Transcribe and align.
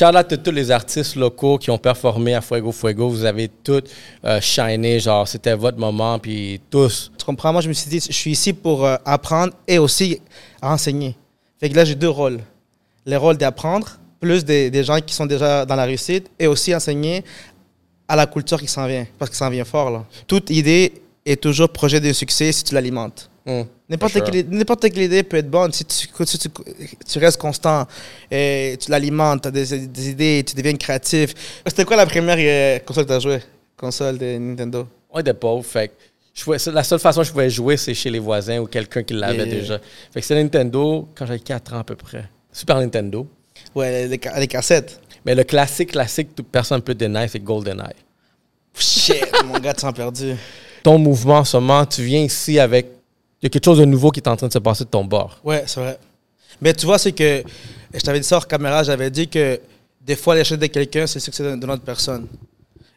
shout 0.00 0.16
out 0.16 0.42
tous 0.42 0.50
les 0.50 0.70
artistes 0.70 1.14
locaux 1.14 1.58
qui 1.58 1.70
ont 1.70 1.76
performé 1.76 2.34
à 2.34 2.40
Fuego 2.40 2.72
Fuego. 2.72 3.10
Vous 3.10 3.24
avez 3.26 3.48
tous 3.48 3.82
euh, 4.24 4.40
genre, 4.98 5.28
c'était 5.28 5.54
votre 5.54 5.78
moment, 5.78 6.18
puis 6.18 6.58
tous. 6.70 7.12
Tu 7.18 7.24
comprends? 7.26 7.52
Moi, 7.52 7.60
je 7.60 7.68
me 7.68 7.74
suis 7.74 7.90
dit, 7.90 8.00
je 8.00 8.12
suis 8.12 8.30
ici 8.30 8.54
pour 8.54 8.86
euh, 8.86 8.96
apprendre 9.04 9.52
et 9.68 9.78
aussi 9.78 10.18
enseigner. 10.62 11.14
Fait 11.58 11.68
que 11.68 11.76
là, 11.76 11.84
j'ai 11.84 11.94
deux 11.94 12.08
rôles. 12.08 12.40
Le 13.04 13.16
rôle 13.18 13.36
d'apprendre, 13.36 13.98
plus 14.20 14.42
des, 14.42 14.70
des 14.70 14.84
gens 14.84 15.00
qui 15.00 15.14
sont 15.14 15.26
déjà 15.26 15.66
dans 15.66 15.76
la 15.76 15.84
réussite, 15.84 16.30
et 16.38 16.46
aussi 16.46 16.74
enseigner 16.74 17.22
à 18.08 18.16
la 18.16 18.26
culture 18.26 18.58
qui 18.58 18.68
s'en 18.68 18.86
vient, 18.86 19.06
parce 19.18 19.30
que 19.30 19.36
ça 19.36 19.48
en 19.48 19.50
vient 19.50 19.64
fort, 19.64 19.90
là. 19.90 20.06
Toute 20.26 20.48
idée 20.48 20.94
est 21.26 21.40
toujours 21.40 21.68
projet 21.68 22.00
de 22.00 22.12
succès 22.14 22.52
si 22.52 22.64
tu 22.64 22.74
l'alimentes. 22.74 23.30
Hmm. 23.50 23.62
N'importe 23.88 24.12
sure. 24.12 24.24
quelle, 24.24 24.48
n'importe 24.48 24.82
quelle 24.90 25.02
idée 25.02 25.22
peut 25.24 25.38
être 25.38 25.50
bonne 25.50 25.72
si 25.72 25.84
tu, 25.84 26.06
si 26.24 26.38
tu, 26.38 26.48
tu 27.08 27.18
restes 27.18 27.40
constant 27.40 27.86
et 28.30 28.76
tu 28.80 28.90
l'alimentes, 28.90 29.42
tu 29.42 29.48
as 29.48 29.50
des, 29.50 29.86
des 29.88 30.08
idées, 30.10 30.44
tu 30.46 30.54
deviens 30.54 30.76
créatif. 30.76 31.34
C'était 31.66 31.84
quoi 31.84 31.96
la 31.96 32.06
première 32.06 32.36
euh, 32.38 32.78
console 32.80 33.04
que 33.04 33.08
tu 33.08 33.14
as 33.14 33.20
jouée 33.20 33.40
Console 33.76 34.18
de 34.18 34.38
Nintendo 34.38 34.86
On 35.10 35.18
était 35.20 35.34
pauvres, 35.34 35.64
fait 35.64 35.90
pouvais- 36.44 36.58
la 36.72 36.84
seule 36.84 37.00
façon 37.00 37.22
que 37.22 37.26
je 37.26 37.32
pouvais 37.32 37.50
jouer, 37.50 37.76
c'est 37.76 37.92
chez 37.94 38.10
les 38.10 38.20
voisins 38.20 38.58
ou 38.58 38.66
quelqu'un 38.66 39.02
qui 39.02 39.14
l'avait 39.14 39.38
Yeah. 39.38 39.46
déjà. 39.46 39.78
Fait 40.12 40.20
que 40.20 40.26
c'était 40.26 40.40
Nintendo 40.42 41.08
quand 41.14 41.26
j'avais 41.26 41.40
4 41.40 41.74
ans 41.74 41.78
à 41.80 41.84
peu 41.84 41.96
près. 41.96 42.24
Super 42.52 42.78
Nintendo. 42.78 43.26
Ouais, 43.74 44.06
les, 44.06 44.20
les 44.38 44.46
cassettes. 44.46 45.00
Mais 45.26 45.34
le 45.34 45.42
classique, 45.44 45.90
classique, 45.92 46.34
toute 46.36 46.46
personne 46.48 46.76
ne 46.78 46.82
peut 46.82 46.94
dénier, 46.94 47.26
c'est 47.28 47.40
GoldenEye. 47.40 47.96
Shit, 48.78 49.26
mon 49.44 49.58
gars, 49.58 49.74
tu 49.74 49.80
t'en 49.82 49.92
perdu. 49.92 50.34
Ton 50.82 50.98
mouvement 50.98 51.38
en 51.38 51.44
ce 51.44 51.56
moment, 51.56 51.84
tu 51.84 52.02
viens 52.02 52.22
ici 52.22 52.58
avec. 52.58 52.86
Il 53.40 53.44
y 53.44 53.48
a 53.48 53.50
quelque 53.50 53.64
chose 53.64 53.78
de 53.78 53.84
nouveau 53.86 54.10
qui 54.10 54.20
est 54.20 54.28
en 54.28 54.36
train 54.36 54.48
de 54.48 54.52
se 54.52 54.58
passer 54.58 54.84
de 54.84 54.90
ton 54.90 55.04
bord. 55.04 55.38
Ouais, 55.42 55.64
c'est 55.66 55.80
vrai. 55.80 55.98
Mais 56.60 56.74
tu 56.74 56.84
vois, 56.84 56.98
c'est 56.98 57.12
que 57.12 57.42
je 57.94 58.00
t'avais 58.00 58.20
dit 58.20 58.26
ça 58.26 58.36
hors 58.36 58.46
caméra, 58.46 58.82
j'avais 58.82 59.10
dit 59.10 59.28
que 59.28 59.58
des 60.00 60.16
fois, 60.16 60.34
l'échec 60.34 60.58
de 60.58 60.66
quelqu'un, 60.66 61.06
c'est 61.06 61.16
le 61.16 61.20
succès 61.20 61.56
d'une 61.56 61.70
autre 61.70 61.82
personne. 61.82 62.26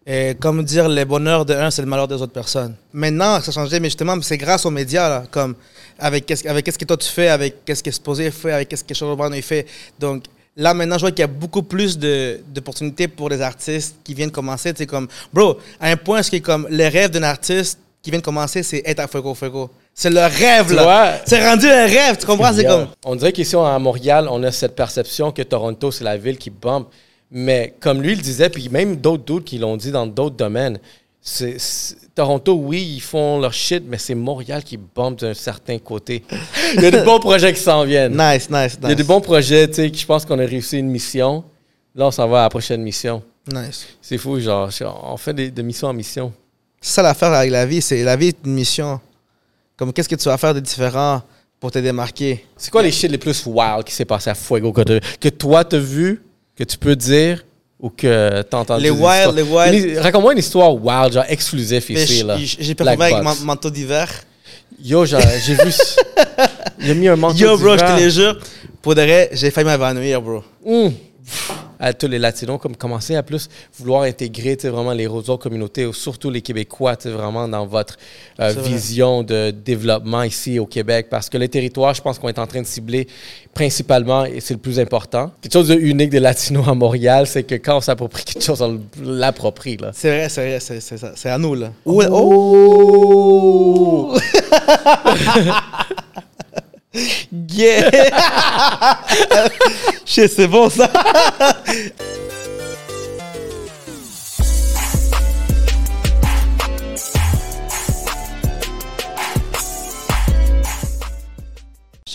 Et 0.05 0.35
comme 0.37 0.63
dire, 0.63 0.89
le 0.89 1.05
bonheur 1.05 1.45
de 1.45 1.53
un, 1.53 1.71
c'est 1.71 1.81
le 1.81 1.87
malheur 1.87 2.07
des 2.09 2.15
autres 2.15 2.33
personnes. 2.33 2.75
Maintenant, 2.91 3.39
ça 3.39 3.49
a 3.49 3.53
changé, 3.53 3.79
mais 3.79 3.87
justement, 3.87 4.21
c'est 4.21 4.37
grâce 4.37 4.65
aux 4.65 4.69
médias, 4.71 5.07
là, 5.07 5.23
comme 5.31 5.55
avec 5.97 6.25
qu'est-ce 6.25 6.45
avec 6.47 6.65
qu'est-ce 6.65 6.77
que 6.77 6.85
toi 6.85 6.97
tu 6.97 7.07
fais, 7.07 7.29
avec 7.29 7.63
qu'est-ce 7.63 7.81
que 7.81 7.89
Exposé 7.89 8.29
fait, 8.31 8.51
avec 8.51 8.67
qu'est-ce 8.67 8.83
que 8.83 8.93
Charles 8.93 9.15
Brown 9.15 9.33
fait. 9.41 9.65
Donc 9.97 10.25
là, 10.57 10.73
maintenant, 10.73 10.97
je 10.97 11.01
vois 11.01 11.11
qu'il 11.11 11.21
y 11.21 11.23
a 11.23 11.27
beaucoup 11.27 11.63
plus 11.63 11.97
d'opportunités 11.97 13.07
pour 13.07 13.29
les 13.29 13.39
artistes 13.39 13.95
qui 14.03 14.13
viennent 14.13 14.31
commencer. 14.31 14.73
C'est 14.75 14.87
comme, 14.87 15.07
bro, 15.31 15.57
à 15.79 15.89
un 15.89 15.95
point, 15.95 16.21
ce 16.21 16.29
qui 16.29 16.37
est 16.37 16.41
comme 16.41 16.67
le 16.69 16.87
rêve 16.89 17.11
d'un 17.11 17.23
artiste 17.23 17.79
qui 18.01 18.09
vient 18.09 18.19
de 18.19 18.25
commencer, 18.25 18.61
c'est 18.61 18.81
être 18.85 18.99
à 18.99 19.07
Fuego 19.07 19.33
Fuego. 19.33 19.69
C'est 19.95 20.09
le 20.09 20.21
rêve, 20.21 20.73
là. 20.73 21.21
C'est 21.25 21.47
rendu 21.47 21.67
un 21.67 21.85
rêve, 21.85 22.17
tu 22.17 22.25
comprends? 22.25 22.51
C'est 22.53 22.65
comme. 22.65 22.87
On 23.05 23.15
dirait 23.15 23.31
qu'ici 23.31 23.55
à 23.55 23.77
Montréal, 23.79 24.27
on 24.29 24.41
a 24.43 24.51
cette 24.51 24.75
perception 24.75 25.31
que 25.31 25.41
Toronto, 25.43 25.91
c'est 25.91 26.03
la 26.03 26.17
ville 26.17 26.37
qui 26.37 26.49
bombe. 26.49 26.85
Mais 27.35 27.73
comme 27.79 28.01
lui 28.01 28.15
le 28.15 28.21
disait, 28.21 28.49
puis 28.49 28.69
même 28.69 28.95
d'autres 28.95 29.23
doutes 29.23 29.45
qui 29.45 29.57
l'ont 29.57 29.75
dit 29.75 29.91
dans 29.91 30.05
d'autres 30.05 30.35
domaines, 30.35 30.77
c'est, 31.19 31.57
Toronto, 32.13 32.53
oui, 32.53 32.95
ils 32.97 33.01
font 33.01 33.39
leur 33.39 33.53
shit, 33.53 33.83
mais 33.87 33.97
c'est 33.97 34.13
Montréal 34.13 34.63
qui 34.63 34.77
bombe 34.77 35.15
d'un 35.15 35.33
certain 35.33 35.79
côté. 35.79 36.23
Il 36.75 36.81
y 36.81 36.85
a 36.85 36.91
de 36.91 37.01
bons 37.01 37.19
projets 37.19 37.53
qui 37.53 37.61
s'en 37.61 37.85
viennent. 37.85 38.11
Nice, 38.11 38.49
nice, 38.49 38.77
Il 38.77 38.83
y 38.83 38.85
a 38.85 38.89
nice. 38.89 38.97
des 38.97 39.03
bons 39.03 39.21
projets, 39.21 39.67
tu 39.67 39.75
sais, 39.75 39.91
je 39.91 40.05
pense 40.05 40.25
qu'on 40.25 40.37
a 40.37 40.45
réussi 40.45 40.77
une 40.77 40.89
mission. 40.89 41.43
Là, 41.95 42.07
on 42.07 42.11
s'en 42.11 42.27
va 42.27 42.41
à 42.41 42.43
la 42.43 42.49
prochaine 42.49 42.81
mission. 42.81 43.23
Nice. 43.51 43.87
C'est 44.01 44.17
fou, 44.17 44.39
genre, 44.39 44.69
on 45.03 45.17
fait 45.17 45.33
des, 45.33 45.49
de 45.49 45.61
mission 45.61 45.87
en 45.87 45.93
mission. 45.93 46.33
C'est 46.81 46.95
ça 46.95 47.01
l'affaire 47.01 47.31
avec 47.31 47.51
la 47.51 47.65
vie, 47.65 47.81
c'est 47.81 48.03
la 48.03 48.15
vie 48.15 48.27
est 48.27 48.37
une 48.45 48.53
mission. 48.53 48.99
Comme 49.77 49.91
qu'est-ce 49.91 50.09
que 50.09 50.15
tu 50.15 50.25
vas 50.25 50.37
faire 50.37 50.53
de 50.53 50.59
différent 50.59 51.21
pour 51.59 51.71
te 51.71 51.79
démarquer? 51.79 52.45
C'est 52.57 52.71
quoi 52.71 52.83
les 52.83 52.91
shit 52.91 53.09
les 53.09 53.17
plus 53.17 53.43
wild 53.45 53.83
qui 53.85 53.93
s'est 53.93 54.05
passé 54.05 54.29
à 54.29 54.35
Fuego 54.35 54.71
que, 54.71 54.99
que 55.19 55.29
toi 55.29 55.63
t'as 55.63 55.77
vu, 55.77 56.21
que 56.55 56.63
tu 56.63 56.77
peux 56.77 56.95
dire 56.95 57.43
ou 57.79 57.89
que 57.89 58.41
t'as 58.43 58.57
entendu? 58.57 58.83
Les 58.83 58.91
wild, 58.91 59.35
les 59.35 59.41
wild. 59.41 59.97
Raconte-moi 59.97 60.33
une 60.33 60.39
histoire 60.39 60.73
wild, 60.73 61.13
genre 61.13 61.25
exclusif 61.27 61.85
Mais 61.89 62.03
ici, 62.03 62.23
là. 62.23 62.37
J'ai 62.37 62.75
performé 62.75 63.05
avec 63.13 63.23
mon 63.23 63.35
manteau 63.45 63.69
d'hiver. 63.69 64.09
Yo, 64.81 65.05
j'ai 65.05 65.17
vu. 65.17 65.71
a 66.89 66.93
mis 66.93 67.07
un 67.07 67.15
manteau 67.15 67.37
Yo, 67.37 67.57
bro, 67.57 67.73
je 67.73 67.77
d'hiver. 67.77 67.95
te 67.97 68.01
le 68.01 68.09
jure. 68.09 68.39
Pour 68.81 68.95
de 68.95 69.01
vrai, 69.01 69.29
j'ai 69.33 69.49
failli 69.49 69.67
m'évanouir, 69.67 70.21
bro. 70.21 70.43
Hum. 70.65 70.91
À 71.79 71.93
tous 71.93 72.07
les 72.07 72.19
Latinos, 72.19 72.59
comme 72.61 72.75
commencer 72.75 73.15
à 73.15 73.23
plus 73.23 73.49
vouloir 73.77 74.03
intégrer 74.03 74.55
vraiment 74.63 74.93
les 74.93 75.07
autres 75.07 75.37
communautés, 75.37 75.85
ou 75.85 75.93
surtout 75.93 76.29
les 76.29 76.41
Québécois, 76.41 76.95
vraiment 77.05 77.47
dans 77.47 77.65
votre 77.65 77.97
euh, 78.39 78.53
vision 78.63 79.23
de 79.23 79.51
développement 79.51 80.23
ici 80.23 80.59
au 80.59 80.65
Québec. 80.65 81.07
Parce 81.09 81.29
que 81.29 81.37
les 81.37 81.49
territoires, 81.49 81.93
je 81.93 82.01
pense 82.01 82.19
qu'on 82.19 82.29
est 82.29 82.39
en 82.39 82.47
train 82.47 82.61
de 82.61 82.67
cibler 82.67 83.07
principalement, 83.53 84.25
et 84.25 84.39
c'est 84.39 84.53
le 84.53 84.59
plus 84.59 84.79
important. 84.79 85.31
Quelque 85.41 85.53
chose 85.53 85.67
de 85.67 85.75
unique 85.75 86.09
des 86.09 86.19
Latinos 86.19 86.67
à 86.67 86.73
Montréal, 86.73 87.27
c'est 87.27 87.43
que 87.43 87.55
quand 87.55 87.77
on 87.77 87.81
s'approprie 87.81 88.23
quelque 88.23 88.43
chose, 88.43 88.61
on 88.61 88.79
l'approprie. 89.01 89.77
là. 89.77 89.91
C'est 89.93 90.09
vrai, 90.09 90.29
c'est 90.29 90.59
vrai, 90.59 90.59
c'est 91.15 91.29
à 91.29 91.37
nous, 91.37 91.55
là. 91.55 91.71
Oh! 91.85 92.53
Yeah! 96.93 97.89
C'est 100.05 100.47
bon, 100.47 100.69
ça. 100.69 100.91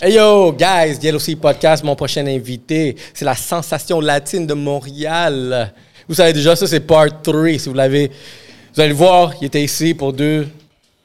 Hey 0.01 0.13
yo, 0.13 0.53
guys, 0.53 0.97
Yellow 1.03 1.19
Sea 1.19 1.35
Podcast, 1.35 1.83
mon 1.83 1.93
prochain 1.93 2.25
invité, 2.25 2.95
c'est 3.13 3.25
la 3.25 3.35
sensation 3.35 3.99
latine 3.99 4.47
de 4.47 4.53
Montréal. 4.53 5.73
Vous 6.07 6.15
savez 6.15 6.31
déjà, 6.31 6.55
ça 6.55 6.65
c'est 6.67 6.79
part 6.79 7.21
3. 7.21 7.57
Si 7.57 7.67
vous 7.67 7.75
l'avez, 7.75 8.09
vous 8.73 8.79
allez 8.79 8.91
le 8.91 8.95
voir, 8.95 9.33
il 9.41 9.47
était 9.47 9.61
ici 9.61 9.93
pour 9.93 10.13
deux, 10.13 10.47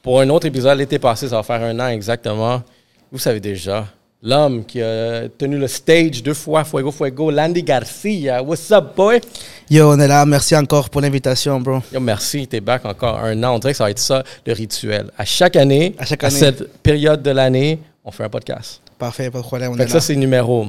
pour 0.01 0.21
un 0.21 0.29
autre 0.29 0.47
épisode 0.47 0.77
l'été 0.77 0.97
passé, 0.97 1.27
ça 1.27 1.35
va 1.35 1.43
faire 1.43 1.61
un 1.61 1.77
an 1.77 1.89
exactement. 1.89 2.63
Vous 3.11 3.19
savez 3.19 3.39
déjà, 3.39 3.87
l'homme 4.21 4.65
qui 4.65 4.81
a 4.81 5.27
tenu 5.37 5.57
le 5.57 5.67
stage 5.67 6.21
deux 6.23 6.33
fois, 6.33 6.63
Fuego 6.63 6.91
Fuego, 6.91 7.31
Landy 7.31 7.63
Garcia. 7.63 8.41
What's 8.43 8.71
up, 8.71 8.95
boy? 8.95 9.21
Yo, 9.69 9.89
on 9.91 9.99
est 9.99 10.07
là. 10.07 10.25
Merci 10.25 10.55
encore 10.55 10.89
pour 10.89 11.01
l'invitation, 11.01 11.59
bro. 11.61 11.79
Yo, 11.93 11.99
merci, 11.99 12.47
t'es 12.47 12.59
back 12.61 12.85
encore 12.85 13.19
un 13.19 13.41
an. 13.43 13.55
On 13.55 13.59
dirait 13.59 13.73
que 13.73 13.77
ça 13.77 13.85
va 13.85 13.91
être 13.91 13.99
ça, 13.99 14.23
le 14.45 14.53
rituel. 14.53 15.11
À 15.17 15.25
chaque 15.25 15.55
année, 15.55 15.95
À 15.97 16.05
chaque 16.05 16.23
année. 16.23 16.35
cette 16.35 16.81
période 16.81 17.21
de 17.21 17.31
l'année, 17.31 17.79
on 18.03 18.11
fait 18.11 18.23
un 18.23 18.29
podcast. 18.29 18.81
Parfait, 18.97 19.29
pas 19.29 19.39
de 19.39 19.43
problème. 19.43 19.71
On 19.71 19.75
Fait 19.75 19.83
est 19.83 19.87
que 19.87 19.93
là. 19.93 19.99
ça, 19.99 20.07
c'est 20.07 20.15
numéro. 20.15 20.67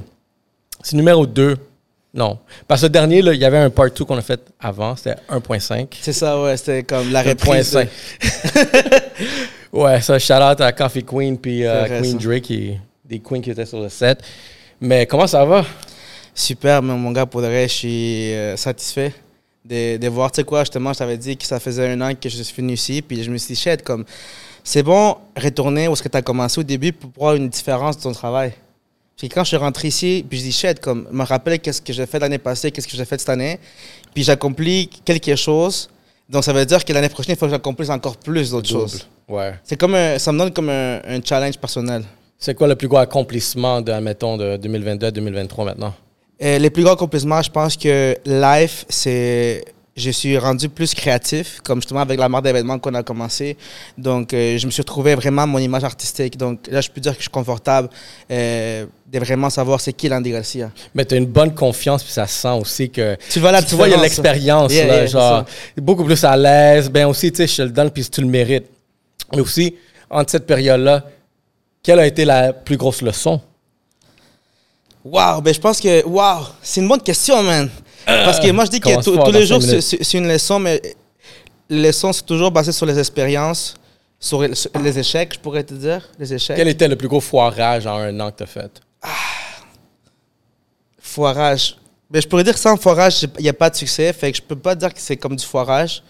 C'est 0.82 0.96
numéro 0.96 1.26
2. 1.26 1.56
Non. 2.14 2.38
Parce 2.66 2.80
que 2.80 2.86
le 2.86 2.90
dernier, 2.90 3.22
là, 3.22 3.32
il 3.34 3.40
y 3.40 3.44
avait 3.44 3.58
un 3.58 3.70
part 3.70 3.90
2 3.90 4.04
qu'on 4.04 4.16
a 4.16 4.22
fait 4.22 4.40
avant. 4.60 4.96
C'était 4.96 5.16
1.5. 5.30 5.86
C'est 6.00 6.12
ça, 6.12 6.40
ouais. 6.40 6.56
C'était 6.56 6.82
comme 6.82 7.10
la 7.12 7.22
reprise. 7.22 7.76
1.5. 7.76 7.88
ouais, 9.72 10.00
ça, 10.00 10.18
shout 10.18 10.34
out 10.34 10.60
à 10.60 10.72
Coffee 10.72 11.04
Queen 11.04 11.38
puis 11.38 11.64
euh, 11.64 12.00
Queen. 12.00 12.18
Drake, 12.18 12.42
qui, 12.42 12.78
des 13.04 13.18
queens 13.18 13.40
qui 13.40 13.50
étaient 13.50 13.66
sur 13.66 13.80
le 13.80 13.88
set. 13.88 14.22
Mais 14.80 15.06
comment 15.06 15.26
ça 15.26 15.44
va? 15.44 15.64
Super, 16.34 16.82
mais 16.82 16.94
mon 16.94 17.12
gars, 17.12 17.26
pour 17.26 17.40
de 17.40 17.46
vrai, 17.46 17.66
je 17.68 17.72
suis 17.72 18.34
euh, 18.34 18.56
satisfait 18.56 19.14
de, 19.64 19.96
de 19.96 20.08
voir, 20.08 20.30
tu 20.30 20.36
sais 20.36 20.44
quoi, 20.44 20.60
justement, 20.60 20.92
je 20.92 20.98
t'avais 20.98 21.16
dit 21.16 21.36
que 21.36 21.46
ça 21.46 21.58
faisait 21.58 21.88
un 21.88 22.00
an 22.00 22.14
que 22.14 22.28
je 22.28 22.42
suis 22.42 22.62
venu 22.62 22.74
ici, 22.74 23.02
puis 23.02 23.22
je 23.22 23.30
me 23.30 23.38
suis 23.38 23.54
dit, 23.54 23.82
comme, 23.82 24.04
c'est 24.62 24.82
bon 24.82 25.16
retourner 25.36 25.88
où 25.88 25.92
est-ce 25.92 26.02
que 26.02 26.08
tu 26.08 26.16
as 26.16 26.22
commencé 26.22 26.60
au 26.60 26.64
début 26.64 26.92
pour 26.92 27.10
voir 27.16 27.34
une 27.34 27.48
différence 27.48 27.96
de 27.96 28.02
ton 28.02 28.12
travail. 28.12 28.52
Puis 29.16 29.28
quand 29.30 29.44
je 29.44 29.48
suis 29.48 29.56
rentré 29.56 29.88
ici, 29.88 30.24
puis 30.28 30.38
je 30.38 30.44
dis, 30.44 30.52
shit, 30.52 30.78
comme, 30.80 31.08
je 31.10 31.16
me 31.16 31.24
rappelle 31.24 31.58
qu'est-ce 31.58 31.80
que 31.80 31.92
j'ai 31.92 32.06
fait 32.06 32.18
l'année 32.18 32.38
passée, 32.38 32.70
qu'est-ce 32.70 32.86
que 32.86 32.96
j'ai 32.96 33.04
fait 33.04 33.18
cette 33.18 33.30
année, 33.30 33.58
puis 34.12 34.22
j'accomplis 34.22 34.90
quelque 35.04 35.36
chose, 35.36 35.88
donc 36.28 36.44
ça 36.44 36.52
veut 36.52 36.66
dire 36.66 36.84
que 36.84 36.92
l'année 36.92 37.08
prochaine, 37.08 37.34
il 37.34 37.38
faut 37.38 37.46
que 37.46 37.52
j'accomplisse 37.52 37.90
encore 37.90 38.16
plus 38.16 38.50
d'autres 38.50 38.68
choses. 38.68 39.08
Ouais. 39.28 39.54
C'est 39.64 39.76
comme 39.76 39.94
un- 39.94 40.18
ça 40.18 40.32
me 40.32 40.38
donne 40.38 40.52
comme 40.52 40.68
un, 40.70 41.00
un 41.06 41.20
challenge 41.24 41.58
personnel. 41.58 42.02
C'est 42.38 42.54
quoi 42.54 42.68
le 42.68 42.76
plus 42.76 42.86
gros 42.88 42.98
accomplissement 42.98 43.80
de, 43.80 43.90
admettons, 43.92 44.36
de 44.36 44.56
2022 44.56 45.06
à 45.06 45.10
2023 45.10 45.64
maintenant? 45.64 45.94
Euh, 46.42 46.58
les 46.58 46.68
plus 46.70 46.82
grands 46.84 46.92
accomplissements, 46.92 47.40
je 47.42 47.50
pense 47.50 47.76
que 47.76 48.16
life, 48.26 48.84
c'est. 48.88 49.64
Je 49.98 50.10
suis 50.10 50.36
rendu 50.36 50.68
plus 50.68 50.92
créatif, 50.92 51.60
comme 51.64 51.80
justement 51.80 52.00
avec 52.00 52.20
la 52.20 52.28
marque 52.28 52.44
d'événements 52.44 52.78
qu'on 52.78 52.92
a 52.92 53.02
commencé. 53.02 53.56
Donc, 53.96 54.34
euh, 54.34 54.58
je 54.58 54.66
me 54.66 54.70
suis 54.70 54.82
retrouvé 54.82 55.14
vraiment 55.14 55.46
mon 55.46 55.56
image 55.56 55.84
artistique. 55.84 56.36
Donc, 56.36 56.66
là, 56.70 56.82
je 56.82 56.90
peux 56.90 57.00
dire 57.00 57.12
que 57.12 57.16
je 57.16 57.22
suis 57.22 57.30
confortable 57.30 57.88
euh, 58.30 58.84
de 59.10 59.18
vraiment 59.18 59.48
savoir 59.48 59.80
c'est 59.80 59.94
qui 59.94 60.10
Landy 60.10 60.32
Garcia. 60.32 60.70
Mais 60.94 61.06
tu 61.06 61.14
as 61.14 61.16
une 61.16 61.24
bonne 61.24 61.54
confiance, 61.54 62.02
puis 62.02 62.12
ça 62.12 62.26
se 62.26 62.34
sent 62.42 62.60
aussi 62.60 62.90
que. 62.90 63.16
Tu 63.30 63.40
vois 63.40 63.52
la 63.52 63.62
tu 63.62 63.74
vois, 63.74 63.88
il 63.88 63.92
y 63.92 63.94
a 63.94 64.02
l'expérience, 64.02 64.70
Yeah, 64.74 64.86
là, 64.86 65.06
genre, 65.06 65.44
beaucoup 65.78 66.04
plus 66.04 66.22
à 66.24 66.36
l'aise. 66.36 66.90
Ben 66.90 67.06
aussi, 67.06 67.32
tu 67.32 67.38
sais, 67.38 67.46
je 67.46 67.56
te 67.56 67.62
le 67.62 67.70
donne, 67.70 67.90
puis 67.90 68.04
tu 68.04 68.20
le 68.20 68.26
mérites. 68.26 68.66
Mais 69.34 69.40
aussi, 69.40 69.74
entre 70.10 70.30
cette 70.30 70.46
période-là, 70.46 71.04
quelle 71.82 71.98
a 72.00 72.06
été 72.06 72.24
la 72.24 72.52
plus 72.52 72.76
grosse 72.76 73.02
leçon? 73.02 73.40
Wow, 75.04 75.40
ben 75.40 75.54
je 75.54 75.60
pense 75.60 75.80
que. 75.80 76.04
Wow, 76.04 76.46
c'est 76.62 76.80
une 76.80 76.88
bonne 76.88 77.00
question, 77.02 77.42
man. 77.42 77.70
Parce 78.04 78.40
que 78.40 78.50
moi, 78.50 78.64
je 78.64 78.70
dis 78.70 78.80
que 78.80 79.02
tous 79.02 79.32
les 79.32 79.46
jours, 79.46 79.62
c'est 79.62 80.14
une 80.14 80.28
leçon, 80.28 80.58
mais 80.58 80.80
les 81.68 81.88
leçons, 81.88 82.12
c'est 82.12 82.24
toujours 82.26 82.50
basé 82.50 82.72
sur 82.72 82.86
les 82.86 82.98
expériences, 82.98 83.74
sur 84.18 84.42
les- 84.42 84.98
échecs, 84.98 85.34
je 85.34 85.38
pourrais 85.40 85.64
te 85.64 85.74
dire. 85.74 86.08
Les 86.18 86.32
échecs. 86.32 86.56
Quel 86.56 86.68
était 86.68 86.88
le 86.88 86.96
plus 86.96 87.08
gros 87.08 87.20
foirage 87.20 87.86
en 87.86 87.96
un 87.98 88.18
an 88.20 88.30
que 88.30 88.38
tu 88.38 88.42
as 88.44 88.46
fait? 88.46 88.80
foirage. 90.98 91.76
Ben, 92.10 92.20
je 92.22 92.28
pourrais 92.28 92.44
dire 92.44 92.54
que 92.54 92.60
sans 92.60 92.76
foirage, 92.76 93.22
il 93.38 93.42
n'y 93.42 93.48
a 93.48 93.52
pas 93.52 93.70
de 93.70 93.76
succès. 93.76 94.12
Fait 94.12 94.30
que 94.30 94.36
je 94.38 94.42
peux 94.42 94.56
pas 94.56 94.74
dire 94.74 94.92
que 94.92 95.00
c'est 95.00 95.16
comme 95.16 95.34
du 95.36 95.44
foirage. 95.44 96.02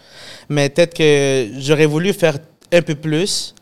Mais 0.49 0.69
peut-être 0.69 0.93
que 0.93 1.49
j'aurais 1.59 1.85
voulu 1.85 2.13
faire 2.13 2.37
un 2.71 2.81
peu 2.81 2.95
plus 2.95 3.53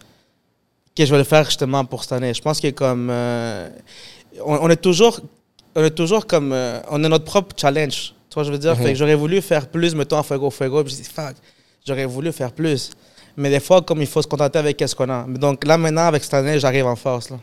que 0.96 1.06
je 1.06 1.12
vais 1.12 1.18
le 1.18 1.24
faire 1.24 1.46
justement 1.46 1.84
pour 1.86 2.04
cette 2.04 2.14
année. 2.14 2.34
Je 2.34 2.42
pense 2.42 2.60
que 2.60 2.70
comme. 2.72 3.10
euh, 3.12 3.70
on, 4.46 4.56
on 4.62 4.70
est 4.70 4.78
toujours. 4.82 5.20
On 5.76 5.84
est 5.84 5.92
toujours 5.92 6.26
comme. 6.26 6.52
euh, 6.54 6.80
on 6.90 7.04
a 7.04 7.10
notre 7.10 7.26
propre 7.26 7.56
challenge. 7.60 8.14
Tu 8.30 8.34
vois, 8.36 8.44
je 8.44 8.52
veux 8.52 8.58
dire? 8.58 8.76
Que 8.92 8.96
j'aurais 8.96 9.16
voulu 9.16 9.42
faire 9.42 9.68
plus, 9.68 9.94
mettons, 9.96 10.22
Fuego 10.24 10.50
Fuego. 10.50 10.84
Puis 10.84 10.94
je 10.96 11.02
dis, 11.04 11.10
fuck, 11.10 11.36
j'aurais 11.86 12.06
voulu 12.06 12.32
faire 12.32 12.52
plus. 12.52 12.92
Mais 13.38 13.50
des 13.50 13.60
fois, 13.60 13.82
comme 13.82 14.02
il 14.02 14.08
faut 14.08 14.22
se 14.22 14.28
contenter 14.28 14.60
avec 14.60 14.82
ce 14.86 14.96
qu'on 14.96 15.10
a. 15.10 15.26
Mais 15.28 15.38
Donc 15.38 15.66
là, 15.66 15.78
maintenant, 15.78 16.04
avec 16.08 16.24
cette 16.24 16.34
année, 16.36 16.58
j'arrive 16.60 16.86
en 16.86 16.96
force. 16.96 17.28
Tu 17.28 17.36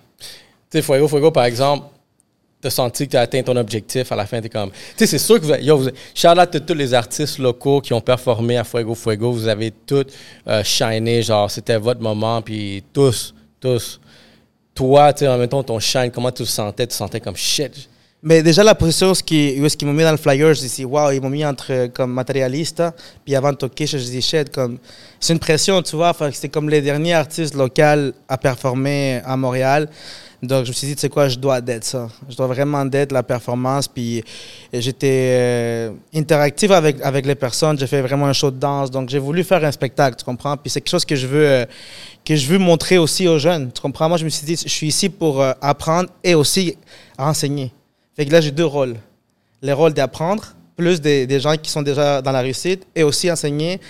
sais, 0.71 0.83
Fuego 0.83 1.07
Fuego, 1.07 1.31
par 1.31 1.45
exemple, 1.45 1.87
t'as 2.63 2.71
senti 2.71 3.07
que 3.07 3.13
t'as 3.13 3.23
atteint 3.23 3.43
ton 3.43 3.57
objectif. 3.57 4.11
À 4.13 4.17
la 4.17 4.25
fin, 4.25 4.41
t'es 4.41 4.49
comme. 4.49 4.71
Tu 4.71 4.79
sais, 4.99 5.07
c'est 5.07 5.19
sûr 5.19 5.39
que 5.41 5.45
vous. 5.45 5.55
Yo, 5.61 5.77
vous, 5.77 5.91
tous 5.91 6.75
les 6.75 6.95
artistes 6.95 7.39
locaux 7.39 7.81
qui 7.81 7.93
ont 7.93 8.01
performé 8.01 8.57
à 8.57 8.65
Fuego 8.65 8.95
Fuego. 8.95 9.33
Vous 9.33 9.49
avez 9.49 9.73
tous 9.73 10.07
euh, 10.47 10.63
shiné. 10.65 11.23
Genre, 11.23 11.51
c'était 11.51 11.77
votre 11.77 12.01
moment. 12.01 12.41
Puis 12.41 12.83
tous, 12.93 13.35
tous. 13.61 14.01
Toi, 14.75 15.13
tu 15.13 15.21
sais, 15.21 15.29
en 15.29 15.37
même 15.37 15.49
temps, 15.49 15.63
ton 15.63 15.79
shine, 15.79 16.11
comment 16.11 16.31
tu 16.31 16.43
le 16.43 16.49
sentais? 16.49 16.87
Tu 16.87 16.95
sentais 16.95 17.21
comme 17.21 17.37
shit. 17.37 17.89
Mais 18.25 18.41
déjà, 18.41 18.63
la 18.63 18.77
position 18.77 19.11
où 19.11 19.15
qui, 19.15 19.49
est-ce 19.49 19.77
qu'ils 19.77 19.89
m'ont 19.89 19.95
mis 19.95 20.05
dans 20.05 20.13
le 20.13 20.17
flyer, 20.17 20.55
je 20.55 20.61
dis, 20.61 20.85
waouh, 20.85 21.11
ils 21.11 21.21
m'ont 21.21 21.29
mis 21.29 21.45
entre 21.45 21.73
euh, 21.73 21.89
comme 21.89 22.13
matérialiste. 22.13 22.81
Puis 23.25 23.35
avant 23.35 23.51
de 23.51 23.57
toquer, 23.57 23.85
je 23.87 23.99
dis, 23.99 24.23
shit, 24.23 24.49
comme. 24.51 24.79
C'est 25.19 25.33
une 25.33 25.41
pression, 25.41 25.83
tu 25.83 25.97
vois. 25.97 26.15
C'était 26.33 26.49
comme 26.49 26.71
les 26.71 26.81
derniers 26.81 27.15
artistes 27.15 27.55
locaux 27.55 28.13
à 28.29 28.39
performer 28.39 29.21
à 29.25 29.37
Montréal. 29.37 29.89
Donc, 30.43 30.65
je 30.65 30.71
me 30.71 30.75
suis 30.75 30.89
dit, 30.89 30.95
tu 30.97 31.01
sais 31.01 31.09
quoi, 31.09 31.29
je 31.29 31.39
dois 31.39 31.61
d'être 31.61 31.85
ça. 31.85 32.09
Je 32.29 32.37
dois 32.37 32.49
vraiment 32.49 32.85
d'être 32.85 33.13
la 33.13 33.23
performance. 33.23 33.87
Puis, 33.87 34.25
j'étais 34.73 35.37
euh, 35.39 35.91
interactif 36.15 36.73
avec, 36.73 37.01
avec 37.03 37.27
les 37.27 37.37
personnes. 37.37 37.79
J'ai 37.79 37.87
fait 37.87 38.03
vraiment 38.03 38.27
un 38.27 38.33
show 38.33 38.51
de 38.51 38.59
danse. 38.59 38.91
Donc, 38.91 39.09
j'ai 39.09 39.21
voulu 39.21 39.45
faire 39.45 39.65
un 39.65 39.71
spectacle, 39.71 40.17
tu 40.17 40.25
comprends? 40.25 40.57
Puis, 40.57 40.71
c'est 40.71 40.81
quelque 40.81 40.91
chose 40.91 41.05
que 41.05 41.15
je 41.15 41.29
veux, 41.29 41.47
euh, 41.47 41.65
que 42.25 42.35
je 42.35 42.47
veux 42.49 42.59
montrer 42.59 42.99
aussi 42.99 43.29
aux 43.29 43.39
jeunes. 43.39 43.71
Tu 43.73 43.81
comprends? 43.81 44.09
Moi, 44.09 44.19
je 44.19 44.25
me 44.25 44.31
suis 44.31 44.45
dit, 44.45 44.57
je 44.57 44.69
suis 44.69 44.89
ici 44.89 45.09
pour 45.09 45.41
euh, 45.41 45.53
apprendre 45.61 46.09
et 46.25 46.35
aussi 46.35 46.77
enseigner. 47.17 47.73
Fait 48.17 48.27
que 48.27 48.33
là, 48.33 48.41
j'ai 48.41 48.51
deux 48.51 48.65
rôles. 48.65 48.97
Le 49.63 49.73
rôle 49.73 49.93
d'apprendre, 49.93 50.55
plus 50.77 51.01
des, 51.01 51.41
gens 51.41 51.57
qui 51.57 51.71
sont 51.71 51.83
déjà 51.83 52.21
dans 52.21 52.33
la 52.33 52.41
réussite, 52.41 52.87
et 52.95 53.03
aussi 53.03 53.31
enseigner 53.31 53.81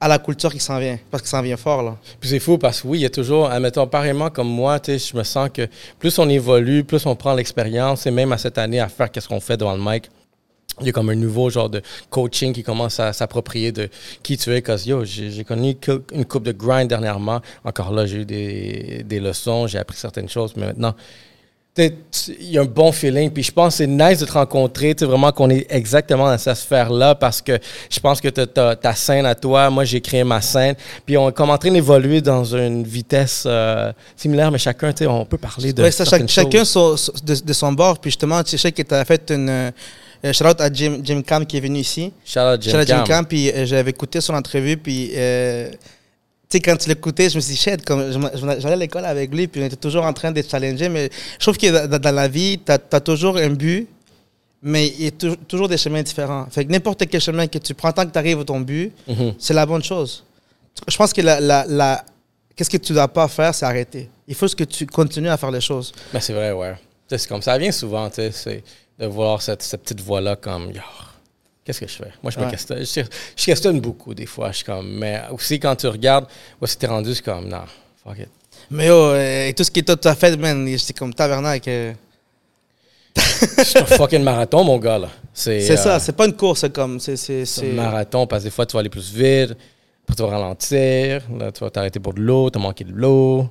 à 0.00 0.06
la 0.08 0.18
culture 0.18 0.52
qui 0.52 0.60
s'en 0.60 0.78
vient. 0.78 0.98
Parce 1.10 1.22
que 1.22 1.28
ça 1.28 1.38
s'en 1.38 1.42
vient 1.42 1.56
fort, 1.56 1.82
là. 1.82 1.96
Puis 2.20 2.30
c'est 2.30 2.38
fou 2.38 2.56
parce 2.56 2.82
que 2.82 2.88
oui, 2.88 2.98
il 2.98 3.02
y 3.02 3.06
a 3.06 3.10
toujours, 3.10 3.50
admettons, 3.50 3.86
pareillement 3.86 4.30
comme 4.30 4.48
moi, 4.48 4.78
tu 4.78 4.96
sais, 4.96 5.10
je 5.12 5.16
me 5.16 5.24
sens 5.24 5.50
que 5.52 5.66
plus 5.98 6.16
on 6.18 6.28
évolue, 6.28 6.84
plus 6.84 7.04
on 7.06 7.16
prend 7.16 7.34
l'expérience, 7.34 8.06
et 8.06 8.10
même 8.10 8.32
à 8.32 8.38
cette 8.38 8.58
année 8.58 8.80
à 8.80 8.88
faire 8.88 9.10
qu'est-ce 9.10 9.28
qu'on 9.28 9.40
fait 9.40 9.56
devant 9.56 9.76
le 9.76 9.82
mic, 9.82 10.08
il 10.80 10.86
y 10.86 10.90
a 10.90 10.92
comme 10.92 11.10
un 11.10 11.16
nouveau 11.16 11.50
genre 11.50 11.68
de 11.68 11.82
coaching 12.10 12.52
qui 12.52 12.62
commence 12.62 13.00
à 13.00 13.12
s'approprier 13.12 13.72
de 13.72 13.88
qui 14.22 14.36
tu 14.36 14.54
es. 14.54 14.62
Cause 14.62 14.86
yo, 14.86 15.04
j'ai 15.04 15.42
connu 15.42 15.76
une 16.12 16.24
coupe 16.24 16.44
de 16.44 16.52
grind 16.52 16.88
dernièrement. 16.88 17.40
Encore 17.64 17.92
là, 17.92 18.06
j'ai 18.06 18.18
eu 18.18 18.24
des, 18.24 19.02
des 19.04 19.18
leçons, 19.18 19.66
j'ai 19.66 19.78
appris 19.78 19.96
certaines 19.96 20.28
choses, 20.28 20.54
mais 20.56 20.66
maintenant, 20.66 20.94
il 21.76 22.50
y 22.50 22.58
a 22.58 22.62
un 22.62 22.64
bon 22.64 22.90
feeling. 22.90 23.30
Puis 23.30 23.44
je 23.44 23.52
pense 23.52 23.74
que 23.74 23.78
c'est 23.78 23.86
nice 23.86 24.18
de 24.18 24.26
te 24.26 24.32
rencontrer, 24.32 24.94
tu 24.94 25.00
sais, 25.00 25.04
vraiment 25.06 25.30
qu'on 25.30 25.48
est 25.50 25.66
exactement 25.70 26.28
dans 26.28 26.38
cette 26.38 26.56
sphère-là 26.56 27.14
parce 27.14 27.40
que 27.40 27.58
je 27.90 28.00
pense 28.00 28.20
que 28.20 28.28
tu 28.28 28.40
as, 28.60 28.76
ta 28.76 28.94
scène 28.94 29.26
à 29.26 29.34
toi, 29.34 29.70
moi 29.70 29.84
j'ai 29.84 30.00
créé 30.00 30.24
ma 30.24 30.40
scène. 30.40 30.74
Puis 31.06 31.16
on 31.16 31.28
est 31.28 31.32
comme 31.32 31.50
en 31.50 31.58
train 31.58 31.70
d'évoluer 31.70 32.20
dans 32.20 32.44
une 32.44 32.82
vitesse 32.84 33.44
euh, 33.46 33.92
similaire, 34.16 34.50
mais 34.50 34.58
chacun, 34.58 34.92
tu 34.92 35.04
sais, 35.04 35.06
on 35.06 35.24
peut 35.24 35.38
parler 35.38 35.72
de. 35.72 35.82
Ouais, 35.82 35.90
ça, 35.90 36.04
certaines 36.04 36.28
chaque- 36.28 36.50
chacun 36.50 36.64
de, 37.24 37.34
de 37.44 37.52
son 37.52 37.72
bord. 37.72 37.98
Puis 38.00 38.10
justement, 38.10 38.42
tu 38.42 38.58
sais 38.58 38.72
que 38.72 38.82
tu 38.82 38.94
as 38.94 39.04
fait 39.04 39.30
une. 39.30 39.48
Euh, 39.48 40.32
shout-out 40.32 40.60
à 40.60 40.72
Jim, 40.72 40.98
Jim 41.04 41.22
Cam 41.22 41.46
qui 41.46 41.58
est 41.58 41.60
venu 41.60 41.78
ici. 41.78 42.12
Shout 42.24 42.40
out 42.40 42.60
Jim 42.60 42.70
Shout-out 42.72 42.82
à 42.82 42.86
Jim 42.86 42.96
Cam. 42.96 43.06
Cam. 43.06 43.26
Puis 43.26 43.50
euh, 43.50 43.64
j'avais 43.66 43.90
écouté 43.90 44.20
son 44.20 44.34
entrevue. 44.34 44.76
Puis. 44.76 45.12
Tu 46.50 46.56
sais, 46.56 46.60
quand 46.60 46.76
tu 46.76 46.88
l'écoutais, 46.88 47.28
je 47.28 47.36
me 47.36 47.40
suis 47.40 47.52
dit, 47.54 47.58
shit, 47.60 47.84
comme, 47.84 48.10
j'allais 48.60 48.72
à 48.72 48.76
l'école 48.76 49.04
avec 49.04 49.34
lui, 49.34 49.46
puis 49.48 49.60
on 49.62 49.66
était 49.66 49.76
toujours 49.76 50.04
en 50.04 50.12
train 50.12 50.30
de 50.32 50.42
challenger. 50.42 50.88
Mais 50.88 51.10
je 51.38 51.44
trouve 51.44 51.58
que 51.58 51.86
dans, 51.98 52.14
la 52.14 52.26
vie, 52.28 52.58
tu 52.64 52.72
as, 52.72 52.78
toujours 53.00 53.36
un 53.36 53.50
but, 53.50 53.86
mais 54.62 54.88
il 54.88 55.04
y 55.04 55.06
a 55.08 55.10
tou- 55.10 55.36
toujours 55.46 55.68
des 55.68 55.76
chemins 55.76 56.02
différents. 56.02 56.46
Fait 56.50 56.64
que 56.64 56.72
n'importe 56.72 57.06
quel 57.08 57.20
chemin 57.20 57.46
que 57.46 57.58
tu 57.58 57.74
prends, 57.74 57.92
tant 57.92 58.06
que 58.06 58.12
tu 58.12 58.18
arrives 58.18 58.40
à 58.40 58.44
ton 58.44 58.60
but, 58.60 58.92
Mhm. 59.06 59.34
c'est 59.38 59.54
la 59.54 59.66
bonne 59.66 59.82
chose. 59.84 60.24
Je 60.86 60.96
pense 60.96 61.12
que 61.12 61.20
la, 61.20 61.38
la, 61.40 61.64
la- 61.68 62.04
qu'est-ce 62.56 62.70
que 62.70 62.76
tu 62.78 62.92
dois 62.92 63.08
pas 63.08 63.28
faire, 63.28 63.54
c'est 63.54 63.66
arrêter. 63.66 64.08
Il 64.26 64.34
faut 64.34 64.46
que 64.48 64.64
tu 64.64 64.86
continues 64.86 65.28
à 65.28 65.36
faire 65.36 65.50
les 65.50 65.60
choses. 65.60 65.92
Ben, 66.12 66.20
c'est 66.20 66.32
vrai, 66.32 66.52
ouais. 66.52 66.74
C'est 67.08 67.26
comme 67.28 67.42
ça 67.42 67.56
vient 67.58 67.72
souvent, 67.72 68.08
tu 68.10 68.16
sais, 68.16 68.30
c'est 68.32 68.64
de 68.98 69.06
voir 69.06 69.40
cette, 69.42 69.62
cette 69.62 69.82
petite 69.82 70.00
voix-là 70.00 70.36
comme, 70.36 70.72
qu'est-ce 71.68 71.80
que 71.80 71.86
je 71.86 71.96
fais? 71.96 72.12
Moi, 72.22 72.32
je 72.32 72.38
me 72.40 72.44
Ouais. 72.44 72.50
questionne. 72.50 72.78
Je, 72.80 73.02
je 73.36 73.44
questionne 73.44 73.78
beaucoup, 73.80 74.14
des 74.14 74.26
fois. 74.26 74.50
Je 74.50 74.56
suis 74.56 74.64
comme, 74.64 74.90
mais 74.98 75.20
aussi, 75.30 75.60
quand 75.60 75.76
tu 75.76 75.86
regardes 75.86 76.26
où 76.60 76.64
est-ce 76.64 76.74
que 76.76 76.80
t'es 76.80 76.86
rendu, 76.86 77.14
c'est 77.14 77.24
comme, 77.24 77.46
non, 77.48 77.62
fuck 78.02 78.18
it. 78.18 78.28
Mais 78.70 78.90
oh, 78.90 79.10
euh, 79.12 79.48
et 79.48 79.54
tout 79.54 79.64
ce 79.64 79.70
que 79.70 79.80
toi, 79.80 79.96
tu 79.96 80.08
as 80.08 80.14
fait, 80.14 80.36
man, 80.36 80.66
j'étais 80.66 80.92
comme 80.94 81.12
tabernacle. 81.14 81.68
euh, 81.68 81.92
C'est 83.16 83.78
un 83.80 83.84
fucking 83.84 84.22
marathon, 84.22 84.64
mon 84.64 84.78
gars, 84.78 84.98
là. 84.98 85.08
C'est 85.32 85.60
C'est 85.60 85.74
euh, 85.74 85.76
ça, 85.76 86.00
c'est 86.00 86.12
pas 86.12 86.26
une 86.26 86.34
course 86.36 86.66
comme. 86.72 86.98
C'est, 87.00 87.16
c'est, 87.16 87.44
c'est 87.44 87.60
c'est- 87.60 87.70
un 87.70 87.74
marathon 87.74 88.26
parce 88.26 88.42
que 88.42 88.48
des 88.48 88.50
fois, 88.50 88.66
tu 88.66 88.72
vas 88.74 88.80
aller 88.80 88.88
plus 88.88 89.12
vite, 89.12 89.52
après, 90.04 90.16
tu 90.16 90.22
vas 90.22 90.28
ralentir, 90.30 91.22
là, 91.38 91.52
tu 91.52 91.60
vas 91.60 91.70
t'arrêter 91.70 92.00
pour 92.00 92.14
de 92.14 92.20
l'eau, 92.20 92.50
tu 92.50 92.58
as 92.58 92.62
manqué 92.62 92.84
de 92.84 92.92
l'eau, 92.92 93.48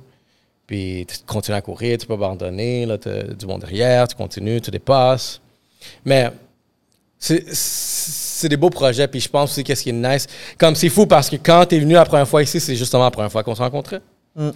puis 0.66 1.06
tu 1.08 1.16
continues 1.26 1.56
à 1.56 1.60
courir, 1.62 1.98
tu 1.98 2.06
peux 2.06 2.14
abandonner, 2.14 2.86
là, 2.86 2.98
tu 2.98 3.08
as 3.08 3.22
du 3.24 3.46
monde 3.46 3.60
derrière, 3.60 4.06
tu 4.08 4.16
continues, 4.16 4.60
tu 4.60 4.70
dépasses. 4.70 5.40
Mais 6.04 6.30
c'est- 7.18 8.48
des 8.48 8.56
beaux 8.56 8.70
projets, 8.70 9.08
puis 9.08 9.20
je 9.20 9.28
pense 9.28 9.50
aussi 9.50 9.64
qu'est-ce 9.64 9.82
qui 9.82 9.88
est 9.88 9.92
nice. 9.92 10.26
Comme 10.56 10.74
c'est 10.76 10.88
fou 10.88 11.06
parce 11.06 11.28
que 11.28 11.36
quand 11.36 11.66
tu 11.66 11.74
es 11.76 11.80
venu 11.80 11.94
la 11.94 12.04
première 12.04 12.28
fois 12.28 12.42
ici, 12.42 12.60
c'est 12.60 12.76
justement 12.76 13.02
la 13.04 13.10
première 13.10 13.32
fois 13.32 13.42
qu'on 13.42 13.54
s'est 13.54 13.62
rencontrés. 13.62 13.98
Mm. 14.36 14.50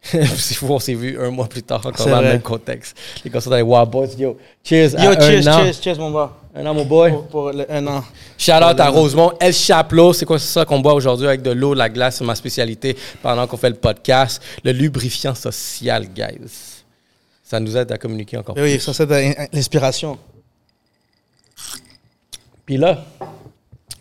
c'est 0.02 0.54
fou, 0.54 0.66
on 0.70 0.78
s'est 0.78 0.94
vu 0.94 1.20
un 1.20 1.30
mois 1.30 1.46
plus 1.48 1.62
tard, 1.62 1.84
encore 1.84 2.06
dans 2.06 2.20
le 2.20 2.28
même 2.28 2.40
contexte. 2.42 2.96
Les 3.24 3.30
concerts 3.30 3.52
des 3.52 3.62
Wow 3.62 3.86
Boys, 3.86 4.08
yo, 4.18 4.36
cheers 4.64 4.90
Yo, 4.92 5.10
à 5.10 5.20
cheers, 5.20 5.46
un 5.48 5.52
an. 5.52 5.64
cheers, 5.64 5.82
cheers, 5.82 5.98
mon 5.98 6.10
gars. 6.12 6.32
Un 6.54 6.66
an, 6.66 6.74
mon 6.74 6.84
boy. 6.84 7.10
Pour, 7.10 7.26
pour 7.28 7.52
le- 7.52 7.70
un 7.70 7.86
an. 7.86 8.04
Shout 8.36 8.52
out 8.52 8.76
Pour 8.76 8.80
à 8.80 8.88
Rosemont. 8.88 9.32
El 9.40 9.52
Chapelot, 9.52 10.12
c'est 10.12 10.24
quoi 10.26 10.38
ça 10.40 10.64
qu'on 10.64 10.80
boit 10.80 10.94
aujourd'hui 10.94 11.26
avec 11.26 11.42
de 11.42 11.50
l'eau, 11.50 11.74
la 11.74 11.88
glace, 11.88 12.16
c'est 12.16 12.24
ma 12.24 12.34
spécialité 12.34 12.96
pendant 13.22 13.46
qu'on 13.46 13.56
fait 13.56 13.70
le 13.70 13.76
podcast. 13.76 14.42
Le 14.64 14.72
lubrifiant 14.72 15.34
social, 15.34 16.06
guys. 16.12 16.50
Ça 17.44 17.58
nous 17.60 17.76
aide 17.76 17.90
à 17.92 17.98
communiquer 17.98 18.36
encore 18.38 18.56
oui, 18.58 18.74
plus. 18.74 18.80
ça, 18.80 18.92
c'est 18.92 19.48
l'inspiration. 19.52 20.18
Puis 22.68 22.76
là, 22.76 23.02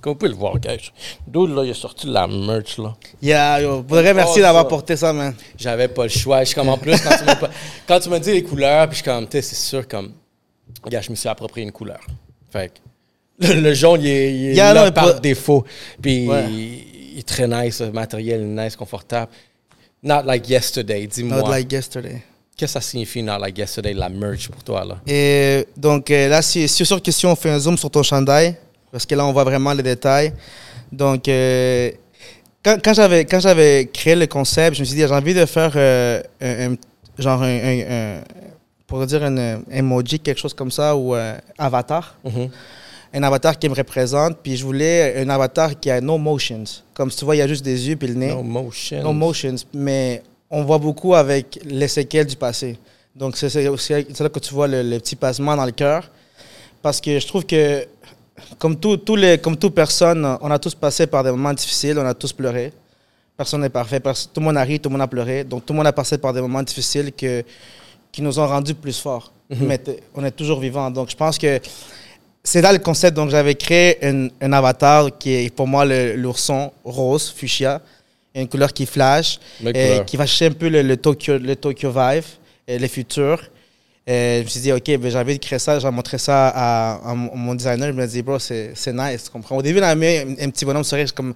comme 0.02 0.12
vous 0.12 0.20
pouvez 0.20 0.30
le 0.32 0.36
voir, 0.38 0.60
guys, 0.60 0.92
d'où 1.26 1.48
là, 1.48 1.64
il 1.64 1.72
a 1.72 1.74
sorti 1.74 2.06
de 2.06 2.12
la 2.12 2.28
merch, 2.28 2.78
là. 2.78 2.98
Yeah, 3.22 3.62
yo, 3.62 3.82
faudrait 3.88 4.14
merci 4.14 4.42
d'avoir 4.42 4.68
porté 4.68 4.98
ça, 4.98 5.14
man. 5.14 5.34
J'avais 5.58 5.88
pas 5.88 6.04
le 6.04 6.10
choix. 6.10 6.42
Je 6.42 6.48
suis 6.48 6.56
comme 6.56 6.68
en 6.68 6.78
plus, 6.78 7.00
quand 7.02 7.16
tu 7.18 7.24
m'as 7.24 7.36
pas- 7.38 7.50
quand 7.88 8.00
tu 8.02 8.10
m'as 8.10 8.20
dit 8.20 8.34
les 8.34 8.44
couleurs, 8.44 8.88
puis 8.90 8.98
je 8.98 9.04
suis 9.04 9.10
comme, 9.10 9.24
tu 9.26 9.38
sais, 9.38 9.42
c'est 9.42 9.56
sûr, 9.56 9.88
comme, 9.88 10.12
gars, 10.90 11.00
je 11.00 11.10
me 11.12 11.16
suis 11.16 11.30
approprié 11.30 11.66
une 11.66 11.72
couleur. 11.72 12.02
Fait 12.52 12.74
que 13.40 13.48
le, 13.48 13.62
le 13.62 13.74
jaune, 13.74 14.02
il 14.02 14.08
est, 14.08 14.34
il 14.36 14.46
est 14.50 14.56
Yeah, 14.56 14.74
là 14.74 14.86
non, 14.88 14.92
par 14.92 15.14
pas- 15.14 15.20
défaut. 15.22 15.64
Puis 16.02 16.28
Ouais. 16.28 16.44
il, 16.50 17.14
il 17.14 17.20
est 17.20 17.28
très 17.28 17.48
nice, 17.48 17.80
le 17.80 17.92
matériel 17.94 18.42
est 18.42 18.64
nice, 18.66 18.76
confortable. 18.76 19.32
Not 20.04 20.24
like 20.26 20.50
yesterday, 20.50 21.08
dis-moi. 21.08 21.42
Not 21.42 21.50
like 21.50 21.72
yesterday. 21.72 22.22
Qu'est-ce 22.56 22.74
que 22.74 22.80
ça 22.80 22.90
signifie, 22.90 23.22
not 23.22 23.38
like 23.38 23.56
yesterday, 23.58 23.94
la 23.94 24.10
merch 24.10 24.50
pour 24.50 24.64
toi, 24.64 24.84
là? 24.84 24.98
Et 25.06 25.68
donc 25.78 26.10
euh, 26.10 26.28
là, 26.28 26.42
c'est 26.42 26.68
c'est 26.68 26.86
sûr 26.86 27.00
que 27.04 27.12
si 27.12 27.24
on 27.28 27.36
fait 27.36 27.52
un 27.52 27.60
zoom 27.60 27.78
sur 27.78 27.92
ton 27.92 28.02
chandail, 28.02 28.56
parce 28.92 29.06
que 29.06 29.16
là, 29.16 29.26
on 29.26 29.34
voit 29.34 29.44
vraiment 29.44 29.74
les 29.74 29.84
détails. 29.84 30.34
Donc, 30.92 31.28
euh, 31.28 31.92
quand, 32.64 32.78
quand 32.84 32.94
j'avais 33.40 33.86
créé 33.88 34.16
le 34.16 34.28
concept, 34.28 34.76
je 34.78 34.82
me 34.82 34.86
suis 34.86 34.96
dit, 34.96 35.02
j'ai 35.02 35.14
envie 35.14 35.34
de 35.34 35.46
faire 35.46 35.72
euh, 35.76 36.22
un, 36.42 36.72
un- 36.74 36.76
genre 37.18 37.42
un, 37.44 38.22
pour 38.86 39.06
dire 39.06 39.24
un 39.24 39.38
euh, 39.38 39.58
emoji, 39.72 40.20
quelque 40.20 40.40
chose 40.40 40.54
comme 40.54 40.72
ça, 40.72 40.96
ou 40.96 41.14
un 41.14 41.36
avatar. 41.58 42.16
Mhm. 42.24 42.50
Un 43.14 43.24
avatar 43.24 43.58
qui 43.58 43.70
me 43.70 43.74
représente, 43.76 44.38
puis 44.44 44.58
je 44.58 44.64
voulais 44.66 45.16
un 45.18 45.30
avatar 45.30 45.80
qui 45.80 45.90
a 45.90 46.02
no 46.02 46.18
motions. 46.18 46.64
Comme 46.94 47.10
si 47.10 47.18
tu 47.18 47.26
vois, 47.26 47.36
il 47.36 47.40
y 47.40 47.42
a 47.42 47.48
juste 47.48 47.64
des 47.64 47.88
yeux 47.88 47.96
puis 47.96 48.08
le 48.10 48.14
nez. 48.16 48.28
No 48.34 48.44
motion. 48.44 49.02
No 49.02 49.14
motions, 49.14 49.56
mais 49.74 50.22
on 50.50 50.64
voit 50.64 50.78
beaucoup 50.78 51.16
avec 51.16 51.60
les 51.66 51.88
séquelles 51.88 52.26
du 52.28 52.36
passé. 52.36 52.78
Donc, 53.16 53.36
c'est 53.38 53.54
là 53.64 54.30
que 54.30 54.40
tu 54.40 54.54
vois 54.54 54.68
le, 54.68 54.84
le 54.84 55.00
petit 55.00 55.16
passement 55.16 55.56
dans 55.56 55.66
le 55.66 55.72
cœur. 55.72 56.10
Parce 56.82 57.02
que 57.02 57.18
je 57.20 57.26
trouve 57.26 57.46
que, 57.46 57.86
comme, 58.58 58.76
tout, 58.80 59.16
les, 59.16 59.38
comme 59.38 59.58
toute 59.58 59.74
personne, 59.74 60.26
on 60.42 60.52
a 60.52 60.60
tous 60.60 60.76
passé 60.76 61.08
par 61.08 61.24
des 61.24 61.32
moments 61.32 61.54
difficiles, 61.54 61.98
on 62.00 62.06
a 62.06 62.14
tous 62.14 62.34
pleuré. 62.34 62.72
Personne 63.36 63.62
n'est 63.62 63.70
parfait. 63.70 64.00
Tout 64.00 64.40
le 64.40 64.46
monde 64.46 64.58
a 64.58 64.64
ri, 64.64 64.80
tout 64.80 64.90
le 64.90 64.94
monde 64.94 65.02
a 65.02 65.08
pleuré. 65.08 65.44
Donc, 65.44 65.66
tout 65.66 65.74
le 65.74 65.78
monde 65.78 65.88
a 65.88 65.94
passé 65.94 66.18
par 66.18 66.34
des 66.34 66.42
moments 66.42 66.64
difficiles 66.64 67.12
que, 67.12 67.44
qui 68.12 68.22
nous 68.22 68.40
ont 68.40 68.48
rendus 68.48 68.74
plus 68.74 69.00
forts. 69.00 69.32
Mais 69.50 69.78
t- 69.78 70.00
on 70.16 70.24
est 70.26 70.32
toujours 70.32 70.60
vivants. 70.60 70.90
Donc, 70.92 71.10
je 71.12 71.16
pense 71.16 71.38
que 71.38 71.60
c'est 72.44 72.62
là 72.62 72.74
le 72.74 72.80
concept. 72.80 73.16
Donc, 73.16 73.30
j'avais 73.30 73.56
créé 73.56 74.04
un, 74.06 74.28
un 74.42 74.54
avatar 74.54 75.18
qui 75.18 75.34
est 75.34 75.54
pour 75.56 75.68
moi 75.68 75.86
l'ourson 75.86 76.72
rose, 76.84 77.32
fuchsia. 77.36 77.82
Une 78.36 78.48
couleur 78.48 78.72
qui 78.72 78.86
flash, 78.86 79.40
et 79.76 80.06
qui 80.06 80.16
va 80.16 80.28
chercher 80.28 80.46
un 80.48 80.52
peu 80.52 80.70
le, 80.70 80.84
le 80.84 80.96
Tokyo, 80.98 81.40
le 81.40 81.56
Tokyo 81.56 81.90
Vibe, 81.92 82.24
et 82.68 82.78
les 82.78 82.88
futurs. 82.88 83.42
Et 84.10 84.38
je 84.40 84.44
me 84.46 84.50
suis 84.50 84.60
dit, 84.62 84.72
OK, 84.72 84.86
ben, 85.00 85.12
j'ai 85.12 85.18
envie 85.18 85.38
de 85.38 85.44
créer 85.46 85.60
ça. 85.60 85.80
J'ai 85.80 85.92
montré 85.92 86.18
ça 86.18 86.48
à, 86.48 87.12
à 87.12 87.14
mon 87.14 87.36
mon 87.36 87.56
designer. 87.56 87.90
Il 87.90 87.94
m'a 87.94 88.08
dit, 88.08 88.22
bro, 88.22 88.40
c'est 88.40 88.72
c'est 88.74 88.94
nice, 88.94 89.26
tu 89.26 89.30
comprends? 89.32 89.58
Au 89.58 89.62
début, 89.62 89.80
il 89.80 89.84
a 89.84 89.94
mis 89.96 90.06
un, 90.08 90.46
un 90.46 90.50
petit 90.50 90.64
bonhomme 90.64 90.86
sourire, 90.86 91.14
comme, 91.14 91.34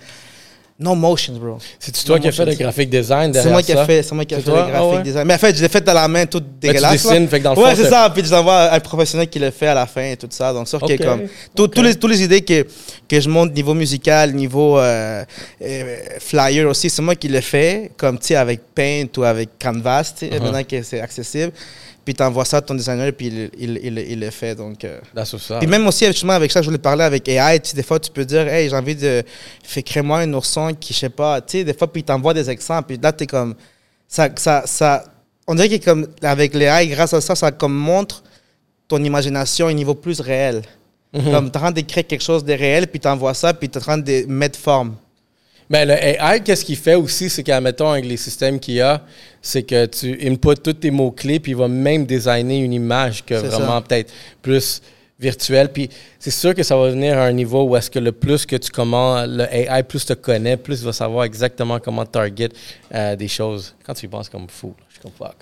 no 0.79 0.95
motion, 0.95 1.33
bro. 1.37 1.57
C'est 1.79 1.91
toi 2.05 2.17
qui 2.17 2.27
as 2.29 2.31
fait 2.31 2.45
le 2.45 2.55
graphic 2.55 2.89
design 2.89 3.27
C'est 3.27 3.31
derrière 3.33 3.51
moi 3.51 3.61
qui 3.61 3.71
ai 3.73 3.85
fait, 3.85 4.01
c'est 4.01 4.15
moi 4.15 4.23
qui 4.25 4.33
C'est 4.33 4.41
fait 4.41 4.49
toi? 4.49 4.65
le 4.65 4.71
graphic 4.71 4.89
Ah 4.93 4.95
ouais? 4.95 5.03
design. 5.03 5.27
Mais 5.27 5.33
en 5.33 5.37
fait, 5.37 5.55
je 5.55 5.61
l'ai 5.61 5.67
fait 5.69 5.87
à 5.87 5.93
la 5.93 6.07
main, 6.07 6.25
tout 6.25 6.39
tu 6.39 6.45
dégueulasse. 6.61 7.03
là. 7.03 7.11
dessines, 7.11 7.27
fait 7.27 7.39
que 7.39 7.43
dans 7.43 7.53
le 7.53 7.59
ouais, 7.59 7.69
fond, 7.71 7.75
c'est 7.75 7.83
c'est- 7.83 7.89
ça. 7.89 8.09
Puis 8.09 8.23
je 8.25 8.31
l'envoie 8.31 8.55
à 8.57 8.75
un 8.75 8.79
professionnel 8.79 9.27
qui 9.29 9.37
le 9.37 9.51
fait 9.51 9.67
à 9.67 9.73
la 9.75 9.85
fin 9.85 10.05
et 10.05 10.15
tout 10.17 10.27
ça. 10.31 10.51
Donc, 10.53 10.67
sûr 10.67 10.81
Ok, 10.81 10.97
que 10.97 11.03
comme 11.03 11.21
tout- 11.53 11.67
tous 11.67 11.81
les 11.83 11.93
tous 11.95 12.07
les 12.07 12.23
idées 12.23 12.41
que 12.41 12.65
que 13.07 13.19
je 13.19 13.27
monte 13.29 13.53
niveau 13.53 13.73
musical, 13.75 14.33
niveau 14.33 14.79
euh, 14.79 15.23
euh, 15.61 15.95
flyer 16.19 16.67
aussi, 16.67 16.89
c'est 16.89 17.01
moi 17.03 17.15
qui 17.15 17.27
le 17.27 17.41
fais, 17.41 17.91
comme 17.97 18.17
tu 18.17 18.27
sais 18.27 18.35
avec 18.37 18.61
Paint 18.73 19.07
ou 19.17 19.23
avec 19.23 19.49
Canvas, 19.61 20.13
tu 20.17 20.25
sais, 20.25 20.31
Uh-huh. 20.31 20.41
maintenant 20.41 20.63
que 20.63 20.81
c'est 20.81 21.01
accessible. 21.01 21.51
Puis 22.03 22.15
tu 22.15 22.23
envoies 22.23 22.45
ça 22.45 22.57
à 22.57 22.61
ton 22.61 22.73
designer, 22.73 23.11
puis 23.11 23.27
il, 23.27 23.51
il, 23.57 23.79
il, 23.83 23.97
il 23.99 24.19
le 24.19 24.29
fait. 24.31 24.55
Donc, 24.55 24.83
euh, 24.83 24.99
up. 25.51 25.59
puis 25.59 25.67
même 25.67 25.85
aussi, 25.85 26.05
justement, 26.07 26.33
avec 26.33 26.51
ça, 26.51 26.61
je 26.61 26.65
voulais 26.67 26.79
parler 26.79 27.03
avec 27.03 27.27
AI. 27.27 27.59
Tu 27.59 27.69
sais, 27.69 27.75
des 27.75 27.83
fois, 27.83 27.99
tu 27.99 28.09
peux 28.09 28.25
dire, 28.25 28.47
hey, 28.47 28.69
j'ai 28.69 28.75
envie 28.75 28.95
de. 28.95 29.23
Fais, 29.63 29.83
crée-moi 29.83 30.19
un 30.19 30.33
ourson 30.33 30.73
qui, 30.79 30.93
je 30.93 30.99
sais 30.99 31.09
pas. 31.09 31.41
Tu 31.41 31.59
sais, 31.59 31.63
des 31.63 31.73
fois, 31.73 31.91
puis 31.91 32.01
il 32.01 32.05
t'envoie 32.05 32.33
des 32.33 32.49
exemples. 32.49 32.87
Puis 32.87 32.99
là, 33.01 33.13
tu 33.13 33.25
es 33.25 33.27
comme. 33.27 33.55
Ça, 34.07 34.29
ça, 34.35 34.63
ça, 34.65 35.05
on 35.47 35.55
dirait 35.55 35.79
que 35.79 35.85
comme, 35.85 36.07
avec 36.23 36.53
l'AI, 36.55 36.87
grâce 36.87 37.13
à 37.13 37.21
ça, 37.21 37.35
ça 37.35 37.51
comme 37.51 37.73
montre 37.73 38.23
ton 38.87 39.01
imagination 39.03 39.67
à 39.67 39.69
un 39.69 39.73
niveau 39.73 39.93
plus 39.93 40.19
réel. 40.19 40.63
Mhm. 41.13 41.31
Comme 41.31 41.51
tu 41.51 41.53
es 41.53 41.57
en 41.57 41.61
train 41.61 41.71
d'écrire 41.71 42.07
quelque 42.07 42.23
chose 42.23 42.43
de 42.43 42.53
réel, 42.53 42.87
puis 42.87 42.99
tu 42.99 43.07
envoies 43.07 43.33
ça, 43.33 43.53
puis 43.53 43.69
tu 43.69 43.77
es 43.77 43.81
en 43.81 43.83
train 43.83 43.97
de 43.97 44.25
mettre 44.27 44.57
forme. 44.57 44.95
Mais 45.71 45.85
le 45.85 45.93
AI, 45.93 46.41
qu'est-ce 46.43 46.65
qu'il 46.65 46.75
fait 46.75 46.95
aussi, 46.95 47.29
c'est 47.29 47.43
qu'admettons, 47.43 47.91
avec 47.91 48.03
les 48.03 48.17
systèmes 48.17 48.59
qu'il 48.59 48.73
y 48.73 48.81
a, 48.81 49.01
c'est 49.41 49.63
que 49.63 49.85
tu 49.85 50.19
inputs 50.21 50.61
tous 50.61 50.73
tes 50.73 50.91
mots-clés, 50.91 51.39
puis 51.39 51.53
il 51.53 51.57
va 51.57 51.69
même 51.69 52.05
designer 52.05 52.61
une 52.61 52.73
image 52.73 53.23
que 53.23 53.35
vraiment 53.35 53.81
peut-être 53.81 54.11
plus 54.41 54.81
virtuelle. 55.17 55.71
Puis 55.71 55.89
c'est 56.19 56.29
sûr 56.29 56.53
que 56.53 56.61
ça 56.61 56.75
va 56.75 56.89
venir 56.89 57.17
à 57.17 57.21
un 57.21 57.31
niveau 57.31 57.63
où 57.63 57.77
est-ce 57.77 57.89
que 57.89 57.99
le 57.99 58.11
plus 58.11 58.45
que 58.45 58.57
tu 58.57 58.69
commandes, 58.69 59.29
le 59.29 59.45
AI, 59.45 59.81
plus 59.83 60.05
te 60.05 60.11
connaît, 60.11 60.57
plus 60.57 60.81
il 60.81 60.85
va 60.85 60.91
savoir 60.91 61.23
exactement 61.23 61.79
comment 61.79 62.05
target 62.05 62.49
euh, 62.93 63.15
des 63.15 63.29
choses. 63.29 63.73
Quand 63.85 63.93
tu 63.93 64.07
y 64.07 64.09
penses 64.09 64.27
comme 64.27 64.49
fou, 64.49 64.73
je 64.89 64.95
suis 64.95 65.01
comme 65.01 65.13
fuck. 65.17 65.37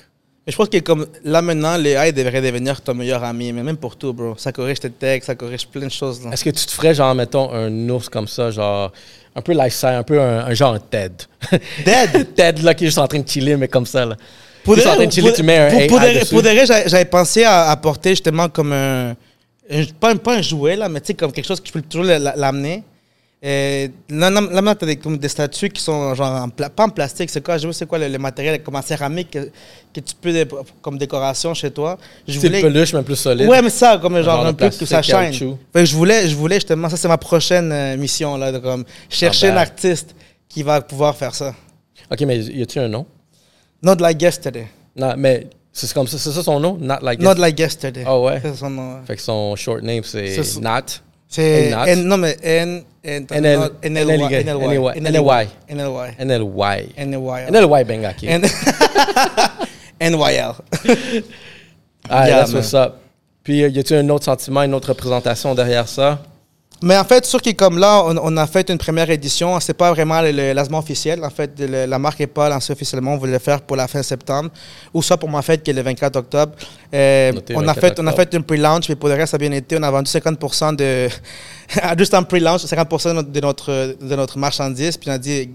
Mais 0.45 0.51
je 0.51 0.57
pense 0.57 0.69
que 0.69 0.77
comme 0.77 1.07
là 1.23 1.41
maintenant, 1.41 1.75
l'AI 1.75 2.13
devrait 2.13 2.43
devenir 2.43 2.81
ton 2.81 2.93
meilleur 2.93 3.23
ami, 3.23 3.51
mais 3.51 3.63
même 3.63 3.77
pour 3.77 3.95
tout, 3.95 4.13
bro. 4.13 4.35
Ça 4.37 4.51
corrige 4.51 4.79
tes 4.79 4.91
textes, 4.91 5.25
ça 5.25 5.33
corrige 5.33 5.67
plein 5.67 5.87
de 5.87 5.91
choses. 5.91 6.21
Est-ce 6.31 6.43
que 6.43 6.51
tu 6.51 6.67
te 6.67 6.71
ferais, 6.71 6.93
genre, 6.93 7.15
mettons, 7.15 7.51
un 7.51 7.89
ours 7.89 8.09
comme 8.09 8.27
ça, 8.27 8.51
genre, 8.51 8.91
un 9.39 9.41
peu 9.41 9.53
lifestyle, 9.53 9.89
un 9.89 10.03
peu 10.03 10.19
un, 10.21 10.45
un 10.45 10.53
genre 10.53 10.77
TED? 10.89 11.13
Dead! 11.85 12.33
TED, 12.35 12.61
là, 12.61 12.73
qui 12.73 12.83
est 12.83 12.87
juste 12.87 12.97
en 12.99 13.07
train 13.07 13.19
de 13.19 13.27
chiller, 13.27 13.55
mais 13.57 13.67
comme 13.67 13.85
ça, 13.85 14.05
là. 14.05 14.15
Pour 14.63 14.75
Juste 14.75 14.87
en 14.87 14.95
train 14.95 15.05
de 15.05 15.11
chiller, 15.11 15.29
pour- 15.29 15.37
tu 15.37 15.43
mets 15.43 15.57
un 15.57 15.69
pour, 15.69 15.87
pour 15.87 16.01
AI 16.03 16.13
de- 16.15 16.19
dessus. 16.19 16.33
pour 16.33 16.43
de 16.43 16.49
vrai, 16.49 16.65
j'avais 16.87 17.05
pensé 17.05 17.43
à 17.45 17.71
apporter 17.71 18.09
justement 18.11 18.49
comme 18.49 18.73
un, 18.73 19.11
un- 19.71 19.83
pas, 19.99 20.11
un- 20.11 20.17
pas 20.17 20.35
un 20.35 20.41
jouet, 20.41 20.75
là, 20.75 20.89
mais 20.89 20.99
tu 20.99 21.07
sais, 21.07 21.13
comme 21.13 21.31
quelque 21.31 21.47
chose 21.47 21.59
que 21.61 21.67
je 21.67 21.71
peux 21.73 21.81
toujours 21.81 22.05
la- 22.05 22.35
l'amener. 22.35 22.83
Et 23.41 23.89
là, 24.09 24.29
là, 24.29 24.41
là, 24.41 24.75
t'as 24.75 24.85
des, 24.85 24.97
comme 24.97 25.17
des 25.17 25.29
statues 25.29 25.69
qui 25.69 25.81
sont 25.81 26.13
genre 26.13 26.43
en 26.43 26.49
pas 26.49 26.83
en 26.83 26.89
plastique, 26.89 27.29
c'est 27.29 27.41
quoi, 27.41 27.57
je 27.57 27.67
pas 27.67 27.73
c'est 27.73 27.85
quoi 27.85 27.97
le, 27.97 28.09
le 28.09 28.17
matériel, 28.17 28.61
comme 28.61 28.75
en 28.75 28.81
céramique 28.81 29.31
que, 29.31 29.49
que 29.93 30.01
tu 30.01 30.13
peux, 30.19 30.45
comme 30.81 30.97
décoration 30.97 31.53
chez 31.53 31.71
toi. 31.71 31.97
Je 32.27 32.37
C'est 32.37 32.49
le 32.49 32.59
peluche, 32.59 32.93
mais 32.93 33.01
plus 33.01 33.15
solide. 33.15 33.47
Ouais, 33.47 33.61
mais 33.61 33.69
ça, 33.69 33.97
comme 33.97 34.21
genre, 34.21 34.45
un 34.45 34.51
peu 34.53 34.69
que 34.69 34.85
ça. 34.85 35.01
Fait 35.01 35.31
que 35.31 35.85
je 35.85 35.95
voulais, 35.95 36.27
je 36.27 36.35
voulais 36.35 36.55
justement, 36.55 36.89
ça 36.89 36.97
c'est 36.97 37.07
ma 37.07 37.17
prochaine 37.17 37.71
euh, 37.71 37.95
mission, 37.95 38.35
là, 38.35 38.51
de 38.51 38.57
comme 38.57 38.83
chercher 39.07 39.47
Ah 39.47 39.51
ben. 39.51 39.57
un 39.57 39.61
artiste 39.61 40.15
qui 40.49 40.61
va 40.61 40.81
pouvoir 40.81 41.15
faire 41.15 41.33
ça. 41.33 41.55
OK, 42.11 42.19
mais 42.21 42.39
y 42.39 42.61
a-tu 42.61 42.79
un 42.79 42.89
nom? 42.89 43.05
Not 43.81 43.95
like 44.01 44.21
yesterday. 44.21 44.67
Non, 44.97 45.13
mais 45.17 45.47
c'est 45.71 45.93
comme 45.93 46.07
ça, 46.07 46.17
c'est 46.17 46.31
ça 46.31 46.43
son 46.43 46.59
nom? 46.59 46.77
Not 46.77 46.97
like 47.03 47.21
Not 47.21 47.35
This? 47.35 47.41
like 47.41 47.57
yesterday. 47.59 48.03
Ah 48.05 48.19
ouais? 48.19 48.41
C'est 48.43 48.55
son 48.55 48.69
nom. 48.69 48.99
Fait 49.07 49.15
que 49.15 49.21
son 49.21 49.55
short 49.55 49.81
name, 49.81 50.03
c'est. 50.03 50.35
Not. 50.59 50.99
C'est. 51.29 51.69
N, 51.87 52.03
non 52.05 52.17
mais 52.17 52.35
N 52.41 52.83
N 53.03 53.27
NL 53.29 53.59
NLY 53.83 54.43
NLY. 54.43 54.99
NLY 54.99 55.47
NLY. 55.69 56.87
NLY 56.97 57.51
NLY. 57.51 57.83
Bengaki. 57.85 58.27
N- 58.27 58.41
NYL. 60.01 60.53
Ah, 62.09 62.25
that's 62.27 62.51
what's 62.53 62.73
up. 62.73 62.95
Puis, 63.43 63.59
y 63.59 63.79
a-tu 63.79 63.93
un 63.95 64.09
autre 64.09 64.25
sentiment, 64.25 64.63
une 64.63 64.73
autre 64.73 64.89
représentation 64.89 65.53
derrière 65.55 65.87
ça? 65.87 66.19
Mais 66.81 66.95
en 66.97 67.03
fait, 67.03 67.25
sûr 67.25 67.41
que 67.41 67.49
comme 67.51 67.77
là, 67.77 68.03
on, 68.05 68.15
on 68.17 68.37
a 68.37 68.47
fait 68.47 68.69
une 68.69 68.77
première 68.77 69.09
édition, 69.09 69.59
c'est 69.59 69.73
pas 69.73 69.91
vraiment 69.91 70.21
le, 70.21 70.31
le 70.31 70.53
lancement 70.53 70.79
officiel. 70.79 71.23
En 71.25 71.29
fait, 71.29 71.51
le- 71.59 71.85
la 71.85 71.99
marque 71.99 72.19
n'est 72.19 72.27
pas 72.27 72.47
lancée 72.47 72.71
officiellement. 72.71 73.13
On 73.13 73.17
voulait 73.17 73.33
le 73.33 73.39
faire 73.39 73.61
pour 73.61 73.75
la 73.75 73.87
fin 73.87 74.01
septembre 74.01 74.49
ou 74.93 75.01
soit 75.01 75.17
pour 75.17 75.29
ma 75.29 75.41
fête 75.41 75.61
qui 75.61 75.71
est 75.71 75.73
le 75.73 75.81
24 75.81 76.15
octobre. 76.15 76.53
Euh, 76.93 77.33
on, 77.53 77.67
a 77.67 77.73
24 77.73 77.79
fait, 77.81 77.99
on 77.99 78.07
a 78.07 78.11
octobre. 78.11 78.15
fait 78.31 78.37
une 78.37 78.43
pre-launch, 78.43 78.87
mais 78.87 78.95
pour 78.95 79.09
le 79.09 79.15
reste, 79.15 79.31
ça 79.31 79.35
a 79.35 79.37
bien 79.39 79.51
été. 79.51 79.77
On 79.77 79.83
a 79.83 79.91
vendu 79.91 80.09
50% 80.09 80.75
de. 80.77 81.09
juste 81.97 82.13
en 82.13 82.23
pre-launch, 82.23 82.61
50% 82.63 83.29
de 83.29 83.39
notre, 83.41 83.95
de 84.01 84.15
notre, 84.15 84.37
marchandise. 84.37 84.95
Puis 84.95 85.09
on 85.09 85.13
a 85.13 85.17
dit, 85.17 85.49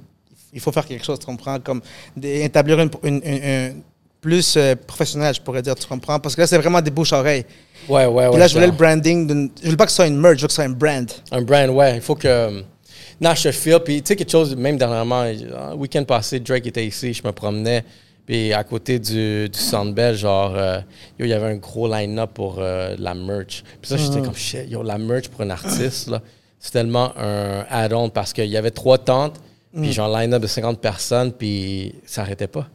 il 0.53 0.61
faut 0.61 0.73
faire 0.73 0.85
quelque 0.87 1.05
chose, 1.07 1.19
tu 1.19 1.27
comprends? 1.27 1.59
Comme 1.59 1.81
établir 2.23 2.79
une, 2.81 2.91
une- 3.03 3.23
une- 3.25 3.43
une- 3.43 3.83
plus 4.25 4.55
euh, 4.57 4.75
professionnel, 4.87 5.35
je 5.35 5.41
pourrais 5.43 5.61
dire, 5.61 5.75
tu 5.75 5.87
comprends? 5.87 6.19
Parce 6.19 6.35
que 6.35 6.41
là, 6.41 6.47
c'est 6.47 6.57
vraiment 6.57 6.81
des 6.81 6.91
bouches-oreilles. 6.91 7.45
Ouais, 7.89 8.07
ouais, 8.07 8.27
ouais. 8.29 8.39
Là, 8.39 8.47
je 8.49 8.55
voulais 8.55 8.67
le 8.69 8.73
branding. 8.73 9.27
d'une- 9.27 9.51
Je 9.61 9.65
voulais 9.67 9.77
pas 9.77 9.85
que 9.85 9.91
ce 9.91 9.97
soit 9.97 10.07
une 10.07 10.19
merge, 10.19 10.37
je 10.39 10.43
veux 10.43 10.47
que 10.47 10.53
ce 10.53 10.57
soit 10.57 10.65
un 10.65 10.71
brand. 10.71 11.11
Un 11.31 11.43
brand, 11.43 11.69
ouais. 11.71 11.97
Il 11.97 12.01
faut 12.01 12.15
que. 12.15 12.63
Non, 13.21 13.35
je 13.35 13.43
te 13.43 13.53
feel. 13.53 13.79
Puis, 13.85 14.01
tu 14.03 14.09
sais, 14.09 14.17
quelque 14.17 14.31
chose, 14.33 14.57
même 14.57 14.79
dernièrement, 14.79 15.25
le 15.25 15.75
week-end 15.77 16.05
passé, 16.05 16.41
Drake 16.41 16.67
était 16.67 16.87
ici, 16.87 17.13
je 17.13 17.23
me 17.23 17.33
promenais. 17.33 17.85
Puis, 18.27 18.55
à 18.55 18.65
côté 18.65 18.99
du, 18.99 19.49
du 19.51 19.59
Centre 19.59 19.93
Bell, 19.93 20.17
genre, 20.17 20.55
euh, 20.57 20.79
yo, 21.19 21.27
il 21.27 21.29
y 21.29 21.35
avait 21.35 21.47
un 21.53 21.57
gros 21.57 21.87
line-up 21.87 22.31
pour 22.33 22.57
euh, 22.59 22.97
la 22.99 23.15
merch. 23.15 23.63
Puis 23.83 23.91
ça, 23.91 23.97
j'étais 23.99 24.23
comme, 24.23 24.35
shit, 24.35 24.67
yo, 24.71 24.83
la 24.83 24.97
merch 24.97 25.29
pour 25.29 25.43
un 25.43 25.51
artiste, 25.51 26.09
là, 26.09 26.23
c'est 26.59 26.73
tellement 26.73 27.13
un 27.19 27.67
add-on 27.69 28.09
parce 28.09 28.33
qu'il 28.33 28.47
y 28.47 28.57
avait 28.57 28.71
trois 28.71 28.97
tentes, 28.97 29.37
puis 29.77 29.93
genre, 29.93 30.09
line-up 30.17 30.41
de 30.41 30.47
50 30.47 30.81
personnes, 30.81 31.33
puis 31.33 31.95
ça 32.07 32.23
arrêtait 32.23 32.47
pas. 32.47 32.67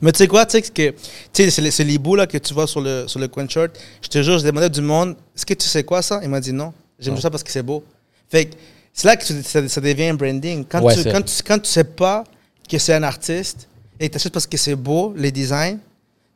Mais 0.00 0.12
tu 0.12 0.18
sais 0.18 0.26
quoi, 0.28 0.46
tu 0.46 0.52
sais 0.52 0.62
que 0.62 0.90
tu 0.90 0.94
sais 1.32 1.50
c'est 1.50 1.62
les- 1.62 1.70
c'est 1.70 1.84
les 1.84 1.98
bouts 1.98 2.16
là 2.16 2.26
que 2.26 2.38
tu 2.38 2.54
vois 2.54 2.66
sur 2.66 2.80
le 2.80 3.04
sur 3.06 3.18
le 3.20 3.28
coin 3.28 3.46
shirt. 3.48 3.70
Je 4.02 4.08
te 4.08 4.22
jure, 4.22 4.38
je 4.38 4.44
demandais 4.44 4.70
du 4.70 4.80
monde, 4.80 5.16
est-ce 5.36 5.44
que 5.46 5.54
tu 5.54 5.66
sais 5.68 5.84
quoi 5.84 6.02
ça? 6.02 6.20
Il 6.22 6.28
m'a 6.28 6.40
dit 6.40 6.52
non. 6.52 6.72
J'aime 6.98 7.14
juste 7.14 7.22
ça 7.22 7.30
parce 7.30 7.42
que 7.42 7.50
c'est 7.50 7.62
beau. 7.62 7.84
Fait 8.30 8.46
que 8.46 8.54
c'est 8.92 9.06
là 9.06 9.16
que 9.16 9.24
tu- 9.24 9.42
ça, 9.42 9.66
ça 9.68 9.80
devient 9.80 10.04
un 10.06 10.14
branding. 10.14 10.64
Quand 10.68 10.80
Ouais, 10.82 10.94
tu 10.94 11.02
c'est- 11.02 11.12
quand 11.12 11.22
tu 11.22 11.42
quand 11.42 11.58
tu 11.58 11.70
sais 11.70 11.84
pas 11.84 12.24
que 12.68 12.78
c'est 12.78 12.94
un 12.94 13.02
artiste 13.02 13.68
et 14.00 14.08
tu 14.08 14.16
achètes 14.16 14.32
parce 14.32 14.46
que 14.46 14.56
c'est 14.56 14.74
beau 14.76 15.12
les 15.16 15.30
designs, 15.30 15.78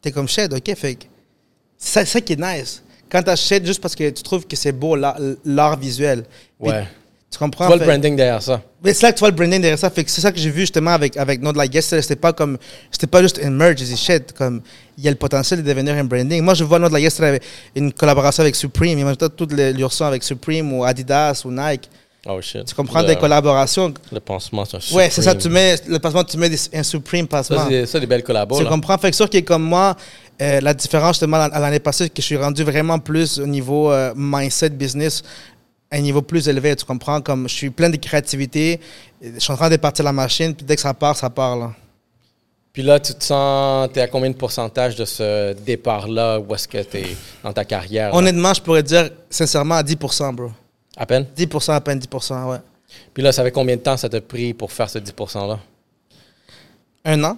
t'es 0.03 0.11
comme 0.13 0.29
shit, 0.29 0.53
ok. 0.53 0.75
Fait 0.77 0.95
que 0.97 1.05
c'est 1.77 1.93
ça, 2.01 2.05
ça 2.05 2.21
qui 2.21 2.35
est 2.35 2.41
nice. 2.41 2.83
Quand 3.11 3.23
tu 3.23 3.31
achètes 3.31 3.65
juste 3.65 3.81
parce 3.81 3.95
que 3.95 4.11
tu 4.11 4.23
trouves 4.23 4.47
que 4.47 4.55
c'est 4.57 4.73
beau 4.73 4.95
l'art 4.95 5.17
l'art 5.45 5.79
visuel. 5.79 6.25
Puis 6.61 6.71
Ouais. 6.71 6.87
Tu 7.31 7.37
Tu 7.37 7.39
comprends? 7.39 7.67
Vois 7.67 7.77
le 7.77 7.85
branding 7.85 8.17
derrière 8.17 8.43
ça. 8.43 8.63
mais 8.83 8.95
c'est 8.95 9.03
là 9.05 9.13
que 9.13 9.19
tu 9.19 9.21
vois 9.21 9.29
le 9.29 9.35
branding 9.37 9.61
derrière 9.61 9.79
ça. 9.79 9.91
Fait 9.91 10.03
que 10.03 10.11
c'est 10.11 10.23
ça 10.23 10.33
que 10.33 10.39
j'ai 10.39 10.49
vu 10.51 10.61
justement 10.61 10.93
avec, 10.93 11.17
avec 11.17 11.43
Not 11.43 11.53
Like 11.53 11.75
Yesterday. 11.75 12.01
C'était 12.03 12.17
pas 12.17 12.33
comme, 12.33 12.57
c'était 12.91 13.07
pas 13.07 13.21
juste 13.21 13.39
dit 13.39 13.97
shit, 13.97 14.33
comme, 14.33 14.63
il 14.97 15.05
y 15.05 15.09
a 15.09 15.11
le 15.11 15.17
potentiel 15.17 15.63
de 15.63 15.69
devenir 15.69 15.95
un 15.95 16.05
branding. 16.05 16.43
Moi, 16.43 16.55
je 16.55 16.65
vois 16.65 16.79
Not 16.79 16.89
Like 16.89 17.03
Yesterday 17.03 17.29
avec 17.29 17.43
une 17.77 17.93
collaboration 17.93 18.43
avec 18.43 18.55
Supreme. 18.55 18.99
Imagine-toi 18.99 19.29
toutes 19.29 19.53
les 19.53 19.73
l'urson 19.75 20.07
avec 20.07 20.23
Supreme 20.23 20.73
ou 20.73 20.85
Adidas 20.85 21.43
ou 21.45 21.51
Nike. 21.51 21.91
Oh 22.27 22.41
shit. 22.41 22.65
Tu 22.65 22.75
comprends? 22.75 23.03
Le, 23.03 23.07
des 23.09 23.17
collaborations. 23.17 23.93
Le 24.11 24.21
pansement, 24.21 24.65
c'est 24.65 24.77
un 24.79 24.97
Ouais, 24.97 25.09
c'est 25.11 25.23
ça. 25.23 25.33
Supreme. 25.33 25.43
Tu 25.43 25.49
mets, 25.51 25.77
le 25.87 25.99
passement, 25.99 26.25
tu 26.25 26.37
mets 26.39 26.49
des- 26.51 26.59
un 26.75 26.83
Supreme 26.83 27.25
Ça, 27.27 27.29
passement. 27.29 27.67
c'est 27.69 27.87
ça, 27.87 28.01
des 28.01 28.07
belles 28.07 28.25
collabos. 28.25 28.57
Tu 28.59 28.65
là. 28.65 28.71
comprends? 28.71 28.97
Fait 28.99 29.11
que 29.11 29.17
sûr 29.17 29.29
que 29.31 29.39
comme 29.41 29.63
moi, 29.63 29.97
euh, 30.41 30.61
la 30.61 30.73
différence 30.75 31.17
justement 31.17 31.37
à 31.37 31.61
l'année 31.61 31.79
passée, 31.79 32.09
que 32.09 32.21
je 32.21 32.27
suis 32.27 32.37
rendu 32.37 32.65
vraiment 32.65 32.99
plus 32.99 33.39
au 33.39 33.47
niveau 33.47 33.93
euh, 33.93 34.13
mindset 34.17 34.71
business, 34.71 35.23
un 35.91 36.01
niveau 36.01 36.23
plus 36.23 36.49
élevé. 36.49 36.75
Tu 36.77 36.85
comprends? 36.85 37.21
Comme 37.21 37.49
je 37.49 37.55
suis 37.55 37.71
plein 37.71 37.91
de 37.91 37.97
créativité, 37.97 38.81
je 39.23 39.39
suis 39.39 39.53
en 39.53 39.57
train 39.57 39.71
de 39.71 39.77
partir 39.77 40.05
la 40.05 40.13
machine, 40.13 40.55
puis 40.55 40.65
dès 40.65 40.77
que 40.77 40.83
ça 40.83 40.95
part, 40.95 41.17
ça 41.17 41.31
part. 41.31 41.57
Là. 41.57 41.73
Puis 42.73 42.83
là, 42.83 43.01
tu 43.01 43.15
te 43.15 43.25
sens, 43.25 43.89
t'es 43.93 44.01
à 44.01 44.09
combien 44.09 44.31
de 44.31 44.37
pourcentage 44.37 44.95
de 44.97 45.05
ce 45.05 45.53
départ-là? 45.55 46.39
Où 46.39 46.55
est-ce 46.55 46.69
que 46.69 46.83
t'es 46.83 47.07
dans 47.43 47.53
ta 47.53 47.65
carrière? 47.65 48.11
là? 48.11 48.17
Honnêtement, 48.17 48.55
je 48.55 48.63
pourrais 48.63 48.83
dire 48.83 49.11
sincèrement 49.31 49.77
à 49.77 49.83
10%, 49.83 50.35
bro. 50.35 50.51
À 50.97 51.07
peine? 51.07 51.27
10%, 51.37 51.73
à 51.73 51.81
peine 51.81 51.99
10%, 51.99 52.51
ouais. 52.51 52.59
Puis 53.13 53.23
là, 53.23 53.33
ça 53.33 53.43
fait 53.43 53.51
combien 53.51 53.77
de 53.77 53.81
temps 53.81 53.97
ça 53.97 54.09
t'a 54.09 54.21
pris 54.21 54.55
pour 54.55 54.73
faire 54.73 54.89
ce 54.89 54.99
10%-là? 54.99 55.59
Un 57.05 57.25
an. 57.25 57.37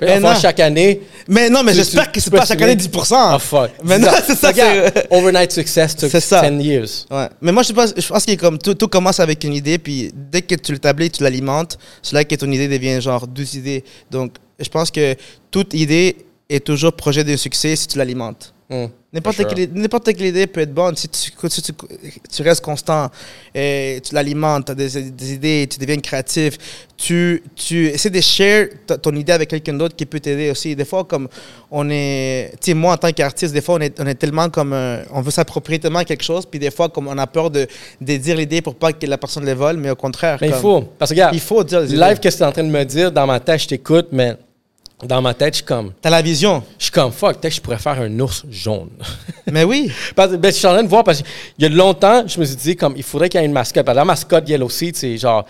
Un 0.00 0.18
enfin, 0.24 0.40
chaque 0.40 0.60
année. 0.60 1.00
Mais 1.28 1.48
non, 1.48 1.62
mais 1.62 1.74
j'espère 1.74 2.10
que 2.10 2.20
c'est 2.20 2.30
pas 2.30 2.44
chaque 2.44 2.60
année 2.62 2.76
assumer. 2.76 3.02
10%. 3.02 3.14
Ah, 3.16 3.38
fuck. 3.38 3.70
Mais 3.84 3.98
non, 3.98 4.08
c'est 4.26 4.36
ça, 4.36 4.48
Regarde, 4.48 5.06
Overnight 5.10 5.52
success 5.52 5.94
took 5.94 6.10
C'est 6.10 6.20
ça. 6.20 6.48
10 6.48 6.64
years. 6.64 7.06
Ouais. 7.10 7.28
Mais 7.40 7.52
moi, 7.52 7.62
je 7.62 7.72
pense, 7.72 7.94
je 7.96 8.06
pense 8.06 8.24
que 8.26 8.34
comme 8.34 8.58
tout, 8.58 8.74
tout 8.74 8.88
commence 8.88 9.20
avec 9.20 9.44
une 9.44 9.54
idée, 9.54 9.78
puis 9.78 10.12
dès 10.14 10.42
que 10.42 10.54
tu 10.56 10.72
l'établis, 10.72 11.10
tu 11.10 11.22
l'alimentes, 11.22 11.78
c'est 12.02 12.14
là 12.14 12.24
que 12.24 12.34
ton 12.34 12.50
idée 12.50 12.68
devient 12.68 13.00
genre 13.00 13.26
deux 13.26 13.56
idées. 13.56 13.84
Donc, 14.10 14.34
je 14.58 14.68
pense 14.68 14.90
que 14.90 15.14
toute 15.50 15.74
idée 15.74 16.16
est 16.48 16.64
toujours 16.64 16.92
projet 16.92 17.24
de 17.24 17.36
succès 17.36 17.76
si 17.76 17.86
tu 17.86 17.98
l'alimentes. 17.98 18.52
Hmm. 18.72 18.86
N'importe 19.12 19.36
quelle, 19.36 20.16
quelle 20.16 20.26
idée 20.28 20.46
peut 20.46 20.62
être 20.62 20.72
bonne 20.72 20.96
si 20.96 21.06
tu, 21.06 21.30
si 21.50 21.60
tu, 21.62 21.72
tu 22.34 22.42
restes 22.42 22.64
constant 22.64 23.10
et 23.54 24.00
tu 24.02 24.14
l'alimentes, 24.14 24.64
tu 24.64 24.72
as 24.72 24.74
des, 24.74 25.10
des 25.10 25.32
idées, 25.34 25.68
tu 25.70 25.78
deviens 25.78 25.98
créatif, 25.98 26.56
tu, 26.96 27.42
tu 27.54 27.88
essaies 27.88 28.08
de 28.08 28.22
share 28.22 28.68
ton 29.02 29.14
idée 29.14 29.32
avec 29.32 29.50
quelqu'un 29.50 29.74
d'autre 29.74 29.94
qui 29.94 30.06
peut 30.06 30.18
t'aider 30.20 30.50
aussi. 30.50 30.74
Des 30.74 30.86
fois, 30.86 31.04
comme 31.04 31.28
on 31.70 31.90
est, 31.90 32.52
tu 32.52 32.70
sais, 32.70 32.74
moi 32.74 32.94
en 32.94 32.96
tant 32.96 33.12
qu'artiste, 33.12 33.52
des 33.52 33.60
fois 33.60 33.74
on 33.74 33.80
est, 33.82 34.00
on 34.00 34.06
est 34.06 34.14
tellement 34.14 34.48
comme, 34.48 34.72
euh, 34.72 35.02
on 35.12 35.20
veut 35.20 35.30
s'approprier 35.30 35.78
tellement 35.78 36.04
quelque 36.04 36.24
chose, 36.24 36.46
puis 36.46 36.58
des 36.58 36.70
fois 36.70 36.88
comme 36.88 37.08
on 37.08 37.18
a 37.18 37.26
peur 37.26 37.50
de, 37.50 37.66
de 38.00 38.16
dire 38.16 38.36
l'idée 38.36 38.62
pour 38.62 38.76
pas 38.76 38.94
que 38.94 39.04
la 39.06 39.18
personne 39.18 39.44
le 39.44 39.52
vole, 39.52 39.76
mais 39.76 39.90
au 39.90 39.96
contraire. 39.96 40.38
Mais 40.40 40.48
il 40.48 40.54
faut. 40.54 40.80
Parce 40.98 41.10
que, 41.10 41.16
regarde, 41.16 41.34
Il 41.34 41.40
faut 41.40 41.62
dire 41.62 41.80
les 41.80 41.88
live, 41.88 42.12
idées. 42.12 42.14
que 42.14 42.34
tu 42.34 42.42
es 42.42 42.42
en 42.42 42.52
train 42.52 42.64
de 42.64 42.70
me 42.70 42.84
dire? 42.84 43.12
Dans 43.12 43.26
ma 43.26 43.40
tête, 43.40 43.60
je 43.60 43.68
t'écoute, 43.68 44.06
mais 44.10 44.38
dans 45.04 45.20
ma 45.22 45.34
tête, 45.34 45.54
je 45.54 45.56
suis 45.58 45.64
comme, 45.64 45.92
T'as 46.00 46.10
la 46.10 46.22
vision? 46.22 46.62
je 46.78 46.84
suis 46.84 46.92
comme, 46.92 47.12
fuck, 47.12 47.32
peut-être 47.40 47.50
que 47.52 47.56
je 47.56 47.60
pourrais 47.60 47.78
faire 47.78 48.00
un 48.00 48.20
ours 48.20 48.44
jaune. 48.50 48.90
mais 49.50 49.64
oui. 49.64 49.90
Parce 50.14 50.32
ben, 50.32 50.52
je 50.52 50.56
suis 50.56 50.66
en 50.66 50.72
train 50.74 50.82
de 50.82 50.88
voir, 50.88 51.04
parce 51.04 51.18
qu'il 51.22 51.26
y 51.58 51.64
a 51.64 51.68
longtemps, 51.68 52.24
je 52.26 52.38
me 52.38 52.44
suis 52.44 52.56
dit, 52.56 52.76
comme, 52.76 52.94
il 52.96 53.02
faudrait 53.02 53.28
qu'il 53.28 53.40
y 53.40 53.42
ait 53.42 53.46
une 53.46 53.52
mascotte. 53.52 53.84
Parce 53.84 53.94
que 53.96 53.98
la 53.98 54.04
mascotte 54.04 54.48
Yellow 54.48 54.68
Seat, 54.70 54.96
c'est 54.96 55.16
genre, 55.18 55.44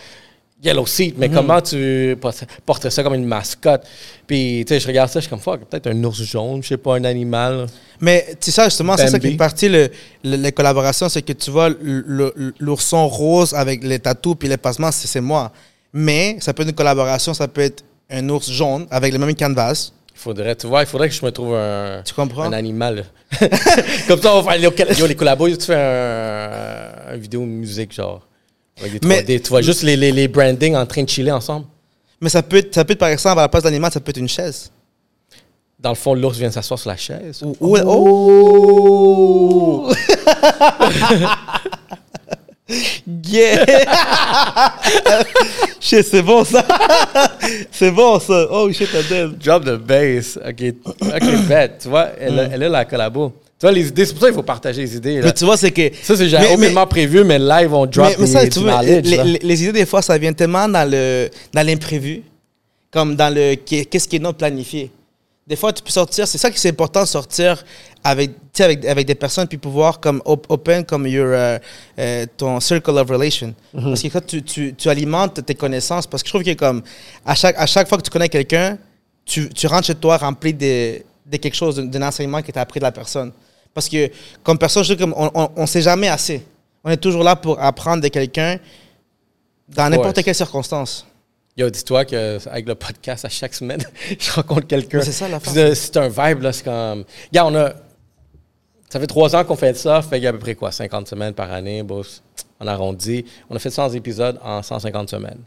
Yellow 0.64 0.86
Seat, 0.86 1.16
mais 1.18 1.28
comment 1.28 1.60
tu 1.60 2.16
porterais 2.64 2.90
ça 2.90 3.02
comme 3.02 3.14
une 3.14 3.24
mascotte? 3.26 3.82
Puis, 4.28 4.64
tu 4.64 4.72
sais, 4.74 4.78
je 4.80 4.86
regarde 4.86 5.10
ça, 5.10 5.18
je 5.18 5.22
suis 5.24 5.30
comme, 5.30 5.40
fuck, 5.40 5.64
peut-être 5.64 5.88
un 5.88 6.04
ours 6.04 6.22
jaune, 6.22 6.62
je 6.62 6.68
sais 6.68 6.76
pas, 6.76 6.94
un 6.96 7.04
animal. 7.04 7.66
Mais 8.00 8.36
c'est 8.38 8.52
ça, 8.52 8.64
justement, 8.68 8.96
c'est 8.96 9.08
ça 9.08 9.18
qui 9.18 9.26
est 9.26 9.36
parti, 9.36 9.68
le, 9.68 9.90
le- 10.22 10.36
les 10.36 10.52
collaborations, 10.52 11.08
c'est 11.08 11.22
que 11.22 11.32
tu 11.32 11.50
vois 11.50 11.68
l'ourson 12.60 13.08
rose 13.08 13.54
avec 13.54 13.82
les 13.82 13.98
tatous 13.98 14.36
puis 14.38 14.48
les 14.48 14.56
passements, 14.56 14.90
c'est 14.92 15.20
moi. 15.20 15.50
Mais 15.92 16.36
ça 16.40 16.54
peut 16.54 16.62
être 16.62 16.70
une 16.70 16.74
collaboration, 16.74 17.34
ça 17.34 17.48
peut 17.48 17.60
être 17.60 17.84
un 18.12 18.28
ours 18.28 18.50
jaune 18.50 18.86
avec 18.90 19.12
le 19.12 19.18
même 19.18 19.34
canvas. 19.34 19.90
Il 20.14 20.18
faudrait, 20.18 20.54
tu 20.54 20.66
vois, 20.66 20.82
il 20.82 20.86
faudrait 20.86 21.08
que 21.08 21.14
je 21.14 21.24
me 21.24 21.32
trouve 21.32 21.54
un, 21.56 22.02
Tu 22.04 22.14
comprends? 22.14 22.44
un 22.44 22.52
animal. 22.52 23.04
Comme 24.08 24.20
ça, 24.20 24.34
on 24.36 24.42
va 24.42 24.52
faire 24.52 24.60
les, 24.88 24.94
yo, 24.98 25.06
les 25.06 25.16
collabos, 25.16 25.48
tu 25.56 25.66
fais 25.66 25.74
un, 25.74 27.14
un 27.14 27.16
vidéo 27.16 27.40
de 27.40 27.46
musique, 27.46 27.92
genre. 27.92 28.20
Avec 28.80 29.00
des 29.00 29.08
Mais- 29.08 29.22
3D. 29.22 29.42
Tu 29.42 29.48
vois 29.48 29.62
juste 29.62 29.82
les, 29.82 29.96
les, 29.96 30.12
les 30.12 30.28
branding 30.28 30.76
en 30.76 30.86
train 30.86 31.02
de 31.02 31.08
chiller 31.08 31.32
ensemble. 31.32 31.66
Mais 32.20 32.28
ça 32.28 32.42
peut 32.42 32.58
être, 32.58 32.74
ça 32.74 32.84
peut 32.84 32.92
être 32.92 32.98
par 33.00 33.08
exemple, 33.08 33.38
à 33.38 33.42
la 33.42 33.48
place 33.48 33.64
d'animal, 33.64 33.90
ça 33.90 34.00
peut 34.00 34.10
être 34.10 34.18
une 34.18 34.28
chaise. 34.28 34.70
Dans 35.80 35.90
le 35.90 35.96
fond, 35.96 36.14
l'ours 36.14 36.38
vient 36.38 36.50
s'asseoir 36.50 36.78
sur 36.78 36.90
la 36.90 36.96
chaise. 36.96 37.42
Ou, 37.42 37.56
ou- 37.60 37.76
oh! 37.84 39.92
yeah! 43.32 43.64
Shit, 45.80 46.06
c'est 46.06 46.22
bon 46.22 46.44
ça! 46.44 46.64
c'est 47.70 47.90
bon 47.90 48.18
ça! 48.20 48.46
Oh 48.50 48.70
shit, 48.72 48.88
Adèle! 48.94 49.32
Drop 49.42 49.64
the 49.64 49.76
bass. 49.76 50.38
OK, 50.46 50.74
OK, 51.00 51.46
bet. 51.48 51.70
Tu 51.80 51.88
vois, 51.88 52.08
elle, 52.20 52.38
a- 52.38 52.48
elle 52.52 52.62
a 52.64 52.68
la 52.68 52.84
collabo. 52.84 53.32
Tu 53.58 53.66
vois, 53.66 53.72
les 53.72 53.88
idées, 53.88 54.04
c'est 54.06 54.12
pour 54.12 54.22
ça 54.22 54.26
qu'il 54.28 54.34
faut 54.34 54.42
partager 54.42 54.82
les 54.82 54.96
idées. 54.96 55.16
là. 55.20 55.26
Mais 55.26 55.32
tu 55.32 55.44
vois, 55.44 55.56
c'est 55.56 55.70
que. 55.70 55.82
Ça, 56.02 56.16
c'est 56.16 56.24
Mais- 56.24 56.28
jamais 56.28 56.48
mais- 56.56 56.66
aucunement 56.66 56.86
prévu, 56.86 57.24
mais 57.24 57.38
live, 57.38 57.72
on 57.74 57.86
drop 57.86 58.08
mais, 58.08 58.14
mais 58.18 58.26
des- 58.26 58.32
ça, 58.32 58.44
du 58.44 58.50
tu 58.50 58.58
vois, 58.60 58.72
knowledge. 58.82 59.04
les, 59.08 59.16
là. 59.16 59.24
les- 59.24 59.38
les 59.42 59.62
idées, 59.62 59.72
des 59.72 59.86
fois, 59.86 60.02
ça 60.02 60.16
vient 60.18 60.32
tellement 60.32 60.68
dans 60.68 60.88
le 60.90 61.28
dans 61.52 61.66
l'imprévu, 61.66 62.22
comme 62.90 63.14
dans 63.16 63.32
le 63.32 63.54
qu'est- 63.56 63.84
qu'est-ce 63.84 64.08
qui 64.08 64.16
est 64.16 64.20
non 64.20 64.32
planifié. 64.32 64.90
Des 65.46 65.56
fois, 65.56 65.72
tu 65.72 65.82
peux 65.82 65.90
sortir, 65.90 66.26
c'est 66.28 66.38
ça 66.38 66.50
qui 66.52 66.58
c'est 66.58 66.68
important, 66.68 67.04
sortir 67.04 67.64
avec, 68.04 68.30
avec, 68.60 68.84
avec 68.84 69.06
des 69.06 69.14
personnes, 69.16 69.48
puis 69.48 69.58
pouvoir 69.58 69.98
comme 69.98 70.22
op- 70.24 70.46
open 70.48 70.84
comme 70.84 71.06
your, 71.08 71.26
euh, 71.26 71.58
euh, 71.98 72.26
ton 72.36 72.60
circle 72.60 72.92
of 72.96 73.08
relation. 73.10 73.52
Mhm. 73.74 73.82
Parce 73.84 74.02
que 74.02 74.08
quand 74.08 74.24
tu, 74.26 74.42
tu, 74.42 74.72
tu 74.74 74.88
alimentes 74.88 75.44
tes 75.44 75.54
connaissances, 75.56 76.06
parce 76.06 76.22
que 76.22 76.28
je 76.28 76.32
trouve 76.32 76.44
que 76.44 76.54
comme 76.54 76.82
à 77.26 77.34
chaque, 77.34 77.56
à 77.58 77.66
chaque 77.66 77.88
fois 77.88 77.98
que 77.98 78.04
tu 78.04 78.10
connais 78.10 78.28
quelqu'un, 78.28 78.78
tu, 79.24 79.48
tu 79.48 79.66
rentres 79.66 79.86
chez 79.88 79.96
toi 79.96 80.16
rempli 80.16 80.54
de, 80.54 81.02
de 81.26 81.36
quelque 81.38 81.54
chose, 81.56 81.76
d'un 81.76 82.02
enseignement 82.06 82.40
que 82.40 82.52
tu 82.52 82.58
as 82.58 82.62
appris 82.62 82.78
de 82.78 82.84
la 82.84 82.92
personne. 82.92 83.32
Parce 83.74 83.88
que 83.88 84.10
comme 84.44 84.58
personne, 84.58 84.84
je 84.84 84.94
trouve 84.94 85.12
comme 85.12 85.30
on 85.56 85.62
ne 85.62 85.66
sait 85.66 85.82
jamais 85.82 86.08
assez. 86.08 86.44
On 86.84 86.90
est 86.90 86.96
toujours 86.96 87.24
là 87.24 87.34
pour 87.34 87.60
apprendre 87.60 88.02
de 88.02 88.08
quelqu'un 88.08 88.58
dans 89.68 89.88
n'importe 89.88 90.22
quelle 90.22 90.34
circonstance. 90.34 91.06
Yo, 91.54 91.68
dis-toi 91.68 92.06
qu'avec 92.06 92.66
le 92.66 92.74
podcast, 92.74 93.26
à 93.26 93.28
chaque 93.28 93.52
semaine, 93.52 93.82
je 94.18 94.32
rencontre 94.32 94.66
quelqu'un. 94.66 95.02
C'est 95.02 95.12
ça, 95.12 95.26
euh, 95.26 95.74
C'est 95.74 95.96
un 95.98 96.08
vibe, 96.08 96.42
là. 96.42 96.52
C'est 96.52 96.64
comme. 96.64 97.04
Regarde, 97.30 97.54
on 97.54 97.58
a. 97.58 97.72
Ça 98.88 99.00
fait 99.00 99.06
trois 99.06 99.36
ans 99.36 99.44
qu'on 99.44 99.56
fait 99.56 99.76
ça. 99.76 100.00
Fait 100.00 100.16
qu'il 100.16 100.24
y 100.24 100.26
a 100.26 100.30
à 100.30 100.32
peu 100.32 100.38
près 100.38 100.54
quoi, 100.54 100.72
50 100.72 101.08
semaines 101.08 101.34
par 101.34 101.52
année, 101.52 101.82
boss. 101.82 102.22
On 102.58 102.66
arrondit. 102.66 103.24
On 103.50 103.56
a 103.56 103.58
fait 103.58 103.70
100 103.70 103.90
épisodes 103.90 104.38
en 104.42 104.62
150 104.62 105.10
semaines. 105.10 105.40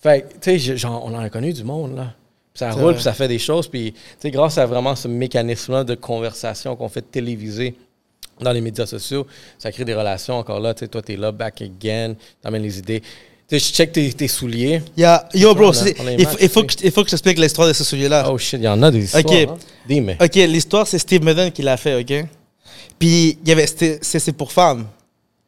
Fait 0.00 0.26
tu 0.40 0.58
sais, 0.58 0.76
genre, 0.76 1.04
on 1.04 1.14
en 1.14 1.20
a 1.20 1.28
connu 1.28 1.52
du 1.52 1.64
monde, 1.64 1.96
là. 1.96 2.14
Puis 2.54 2.60
ça 2.60 2.70
roule, 2.70 2.94
puis 2.94 3.02
ça 3.02 3.12
fait 3.12 3.28
des 3.28 3.38
choses. 3.38 3.68
Puis, 3.68 3.92
tu 3.92 4.00
sais, 4.18 4.30
grâce 4.30 4.56
à 4.56 4.64
vraiment 4.64 4.96
ce 4.96 5.08
mécanisme-là 5.08 5.84
de 5.84 5.94
conversation 5.94 6.76
qu'on 6.76 6.88
fait 6.88 7.02
téléviser 7.02 7.74
dans 8.40 8.52
les 8.52 8.62
médias 8.62 8.86
sociaux, 8.86 9.26
ça 9.58 9.70
crée 9.70 9.84
des 9.84 9.94
relations 9.94 10.38
encore 10.38 10.60
là. 10.60 10.72
Tu 10.72 10.80
sais, 10.80 10.88
toi, 10.88 11.02
t'es 11.02 11.16
là, 11.16 11.32
back 11.32 11.60
again, 11.60 12.14
t'amènes 12.40 12.62
les 12.62 12.78
idées. 12.78 13.02
Je 13.50 13.58
check 13.58 13.92
tes, 13.92 14.12
tes 14.12 14.26
souliers. 14.28 14.82
Il 14.96 15.02
y 15.02 15.04
a- 15.04 15.28
yo, 15.34 15.54
bro, 15.54 15.66
On 15.66 15.70
a- 15.70 15.72
c'est- 15.74 15.94
on 16.00 16.06
a 16.06 16.10
les 16.10 16.16
il, 16.22 16.26
faut, 16.26 16.36
faut 16.48 16.64
que, 16.64 16.72
je- 16.72 16.84
il 16.84 16.90
faut 16.90 17.02
que 17.02 17.06
je 17.06 17.10
t'explique 17.12 17.38
l'histoire 17.38 17.68
de 17.68 17.72
ce 17.72 17.84
sujet-là. 17.84 18.28
Oh 18.30 18.36
shit, 18.38 18.58
il 18.60 18.64
y 18.64 18.68
en 18.68 18.82
a 18.82 18.90
des 18.90 19.04
histoires. 19.04 19.24
Ok. 19.24 19.32
hein. 19.32 19.56
Dis-moi. 19.88 20.14
OK, 20.20 20.34
l'histoire, 20.34 20.86
c'est 20.86 20.98
Steve 20.98 21.22
Madden 21.22 21.52
qui 21.52 21.62
l'a 21.62 21.76
fait, 21.76 21.94
OK? 22.00 22.26
Puis, 22.98 23.38
il 23.42 23.48
y 23.48 23.52
avait, 23.52 23.66
c'était- 23.68 24.00
c'est 24.02 24.32
pour 24.32 24.50
femmes, 24.50 24.86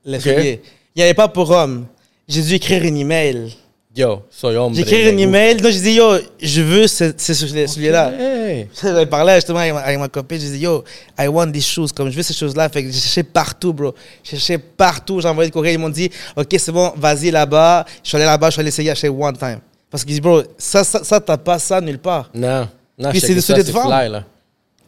les 0.05 0.19
souliers. 0.21 0.61
Il 0.95 0.99
n'y 0.99 1.03
avait 1.03 1.15
pas 1.15 1.27
pour 1.29 1.51
hommes. 1.51 1.87
J'ai 2.29 2.43
dû 2.43 2.55
écrire 2.55 2.85
une 2.85 2.97
email. 2.99 3.53
Yo, 3.97 4.23
soy 4.31 4.55
hombre. 4.57 4.77
J'ai 4.77 4.83
écrit 4.83 5.11
une 5.11 5.19
email. 5.19 5.57
Donc, 5.57 5.73
j'ai 5.73 5.81
dit, 5.81 5.93
yo, 5.95 6.19
je 6.41 6.61
veux 6.61 6.87
ce, 6.87 7.13
ce 7.17 7.35
celui-là. 7.35 8.13
Hey. 8.13 8.69
J'avais 8.83 9.07
parlé 9.07 9.35
justement 9.37 9.59
avec 9.59 9.73
ma, 9.73 9.81
avec 9.81 9.99
ma 9.99 10.09
copine. 10.09 10.39
J'ai 10.39 10.51
dit, 10.51 10.59
yo, 10.59 10.85
I 11.19 11.27
want 11.27 11.51
these 11.51 11.67
shoes. 11.67 11.89
Comme 11.95 12.11
je 12.11 12.17
veux 12.17 12.23
ces 12.23 12.35
choses-là. 12.35 12.69
Fait 12.69 12.85
que 12.85 12.91
j'ai 12.91 13.01
cherché 13.01 13.23
partout, 13.23 13.73
bro. 13.73 13.95
J'ai 14.23 14.37
cherché 14.37 14.59
partout. 14.59 15.21
J'ai 15.21 15.29
envoyé 15.29 15.49
des 15.49 15.53
courriels. 15.53 15.75
Ils 15.75 15.79
m'ont 15.79 15.89
dit, 15.89 16.11
OK, 16.37 16.55
c'est 16.59 16.71
bon, 16.71 16.93
vas-y 16.97 17.31
là-bas. 17.31 17.87
Je 18.05 18.09
suis 18.09 18.17
allé 18.17 18.27
là-bas, 18.27 18.49
je 18.49 18.53
suis 18.53 18.61
allé 18.61 18.69
essayer 18.69 18.91
acheter 18.91 19.09
one 19.09 19.37
time. 19.37 19.61
Parce 19.91 20.05
qu'ils 20.05 20.13
disent, 20.13 20.21
bro, 20.23 20.43
ça, 20.59 20.85
ça, 20.85 21.03
ça 21.03 21.19
t'as 21.19 21.39
pas 21.39 21.59
ça 21.59 21.81
nulle 21.81 21.99
part. 21.99 22.31
Non. 22.35 22.69
Non, 22.99 23.11
Puis 23.11 23.21
je 23.21 23.27
c'est 23.27 23.35
des 23.35 23.41
souliers 23.41 23.65
de 23.65 23.71
femme. 23.73 23.87
fly, 23.87 24.09
là. 24.11 24.25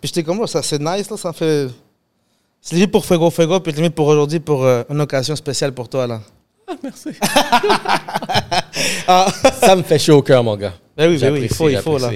Puis 0.01 0.09
j'étais 0.09 0.23
comme, 0.23 0.41
oh, 0.41 0.47
ça 0.47 0.63
c'est 0.63 0.81
nice, 0.81 1.09
là, 1.11 1.17
ça 1.17 1.33
fait. 1.33 1.69
C'est 2.61 2.75
limite 2.75 2.91
pour 2.93 3.05
Fuego 3.07 3.31
Fuego, 3.31 3.61
puis 3.61 3.73
limite 3.73 3.95
pour 3.95 4.07
aujourd'hui, 4.09 4.41
pour 4.41 4.65
euh, 4.65 4.83
une 4.91 5.01
occasion 5.01 5.35
spéciale 5.37 5.73
pour 5.73 5.89
toi, 5.89 6.07
là. 6.07 6.21
Ah, 6.71 6.77
merci. 6.83 7.11
Ah, 9.07 9.33
ça 9.61 9.77
me 9.77 9.83
fait 9.83 9.99
chaud 9.99 10.19
au 10.19 10.23
cœur, 10.23 10.43
mon 10.45 10.57
gars. 10.57 10.75
Ben 10.97 11.11
oui, 11.11 11.19
ben 11.19 11.33
oui, 11.33 11.41
il 11.43 11.55
faut, 11.55 11.69
il 11.69 11.79
faut, 11.79 11.99
là. 11.99 12.11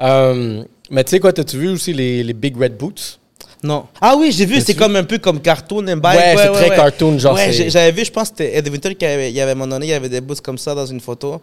Euh, 0.00 0.62
mais 0.90 1.04
tu 1.04 1.10
sais 1.10 1.20
quoi, 1.20 1.32
t'as-tu 1.32 1.58
vu 1.58 1.68
aussi 1.68 1.92
les, 1.92 2.22
les 2.22 2.32
Big 2.32 2.56
Red 2.56 2.76
Boots? 2.76 3.18
non. 3.64 3.86
Ah 4.00 4.14
oui, 4.16 4.30
j'ai 4.30 4.46
vu, 4.46 4.60
c'est 4.60 4.74
comme 4.74 4.94
un 4.94 5.02
peu 5.02 5.18
comme 5.18 5.40
cartoon 5.40 5.84
and 5.88 6.00
Ouais, 6.00 6.36
c'est 6.36 6.52
très 6.52 6.68
cartoon, 6.70 7.18
genre, 7.18 7.34
Ouais, 7.34 7.52
j'avais 7.52 7.90
vu, 7.92 8.04
je 8.04 8.12
pense 8.12 8.30
que 8.30 8.36
c'était 8.38 8.56
Eddie 8.56 8.70
Winter 8.70 8.94
qui 8.94 9.04
avait, 9.04 9.32
il 9.32 9.40
avait 9.40 9.54
donné, 9.54 9.86
il 9.86 9.90
y 9.90 9.94
avait 9.94 10.08
des 10.08 10.20
boots 10.20 10.40
comme 10.40 10.58
ça 10.58 10.74
dans 10.74 10.86
une 10.86 11.00
photo. 11.00 11.40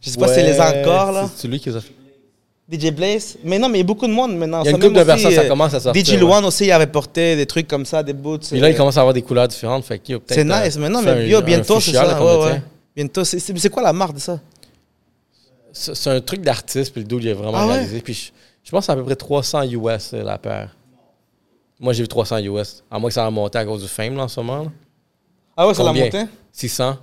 Je 0.00 0.10
sais 0.10 0.18
pas 0.18 0.28
si 0.28 0.34
c'est 0.34 0.44
les 0.44 0.60
encore, 0.60 1.12
là. 1.12 1.28
C'est 1.34 1.42
celui 1.42 1.60
qui 1.60 1.68
les 1.68 1.76
a 1.76 1.80
fait. 1.80 1.92
DJ 2.70 2.90
Blaze. 2.90 3.38
Mais 3.44 3.58
non, 3.58 3.68
mais 3.68 3.78
il 3.78 3.80
y 3.80 3.84
a 3.84 3.86
beaucoup 3.86 4.06
de 4.06 4.12
monde 4.12 4.36
maintenant. 4.36 4.62
Il 4.62 4.66
y 4.66 4.68
a 4.68 4.70
une 4.72 4.78
couple 4.78 4.98
de 4.98 5.02
personnes, 5.04 5.32
ça 5.32 5.40
euh, 5.42 5.48
commence 5.48 5.72
à 5.72 5.80
sortir, 5.80 6.04
DJ 6.04 6.10
ouais. 6.10 6.16
Luan 6.18 6.44
aussi, 6.44 6.66
il 6.66 6.72
avait 6.72 6.86
porté 6.86 7.34
des 7.34 7.46
trucs 7.46 7.66
comme 7.66 7.86
ça, 7.86 8.02
des 8.02 8.12
boots. 8.12 8.46
Puis 8.50 8.60
là, 8.60 8.68
il 8.68 8.74
euh, 8.74 8.76
commence 8.76 8.96
à 8.98 9.00
avoir 9.00 9.14
des 9.14 9.22
couleurs 9.22 9.48
différentes. 9.48 9.84
Fait 9.84 9.98
que, 9.98 10.12
C'est 10.26 10.44
nice, 10.44 10.76
euh, 10.76 10.80
mais 10.80 10.88
non, 10.88 11.00
mais 11.00 11.28
yo, 11.28 11.40
bientôt, 11.40 11.80
c'est 11.80 11.92
ça. 11.92 12.22
Ouais, 12.22 12.44
ouais. 12.44 12.62
Bientôt, 12.94 13.24
c'est- 13.24 13.70
quoi 13.70 13.82
la 13.82 13.92
marque 13.92 14.14
de 14.14 14.20
ça? 14.20 14.40
C'est 15.72 16.10
un 16.10 16.20
truc 16.20 16.40
d'artiste, 16.40 16.92
puis 16.92 17.02
le 17.02 17.06
dude, 17.06 17.22
il 17.24 17.30
a 17.30 17.34
vraiment 17.34 17.58
Ah 17.58 17.66
réalisé. 17.66 18.00
Puis 18.00 18.14
je, 18.14 18.30
je 18.64 18.70
pense 18.70 18.88
à 18.88 18.96
peu 18.96 19.04
près 19.04 19.14
300 19.16 19.62
US 19.62 20.12
la 20.12 20.36
paire. 20.36 20.74
Moi, 21.78 21.92
j'ai 21.92 22.02
vu 22.02 22.08
300 22.08 22.38
US. 22.38 22.82
À 22.90 22.98
moins 22.98 23.08
que 23.08 23.14
ça 23.14 23.24
a 23.24 23.30
monté 23.30 23.58
à 23.58 23.64
cause 23.64 23.82
du 23.82 23.88
fame, 23.88 24.16
là, 24.16 24.24
en 24.24 24.28
ce 24.28 24.40
moment. 24.40 24.64
là. 24.64 24.70
Ah 25.56 25.66
ouais, 25.68 25.74
ça 25.74 25.84
l'a 25.84 25.92
monté? 25.92 26.24
600. 26.52 26.96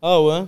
Ah 0.00 0.20
ouais. 0.20 0.42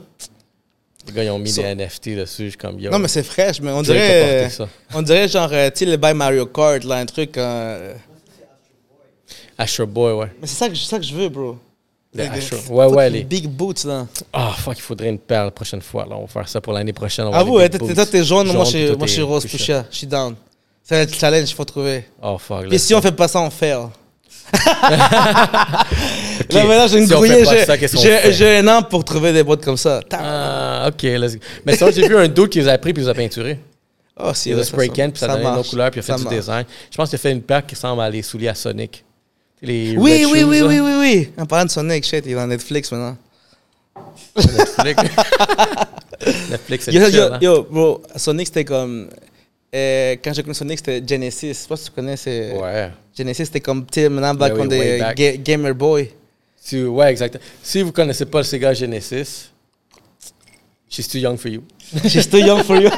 Les 1.07 1.13
gars, 1.13 1.25
ils 1.25 1.31
ont 1.31 1.39
mis 1.39 1.51
Ça- 1.51 1.63
des 1.63 1.69
NFT 1.75 2.17
dessus. 2.17 2.45
Je 2.45 2.49
suis 2.51 2.59
comme, 2.59 2.79
yo. 2.81 2.91
Non, 2.91 2.99
mais 2.99 3.09
c'est 3.09 3.23
fraîche, 3.23 3.61
mais 3.61 3.71
on 3.71 3.83
dirait. 3.83 4.49
ça. 4.51 4.69
On 4.95 5.03
dirait 5.03 5.29
genre, 5.29 5.51
euh, 5.53 5.71
tu 5.71 5.81
sais, 5.81 5.91
le 5.91 5.97
buy 5.97 6.15
Mario 6.15 6.47
Kart, 6.47 6.83
là, 6.85 6.97
un 6.97 7.07
truc. 7.07 7.37
euh, 7.39 7.95
Astro 9.59 9.87
Boy, 9.87 10.13
ouais. 10.15 10.27
Mais 10.41 10.47
c'est 10.47 10.57
ça, 10.57 10.69
que- 10.69 10.75
c'est 10.75 10.89
ça 10.89 10.99
que 10.99 11.05
je 11.05 11.15
veux, 11.15 11.29
bro. 11.29 11.59
Les 12.13 12.27
fuck 12.41 12.71
Ouais, 12.71 12.87
ouais, 12.87 13.11
les. 13.11 13.25
Big 13.25 13.49
boots, 13.49 13.85
là. 13.85 14.07
Ah, 14.33 14.55
fuck, 14.57 14.79
il 14.79 14.83
faudrait 14.83 15.09
une 15.09 15.19
paire 15.19 15.45
la 15.47 15.51
prochaine 15.51 15.83
fois. 15.83 16.07
Là. 16.09 16.17
On 16.17 16.23
va 16.23 16.27
faire 16.29 16.49
ça 16.49 16.61
pour 16.61 16.73
l'année 16.73 16.93
prochaine. 16.93 17.29
Ah, 17.33 17.43
vous, 17.43 17.59
toi, 17.59 18.07
t'es 18.07 18.23
jaune, 18.25 18.53
moi, 18.53 18.65
je 18.65 19.07
suis- 19.07 19.23
rose, 19.23 19.47
fuchsia. 19.47 19.85
Je 19.91 19.97
suis 19.97 20.07
down. 20.07 20.35
Être 20.91 21.11
le 21.13 21.17
challenge, 21.19 21.51
il 21.51 21.55
faut 21.55 21.65
trouver. 21.65 22.05
Oh, 22.23 22.37
fuck. 22.39 22.67
Laisse 22.71 22.85
si 22.85 22.95
on 22.95 23.01
fait 23.01 23.11
pas 23.13 23.27
ça, 23.27 23.41
on 23.41 23.51
fail. 23.51 23.87
Ok. 26.41 26.53
Là, 26.53 26.65
maintenant, 26.65 26.87
j'ai 26.89 26.99
une 26.99 27.07
Si 27.07 27.13
grouillée. 27.13 27.45
j'ai- 27.45 27.65
ça, 28.33 28.59
un 28.59 28.69
an 28.69 28.83
pour 28.83 29.05
trouver 29.05 29.33
des 29.33 29.43
boîtes 29.43 29.65
comme 29.65 29.77
ça. 29.77 30.01
Ah, 30.13 30.89
ok. 30.89 31.03
let's 31.03 31.35
go. 31.35 31.41
Mais 31.65 31.77
ça, 31.77 31.91
j'ai 31.91 32.07
vu 32.07 32.17
un 32.17 32.29
doute 32.29 32.51
qui 32.51 32.61
les 32.61 32.69
a 32.69 32.77
pris 32.79 32.93
puis 32.93 33.03
les 33.03 33.09
a 33.09 33.15
peinturés. 33.15 33.59
Oh, 34.17 34.27
a 34.27 34.29
ouais, 34.29 34.65
spray 34.65 34.89
ça- 34.89 34.93
can 34.95 35.11
puis 35.11 35.19
ça, 35.19 35.27
donnait 35.29 35.43
une 35.45 35.57
autre 35.59 35.71
couleur 35.71 35.91
puis 35.91 35.99
il 35.99 36.01
a 36.01 36.07
fait 36.07 36.13
Ça 36.13 36.19
du 36.19 36.25
marche. 36.25 36.37
design. 36.37 36.65
Je 36.91 36.97
pense 36.97 37.09
qu'il 37.09 37.17
a 37.17 37.19
fait 37.19 37.33
une 37.33 37.43
paire 37.43 37.67
qui 37.67 37.75
ressemble 37.75 38.01
à 38.03 38.11
les 38.11 38.23
souliers 38.23 38.49
à 38.49 38.55
Sonic. 38.55 39.05
Les 39.63 39.97
Oui, 39.97 40.25
oui, 40.31 40.41
shoes, 40.41 40.49
oui, 40.49 40.59
là. 40.61 40.67
oui, 40.67 40.81
oui, 40.81 40.93
oui. 41.01 41.31
En 41.39 41.47
parlant 41.47 41.65
de 41.65 41.71
Sonic, 41.71 42.05
shit, 42.05 42.23
il 42.27 42.33
est 42.33 42.35
dans 42.35 42.47
Netflix 42.47 42.93
maintenant. 42.93 43.17
Netflix. 44.37 45.03
Netflix, 46.51 46.85
c'est 46.85 46.93
Yo, 46.93 47.09
yo, 47.09 47.23
hein. 47.33 47.39
yo, 47.41 47.67
bro, 47.71 48.03
Sonic, 48.17 48.47
c'était 48.47 48.65
comme. 48.65 49.09
Euh, 49.75 50.17
quand 50.23 50.33
j'ai 50.33 50.43
connu 50.43 50.55
Sonic, 50.55 50.79
c'était 50.79 51.03
Genesis. 51.07 51.49
Je 51.49 51.53
sais 51.55 51.69
pas 51.69 51.77
si 51.77 51.85
tu 51.87 51.91
connais. 51.91 52.15
Ouais. 52.27 52.91
Genesis, 53.17 53.47
c'était 53.47 53.61
comme, 53.61 53.85
sais, 53.93 54.09
maintenant, 54.09 54.35
back 54.35 54.53
oui, 54.57 54.99
ga- 55.15 55.37
Gamer 55.37 55.75
Boy. 55.75 56.11
Si, 56.57 56.83
ouais, 56.83 57.11
exact. 57.11 57.39
Si 57.63 57.83
vous 57.83 57.93
connaissez 57.93 58.25
pas 58.27 58.39
le 58.39 58.45
Sega 58.45 58.73
Genesis, 58.73 59.51
she's 60.89 61.09
too 61.09 61.19
young 61.19 61.37
for 61.37 61.51
you. 61.51 61.63
She's 62.09 62.29
too 62.29 62.39
young 62.39 62.63
for 62.63 62.77
you. 62.77 62.89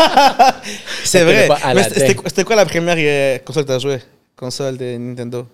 c'est 1.05 1.25
vrai. 1.25 1.49
Mais 1.75 1.83
c'était 2.29 2.45
quoi- 2.45 2.57
la 2.57 2.65
première 2.65 2.97
euh, 2.99 3.39
console 3.45 3.65
que 3.65 3.69
tu 3.69 3.75
as 3.75 3.79
joué? 3.79 3.99
Console 4.37 4.77
de 4.77 4.97
Nintendo 4.97 5.47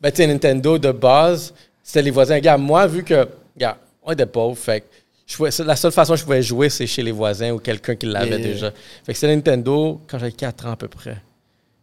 Ben, 0.00 0.10
tu 0.10 0.16
sais, 0.18 0.26
Nintendo 0.26 0.78
de 0.78 0.90
base, 0.92 1.52
c'était 1.82 2.02
les 2.02 2.10
voisins. 2.10 2.36
Regarde, 2.36 2.62
moi, 2.62 2.86
vu 2.86 3.04
que, 3.04 3.28
regarde, 3.54 3.78
on 4.02 4.12
était 4.12 4.26
pauvres, 4.26 4.56
fait 4.56 4.84
je 5.30 5.36
pouvais- 5.36 5.50
c'est 5.52 5.64
la 5.64 5.76
seule 5.76 5.92
façon 5.92 6.14
que 6.14 6.18
je 6.18 6.24
pouvais 6.24 6.42
jouer, 6.42 6.68
c'est 6.68 6.86
chez 6.86 7.02
les 7.02 7.12
voisins 7.12 7.52
ou 7.52 7.58
quelqu'un 7.58 7.94
qui 7.94 8.06
l'avait 8.06 8.30
Yeah, 8.30 8.38
déjà. 8.38 8.70
Fait 9.04 9.12
que 9.12 9.18
c'était 9.18 9.34
Nintendo 9.34 10.00
quand 10.08 10.18
j'avais 10.18 10.32
4 10.32 10.66
ans 10.66 10.72
à 10.72 10.76
peu 10.76 10.88
près. 10.88 11.16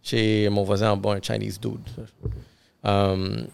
Chez 0.04 0.50
mon 0.50 0.64
voisin 0.64 0.92
en 0.92 0.98
bas, 0.98 1.14
un 1.14 1.22
Chinese 1.22 1.60
dude. 1.60 1.80
Um, 2.84 3.48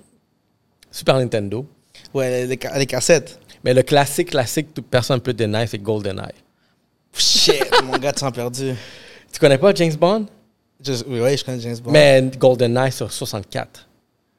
Super 0.92 1.18
Nintendo. 1.18 1.66
Ouais, 2.14 2.30
les, 2.30 2.48
les 2.48 2.60
ca- 2.62 2.78
les 2.78 2.86
cassettes. 2.86 3.40
Mais 3.64 3.74
le 3.74 3.82
classique, 3.84 4.32
classique, 4.32 4.74
toute 4.74 4.88
personne 4.88 5.20
peut 5.22 5.34
dénier, 5.34 5.66
c'est 5.68 5.78
GoldenEye. 5.80 6.34
Shit, 7.16 7.64
mon 7.84 7.98
gars, 7.98 8.12
tu 8.14 8.20
t'en 8.22 8.32
perdu. 8.32 8.74
Tu 9.32 9.40
connais 9.40 9.58
pas 9.58 9.74
James 9.76 9.94
Bond? 9.96 10.26
Je, 10.86 10.94
oui, 11.08 11.20
ouais, 11.22 11.38
je 11.38 11.46
connais 11.46 11.60
James 11.62 11.78
Bond. 11.78 11.92
Mais 11.92 12.30
GoldenEye 12.38 12.92
sur 12.92 13.12
64. 13.12 13.88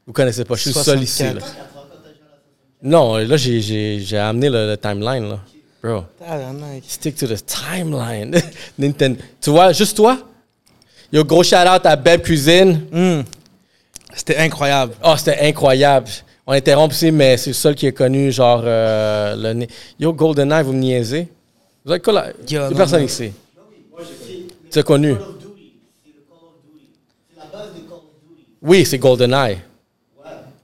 Vous 0.06 0.12
connaissez 0.12 0.44
pas, 0.44 0.54
je 0.56 0.60
suis 0.62 0.70
le 0.74 0.82
seul 0.82 1.02
ici. 1.02 1.22
64. 1.24 1.40
Là. 1.40 1.73
Non, 2.85 3.16
là, 3.16 3.37
j'ai- 3.38 3.61
j'ai 3.62 3.99
j'ai 4.01 4.18
amené 4.18 4.51
le, 4.51 4.66
le 4.70 4.77
timeline. 4.77 5.29
Là. 5.29 5.40
Bro, 5.83 6.05
stick 6.87 7.16
to 7.16 7.27
the 7.27 7.38
timeline. 7.44 8.31
Nintendo. 8.79 9.18
Tu 9.40 9.51
vois, 9.51 9.73
juste 9.73 9.97
toi? 9.97 10.18
Yo, 11.12 11.25
gros 11.25 11.42
shout-out 11.42 11.85
à 11.87 11.97
Beb 11.97 12.20
Cuisine. 12.23 12.87
Hmm. 12.92 13.23
C'était 14.14 14.37
incroyable. 14.37 14.94
Oh, 15.03 15.14
c'était 15.16 15.38
incroyable. 15.49 16.09
On 16.47 16.53
interrompt 16.53 16.94
ici, 16.94 17.11
mais 17.11 17.37
c'est 17.38 17.51
le 17.51 17.55
seul 17.55 17.75
qui 17.75 17.87
a 17.87 17.92
connu, 17.92 18.31
genre, 18.31 18.62
euh, 18.64 19.55
le... 19.55 19.66
Yo, 19.99 20.12
GoldenEye, 20.12 20.62
vous 20.62 20.73
me 20.75 20.79
niaisez? 20.79 21.29
Vous 21.85 21.92
êtes 21.92 22.03
quoi, 22.05 22.12
là? 22.12 22.27
Yo, 22.49 22.68
non, 22.68 22.77
personne 22.77 23.01
non. 23.01 23.07
ici. 23.07 23.33
Tu 24.70 24.79
as 24.79 24.83
connu? 24.83 25.14
Oui, 28.62 28.85
c'est 28.85 28.99
GoldenEye. 28.99 29.59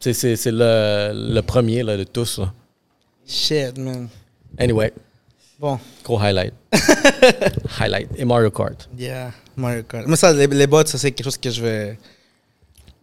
C'est- 0.01 0.15
C'est 0.15 0.37
c'est 0.37 0.51
le, 0.53 1.13
le 1.15 1.41
premier 1.43 1.83
là, 1.83 1.97
de 1.97 2.05
tous. 2.05 2.39
là. 2.39 2.53
Shit, 3.27 3.79
man. 3.79 4.09
Anyway, 4.59 4.93
Bon, 5.59 5.79
gros 6.03 6.19
highlight. 6.19 6.55
highlight. 7.79 8.09
Et 8.17 8.25
Mario 8.25 8.51
Kart. 8.51 8.89
yeah, 8.99 9.31
Mario 9.57 9.83
Kart. 9.83 10.07
Mais 10.07 10.17
ça, 10.17 10.33
les, 10.33 10.47
les 10.47 10.67
bots, 10.67 10.87
ça, 10.87 10.97
c'est 10.99 11.13
quelque 11.13 11.25
chose 11.27 11.37
que 11.37 11.51
je 11.51 11.63
vais. 11.63 11.99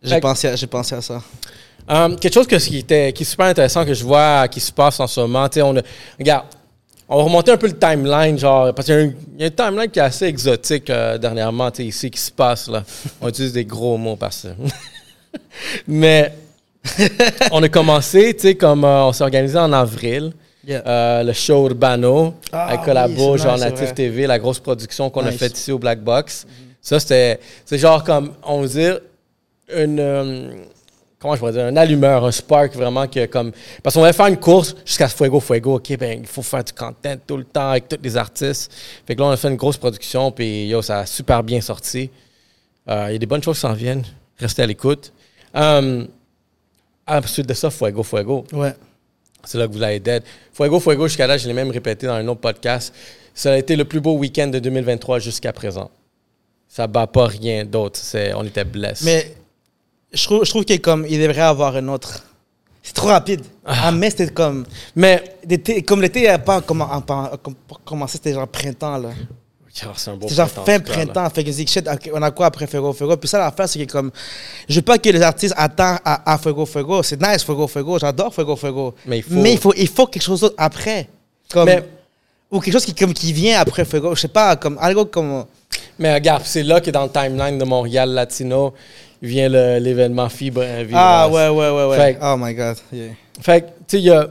J'ai 0.01 0.19
pensé, 0.19 0.47
à- 0.47 0.55
j'ai 0.55 0.67
pensé 0.67 0.95
à 0.95 1.01
ça. 1.01 1.21
Um, 1.87 2.17
quelque 2.19 2.33
chose 2.33 2.47
que, 2.47 2.55
qui, 2.57 2.79
était, 2.79 3.13
qui 3.13 3.23
est 3.23 3.25
super 3.25 3.45
intéressant 3.45 3.85
que 3.85 3.93
je 3.93 4.03
vois 4.03 4.47
qui 4.49 4.59
se 4.59 4.71
passe 4.71 4.99
en 4.99 5.07
ce 5.07 5.19
moment. 5.21 5.47
On 5.57 5.77
a, 5.77 5.81
regarde, 6.19 6.45
on 7.07 7.17
va 7.17 7.23
remonter 7.23 7.51
un 7.51 7.57
peu 7.57 7.67
le 7.67 7.77
timeline, 7.77 8.37
genre, 8.37 8.73
parce 8.73 8.87
qu'il 8.87 8.95
y 8.95 8.97
a 8.97 9.01
un, 9.01 9.13
y 9.39 9.43
a 9.45 9.49
timeline 9.51 9.89
qui 9.89 9.99
est 9.99 10.01
assez 10.01 10.25
exotique 10.25 10.89
euh, 10.89 11.17
dernièrement, 11.17 11.69
tu 11.71 11.77
sais, 11.83 11.85
ici, 11.87 12.11
qui 12.11 12.19
se 12.19 12.31
passe. 12.31 12.67
Là. 12.67 12.83
On 13.21 13.29
utilise 13.29 13.53
des 13.53 13.65
gros 13.65 13.97
mots 13.97 14.15
parce 14.17 14.41
que. 14.43 15.37
Mais 15.87 16.33
on 17.51 17.61
a 17.63 17.69
commencé, 17.69 18.33
tu 18.35 18.41
sais, 18.41 18.55
comme 18.55 18.83
euh, 18.83 19.05
on 19.05 19.13
s'est 19.13 19.23
organisé 19.23 19.57
en 19.57 19.71
avril. 19.73 20.33
Yeah. 20.65 20.83
Euh, 20.85 21.23
le 21.23 21.31
show 21.33 21.65
Urbano, 21.67 22.33
Ah, 22.51 22.65
avec 22.67 22.81
Collabo, 22.81 23.37
genre 23.37 23.57
vrai. 23.57 23.93
TV, 23.93 24.27
la 24.27 24.37
grosse 24.37 24.59
production 24.59 25.09
qu'on 25.09 25.25
a 25.25 25.31
faite 25.31 25.57
ici 25.57 25.71
au 25.71 25.79
Black 25.79 26.01
Box. 26.01 26.45
Ça, 26.81 26.99
c'était. 26.99 27.39
C'est 27.65 27.77
genre 27.77 28.03
comme, 28.03 28.33
on 28.43 28.61
va 28.61 28.67
dire, 28.67 28.99
une. 29.73 29.97
euh, 29.99 30.49
comment 31.19 31.35
je 31.35 31.39
pourrais 31.39 31.53
dire, 31.53 31.63
un 31.65 31.75
allumeur, 31.77 32.25
un 32.25 32.31
spark 32.31 32.73
vraiment 32.75 33.07
que 33.07 33.25
comme. 33.27 33.53
Parce 33.81 33.95
qu'on 33.95 34.01
va 34.01 34.11
faire 34.11 34.27
une 34.27 34.37
course 34.37 34.75
jusqu'à 34.85 35.07
Fuego 35.07 35.39
Fuego. 35.39 35.75
OK, 35.75 35.97
ben, 35.97 36.19
il 36.21 36.27
faut 36.27 36.41
faire 36.41 36.63
du 36.65 36.73
content 36.73 37.15
tout 37.25 37.37
le 37.37 37.45
temps 37.45 37.69
avec 37.71 37.87
tous 37.87 37.97
les 38.03 38.17
artistes. 38.17 38.69
Fait 39.05 39.15
que 39.15 39.21
là, 39.21 39.27
on 39.27 39.31
a 39.31 39.37
fait 39.37 39.47
une 39.47 39.55
grosse 39.55 39.77
production, 39.77 40.31
puis 40.31 40.67
yo, 40.67 40.81
ça 40.81 40.99
a 40.99 41.05
super 41.05 41.43
bien 41.43 41.61
sorti. 41.61 42.09
Euh, 42.89 43.05
Il 43.09 43.13
y 43.13 43.15
a 43.15 43.19
des 43.19 43.25
bonnes 43.25 43.43
choses 43.43 43.55
qui 43.55 43.61
s'en 43.61 43.73
viennent. 43.73 44.03
Restez 44.37 44.63
à 44.63 44.65
l'écoute. 44.65 45.13
Ensuite 47.07 47.47
de 47.47 47.53
ça, 47.53 47.69
Fuego 47.69 48.03
Fuego. 48.03 48.45
Ouais. 48.53 48.73
C'est 49.43 49.57
là 49.57 49.67
que 49.67 49.73
vous 49.73 49.79
l'avez 49.79 49.99
dead. 49.99 50.23
Fuego 50.53 50.79
Fuego, 50.79 51.07
jusqu'à 51.07 51.27
là, 51.27 51.37
je 51.37 51.47
l'ai 51.47 51.53
même 51.53 51.69
répété 51.71 52.07
dans 52.07 52.13
un 52.13 52.27
autre 52.27 52.41
podcast. 52.41 52.93
Ça 53.33 53.53
a 53.53 53.57
été 53.57 53.75
le 53.75 53.85
plus 53.85 53.99
beau 54.01 54.13
week-end 54.17 54.47
de 54.47 54.59
2023 54.59 55.19
jusqu'à 55.19 55.53
présent. 55.53 55.89
Ça 56.67 56.87
bat 56.87 57.07
pas 57.07 57.27
rien 57.27 57.63
d'autre. 57.65 57.99
C'est- 58.01 58.33
On 58.33 58.43
était 58.43 58.65
blessés. 58.65 59.05
Mais 59.05 59.35
je 60.11 60.23
trouve, 60.25 60.43
je 60.43 60.49
trouve 60.49 60.65
qu'il 60.65 60.81
comme, 60.81 61.05
il 61.07 61.19
devrait 61.21 61.41
avoir 61.41 61.75
un 61.75 61.87
autre. 61.87 62.23
C'est 62.83 62.93
trop 62.93 63.07
rapide. 63.07 63.41
Ah, 63.65 63.91
mais 63.91 64.09
c'était 64.09 64.29
comme. 64.29 64.65
Mais 64.95 65.23
l'été- 65.47 65.81
Comme 65.83 66.01
l'été 66.01 66.23
n'a 66.27 66.39
pas 66.39 66.61
comment- 66.61 66.89
en- 66.91 67.01
pas- 67.01 67.37
comme- 67.43 67.55
pas 67.55 67.75
commencé, 67.85 68.13
c'était 68.13 68.33
genre 68.33 68.47
printemps, 68.47 68.97
là. 68.97 69.09
C'est 69.79 69.85
un 69.85 69.93
C'est 69.95 70.33
genre 70.35 70.47
printemps, 70.49 70.65
fin 70.65 70.79
printemps. 70.79 71.29
Fait 71.29 71.43
que 71.43 71.51
je 71.51 71.55
dis, 71.57 71.67
shit, 71.67 71.87
on 72.13 72.21
a 72.23 72.31
quoi 72.31 72.47
après 72.47 72.65
Fuego 72.65 72.93
Fuego? 72.93 73.15
Puis 73.17 73.27
ça, 73.29 73.37
l'affaire, 73.37 73.69
c'est 73.69 73.85
que 73.85 73.91
comme. 73.91 74.09
Je 74.67 74.75
veux 74.75 74.81
pas 74.81 74.97
que 74.97 75.09
les 75.09 75.21
artistes 75.21 75.53
attendent 75.55 75.99
à, 76.03 76.33
à 76.33 76.37
Fuego 76.39 76.65
Fuego. 76.65 77.03
C'est 77.03 77.21
nice, 77.21 77.43
Fuego 77.43 77.67
Fuego. 77.67 77.99
J'adore 77.99 78.33
Fuego 78.33 78.55
Fuego. 78.55 78.95
Mais 79.05 79.19
il 79.19 79.23
faut- 79.23 79.35
Mais 79.35 79.53
il 79.53 79.59
faut, 79.59 79.73
il 79.77 79.87
faut 79.87 80.07
quelque 80.07 80.23
chose 80.23 80.39
d'autre 80.41 80.55
après. 80.57 81.07
Comme, 81.51 81.65
Mais- 81.65 81.83
ou 82.49 82.59
quelque 82.59 82.73
chose 82.73 82.85
qui, 82.85 82.95
comme, 82.95 83.13
qui 83.13 83.31
vient 83.33 83.59
après 83.59 83.85
Fuego. 83.85 84.15
Je 84.15 84.21
sais 84.21 84.27
pas, 84.29 84.55
comme. 84.55 84.77
Algo 84.81 85.05
comme. 85.05 85.45
Mais 85.99 86.13
regarde, 86.13 86.41
c'est 86.45 86.63
là 86.63 86.81
que 86.81 86.89
dans 86.89 87.03
le 87.03 87.09
timeline 87.09 87.57
de 87.59 87.63
Montréal 87.63 88.09
Latino 88.09 88.73
vient 89.21 89.47
l'événement 89.79 90.29
Fibre. 90.29 90.63
Ah, 90.93 91.27
ouais, 91.29 91.49
ouais, 91.49 91.69
ouais, 91.69 91.85
ouais. 91.89 91.97
Fait- 91.97 92.17
oh 92.21 92.35
my 92.37 92.53
God. 92.55 92.77
Yeah. 92.91 93.09
Fait 93.41 93.61
que, 93.61 93.65
tu 93.67 93.73
sais, 93.89 93.97
il 93.99 94.05
y 94.05 94.11
a. 94.11 94.27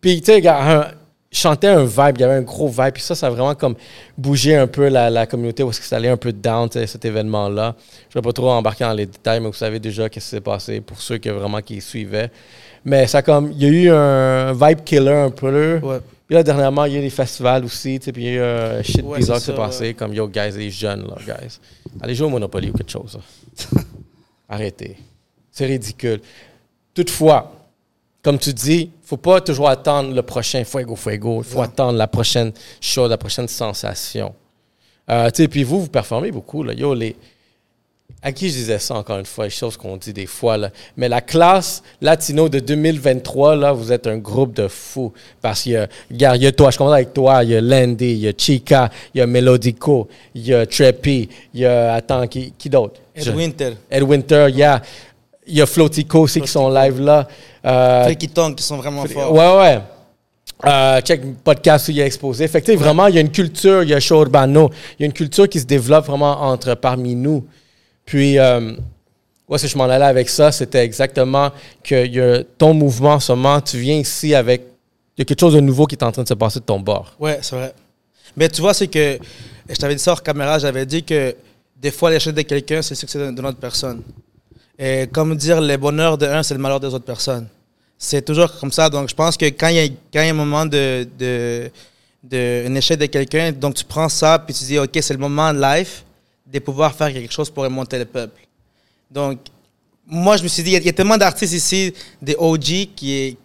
Puis, 0.00 0.20
tu 0.20 0.26
sais, 0.26 0.34
regarde, 0.36 0.94
chantais 1.32 1.68
un 1.68 1.84
vibe, 1.84 2.16
il 2.16 2.20
y 2.20 2.24
avait 2.24 2.34
un 2.34 2.42
gros 2.42 2.68
vibe, 2.68 2.92
puis 2.94 3.02
ça, 3.02 3.14
ça 3.14 3.28
a 3.28 3.30
vraiment 3.30 3.54
comme 3.54 3.74
bougé 4.18 4.56
un 4.56 4.66
peu 4.66 4.88
la, 4.88 5.08
la 5.10 5.26
communauté, 5.26 5.62
où 5.62 5.70
est-ce 5.70 5.80
que 5.80 5.86
ça 5.86 5.96
allait 5.96 6.08
un 6.08 6.16
peu 6.16 6.32
down, 6.32 6.68
cet 6.70 7.04
événement-là. 7.04 7.74
Je 8.10 8.18
ne 8.18 8.22
vais 8.22 8.26
pas 8.26 8.32
trop 8.32 8.50
embarquer 8.50 8.84
dans 8.84 8.92
les 8.92 9.06
détails, 9.06 9.40
mais 9.40 9.46
vous 9.46 9.52
savez 9.54 9.80
déjà 9.80 10.08
qu'est-ce 10.08 10.26
qui 10.26 10.30
s'est 10.30 10.40
passé 10.40 10.80
pour 10.80 11.00
ceux 11.00 11.18
qui 11.18 11.28
vraiment 11.30 11.60
qui 11.60 11.80
suivaient. 11.80 12.30
Mais 12.84 13.06
ça 13.06 13.22
comme, 13.22 13.52
il 13.52 13.62
y 13.62 13.66
a 13.66 13.68
eu 13.68 13.90
un 13.90 14.52
vibe 14.52 14.84
killer 14.84 15.12
un 15.12 15.30
peu. 15.30 15.78
Ouais. 15.82 15.98
Puis 16.26 16.34
là, 16.34 16.42
dernièrement, 16.42 16.84
il 16.84 16.92
y 16.92 16.96
a 16.96 16.98
eu 16.98 17.02
des 17.02 17.10
festivals 17.10 17.64
aussi, 17.64 17.98
tu 17.98 18.06
sais, 18.06 18.12
puis 18.12 18.24
il 18.24 18.34
y 18.34 18.38
a 18.38 18.40
eu 18.40 18.78
un 18.78 18.82
shit 18.82 19.02
Ouais, 19.04 19.18
bizarre 19.18 19.38
qui 19.38 19.44
s'est 19.44 19.54
passé, 19.54 19.84
ouais. 19.88 19.94
comme 19.94 20.12
yo, 20.14 20.28
guys, 20.28 20.52
les 20.56 20.70
jeunes, 20.70 21.06
là, 21.06 21.16
guys. 21.24 21.58
Allez 22.00 22.14
jouer 22.14 22.26
au 22.26 22.30
Monopoly 22.30 22.70
ou 22.70 22.72
quelque 22.72 22.90
chose. 22.90 23.18
Arrêtez. 24.48 24.96
C'est 25.50 25.66
ridicule. 25.66 26.20
Toutefois, 26.94 27.52
comme 28.22 28.38
tu 28.38 28.52
dis, 28.54 28.90
faut 29.04 29.16
pas 29.16 29.40
toujours 29.40 29.68
attendre 29.68 30.14
le 30.14 30.22
prochain 30.22 30.64
Fuego 30.64 30.94
Fuego. 30.96 31.42
Il 31.42 31.44
faut 31.44 31.60
attendre 31.60 31.98
la 31.98 32.06
prochaine 32.06 32.52
chose, 32.80 33.10
la 33.10 33.18
prochaine 33.18 33.48
sensation. 33.48 34.32
Euh, 35.10 35.28
tu 35.30 35.42
sais, 35.42 35.48
puis 35.48 35.64
vous, 35.64 35.80
vous 35.80 35.88
performez 35.88 36.30
beaucoup. 36.30 36.62
Là. 36.62 36.72
Yo, 36.72 36.94
les... 36.94 37.16
À 38.24 38.30
qui 38.30 38.48
je 38.48 38.54
disais 38.54 38.78
ça 38.78 38.94
encore 38.94 39.18
une 39.18 39.26
fois, 39.26 39.44
les 39.46 39.50
choses 39.50 39.76
qu'on 39.76 39.96
dit 39.96 40.12
des 40.12 40.26
fois. 40.26 40.56
Là. 40.56 40.70
Mais 40.96 41.08
la 41.08 41.20
classe 41.20 41.82
latino 42.00 42.48
de 42.48 42.60
2023, 42.60 43.56
là, 43.56 43.72
vous 43.72 43.90
êtes 43.90 44.06
un 44.06 44.18
groupe 44.18 44.54
de 44.54 44.68
fous. 44.68 45.12
Parce 45.40 45.62
qu'il 45.62 45.72
y 45.72 45.76
a, 45.76 45.88
regarde, 46.08 46.36
il 46.36 46.44
y 46.44 46.46
a 46.46 46.52
toi, 46.52 46.70
je 46.70 46.78
commence 46.78 46.94
avec 46.94 47.12
toi, 47.12 47.42
il 47.42 47.50
y 47.50 47.56
a 47.56 47.60
Landy, 47.60 48.12
il 48.12 48.18
y 48.18 48.28
a 48.28 48.32
Chica, 48.38 48.90
il 49.12 49.18
y 49.18 49.20
a 49.20 49.26
Melodico, 49.26 50.06
il 50.36 50.46
y 50.46 50.54
a 50.54 50.64
Treppy, 50.66 51.28
il 51.52 51.60
y 51.60 51.66
a, 51.66 51.94
attends, 51.94 52.28
qui, 52.28 52.52
qui 52.56 52.70
d'autre? 52.70 53.00
Ed 53.12 53.24
Je- 53.24 53.32
Winter. 53.32 53.72
Ed 53.90 54.02
Winter, 54.04 54.46
il 54.50 54.56
y 54.56 54.62
a, 54.62 54.80
il 55.46 55.56
y 55.56 55.60
a 55.60 55.66
Flotico 55.66 56.20
aussi 56.20 56.40
qui 56.40 56.48
sont 56.48 56.68
live 56.68 57.00
là. 57.00 57.26
Euh, 57.64 58.14
qui 58.14 58.28
tombent, 58.28 58.54
qui 58.54 58.62
sont 58.62 58.76
vraiment 58.76 59.04
forts. 59.06 59.32
Ouais, 59.32 59.56
ouais. 59.58 59.80
Euh, 60.64 61.00
check 61.00 61.20
podcast 61.42 61.88
où 61.88 61.90
il 61.90 62.00
a 62.00 62.06
exposé. 62.06 62.46
Fait 62.46 62.62
que, 62.62 62.72
vraiment, 62.72 63.08
il 63.08 63.16
y 63.16 63.18
a 63.18 63.20
une 63.20 63.32
culture, 63.32 63.82
il 63.82 63.88
y 63.88 63.94
a 63.94 64.00
show 64.00 64.20
urbano. 64.20 64.70
Il 64.98 65.02
y 65.02 65.04
a 65.04 65.06
une 65.06 65.12
culture 65.12 65.48
qui 65.48 65.58
se 65.58 65.64
développe 65.64 66.06
vraiment 66.06 66.40
entre 66.42 66.74
parmi 66.74 67.16
nous. 67.16 67.44
Puis, 68.04 68.38
euh, 68.38 68.72
où 69.48 69.54
est-ce 69.54 69.64
que 69.64 69.68
je 69.70 69.76
m'en 69.76 69.84
allais 69.84 70.04
avec 70.04 70.28
ça? 70.28 70.52
C'était 70.52 70.84
exactement 70.84 71.50
que 71.82 72.06
y 72.06 72.20
a 72.20 72.44
ton 72.58 72.74
mouvement 72.74 73.14
en 73.14 73.20
ce 73.20 73.32
moment, 73.32 73.60
tu 73.60 73.78
viens 73.78 73.96
ici 73.96 74.34
avec. 74.34 74.62
Il 75.16 75.20
y 75.20 75.22
a 75.22 75.24
quelque 75.24 75.40
chose 75.40 75.54
de 75.54 75.60
nouveau 75.60 75.86
qui 75.86 75.94
est 75.96 76.04
en 76.04 76.12
train 76.12 76.22
de 76.22 76.28
se 76.28 76.34
passer 76.34 76.60
de 76.60 76.64
ton 76.64 76.80
bord. 76.80 77.12
Ouais, 77.18 77.38
c'est 77.42 77.56
vrai. 77.56 77.74
Mais 78.36 78.48
tu 78.48 78.60
vois, 78.60 78.72
c'est 78.72 78.86
que. 78.86 79.18
Je 79.68 79.74
t'avais 79.74 79.94
dit 79.94 80.02
ça 80.02 80.12
hors 80.12 80.22
caméra, 80.22 80.58
j'avais 80.58 80.86
dit 80.86 81.02
que 81.02 81.34
des 81.76 81.90
fois, 81.90 82.10
l'échec 82.10 82.34
de 82.34 82.42
quelqu'un, 82.42 82.82
c'est 82.82 82.94
le 82.94 82.98
succès 82.98 83.18
d'une 83.18 83.46
autre 83.46 83.58
personne. 83.58 84.02
Et 84.84 85.06
comme 85.12 85.36
dire, 85.36 85.60
le 85.60 85.76
bonheur 85.76 86.18
de 86.18 86.26
un, 86.26 86.42
c'est 86.42 86.54
le 86.54 86.60
malheur 86.60 86.80
des 86.80 86.88
autres 86.88 87.04
personnes. 87.04 87.46
C'est 87.96 88.24
toujours 88.24 88.50
comme 88.58 88.72
ça. 88.72 88.90
Donc, 88.90 89.08
je 89.08 89.14
pense 89.14 89.36
que 89.36 89.44
quand 89.44 89.68
il 89.68 89.76
y 90.12 90.18
a, 90.18 90.22
un 90.22 90.32
moment 90.32 90.66
de, 90.66 91.06
de, 91.16 92.76
échec 92.76 92.98
de 92.98 93.06
quelqu'un, 93.06 93.52
donc 93.52 93.74
tu 93.76 93.84
prends 93.84 94.08
ça, 94.08 94.40
puis 94.40 94.52
tu 94.52 94.64
dis, 94.64 94.80
OK, 94.80 94.90
c'est 95.00 95.14
le 95.14 95.20
moment 95.20 95.54
de 95.54 95.60
life 95.60 96.04
de 96.52 96.58
pouvoir 96.58 96.92
faire 96.96 97.12
quelque 97.12 97.32
chose 97.32 97.48
pour 97.48 97.62
remonter 97.62 97.96
le 97.96 98.06
peuple. 98.06 98.40
Donc, 99.08 99.38
moi, 100.04 100.36
je 100.36 100.42
me 100.42 100.48
suis 100.48 100.64
dit, 100.64 100.72
il 100.72 100.84
y 100.84 100.88
a- 100.88 100.92
tellement 100.92 101.16
d'artistes 101.16 101.52
ici, 101.52 101.94
des 102.20 102.34
OG, 102.36 102.88
qui, 102.96 103.36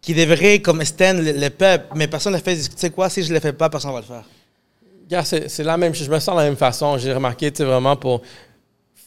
qui 0.00 0.14
devraient 0.14 0.60
comme 0.60 0.82
stand 0.86 1.18
le, 1.18 1.32
le 1.32 1.50
peuple, 1.50 1.84
mais 1.94 2.08
personne 2.08 2.32
ne 2.32 2.38
le 2.38 2.42
fait. 2.42 2.56
Tu 2.56 2.70
sais 2.76 2.88
quoi, 2.88 3.10
si 3.10 3.22
je 3.22 3.28
ne 3.28 3.34
le 3.34 3.40
fais 3.40 3.52
pas, 3.52 3.68
personne 3.68 3.90
ne 3.90 3.96
va 3.96 4.00
le 4.00 4.06
faire. 4.06 4.24
C'est 5.24 5.48
c'est 5.48 5.62
la 5.62 5.76
même 5.76 5.94
chose. 5.94 6.06
Je 6.06 6.10
me 6.10 6.18
sens 6.18 6.34
de 6.34 6.40
la 6.40 6.46
même 6.46 6.56
façon. 6.56 6.98
J'ai 6.98 7.12
remarqué, 7.12 7.52
tu 7.52 7.58
sais, 7.58 7.64
vraiment 7.64 7.94
pour 7.94 8.22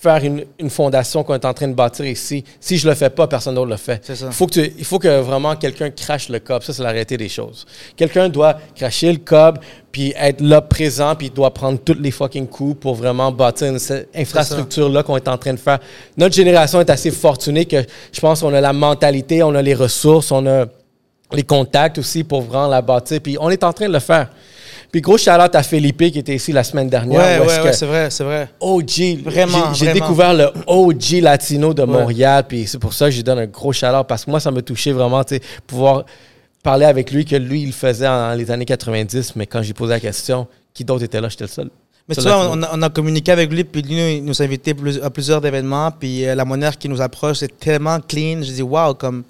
faire 0.01 0.23
une, 0.23 0.45
une 0.59 0.69
fondation 0.69 1.23
qu'on 1.25 1.33
est 1.33 1.43
en 1.43 1.53
train 1.53 1.67
de 1.67 1.73
bâtir 1.73 2.05
ici. 2.05 2.45
Si 2.62 2.77
je 2.77 2.88
le 2.88 2.95
fais 2.95 3.09
pas, 3.09 3.27
personne 3.27 3.55
d'autre 3.55 3.69
le 3.69 3.75
fait. 3.75 3.99
Ça. 4.05 4.27
Il 4.27 4.31
faut 4.31 4.47
que, 4.47 4.53
tu- 4.53 4.73
il 4.77 4.85
faut 4.85 4.97
que 4.97 5.19
vraiment 5.19 5.57
quelqu'un 5.57 5.89
crache 5.89 6.29
le 6.29 6.39
cob. 6.39 6.63
Ça, 6.63 6.71
c'est 6.71 6.83
la 6.83 6.91
réalité 6.91 7.17
des 7.17 7.27
choses. 7.27 7.65
Quelqu'un 7.97 8.29
doit 8.29 8.57
cracher 8.77 9.12
le 9.12 9.17
cob, 9.19 9.59
puis 9.91 10.13
être 10.17 10.39
là 10.39 10.62
présent, 10.62 11.15
puis 11.15 11.27
il 11.27 11.33
doit 11.33 11.53
prendre 11.53 11.79
tous 11.79 11.97
les 11.99 12.12
fucking 12.12 12.47
coups 12.47 12.79
pour 12.79 12.95
vraiment 12.95 13.29
bâtir 13.29 13.77
cette 13.77 14.07
infrastructure-là 14.15 15.03
qu'on 15.03 15.17
est 15.17 15.27
en 15.27 15.38
train 15.38 15.53
de 15.53 15.59
faire. 15.59 15.79
Notre 16.15 16.33
génération 16.33 16.79
est 16.79 16.89
assez 16.89 17.12
fortunée 17.12 17.65
que 17.65 17.83
je 18.13 18.19
pense 18.21 18.39
qu'on 18.39 18.53
a 18.53 18.62
la 18.62 18.71
mentalité, 18.73 19.43
on 19.43 19.53
a 19.53 19.62
les 19.62 19.75
ressources, 19.75 20.31
on 20.31 20.45
a 20.47 20.65
les 21.33 21.43
contacts 21.43 21.97
aussi 21.97 22.23
pour 22.23 22.41
vraiment 22.43 22.67
la 22.69 22.81
bâtir. 22.81 23.19
Puis 23.21 23.35
on 23.39 23.49
est 23.49 23.63
en 23.65 23.73
train 23.73 23.88
de 23.89 23.93
le 23.93 23.99
faire. 23.99 24.29
Puis 24.91 25.02
gros 25.02 25.17
shout-out 25.17 25.54
à 25.54 25.62
Felipe 25.63 25.97
qui 26.12 26.19
était 26.19 26.36
ici 26.36 26.52
la 26.52 26.63
semaine 26.63 26.89
dernière. 26.89 27.41
Ouais, 27.41 27.47
ouais, 27.47 27.62
ouais, 27.62 27.73
c'est 27.73 27.86
vrai, 27.86 28.10
c'est 28.10 28.23
vrai. 28.23 28.49
OG. 28.60 29.19
Vraiment, 29.23 29.73
J'ai- 29.73 29.93
découvert 29.93 30.34
le 30.34 30.49
OG 30.65 31.21
latino 31.21 31.73
de 31.73 31.84
Montréal, 31.84 32.45
puis 32.47 32.65
c'est 32.65 32.80
pour 32.80 32.93
ça 32.93 33.06
que 33.06 33.12
je 33.12 33.17
lui 33.17 33.23
donne 33.23 33.39
un 33.39 33.45
gros 33.45 33.71
chaleur 33.71 34.06
parce 34.06 34.25
que 34.25 34.32
moi, 34.32 34.39
ça 34.39 34.49
me 34.52 34.62
touchait 34.62 34.91
vraiment, 34.91 35.23
tu 35.23 35.36
sais, 35.36 35.41
pouvoir 35.67 36.06
parler 36.63 36.86
avec 36.86 37.12
lui, 37.12 37.23
que 37.23 37.36
lui, 37.36 37.62
il 37.63 37.73
faisait 37.73 38.08
en, 38.08 38.34
les 38.34 38.49
années 38.52 38.65
90, 38.65 39.36
mais 39.36 39.45
quand 39.45 39.62
j'ai 39.62 39.73
posé 39.73 39.93
la 39.93 39.99
question, 39.99 40.47
qui 40.73 40.84
d'autre 40.84 41.04
était 41.04 41.21
là? 41.21 41.30
J'étais 41.30 41.45
le 41.45 41.49
seul. 41.49 41.69
Mais 42.08 42.15
tu 42.15 42.21
vois, 42.21 42.49
on 42.49 42.63
a, 42.63 42.69
on 42.73 42.82
a 42.82 42.89
communiqué 42.89 43.32
avec 43.32 43.52
lui, 43.52 43.63
puis 43.63 43.84
lui, 43.84 44.15
il 44.17 44.25
nous 44.25 44.41
a 44.41 44.45
invités 44.45 44.75
à 45.04 45.10
plusieurs 45.12 45.45
événements, 45.45 45.91
puis 45.91 46.25
euh, 46.25 46.34
la 46.34 46.43
manière 46.43 46.75
qu'il 46.78 46.89
nous 46.89 47.02
approche, 47.02 47.38
c'est 47.38 47.60
tellement 47.60 47.99
clean. 47.99 48.41
Je 48.41 48.52
dis, 48.52 48.62
waouh, 48.63 48.95
comme, 48.95 49.23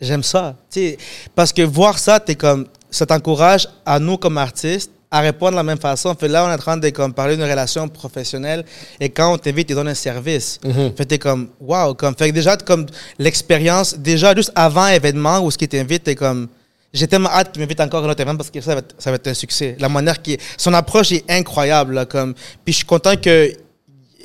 j'aime 0.00 0.22
ça. 0.22 0.54
Tu 0.70 0.80
sais, 0.80 0.98
parce 1.34 1.52
que 1.52 1.62
voir 1.62 1.98
ça, 1.98 2.20
es 2.28 2.34
comme, 2.34 2.66
ça 2.94 3.06
t'encourage 3.06 3.68
à 3.84 3.98
nous, 3.98 4.16
comme 4.16 4.38
artistes, 4.38 4.90
à 5.10 5.20
répondre 5.20 5.52
de 5.52 5.56
la 5.56 5.62
même 5.62 5.78
façon. 5.78 6.14
Fait 6.14 6.28
là, 6.28 6.44
on 6.44 6.50
est 6.50 6.54
en 6.54 6.58
train 6.58 6.76
de 6.76 6.88
comme, 6.90 7.12
parler 7.12 7.36
d'une 7.36 7.44
relation 7.44 7.88
professionnelle, 7.88 8.64
et 9.00 9.08
quand 9.08 9.32
on 9.32 9.38
t'invite, 9.38 9.70
il 9.70 9.74
donne 9.74 9.88
un 9.88 9.94
service. 9.94 10.60
Fait 10.96 11.04
t'es 11.04 11.18
comme, 11.18 11.48
waouh, 11.60 11.94
comme, 11.94 12.14
fait 12.16 12.30
que 12.30 12.34
déjà, 12.34 12.56
comme, 12.56 12.86
l'expérience, 13.18 13.96
déjà, 13.98 14.34
juste 14.34 14.52
avant 14.54 14.86
événement, 14.86 15.40
où 15.40 15.50
ce 15.50 15.58
qui 15.58 15.68
t'invite, 15.68 16.04
t'es 16.04 16.14
comme, 16.14 16.48
j'ai 16.92 17.08
tellement 17.08 17.30
hâte 17.30 17.52
qu'il 17.52 17.60
m'invite 17.60 17.80
encore 17.80 18.04
à 18.04 18.06
un 18.06 18.10
autre 18.10 18.20
événement 18.20 18.38
parce 18.38 18.50
que 18.50 18.60
ça 18.60 18.74
va, 18.74 18.78
être, 18.78 18.94
ça 18.98 19.10
va 19.10 19.16
être 19.16 19.26
un 19.26 19.34
succès. 19.34 19.76
La 19.80 19.88
manière 19.88 20.22
qui 20.22 20.38
son 20.56 20.72
approche 20.72 21.10
est 21.10 21.24
incroyable, 21.28 21.94
là, 21.94 22.06
comme, 22.06 22.34
puis 22.64 22.72
je 22.72 22.76
suis 22.78 22.86
content 22.86 23.16
que 23.16 23.52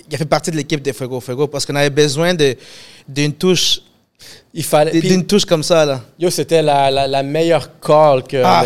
il 0.10 0.16
a 0.16 0.18
fait 0.18 0.26
partie 0.26 0.50
de 0.52 0.56
l'équipe 0.56 0.82
de 0.82 0.92
Fuego 0.92 1.20
Fuego 1.20 1.48
parce 1.48 1.66
qu'on 1.66 1.76
avait 1.76 1.90
besoin 1.92 2.34
d'une 3.08 3.34
touche, 3.34 3.82
Il 4.54 4.64
fallait. 4.64 4.92
puis- 4.92 5.02
d'une 5.10 5.26
touche 5.26 5.46
comme 5.46 5.64
ça, 5.64 5.86
là. 5.86 6.02
Yo, 6.20 6.30
c'était 6.30 6.62
la, 6.62 6.90
la, 6.92 7.08
la 7.08 7.24
meilleure 7.24 7.80
call 7.80 8.24
que, 8.24 8.42
Ah, 8.44 8.64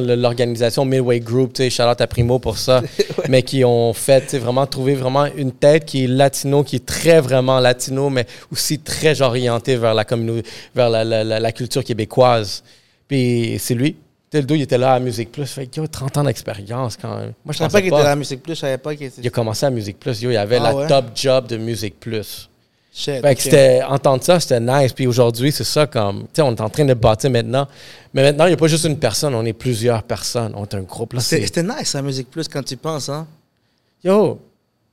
le- 0.00 0.14
l'organisation 0.14 0.84
Midway 0.84 1.20
Group, 1.20 1.52
tu 1.54 1.62
sais, 1.62 1.70
Charlotte 1.70 2.00
à 2.00 2.06
Primo 2.06 2.38
pour 2.38 2.56
ça, 2.58 2.82
mais 3.28 3.42
qui 3.42 3.64
ont 3.64 3.92
fait, 3.92 4.22
tu 4.22 4.28
sais, 4.30 4.38
vraiment 4.38 4.66
trouver 4.66 4.94
vraiment 4.94 5.26
une 5.26 5.52
tête 5.52 5.84
qui 5.84 6.04
est 6.04 6.08
latino, 6.08 6.64
qui 6.64 6.76
est 6.76 6.86
très 6.86 7.20
vraiment 7.20 7.60
latino, 7.60 8.10
mais 8.10 8.26
aussi 8.50 8.78
très 8.78 9.20
orientée 9.22 9.76
vers 9.76 9.94
la 9.94 10.04
communauté, 10.04 10.48
vers 10.74 10.88
la, 10.90 11.04
la, 11.04 11.52
culture 11.52 11.84
québécoise. 11.84 12.62
Puis 13.06 13.56
c'est 13.58 13.74
lui. 13.74 13.96
Le 14.32 14.42
dos, 14.42 14.56
il 14.56 14.62
était 14.62 14.78
là 14.78 14.94
à 14.94 14.98
Musique 14.98 15.30
Plus. 15.30 15.46
Fait 15.46 15.66
que, 15.66 15.76
yo, 15.80 15.86
30 15.86 16.16
ans 16.16 16.24
d'expérience 16.24 16.96
quand 17.00 17.16
même. 17.16 17.34
Moi, 17.44 17.52
Je 17.52 17.58
savais 17.58 17.68
pensais 17.68 17.72
pas 17.72 17.80
qu'il 17.82 17.86
était 17.92 17.96
à 18.00 18.08
la 18.10 18.16
Musique 18.16 18.42
Plus, 18.42 18.54
je 18.56 18.60
savais 18.60 18.78
pas 18.78 18.96
qu'il 18.96 19.06
était. 19.06 19.20
Il 19.22 19.26
a 19.28 19.30
commencé 19.30 19.64
à 19.64 19.70
Musique 19.70 20.00
Plus. 20.00 20.20
Yo, 20.22 20.30
il 20.32 20.36
avait 20.36 20.56
Ah 20.56 20.62
la 20.64 20.74
ouais? 20.74 20.86
top 20.88 21.04
job 21.14 21.46
de 21.46 21.56
Musique 21.56 22.00
Plus. 22.00 22.48
Shit, 22.96 23.22
Fait 23.22 23.34
que 23.34 23.42
c'était, 23.42 23.82
entendre 23.82 24.22
ça, 24.22 24.38
c'était 24.38 24.60
nice. 24.60 24.92
Puis 24.92 25.08
aujourd'hui, 25.08 25.50
c'est 25.50 25.64
ça 25.64 25.84
comme, 25.88 26.22
tu 26.22 26.28
sais, 26.34 26.42
on 26.42 26.54
est 26.54 26.60
en 26.60 26.70
train 26.70 26.84
de 26.84 26.94
bâtir 26.94 27.28
maintenant. 27.28 27.66
Mais 28.12 28.22
maintenant, 28.22 28.44
il 28.44 28.50
n'y 28.50 28.54
a 28.54 28.56
pas 28.56 28.68
juste 28.68 28.84
une 28.84 28.98
personne, 28.98 29.34
on 29.34 29.44
est 29.44 29.52
plusieurs 29.52 30.04
personnes. 30.04 30.52
On 30.54 30.62
est 30.62 30.74
un 30.74 30.82
groupe. 30.82 31.14
Là, 31.14 31.20
C'était 31.20 31.64
nice, 31.64 31.92
la 31.94 32.02
Musique 32.02 32.30
Plus, 32.30 32.46
quand 32.46 32.62
tu 32.62 32.76
penses, 32.76 33.08
hein. 33.08 33.26
yo, 34.04 34.38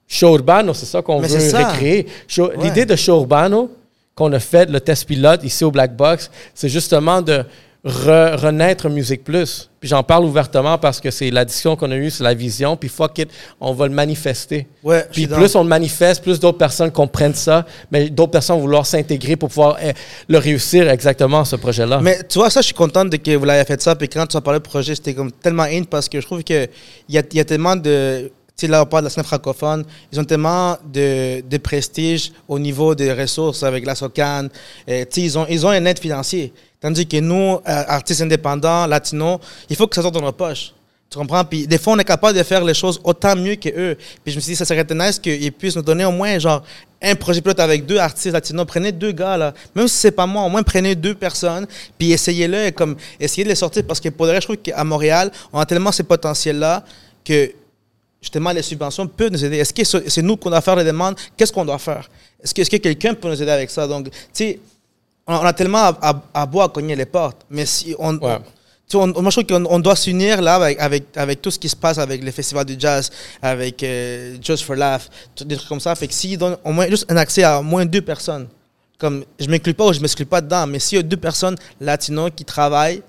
show 0.07 0.33
urbano, 0.35 0.73
c'est 0.73 0.87
ça 0.87 1.03
qu'on 1.03 1.19
veut 1.19 1.27
ça. 1.27 1.69
recréer. 1.69 2.07
Ouais. 2.39 2.49
L'idée 2.63 2.85
de 2.85 2.95
show 2.95 3.19
urbano 3.19 3.69
qu'on 4.15 4.33
a 4.33 4.39
fait, 4.39 4.67
le 4.67 4.81
test 4.81 5.05
pilote 5.05 5.43
ici 5.43 5.63
au 5.63 5.69
Black 5.69 5.95
Box, 5.95 6.31
c'est 6.55 6.69
justement 6.69 7.21
de 7.21 7.45
re- 7.85 8.35
renaître 8.35 8.89
Musique 8.89 9.23
Plus. 9.23 9.69
Puis 9.79 9.89
j'en 9.89 10.03
parle 10.03 10.25
ouvertement 10.25 10.77
parce 10.77 10.99
que 11.01 11.09
c'est 11.09 11.31
la 11.31 11.43
discussion 11.43 11.75
qu'on 11.75 11.89
a 11.89 11.95
eue, 11.95 12.11
c'est 12.11 12.23
la 12.23 12.35
vision. 12.35 12.77
Puis 12.77 12.87
fuck 12.89 13.17
it, 13.17 13.29
on 13.59 13.73
va 13.73 13.87
le 13.87 13.93
manifester. 13.93 14.67
Ouais, 14.83 15.05
Puis 15.11 15.25
plus 15.27 15.55
on 15.55 15.63
le 15.63 15.69
manifeste, 15.69 16.21
plus 16.21 16.39
d'autres 16.39 16.59
personnes 16.59 16.91
comprennent 16.91 17.33
ça, 17.33 17.65
mais 17.91 18.09
d'autres 18.09 18.31
personnes 18.31 18.57
vont 18.57 18.61
vouloir 18.63 18.85
s'intégrer 18.85 19.35
pour 19.35 19.49
pouvoir 19.49 19.77
eh, 19.83 19.93
le 20.27 20.37
réussir 20.37 20.87
exactement, 20.89 21.43
ce 21.45 21.55
projet-là. 21.55 21.99
Mais 22.01 22.19
tu 22.29 22.37
vois, 22.37 22.49
ça, 22.51 22.61
je 22.61 22.65
suis 22.65 22.75
contente 22.75 23.09
de 23.09 23.17
que 23.17 23.35
vous 23.35 23.45
l'ayez 23.45 23.65
fait 23.65 23.81
ça. 23.81 23.95
Puis 23.95 24.07
quand 24.07 24.27
tu 24.27 24.37
as 24.37 24.41
parlé 24.41 24.59
du 24.59 24.63
projet, 24.69 24.93
c'était 24.93 25.15
comme 25.15 25.31
tellement 25.31 25.63
in 25.63 25.83
parce 25.83 26.07
que 26.07 26.21
je 26.21 26.25
trouve 26.27 26.43
qu'il 26.43 26.69
y 27.09 27.17
a, 27.17 27.23
y 27.33 27.39
a 27.39 27.45
tellement 27.45 27.75
de. 27.75 28.31
Tu 28.57 28.67
sais, 28.67 28.71
là, 28.71 28.83
on 28.83 28.85
parle 28.85 29.03
de 29.03 29.07
la 29.07 29.09
scène 29.09 29.23
francophone. 29.23 29.83
Ils 30.11 30.19
ont 30.19 30.23
tellement 30.23 30.77
de, 30.93 31.41
de 31.41 31.57
prestige 31.57 32.31
au 32.47 32.59
niveau 32.59 32.93
des 32.93 33.11
ressources 33.11 33.63
avec 33.63 33.83
la 33.87 33.95
SOCAN. 33.95 34.49
Tu 34.85 34.93
sais, 34.93 35.07
ils 35.17 35.39
ont, 35.39 35.47
ils 35.49 35.65
ont 35.65 35.69
un 35.69 35.83
aide 35.85 35.97
financier. 35.97 36.53
Tandis 36.81 37.07
que 37.07 37.17
nous, 37.17 37.35
euh, 37.35 37.59
artistes 37.65 38.21
indépendants, 38.21 38.87
latinos, 38.87 39.39
il 39.69 39.75
faut 39.75 39.87
que 39.87 39.95
ça 39.95 40.01
sorte 40.01 40.15
dans 40.15 40.21
nos 40.21 40.31
poches. 40.31 40.73
Tu 41.11 41.17
comprends? 41.17 41.43
Puis 41.43 41.67
des 41.67 41.77
fois, 41.77 41.93
on 41.93 41.99
est 41.99 42.05
capable 42.05 42.37
de 42.37 42.41
faire 42.41 42.63
les 42.63 42.73
choses 42.73 42.99
autant 43.03 43.35
mieux 43.35 43.55
que 43.55 43.69
eux. 43.69 43.97
Puis 44.23 44.31
je 44.31 44.37
me 44.37 44.41
suis 44.41 44.53
dit, 44.53 44.55
ça 44.55 44.65
serait 44.65 44.85
nice 44.91 45.19
qu'ils 45.19 45.51
puissent 45.51 45.75
nous 45.75 45.81
donner 45.81 46.05
au 46.05 46.11
moins, 46.11 46.39
genre, 46.39 46.63
un 47.01 47.15
projet 47.15 47.41
pilote 47.41 47.59
avec 47.59 47.85
deux 47.85 47.97
artistes 47.97 48.31
latinos. 48.31 48.65
Prenez 48.65 48.91
deux 48.93 49.11
gars, 49.11 49.35
là. 49.35 49.53
Même 49.75 49.87
si 49.89 49.97
c'est 49.97 50.11
pas 50.11 50.25
moi, 50.25 50.43
au 50.43 50.49
moins 50.49 50.63
prenez 50.63 50.95
deux 50.95 51.13
personnes, 51.13 51.67
puis 51.97 52.13
essayez-le, 52.13 52.71
comme, 52.71 52.95
essayez 53.19 53.43
de 53.43 53.49
les 53.49 53.55
sortir. 53.55 53.83
Parce 53.85 53.99
que 53.99 54.09
pour 54.09 54.25
le 54.25 54.31
reste, 54.31 54.43
je 54.43 54.47
trouve 54.47 54.57
qu'à 54.57 54.83
Montréal, 54.83 55.31
on 55.51 55.59
a 55.59 55.65
tellement 55.65 55.91
ces 55.91 56.03
potentiels-là 56.03 56.83
que, 57.25 57.51
justement, 58.21 58.51
les 58.51 58.61
subventions 58.61 59.05
peuvent 59.05 59.31
nous 59.31 59.43
aider. 59.43 59.57
Est-ce 59.57 59.73
que 59.73 60.09
c'est 60.09 60.21
nous 60.21 60.37
qu'on 60.37 60.49
doit 60.49 60.61
faire 60.61 60.77
les 60.77 60.85
demandes? 60.85 61.15
Qu'est-ce 61.35 61.51
qu'on 61.51 61.65
doit 61.65 61.77
faire? 61.77 62.09
Est-ce 62.41 62.53
que, 62.53 62.61
est-ce 62.61 62.69
que 62.69 62.77
quelqu'un 62.77 63.13
peut 63.13 63.27
nous 63.27 63.41
aider 63.41 63.51
avec 63.51 63.69
ça? 63.69 63.85
Donc, 63.85 64.09
tu 64.09 64.17
sais, 64.31 64.59
on, 65.31 65.41
on 65.41 65.45
a 65.45 65.53
tellement 65.53 65.79
à, 65.79 65.97
à, 66.01 66.21
à 66.41 66.45
boire 66.45 66.67
à 66.67 66.69
cogner 66.69 66.95
les 66.95 67.05
portes. 67.05 67.45
Mais 67.49 67.65
si 67.65 67.95
on, 67.99 68.15
Ouais. 68.17 68.37
on- 68.93 69.07
moi, 69.21 69.31
je 69.31 69.41
trouve 69.41 69.45
qu'on 69.45 69.65
on 69.69 69.79
doit 69.79 69.95
s'unir 69.95 70.41
là 70.41 70.55
avec, 70.55 70.79
avec, 70.79 71.03
avec 71.15 71.41
tout 71.41 71.49
ce 71.51 71.57
qui 71.59 71.69
se 71.69 71.75
passe 71.75 71.97
avec 71.97 72.23
les 72.23 72.31
festivals 72.31 72.65
du 72.65 72.75
jazz, 72.77 73.09
avec 73.41 73.81
euh, 73.83 74.35
Just 74.41 74.63
for 74.63 74.75
Laugh, 74.75 75.01
des 75.45 75.55
trucs 75.55 75.69
comme 75.69 75.79
ça. 75.79 75.95
Fait 75.95 76.07
que 76.07 76.13
s'ils 76.13 76.37
donnent 76.37 76.57
au 76.65 76.71
moins 76.73 76.87
juste 76.87 77.05
un 77.09 77.15
accès 77.17 77.43
à 77.43 77.59
au 77.59 77.63
moins 77.63 77.85
deux 77.85 78.01
personnes, 78.01 78.47
comme 78.97 79.23
je 79.39 79.45
ne 79.45 79.51
m'inclus 79.51 79.73
pas 79.73 79.85
ou 79.87 79.93
je 79.93 79.97
ne 79.99 80.03
m'exclus 80.03 80.25
pas 80.25 80.41
dedans, 80.41 80.67
mais 80.67 80.79
s'il 80.79 80.97
y 80.97 80.99
a 80.99 81.03
deux 81.03 81.17
personnes 81.17 81.55
latinos 81.79 82.31
qui 82.35 82.43
travaillent, 82.45 83.01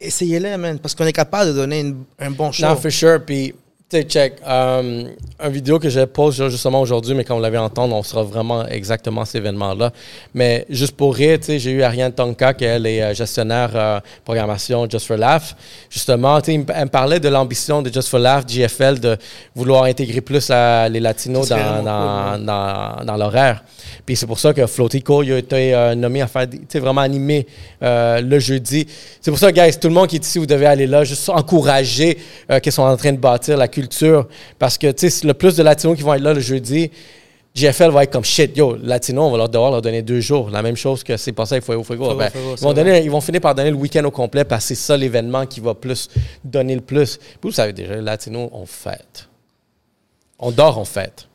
essayez-les, 0.00 0.56
man, 0.56 0.78
parce 0.78 0.94
qu'on 0.94 1.06
est 1.06 1.12
capable 1.12 1.50
de 1.50 1.54
donner 1.54 1.80
une- 1.80 2.04
un 2.18 2.30
bon 2.30 2.50
show. 2.52 2.66
Non, 2.66 2.76
for 2.76 2.90
sure. 2.90 3.20
Puis, 3.24 3.54
tu 3.92 3.98
sais, 3.98 4.04
check. 4.04 4.34
Um, 4.46 5.10
un 5.38 5.48
vidéo 5.50 5.78
que 5.78 5.90
je 5.90 6.00
pose 6.04 6.48
justement 6.48 6.80
aujourd'hui, 6.80 7.14
mais 7.14 7.24
quand 7.24 7.34
vous 7.36 7.42
l'avez 7.42 7.58
entendre, 7.58 7.94
on 7.94 8.02
sera 8.02 8.22
vraiment 8.22 8.66
exactement 8.66 9.24
cet 9.26 9.36
événement-là. 9.36 9.92
Mais 10.32 10.64
juste 10.70 10.96
pour 10.96 11.14
rire, 11.14 11.38
tu 11.40 11.46
sais, 11.46 11.58
j'ai 11.58 11.72
eu 11.72 11.82
Ariane 11.82 12.12
Tonka, 12.12 12.54
qui 12.54 12.64
elle 12.64 12.86
est 12.86 13.02
euh, 13.02 13.12
gestionnaire 13.14 13.70
euh, 13.74 14.00
programmation 14.24 14.88
Just 14.88 15.06
for 15.06 15.18
Laugh. 15.18 15.54
Justement, 15.90 16.40
tu 16.40 16.52
sais, 16.52 16.64
elle 16.74 16.84
me- 16.84 16.88
parlait 16.90 17.20
de 17.20 17.28
l'ambition 17.28 17.82
de 17.82 17.92
Just 17.92 18.08
for 18.08 18.18
Laugh, 18.18 18.44
JFL, 18.48 18.98
de 18.98 19.16
vouloir 19.54 19.84
intégrer 19.84 20.22
plus 20.22 20.48
la- 20.48 20.88
les 20.88 21.00
Latinos 21.00 21.48
dans, 21.50 21.56
vraiment 21.56 22.38
dans, 23.04 23.16
l'horaire. 23.18 23.62
Puis 24.06 24.16
c'est 24.16 24.26
pour 24.26 24.38
ça 24.38 24.54
que 24.54 24.66
Flotico 24.66 25.22
il 25.22 25.32
a 25.32 25.38
été 25.38 25.74
euh, 25.74 25.94
nommé 25.94 26.22
à 26.22 26.28
faire, 26.28 26.46
des- 26.46 26.58
tu 26.60 26.64
sais, 26.70 26.78
vraiment 26.78 27.02
animer 27.02 27.46
euh, 27.82 28.20
le 28.22 28.38
jeudi. 28.38 28.86
C'est 29.20 29.30
pour 29.30 29.38
ça, 29.38 29.52
guys, 29.52 29.76
tout 29.78 29.88
le 29.88 29.94
monde 29.94 30.06
qui 30.06 30.16
est 30.16 30.24
ici, 30.24 30.38
vous 30.38 30.46
devez 30.46 30.66
aller 30.66 30.86
là, 30.86 31.04
juste 31.04 31.28
encourager 31.28 32.16
euh, 32.50 32.58
qu'ils 32.60 32.72
sont 32.72 32.82
en 32.82 32.96
train 32.96 33.12
de 33.12 33.18
bâtir 33.18 33.58
la 33.58 33.68
culture. 33.68 33.81
Parce 34.58 34.78
que, 34.78 34.90
tu 34.92 35.10
sais, 35.10 35.26
le 35.26 35.34
plus 35.34 35.56
de 35.56 35.62
Latinos 35.62 35.96
qui 35.96 36.02
vont 36.02 36.14
être 36.14 36.22
là 36.22 36.34
le 36.34 36.40
jeudi, 36.40 36.90
JFL 37.54 37.90
va 37.90 38.04
être 38.04 38.12
comme 38.12 38.24
shit, 38.24 38.56
yo, 38.56 38.76
Latino, 38.82 39.22
on 39.24 39.30
va 39.30 39.36
leur 39.36 39.48
devoir 39.48 39.70
leur 39.70 39.82
donner 39.82 40.00
deux 40.00 40.20
jours. 40.20 40.48
La 40.50 40.62
même 40.62 40.76
chose 40.76 41.04
que 41.04 41.16
c'est 41.18 41.32
passé 41.32 41.54
avec 41.56 41.64
Fuego 41.64 41.84
Fuego. 41.84 42.14
Ben, 42.14 42.30
ils, 42.34 42.62
vont 42.62 42.72
donner, 42.72 43.02
ils 43.04 43.10
vont 43.10 43.20
finir 43.20 43.42
par 43.42 43.54
donner 43.54 43.70
le 43.70 43.76
week-end 43.76 44.04
au 44.04 44.10
complet 44.10 44.44
parce 44.44 44.64
que 44.64 44.68
c'est 44.74 44.80
ça 44.86 44.96
l'événement 44.96 45.44
qui 45.44 45.60
va 45.60 45.74
plus 45.74 46.08
donner 46.42 46.74
le 46.74 46.80
plus. 46.80 47.18
Puis 47.18 47.38
vous 47.42 47.52
savez 47.52 47.74
déjà, 47.74 47.94
les 47.96 48.00
Latinos, 48.00 48.48
on 48.52 48.64
fête. 48.64 49.28
On 50.38 50.50
dort, 50.50 50.78
on 50.78 50.84
fête. 50.86 51.28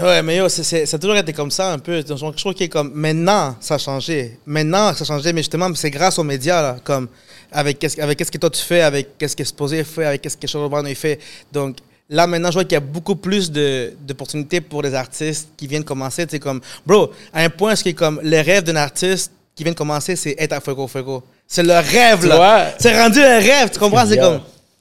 Ouais, 0.00 0.22
mais 0.22 0.36
yo, 0.36 0.48
c'est- 0.48 0.62
c'est- 0.62 0.84
ça 0.86 0.96
a 0.96 1.00
toujours 1.00 1.16
été 1.16 1.32
comme 1.32 1.50
ça 1.50 1.72
un 1.72 1.78
peu. 1.78 2.02
Donc, 2.02 2.18
Je 2.18 2.36
trouve 2.36 2.54
que 2.54 2.64
comme 2.66 2.92
maintenant, 2.94 3.56
ça 3.60 3.74
a 3.74 3.78
changé. 3.78 4.38
Maintenant, 4.44 4.92
ça 4.92 5.02
a 5.02 5.06
changé, 5.06 5.32
mais 5.32 5.40
justement, 5.40 5.74
c'est 5.74 5.90
grâce 5.90 6.18
aux 6.18 6.22
médias, 6.22 6.60
là, 6.62 6.76
comme 6.84 7.08
avec 7.50 7.78
qu'est-ce 7.78 8.00
avec 8.00 8.18
qu'est-ce 8.18 8.30
que 8.30 8.38
toi 8.38 8.50
tu 8.50 8.60
fais, 8.62 8.82
avec 8.82 9.16
qu'est-ce 9.18 9.34
que 9.34 9.42
Exposé 9.42 9.82
fait, 9.84 10.04
avec 10.04 10.20
qu'est-ce 10.22 10.36
que 10.36 10.46
Charles 10.46 10.68
Brown 10.68 10.86
fait. 10.94 11.18
Donc 11.50 11.76
là, 12.08 12.26
maintenant, 12.26 12.50
je 12.50 12.54
vois 12.54 12.64
qu'il 12.64 12.72
y 12.74 12.76
a 12.76 12.80
beaucoup 12.80 13.16
plus 13.16 13.50
de- 13.50 13.92
d'opportunités 14.00 14.60
pour 14.60 14.82
les 14.82 14.94
artistes 14.94 15.48
qui 15.56 15.66
viennent 15.66 15.84
commencer. 15.84 16.26
C'est 16.28 16.38
comme, 16.38 16.60
bro, 16.84 17.10
à 17.32 17.42
un 17.42 17.50
point, 17.50 17.74
ce 17.76 17.82
qui 17.82 17.90
est 17.90 17.94
comme 17.94 18.20
le 18.22 18.40
rêve 18.40 18.62
d'un 18.62 18.76
artiste 18.76 19.32
qui 19.54 19.62
vient 19.64 19.72
de 19.72 19.78
commencer, 19.78 20.16
c'est 20.16 20.34
être 20.38 20.52
à 20.52 20.60
Fuego 20.60 20.86
Fuego. 20.86 21.22
C'est 21.46 21.62
le 21.62 21.74
rêve, 21.74 22.26
là. 22.26 22.74
C'est 22.78 23.00
rendu 23.00 23.20
un 23.20 23.38
rêve, 23.38 23.70
tu 23.72 23.78
comprends? 23.78 24.04
C'est 24.06 24.18
comme, 24.18 24.40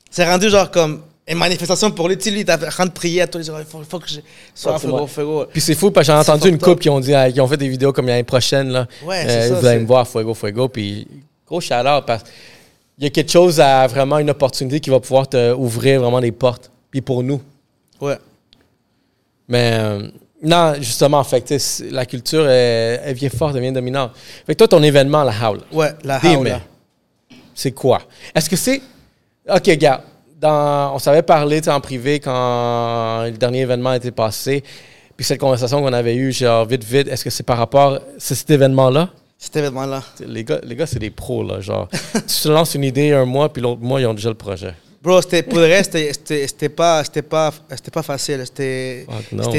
c'est 0.09 0.25
rendu 0.25 0.49
genre 0.49 0.69
comme 0.71 1.01
une 1.27 1.37
manifestation 1.37 1.89
pour 1.91 2.07
lui. 2.07 2.17
Tu 2.17 2.25
sais, 2.25 2.31
lui, 2.31 2.41
il 2.41 2.51
en 2.51 2.57
train 2.57 2.85
de 2.85 2.91
prier 2.91 3.21
à 3.21 3.27
tous 3.27 3.37
les 3.39 3.43
jours. 3.45 3.57
Il 3.59 3.65
faut, 3.65 3.81
faut 3.89 3.99
que 3.99 4.07
je 4.09 4.19
sois 4.53 4.75
à. 4.75 4.79
Fuego 4.79 5.07
Fuego. 5.07 5.45
Puis 5.51 5.61
c'est 5.61 5.75
fou 5.75 5.91
parce 5.91 6.07
que 6.07 6.13
j'ai 6.13 6.19
entendu 6.19 6.49
une 6.49 6.57
couple 6.59 6.81
qui 6.81 6.89
ont, 6.89 6.99
dit, 6.99 7.13
qui 7.33 7.39
ont 7.41 7.47
fait 7.47 7.57
des 7.57 7.69
vidéos 7.69 7.93
comme 7.93 8.07
l'année 8.07 8.23
prochaine. 8.23 8.69
Là. 8.69 8.87
Ouais, 9.05 9.23
Euh, 9.25 9.27
c'est 9.27 9.49
ça, 9.49 9.55
Vous 9.59 9.65
allez 9.65 9.79
me 9.79 9.87
voir, 9.87 10.07
Fuego, 10.07 10.33
Fuego. 10.33 10.67
Puis 10.67 11.07
gros 11.47 11.61
shout-out 11.61 12.03
parce 12.05 12.23
il 12.97 13.03
y 13.03 13.07
a 13.07 13.09
quelque 13.09 13.31
chose 13.31 13.59
à 13.59 13.85
vraiment 13.87 14.17
une 14.19 14.29
opportunité 14.29 14.79
qui 14.79 14.89
va 14.89 14.99
pouvoir 14.99 15.27
te 15.27 15.53
ouvrir 15.53 16.01
vraiment 16.01 16.21
des 16.21 16.31
portes. 16.31 16.71
Puis 16.95 17.01
pour 17.01 17.21
nous. 17.23 17.41
Ouais. 17.99 18.17
Mais 19.49 19.71
euh, 19.73 20.07
non, 20.41 20.75
justement, 20.75 21.17
en 21.19 21.25
fait, 21.25 21.53
la 21.91 22.05
culture, 22.05 22.47
elle, 22.47 23.01
elle 23.03 23.13
vient 23.15 23.27
forte, 23.27 23.53
elle 23.53 23.63
vient 23.63 23.73
dominante. 23.73 24.11
Fait 24.15 24.53
que 24.53 24.59
toi, 24.59 24.69
ton 24.69 24.81
événement, 24.81 25.25
la 25.25 25.33
Howl, 25.33 25.59
Ouais, 25.73 25.91
la 26.05 26.21
haula. 26.23 26.61
c'est 27.53 27.73
quoi? 27.73 28.01
Est-ce 28.33 28.49
que 28.49 28.55
c'est. 28.55 28.81
Ok, 29.49 29.69
gars, 29.71 30.05
dans... 30.39 30.95
on 30.95 30.99
savait 30.99 31.21
parler 31.21 31.67
en 31.67 31.81
privé 31.81 32.21
quand 32.21 33.23
le 33.25 33.31
dernier 33.31 33.59
événement 33.59 33.91
été 33.91 34.11
passé. 34.11 34.63
Puis 35.17 35.25
cette 35.25 35.41
conversation 35.41 35.81
qu'on 35.81 35.91
avait 35.91 36.15
eue, 36.15 36.31
genre 36.31 36.65
vite, 36.65 36.85
vite, 36.85 37.09
est-ce 37.09 37.25
que 37.25 37.29
c'est 37.29 37.43
par 37.43 37.57
rapport 37.57 37.95
à 37.95 37.99
cet 38.19 38.49
événement-là? 38.49 39.09
Cet 39.37 39.57
événement-là. 39.57 40.01
Les 40.25 40.45
gars, 40.45 40.61
les 40.63 40.77
gars 40.77 40.85
c'est 40.85 40.99
des 40.99 41.09
pros, 41.11 41.43
là. 41.43 41.59
Genre, 41.59 41.89
tu 42.13 42.21
te 42.21 42.47
lances 42.47 42.73
une 42.73 42.85
idée 42.85 43.11
un 43.11 43.25
mois, 43.25 43.51
puis 43.51 43.61
l'autre 43.61 43.81
mois, 43.81 43.99
ils 43.99 44.05
ont 44.05 44.13
déjà 44.13 44.29
le 44.29 44.35
projet. 44.35 44.73
Bro, 45.05 45.21
c'était, 45.21 45.43
pour 45.43 45.59
le 45.59 45.65
reste, 45.65 45.91
c'était- 45.95 46.67
pas, 46.69 47.03
c'était 47.03 47.21
pas, 47.21 47.53
c'était 47.69 47.91
pas 47.91 48.01
facile. 48.01 48.41
C'était, 48.43 49.05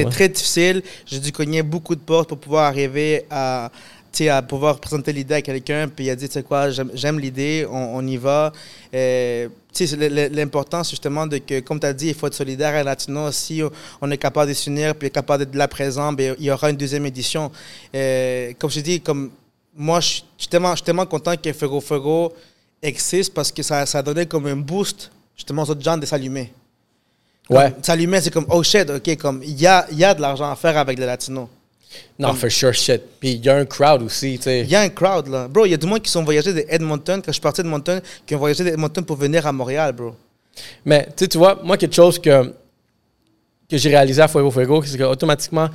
hein. 0.07 0.11
très 0.11 0.29
difficile. 0.29 0.83
J'ai 1.07 1.21
dû 1.21 1.31
cogner 1.31 1.63
beaucoup 1.63 1.95
de 1.95 2.01
portes 2.01 2.29
pour 2.31 2.39
pouvoir 2.39 2.65
arriver 2.65 3.25
à, 3.31 3.71
à 4.29 4.43
pouvoir 4.43 4.81
présenter 4.81 5.13
l'idée 5.13 5.35
à 5.37 5.43
quelqu'un. 5.43 5.87
Puis 5.87 6.07
il 6.07 6.11
a 6.11 6.17
dit, 6.17 6.27
tu 6.27 6.33
sais 6.35 6.43
quoi, 6.43 6.71
j'aime, 6.71 6.91
j'aime 6.95 7.21
l'idée, 7.21 7.65
on, 7.71 7.97
on 7.99 8.07
y 8.07 8.17
va. 8.17 8.53
Le- 8.93 10.29
l'importance 10.35 10.91
justement 10.91 11.27
de 11.29 11.39
que, 11.39 11.61
comme 11.61 11.79
tu 11.79 11.87
as 11.87 11.93
dit, 11.93 12.09
il 12.09 12.15
faut 12.15 12.27
être 12.27 12.35
solidaire 12.35 12.75
à 12.75 12.83
Latino. 12.83 13.31
Si 13.31 13.63
on 14.01 14.11
est 14.11 14.19
capable 14.19 14.49
de 14.49 14.55
s'unir 14.55 14.97
puis 14.97 15.13
capable 15.13 15.45
d'être 15.45 15.55
là 15.55 15.69
présent, 15.69 16.13
ben, 16.13 16.35
il 16.41 16.47
y 16.47 16.51
aura 16.51 16.71
une 16.71 16.77
deuxième 16.77 17.07
édition. 17.07 17.53
Comme 17.93 18.71
je 18.71 18.81
dis, 18.81 19.01
comme 19.01 19.31
moi, 19.77 20.01
je 20.01 20.23
suis 20.39 20.49
tellement, 20.51 20.75
tellement 20.75 21.07
content 21.07 21.37
que 21.37 21.53
Fuego 21.53 21.81
Fuego 21.81 22.33
existe 22.83 23.33
parce 23.33 23.53
que 23.53 23.63
ça, 23.63 23.87
ça 23.87 23.99
a 23.99 24.03
donné 24.03 24.27
comme 24.27 24.47
un 24.47 24.57
boost 24.57 25.11
justement 25.37 25.62
aux 25.62 25.70
autres 25.70 25.83
gens 25.83 25.96
de 25.96 26.07
s'allumer. 26.07 26.53
Ouais. 27.49 27.72
S'allumer, 27.83 28.20
c'est 28.20 28.33
comme, 28.33 28.46
oh 28.49 28.62
shit, 28.62 28.88
ok, 28.90 29.16
comme, 29.16 29.42
il 29.42 29.61
y 29.61 29.66
a, 29.66 29.87
y 29.92 30.03
a 30.03 30.14
de 30.14 30.20
l'argent 30.20 30.51
à 30.51 30.57
faire 30.57 30.77
avec 30.77 30.99
les 30.99 31.07
Latinos. 31.07 31.49
Non, 32.18 32.35
for 32.35 32.51
sure 32.51 32.75
shit. 32.75 33.01
Puis 33.20 33.33
il 33.33 33.44
y 33.44 33.49
a 33.49 33.57
un 33.57 33.64
crowd 33.64 34.03
aussi, 34.03 34.37
tu 34.38 34.44
sais. 34.44 34.61
Il 34.62 34.70
y 34.70 34.75
a 34.75 34.81
un 34.81 34.88
crowd, 34.88 35.29
là. 35.29 35.49
Bro, 35.49 35.66
il 35.66 35.70
y 35.70 35.75
a 35.75 35.77
du 35.77 35.87
monde 35.87 36.03
qui 36.03 36.11
sont 36.11 36.25
voyagés 36.25 36.53
de 36.53 36.64
Edmonton, 36.68 37.20
quand 37.20 37.29
je 37.29 37.33
suis 37.33 37.40
parti 37.40 37.62
de 37.62 37.66
Edmonton, 37.66 38.01
qui 38.27 38.35
ont 38.35 38.38
voyagé 38.38 38.64
de 38.64 38.70
Edmonton 38.70 39.05
pour 39.05 39.16
venir 39.16 39.46
à 39.46 39.53
Montréal, 39.53 39.92
bro. 39.92 40.14
Mais 40.85 41.07
tu 41.07 41.25
sais, 41.25 41.29
tu 41.29 41.38
vois, 41.38 41.61
moi, 41.62 41.77
quelque 41.77 41.94
chose 41.94 42.18
que, 42.18 42.53
que 43.70 43.77
j'ai 43.77 43.90
réalisé 43.90 44.20
à 44.22 44.29
Fuego 44.29 44.51
Fuego, 44.51 44.83
c'est 44.83 44.99
qu'automatiquement, 44.99 45.68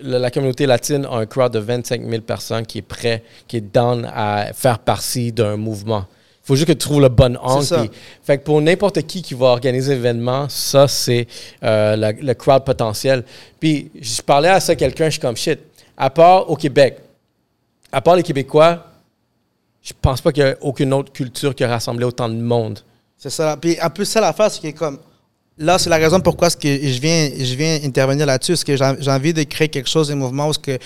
la, 0.00 0.18
la 0.18 0.30
communauté 0.30 0.66
latine 0.66 1.04
a 1.04 1.16
un 1.16 1.26
crowd 1.26 1.52
de 1.52 1.58
25 1.58 2.08
000 2.08 2.22
personnes 2.22 2.66
qui 2.66 2.78
est 2.78 2.82
prêt, 2.82 3.22
qui 3.46 3.58
est 3.58 3.60
down 3.60 4.10
à 4.12 4.52
faire 4.54 4.78
partie 4.78 5.32
d'un 5.32 5.56
mouvement. 5.56 6.06
Il 6.48 6.52
faut 6.52 6.56
juste 6.56 6.68
que 6.68 6.72
tu 6.72 6.78
trouves 6.78 7.02
le 7.02 7.10
bon 7.10 7.36
angle. 7.42 7.90
fait 8.22 8.38
que 8.38 8.44
pour 8.44 8.58
n'importe 8.62 9.02
qui 9.02 9.20
qui 9.20 9.34
va 9.34 9.48
organiser 9.48 9.94
l'événement, 9.96 10.48
ça, 10.48 10.88
c'est 10.88 11.26
euh, 11.62 11.94
le 11.94 12.32
crowd 12.32 12.64
potentiel. 12.64 13.22
Puis, 13.60 13.90
je 14.00 14.22
parlais 14.22 14.48
à 14.48 14.58
ça 14.58 14.74
quelqu'un, 14.74 15.06
je 15.06 15.10
suis 15.10 15.20
comme 15.20 15.36
shit. 15.36 15.60
À 15.94 16.08
part 16.08 16.48
au 16.48 16.56
Québec, 16.56 17.00
à 17.92 18.00
part 18.00 18.16
les 18.16 18.22
Québécois, 18.22 18.82
je 19.82 19.92
pense 20.00 20.22
pas 20.22 20.32
qu'il 20.32 20.42
y 20.42 20.46
a 20.46 20.56
aucune 20.62 20.94
autre 20.94 21.12
culture 21.12 21.54
qui 21.54 21.64
a 21.64 21.68
rassemblé 21.68 22.06
autant 22.06 22.30
de 22.30 22.34
monde. 22.34 22.78
C'est 23.18 23.28
ça. 23.28 23.58
Puis 23.60 23.76
en 23.82 23.90
plus, 23.90 24.06
ça 24.06 24.22
l'affaire, 24.22 24.50
c'est 24.50 24.72
que 24.72 24.78
comme. 24.78 24.98
Là, 25.58 25.76
c'est 25.76 25.90
la 25.90 25.96
raison 25.96 26.18
pourquoi 26.20 26.48
ce 26.48 26.56
que 26.56 26.68
je 26.68 26.98
viens, 26.98 27.30
je 27.36 27.54
viens 27.56 27.78
intervenir 27.84 28.24
là-dessus. 28.24 28.56
C'est 28.56 28.64
que 28.64 28.74
j'ai 28.74 28.94
j'ai 29.00 29.10
envie 29.10 29.34
de 29.34 29.42
créer 29.42 29.68
quelque 29.68 29.88
chose, 29.88 30.10
un 30.10 30.14
mouvement 30.14 30.48
où 30.48 30.54
ce 30.54 30.58
que 30.58 30.78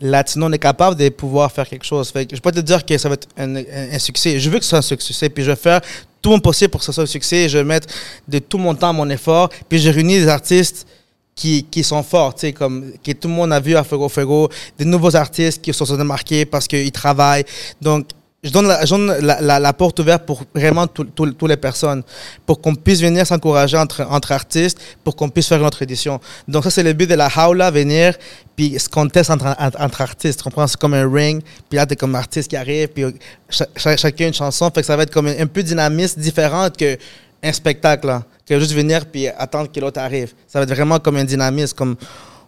Latino 0.00 0.46
on 0.46 0.52
est 0.52 0.58
capable 0.58 0.96
de 0.96 1.08
pouvoir 1.08 1.50
faire 1.50 1.68
quelque 1.68 1.84
chose. 1.84 2.10
Fait 2.10 2.26
que 2.26 2.36
je 2.36 2.40
peux 2.40 2.52
te 2.52 2.60
dire 2.60 2.84
que 2.84 2.96
ça 2.98 3.08
va 3.08 3.14
être 3.14 3.28
un, 3.36 3.98
succès. 3.98 4.38
Je 4.38 4.50
veux 4.50 4.58
que 4.58 4.64
ce 4.64 4.70
soit 4.70 4.78
un 4.78 4.82
succès. 4.82 5.28
Puis 5.28 5.44
je 5.44 5.50
vais 5.50 5.56
faire 5.56 5.80
tout 6.20 6.30
mon 6.30 6.40
possible 6.40 6.70
pour 6.70 6.80
que 6.80 6.86
ce 6.86 6.92
soit 6.92 7.04
un 7.04 7.06
succès. 7.06 7.48
Je 7.48 7.58
vais 7.58 7.64
mettre 7.64 7.88
de 8.28 8.38
tout 8.38 8.58
mon 8.58 8.74
temps, 8.74 8.92
mon 8.92 9.08
effort. 9.10 9.48
Puis 9.68 9.78
je 9.78 9.90
réunis 9.90 10.18
des 10.18 10.28
artistes 10.28 10.86
qui, 11.34 11.64
qui 11.64 11.84
sont 11.84 12.02
forts, 12.02 12.34
tu 12.34 12.40
sais, 12.40 12.52
comme 12.54 12.92
que 13.04 13.12
tout 13.12 13.28
le 13.28 13.34
monde 13.34 13.52
a 13.52 13.60
vu 13.60 13.76
à 13.76 13.84
Fuego 13.84 14.08
Fuego, 14.08 14.48
des 14.78 14.86
nouveaux 14.86 15.14
artistes 15.14 15.60
qui 15.60 15.72
se 15.72 15.84
sont 15.84 15.96
démarqués 15.96 16.46
parce 16.46 16.66
qu'ils 16.66 16.90
travaillent. 16.90 17.44
Donc, 17.80 18.06
je 18.46 18.52
donne, 18.52 18.66
la, 18.68 19.72
porte 19.72 19.98
ouverte 19.98 20.24
pour 20.24 20.42
vraiment 20.54 20.86
tout- 20.86 21.04
tout- 21.04 21.32
toutes 21.32 21.48
les 21.48 21.56
personnes, 21.56 22.02
pour 22.46 22.60
qu'on 22.60 22.74
puisse 22.74 23.00
venir 23.00 23.26
s'encourager 23.26 23.76
entre, 23.76 24.32
artistes, 24.32 24.78
pour 25.02 25.16
qu'on 25.16 25.28
puisse 25.28 25.48
faire 25.48 25.58
une 25.58 25.66
autre 25.66 25.82
édition. 25.82 26.20
Donc, 26.46 26.64
ça, 26.64 26.70
c'est 26.70 26.82
le 26.82 26.92
but 26.92 27.08
de 27.08 27.14
la 27.14 27.28
Haula, 27.36 27.70
venir, 27.70 28.14
puis 28.54 28.78
se 28.78 28.88
conteste 28.88 29.30
entre, 29.30 29.54
entre, 29.58 29.80
entre 29.80 30.00
artistes. 30.00 30.42
Comprends? 30.42 30.66
C'est 30.66 30.76
comme 30.78 30.94
un 30.94 31.10
ring, 31.12 31.42
puis 31.68 31.76
là, 31.76 31.86
t'es 31.86 31.96
comme 31.96 32.14
artiste 32.14 32.48
qui 32.48 32.56
arrive, 32.56 32.88
puis 32.88 33.04
cha- 33.50 33.66
cha- 33.76 33.96
chacun 33.96 34.28
une 34.28 34.34
chanson, 34.34 34.70
fait 34.74 34.80
que 34.80 34.86
ça 34.86 34.96
va 34.96 35.02
être 35.02 35.12
comme 35.12 35.26
un, 35.26 35.38
un 35.40 35.46
peu 35.46 35.62
dynamisme, 35.62 36.20
différent 36.20 36.68
que 36.70 36.96
un 37.42 37.52
spectacle, 37.52 38.06
là, 38.06 38.22
que 38.48 38.58
juste 38.58 38.72
venir 38.72 39.06
puis 39.06 39.28
attendre 39.28 39.70
que 39.70 39.78
l'autre 39.80 40.00
arrive. 40.00 40.32
Ça 40.46 40.58
va 40.58 40.62
être 40.62 40.74
vraiment 40.74 40.98
comme 40.98 41.16
un 41.16 41.24
dynamisme, 41.24 41.76
comme 41.76 41.96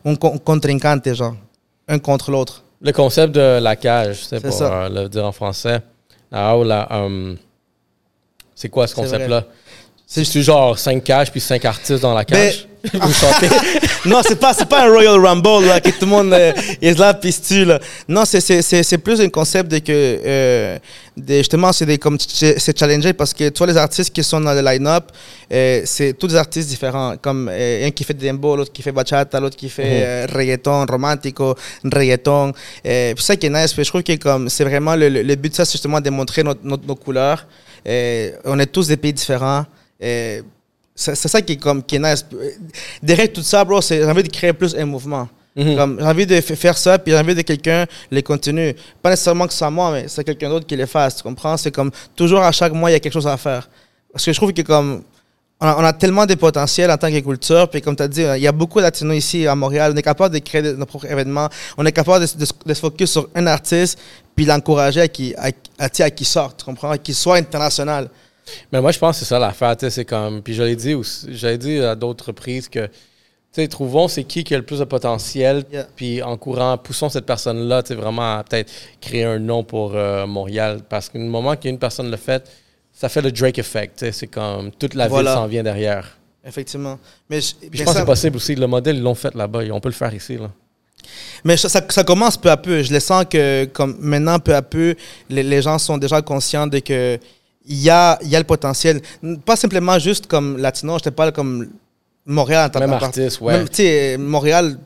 un 0.04 0.14
con- 0.14 0.38
contrincante, 0.38 1.12
genre, 1.14 1.34
un 1.88 1.98
contre 1.98 2.30
l'autre. 2.30 2.62
Le 2.80 2.92
concept 2.92 3.34
de 3.34 3.58
la 3.60 3.74
cage, 3.76 4.24
c'est 4.24 4.40
pour 4.40 4.62
euh, 4.62 4.88
le 4.88 5.08
dire 5.08 5.26
en 5.26 5.32
français. 5.32 5.80
Aula, 6.32 6.86
euh, 6.92 7.34
c'est 8.54 8.68
quoi 8.68 8.86
ce 8.86 8.94
C'est 10.10 10.24
concept-là? 10.24 10.32
C'est 10.32 10.42
genre 10.42 10.78
cinq 10.78 11.04
cages 11.04 11.30
puis 11.30 11.40
cinq 11.40 11.64
artistes 11.66 12.00
dans 12.00 12.14
la 12.14 12.24
Ben, 12.24 12.50
cage? 12.50 12.66
Vous 12.94 13.12
chantez? 13.12 13.48
non, 14.06 14.20
c'est 14.26 14.38
pas, 14.38 14.54
c'est 14.54 14.66
pas 14.68 14.86
un 14.86 14.90
Royal 14.90 15.18
Rumble 15.18 15.66
là, 15.66 15.80
que 15.80 15.90
tout 15.90 15.96
le 16.02 16.06
monde 16.06 16.32
euh, 16.32 16.52
est 16.80 16.96
là 16.98 17.12
puis 17.12 17.32
se 17.32 17.42
tue, 17.42 17.64
là. 17.64 17.78
Non, 18.08 18.24
c'est, 18.24 18.40
c'est, 18.40 18.62
c'est, 18.62 18.82
c'est 18.84 18.96
plus 18.98 19.20
un 19.20 19.28
concept 19.28 19.70
de 19.70 19.78
que 19.80 19.92
euh, 19.92 20.78
de- 21.16 21.38
justement 21.38 21.72
c'est 21.72 21.98
comme 21.98 22.16
c'est 22.20 22.78
challenger 22.78 23.12
parce 23.12 23.34
que 23.34 23.48
tu 23.50 23.58
vois 23.58 23.66
les 23.66 23.76
artistes 23.76 24.10
qui 24.14 24.22
sont 24.24 24.40
dans 24.40 24.54
le 24.54 24.62
line-up, 24.62 25.10
euh, 25.52 25.82
c'est 25.84 26.12
tous 26.16 26.28
des 26.28 26.36
artistes 26.36 26.68
différents, 26.70 27.16
comme 27.20 27.50
euh, 27.52 27.86
un 27.88 27.90
qui 27.90 28.04
fait 28.04 28.14
dembo, 28.14 28.56
l'autre 28.56 28.72
qui 28.72 28.80
fait 28.80 28.92
bachata, 28.92 29.40
l'autre 29.40 29.56
qui 29.56 29.68
fait 29.68 29.82
euh, 30.04 30.26
reggaeton, 30.32 30.86
romantico, 30.86 31.54
reggaeton. 31.84 32.52
Euh, 32.86 33.12
puis 33.14 33.24
ça 33.24 33.36
qui 33.36 33.46
est 33.46 33.50
nice, 33.50 33.74
je 33.76 33.82
trouve 33.82 34.04
que 34.04 34.14
comme 34.16 34.48
c'est 34.48 34.64
vraiment 34.64 34.94
le, 34.94 35.08
le- 35.08 35.22
le 35.22 35.34
but 35.34 35.50
de 35.50 35.56
ça, 35.56 35.64
c'est 35.64 35.72
justement 35.72 36.00
de 36.00 36.08
montrer 36.10 36.44
notre, 36.44 36.60
notre- 36.62 36.86
nos 36.86 36.94
couleurs. 36.96 37.44
Euh, 37.86 38.30
on 38.44 38.58
est 38.60 38.66
tous 38.66 38.86
des 38.86 38.96
pays 38.96 39.12
différents. 39.12 39.66
Euh, 40.02 40.42
c'est 40.94 41.14
ça 41.28 41.40
qui 41.42 41.52
est, 41.52 41.56
comme, 41.56 41.82
qui 41.82 41.96
est 41.96 41.98
nice. 42.00 42.24
Derrière 43.02 43.32
tout 43.32 43.42
ça, 43.42 43.64
bro, 43.64 43.80
c'est- 43.80 43.98
j'ai 43.98 44.04
envie 44.10 44.22
de 44.22 44.28
créer 44.28 44.52
plus 44.52 44.74
un 44.74 44.84
mouvement. 44.84 45.28
Mhm. 45.56 45.96
J'ai 45.98 46.04
envie 46.06 46.26
de 46.26 46.40
faire 46.40 46.76
ça, 46.78 46.98
puis 46.98 47.12
j'ai 47.12 47.18
envie 47.18 47.34
de 47.34 47.42
quelqu'un 47.42 47.84
les 48.10 48.22
continue. 48.22 48.74
Pas 49.02 49.10
nécessairement 49.10 49.46
que 49.46 49.52
ce 49.52 49.58
soit 49.58 49.70
moi, 49.70 49.90
mais 49.92 50.06
c'est 50.08 50.22
quelqu'un 50.24 50.48
d'autre 50.48 50.66
qui 50.66 50.76
les 50.76 50.86
fasse. 50.86 51.16
Tu 51.16 51.22
comprends? 51.22 51.56
C'est 51.56 51.70
comme 51.72 51.90
toujours 52.16 52.40
à 52.42 52.52
chaque 52.52 52.72
mois, 52.72 52.90
il 52.90 52.94
y 52.94 52.96
a 52.96 53.00
quelque 53.00 53.12
chose 53.12 53.26
à 53.26 53.36
faire. 53.36 53.68
Parce 54.12 54.24
que 54.24 54.32
je 54.32 54.36
trouve 54.38 54.52
que 54.52 54.62
comme 54.62 55.02
on 55.60 55.66
a, 55.66 55.76
on 55.76 55.84
a 55.84 55.92
tellement 55.92 56.26
de 56.26 56.34
potentiel 56.36 56.90
en 56.90 56.96
tant 56.96 57.10
que 57.10 57.18
culture, 57.18 57.68
puis 57.68 57.80
comme 57.80 57.96
tu 57.96 58.02
as 58.04 58.08
dit, 58.08 58.22
il 58.36 58.42
y 58.42 58.46
a 58.46 58.52
beaucoup 58.52 58.78
de 58.78 58.84
latinos 58.84 59.16
ici 59.16 59.46
à 59.48 59.54
Montréal. 59.56 59.92
On 59.94 59.96
est 59.96 60.02
capable 60.02 60.34
de 60.34 60.38
créer 60.40 60.62
de- 60.62 60.72
nos 60.74 60.86
propres 60.86 61.06
événements. 61.10 61.48
On 61.76 61.84
est 61.84 61.92
capable 61.92 62.24
de, 62.24 62.38
de 62.38 62.44
se- 62.44 62.52
de 62.64 62.74
se 62.74 62.80
focus 62.80 63.10
sur 63.10 63.28
un 63.34 63.46
artiste, 63.48 63.98
puis 64.36 64.44
l'encourager 64.44 65.00
à 65.00 65.08
qu'il 65.08 65.34
à, 65.36 65.50
à, 65.78 65.88
qu'il 66.10 66.26
sorte, 66.26 66.58
tu 66.60 66.64
comprends? 66.64 66.96
Qu'il 66.98 67.14
soit 67.16 67.36
international. 67.36 68.08
Mais 68.72 68.80
moi, 68.80 68.92
je 68.92 68.98
pense 68.98 69.16
que 69.18 69.24
c'est 69.24 69.28
ça 69.28 69.38
l'affaire. 69.38 69.74
C'est 69.78 70.04
comme. 70.04 70.42
Puis 70.42 70.54
je 70.54 70.62
l'ai 70.62 70.76
dit, 70.76 70.94
aussi- 70.94 71.26
j'avais 71.30 71.58
dit 71.58 71.78
à 71.80 71.94
d'autres 71.94 72.26
reprises 72.28 72.68
que. 72.68 72.86
Tu 73.50 73.62
sais, 73.62 73.68
trouvons 73.68 74.08
c'est 74.08 74.24
qui 74.24 74.44
qui 74.44 74.54
a 74.54 74.58
le 74.58 74.64
plus 74.64 74.80
de 74.80 74.84
potentiel, 74.84 75.64
Yeah. 75.72 75.86
puis 75.96 76.22
en 76.22 76.36
courant, 76.36 76.76
poussons 76.76 77.08
cette 77.08 77.24
personne-là, 77.24 77.82
vraiment 77.90 78.36
à 78.38 78.44
peut-être 78.44 78.70
créer 79.00 79.24
un 79.24 79.38
nom 79.38 79.64
pour 79.64 79.92
euh, 79.94 80.26
Montréal. 80.26 80.80
Parce 80.88 81.08
qu'au 81.08 81.18
moment 81.18 81.56
qu'une 81.56 81.78
personne 81.78 82.10
le 82.10 82.18
fait, 82.18 82.46
ça 82.92 83.08
fait 83.08 83.22
le 83.22 83.32
Drake 83.32 83.58
effect. 83.58 83.98
tu 84.00 84.04
sais, 84.04 84.12
C'est 84.12 84.26
comme 84.26 84.70
toute 84.72 84.92
la 84.94 85.08
Voilà. 85.08 85.30
ville 85.30 85.40
s'en 85.40 85.46
vient 85.46 85.62
derrière. 85.62 86.18
Effectivement. 86.44 86.98
Mais 87.30 87.40
je, 87.40 87.54
je 87.72 87.82
pense 87.84 87.94
que 87.94 88.00
c'est 88.00 88.04
possible 88.06 88.36
aussi. 88.36 88.54
Le 88.54 88.66
modèle, 88.66 88.96
ils 88.96 89.02
l'ont 89.02 89.14
fait 89.14 89.34
là-bas. 89.34 89.60
On 89.72 89.80
peut 89.80 89.88
le 89.88 89.94
faire 89.94 90.12
ici. 90.14 90.36
Là. 90.36 90.50
Mais 91.44 91.56
ça, 91.56 91.68
ça, 91.70 91.80
ça 91.88 92.04
commence 92.04 92.36
peu 92.36 92.50
à 92.50 92.56
peu. 92.56 92.82
Je 92.82 92.92
le 92.92 93.00
sens 93.00 93.24
que 93.30 93.64
comme 93.66 93.96
maintenant, 94.00 94.38
peu 94.38 94.54
à 94.54 94.62
peu, 94.62 94.94
les, 95.30 95.42
les 95.42 95.62
gens 95.62 95.78
sont 95.78 95.96
déjà 95.96 96.20
conscients 96.22 96.66
de 96.66 96.78
que 96.80 97.18
il 97.68 97.78
y 97.82 97.90
a, 97.90 98.18
y 98.22 98.34
a 98.34 98.38
le 98.38 98.44
potentiel. 98.44 99.00
Pas 99.44 99.56
simplement 99.56 99.98
juste 99.98 100.26
comme 100.26 100.56
latino, 100.58 100.96
je 100.98 101.04
te 101.04 101.10
parle 101.10 101.32
comme 101.32 101.68
Montréal 102.26 102.66
en 102.66 102.70
tant 102.70 102.80
Même 102.80 102.92
artiste, 102.92 103.40
ouais. 103.40 103.52
Même, 103.58 103.68
tu 103.68 103.76
sais, 103.76 104.16
Montréal 104.18 104.78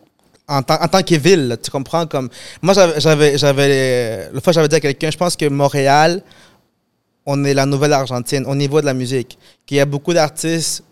en, 0.48 0.62
tant- 0.62 0.80
en 0.82 0.88
tant 0.88 1.02
que 1.02 1.14
ville, 1.14 1.56
tu 1.62 1.70
comprends? 1.70 2.06
Comme, 2.06 2.28
moi, 2.60 2.74
j'avais, 2.98 3.38
j'avais, 3.38 4.28
le 4.32 4.40
fois, 4.40 4.52
j'avais 4.52 4.68
dit 4.68 4.74
à 4.76 4.80
quelqu'un, 4.80 5.10
je 5.10 5.16
pense 5.16 5.36
que 5.36 5.48
Montréal, 5.48 6.22
on 7.24 7.44
est 7.44 7.54
la 7.54 7.66
nouvelle 7.66 7.92
Argentine 7.92 8.44
au 8.46 8.54
niveau 8.54 8.80
de 8.80 8.86
la 8.86 8.94
musique. 8.94 9.38
Qu'il 9.64 9.76
y 9.76 9.80
a 9.80 9.86
beaucoup 9.86 10.12
d'artistes 10.12 10.82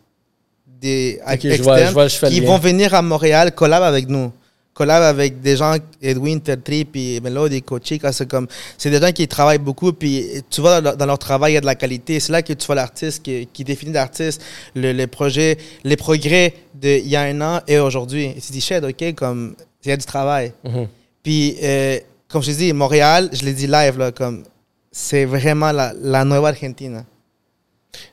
des, 0.81 1.21
Ok, 1.27 1.41
je 1.43 1.49
externes 1.49 1.63
vois- 1.65 1.87
je 1.87 1.93
vois- 1.93 2.09
je 2.09 2.17
fais 2.17 2.27
le 2.27 2.33
qui 2.33 2.41
vont 2.41 2.59
venir 2.59 2.95
à 2.95 3.03
Montréal, 3.03 3.53
collab 3.55 3.83
avec 3.83 4.09
nous. 4.09 4.33
Collab 4.73 5.03
avec 5.03 5.41
des 5.41 5.57
gens, 5.57 5.77
Edwin, 6.01 6.41
Tertri, 6.41 6.85
puis 6.85 7.21
Melody, 7.21 7.63
Cochica, 7.63 8.13
c'est 8.13 8.29
comme, 8.29 8.47
c'est 8.79 8.91
des 8.91 9.01
gens 9.01 9.13
qui 9.13 9.27
travaillent 9.27 9.59
beaucoup, 9.59 9.93
puis 9.93 10.27
tu 10.49 10.61
vois, 10.61 10.81
dans 10.81 10.85
leur, 10.85 10.97
dans 10.97 11.07
leur 11.07 11.19
travail, 11.19 11.53
il 11.53 11.55
y 11.57 11.59
a 11.59 11.61
de 11.61 11.67
la 11.67 11.75
qualité. 11.75 12.21
C'est 12.21 12.33
là 12.33 12.43
que 12.43 12.53
tu 12.53 12.67
vois 12.67 12.77
l'artiste 12.77 13.23
qui, 13.23 13.47
qui 13.53 13.65
définit 13.65 13.93
l'artiste, 13.93 14.43
le, 14.75 14.93
le 14.93 15.07
projet, 15.07 15.59
les 15.85 15.97
progrès 15.97 16.55
d'il 16.75 17.07
y 17.09 17.17
a 17.17 17.23
un 17.23 17.41
an 17.41 17.61
et 17.67 17.79
aujourd'hui. 17.79 18.27
Et 18.27 18.35
tu 18.35 18.41
te 18.41 18.53
dis, 18.53 18.61
shit, 18.61 18.83
OK, 18.83 19.15
comme, 19.15 19.55
il 19.85 19.89
y 19.89 19.93
a 19.93 19.97
du 19.97 20.07
travail. 20.07 20.53
Mhm. 20.65 20.87
Puis, 21.23 21.57
euh, 21.63 21.99
comme 22.29 22.43
je 22.43 22.53
te 22.53 22.57
dis, 22.57 22.73
Montréal, 22.73 23.29
je 23.33 23.45
l'ai 23.45 23.53
dit 23.53 23.67
live, 23.67 23.99
là, 23.99 24.13
comme, 24.13 24.45
c'est 24.93 25.25
vraiment 25.25 25.73
la, 25.73 25.93
la 26.01 26.25
Nueva 26.25 26.49
Argentina. 26.49 27.05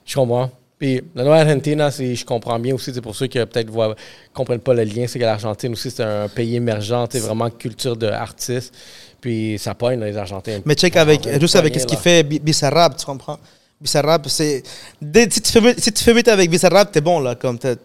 Je 0.06 0.16
comprends. 0.16 0.50
Puis 0.80 1.02
la 1.16 1.24
Nouvelle-Argentina, 1.24 1.90
si 1.90 2.16
je 2.16 2.24
comprends 2.24 2.60
bien 2.60 2.76
aussi, 2.76 2.94
c'est 2.94 3.02
pour 3.02 3.16
ceux 3.16 3.26
qui 3.28 3.40
peut-être 3.40 3.72
ne 3.72 3.94
comprennent 4.34 4.60
pas 4.60 4.76
le 4.76 4.84
lien, 4.84 5.08
c'est 5.08 5.18
que 5.18 5.24
l'Argentine 5.24 5.74
aussi, 5.74 5.90
c'est 5.90 6.04
un 6.04 6.28
pays 6.28 6.56
émergent, 6.56 7.08
c'est 7.10 7.20
vraiment 7.20 7.50
culture 7.50 7.98
d'artistes. 7.98 8.74
Puis 9.20 9.58
ça 9.58 9.74
pogne 9.74 10.00
les 10.04 10.16
Argentins. 10.16 10.60
Mais 10.66 10.76
check 10.76 10.96
avec, 10.96 11.28
juste 11.40 11.56
avec 11.56 11.80
ce 11.80 11.86
qu'il 11.88 11.98
fait 11.98 12.24
Bizarrap, 12.24 12.96
tu 12.96 13.06
comprends? 13.06 13.40
Bizarrap, 13.82 14.28
c'est. 14.30 14.62
Si 15.02 15.42
tu 15.42 15.52
fais, 15.52 15.76
si 15.80 15.92
tu 15.92 16.04
fais 16.04 16.30
avec 16.30 16.50
Bizarrap, 16.50 16.92
t'es 16.92 17.02
bon, 17.02 17.20
là. 17.20 17.34
Comme 17.34 17.58
t'es 17.58 17.78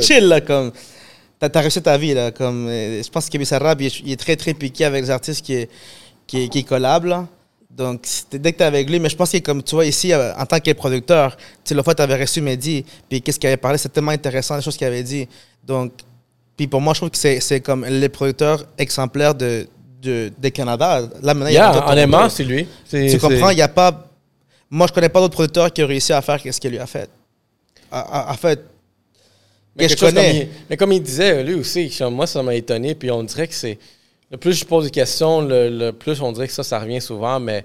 chill, 0.00 0.28
là. 0.28 0.42
Comme. 0.42 0.72
T'as 1.38 1.48
as 1.52 1.60
réussi 1.60 1.82
ta 1.82 1.96
vie, 1.96 2.14
là. 2.14 2.30
Comme, 2.30 2.66
euh, 2.68 3.02
je 3.02 3.10
pense 3.10 3.28
que 3.28 3.36
il, 3.36 3.90
il, 4.06 4.12
est 4.12 4.16
très, 4.16 4.36
très 4.36 4.54
piqué 4.54 4.86
avec 4.86 5.04
les 5.04 5.10
artistes 5.10 5.44
qui, 5.44 5.66
qui, 6.26 6.48
qui 6.48 6.64
collabent, 6.64 7.04
là. 7.04 7.26
Donc, 7.70 8.06
dès 8.30 8.52
que 8.52 8.56
tu 8.56 8.62
es 8.62 8.66
avec 8.66 8.88
lui, 8.88 8.98
mais 8.98 9.08
je 9.08 9.16
pense 9.16 9.30
que 9.30 9.38
comme 9.38 9.62
tu 9.62 9.74
vois 9.74 9.84
ici, 9.84 10.12
euh, 10.12 10.34
en 10.36 10.46
tant 10.46 10.58
que 10.60 10.72
producteur, 10.72 11.36
tu 11.36 11.42
sais, 11.64 11.74
la 11.74 11.82
fois, 11.82 11.94
tu 11.94 12.02
avais 12.02 12.16
reçu 12.16 12.40
Mehdi, 12.40 12.84
puis 13.08 13.20
qu'est-ce 13.20 13.38
qu'il 13.38 13.48
avait 13.48 13.58
parlé, 13.58 13.76
c'est 13.76 13.90
tellement 13.90 14.12
intéressant, 14.12 14.56
les 14.56 14.62
choses 14.62 14.76
qu'il 14.76 14.86
avait 14.86 15.02
dit. 15.02 15.28
Donc, 15.62 15.92
puis 16.56 16.66
pour 16.66 16.80
moi, 16.80 16.94
je 16.94 17.00
trouve 17.00 17.10
que 17.10 17.18
c'est 17.18 17.60
comme 17.60 17.84
les 17.84 18.08
producteurs 18.08 18.64
exemplaires 18.78 19.34
de, 19.34 19.66
de, 20.02 20.48
Canada. 20.48 21.00
Là, 21.22 21.34
maintenant, 21.34 21.48
yeah, 21.48 21.72
il 21.72 21.76
y 21.76 21.78
a 21.78 21.90
honnêtement, 21.90 22.28
c'est 22.30 22.44
lui. 22.44 22.66
Tu 22.88 23.18
comprends, 23.18 23.50
il 23.50 23.56
n'y 23.56 23.62
a 23.62 23.68
pas. 23.68 24.08
Moi, 24.70 24.86
je 24.86 24.92
connais 24.92 25.10
pas 25.10 25.20
d'autres 25.20 25.34
producteurs 25.34 25.72
qui 25.72 25.82
ont 25.82 25.86
réussi 25.86 26.12
à 26.12 26.22
faire 26.22 26.40
ce 26.40 26.58
qu'il 26.58 26.70
lui 26.70 26.78
a 26.78 26.86
fait. 26.86 27.10
En 27.92 28.34
fait, 28.34 28.60
mais 29.78 29.88
je 29.88 29.96
connais. 29.96 30.48
mais 30.70 30.76
comme 30.76 30.92
il 30.92 31.02
disait, 31.02 31.42
lui 31.44 31.54
aussi, 31.54 31.94
moi, 32.10 32.26
ça 32.26 32.42
m'a 32.42 32.54
étonné, 32.54 32.94
puis 32.94 33.10
on 33.10 33.22
dirait 33.22 33.46
que 33.46 33.54
c'est 33.54 33.78
le 34.30 34.36
plus 34.36 34.52
je 34.52 34.64
pose 34.64 34.84
des 34.84 34.90
questions, 34.90 35.40
le, 35.40 35.90
plus 35.92 36.20
on 36.20 36.32
dirait 36.32 36.48
que 36.48 36.52
ça, 36.52 36.62
ça 36.62 36.78
revient 36.78 37.00
souvent, 37.00 37.38
mais 37.38 37.64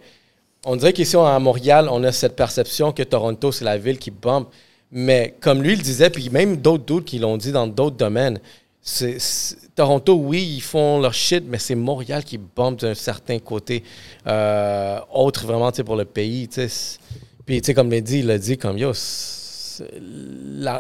on 0.66 0.76
dirait 0.76 0.94
qu'ici 0.94 1.16
à 1.16 1.40
Montréal, 1.40 1.88
on 1.92 2.04
a 2.04 2.12
cette 2.12 2.36
perception 2.36 2.92
que 2.92 3.04
Toronto, 3.04 3.52
c'est 3.52 3.66
la 3.66 3.78
ville 3.78 3.98
qui 3.98 4.12
bombe. 4.12 4.46
Mais 4.92 5.34
comme 5.40 5.64
lui 5.64 5.76
le 5.76 5.82
disait, 5.82 6.10
puis 6.10 6.30
même 6.30 6.58
d'autres 6.58 6.84
doutes 6.84 7.06
qui 7.06 7.18
l'ont 7.18 7.38
dit 7.38 7.52
dans 7.52 7.66
d'autres 7.66 7.96
domaines, 7.96 8.40
Toronto, 9.76 10.16
oui, 10.16 10.56
ils 10.58 10.62
font 10.62 11.00
leur 11.00 11.14
shit, 11.14 11.44
mais 11.48 11.60
c'est 11.60 11.76
Montréal 11.76 12.24
qui 12.24 12.38
bombe 12.38 12.78
d'un 12.78 12.94
certain 12.94 13.40
côté 13.40 13.84
euh, 14.28 15.00
autre 15.14 15.46
vraiment 15.46 15.72
pour 15.72 15.96
le 15.96 16.06
pays. 16.06 16.48
Puis, 17.46 17.62
tu 17.62 17.66
sais, 17.66 17.74
comme 17.74 17.90
l'a 17.90 18.02
dit, 18.02 18.20
il 18.20 18.30
a 18.30 18.38
dit 18.38 18.58
comme 18.58 18.78
yo, 18.78 18.92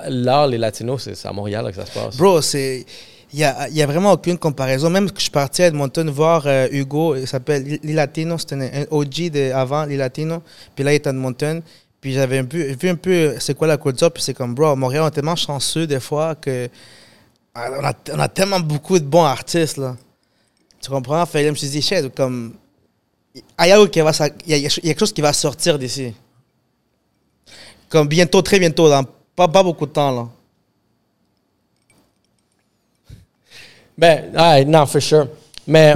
l'art, 0.10 0.48
les 0.48 0.58
latinos, 0.58 1.10
c'est 1.14 1.28
à 1.28 1.32
Montréal 1.32 1.66
que 1.70 1.76
ça 1.76 1.86
se 1.86 1.92
passe. 1.92 2.18
Bro, 2.18 2.42
c'est 2.42 2.86
il 3.34 3.38
n'y 3.38 3.44
a, 3.44 3.70
y 3.70 3.82
a, 3.82 3.86
vraiment 3.86 4.12
aucune 4.12 4.38
comparaison. 4.38 4.90
Même 4.90 5.10
que 5.10 5.18
je 5.18 5.24
suis 5.24 5.32
parti 5.32 5.64
à 5.64 5.68
Edmonton 5.68 6.10
voir 6.10 6.44
euh, 6.46 6.68
Hugo, 6.72 7.16
il 7.16 7.28
s'appelle 7.28 7.80
Lilatino, 7.84 8.38
c'était 8.38 8.56
un 8.56 8.86
OG 8.90 9.30
de 9.30 9.52
avant 9.54 9.86
Lilatino, 9.86 10.42
puis 10.76 10.84
là 10.84 10.92
il 10.92 10.96
est 10.96 11.08
à 11.08 11.12
Edmonton. 11.12 11.62
Puis 12.02 12.14
j'avais 12.14 12.42
vu 12.42 12.90
un 12.90 12.96
peu 12.96 13.36
c'est 13.40 13.56
quoi 13.56 13.68
la 13.68 13.78
culture, 13.78 14.12
puis 14.12 14.24
c'est 14.24 14.34
comme, 14.34 14.56
bro, 14.56 14.76
Montréal, 14.76 15.04
on 15.04 15.08
est 15.08 15.12
tellement 15.12 15.36
chanceux 15.36 15.86
des 15.86 16.00
fois 16.00 16.34
que 16.34 16.68
ah, 17.54 17.70
on 18.14 18.20
a, 18.20 18.30
tellement 18.30 18.60
beaucoup 18.60 18.98
de 18.98 19.04
bons 19.04 19.26
artistes, 19.26 19.78
là. 19.78 19.98
Tu 20.82 20.90
comprends? 20.90 21.24
Fait, 21.26 21.44
je 21.46 21.50
me 21.50 21.56
suis 21.56 21.68
dit, 21.68 21.82
shit, 21.82 22.16
comme, 22.16 22.54
il 23.36 23.44
y 23.60 23.72
a 23.72 23.88
quelque 23.88 25.00
chose 25.00 25.14
qui 25.14 25.22
va 25.22 25.34
sortir 25.34 25.78
d'ici. 25.78 26.14
Comme 27.90 28.08
bientôt, 28.08 28.42
très 28.42 28.58
bientôt, 28.58 28.90
dans 28.90 29.04
pas, 29.36 29.48
pas 29.48 29.64
beaucoup 29.64 29.86
de 29.86 29.92
temps, 29.92 30.12
là. 30.12 30.30
Ben, 33.98 34.66
non, 34.68 34.86
for 34.86 35.02
sure. 35.02 35.28
Mais 35.68 35.96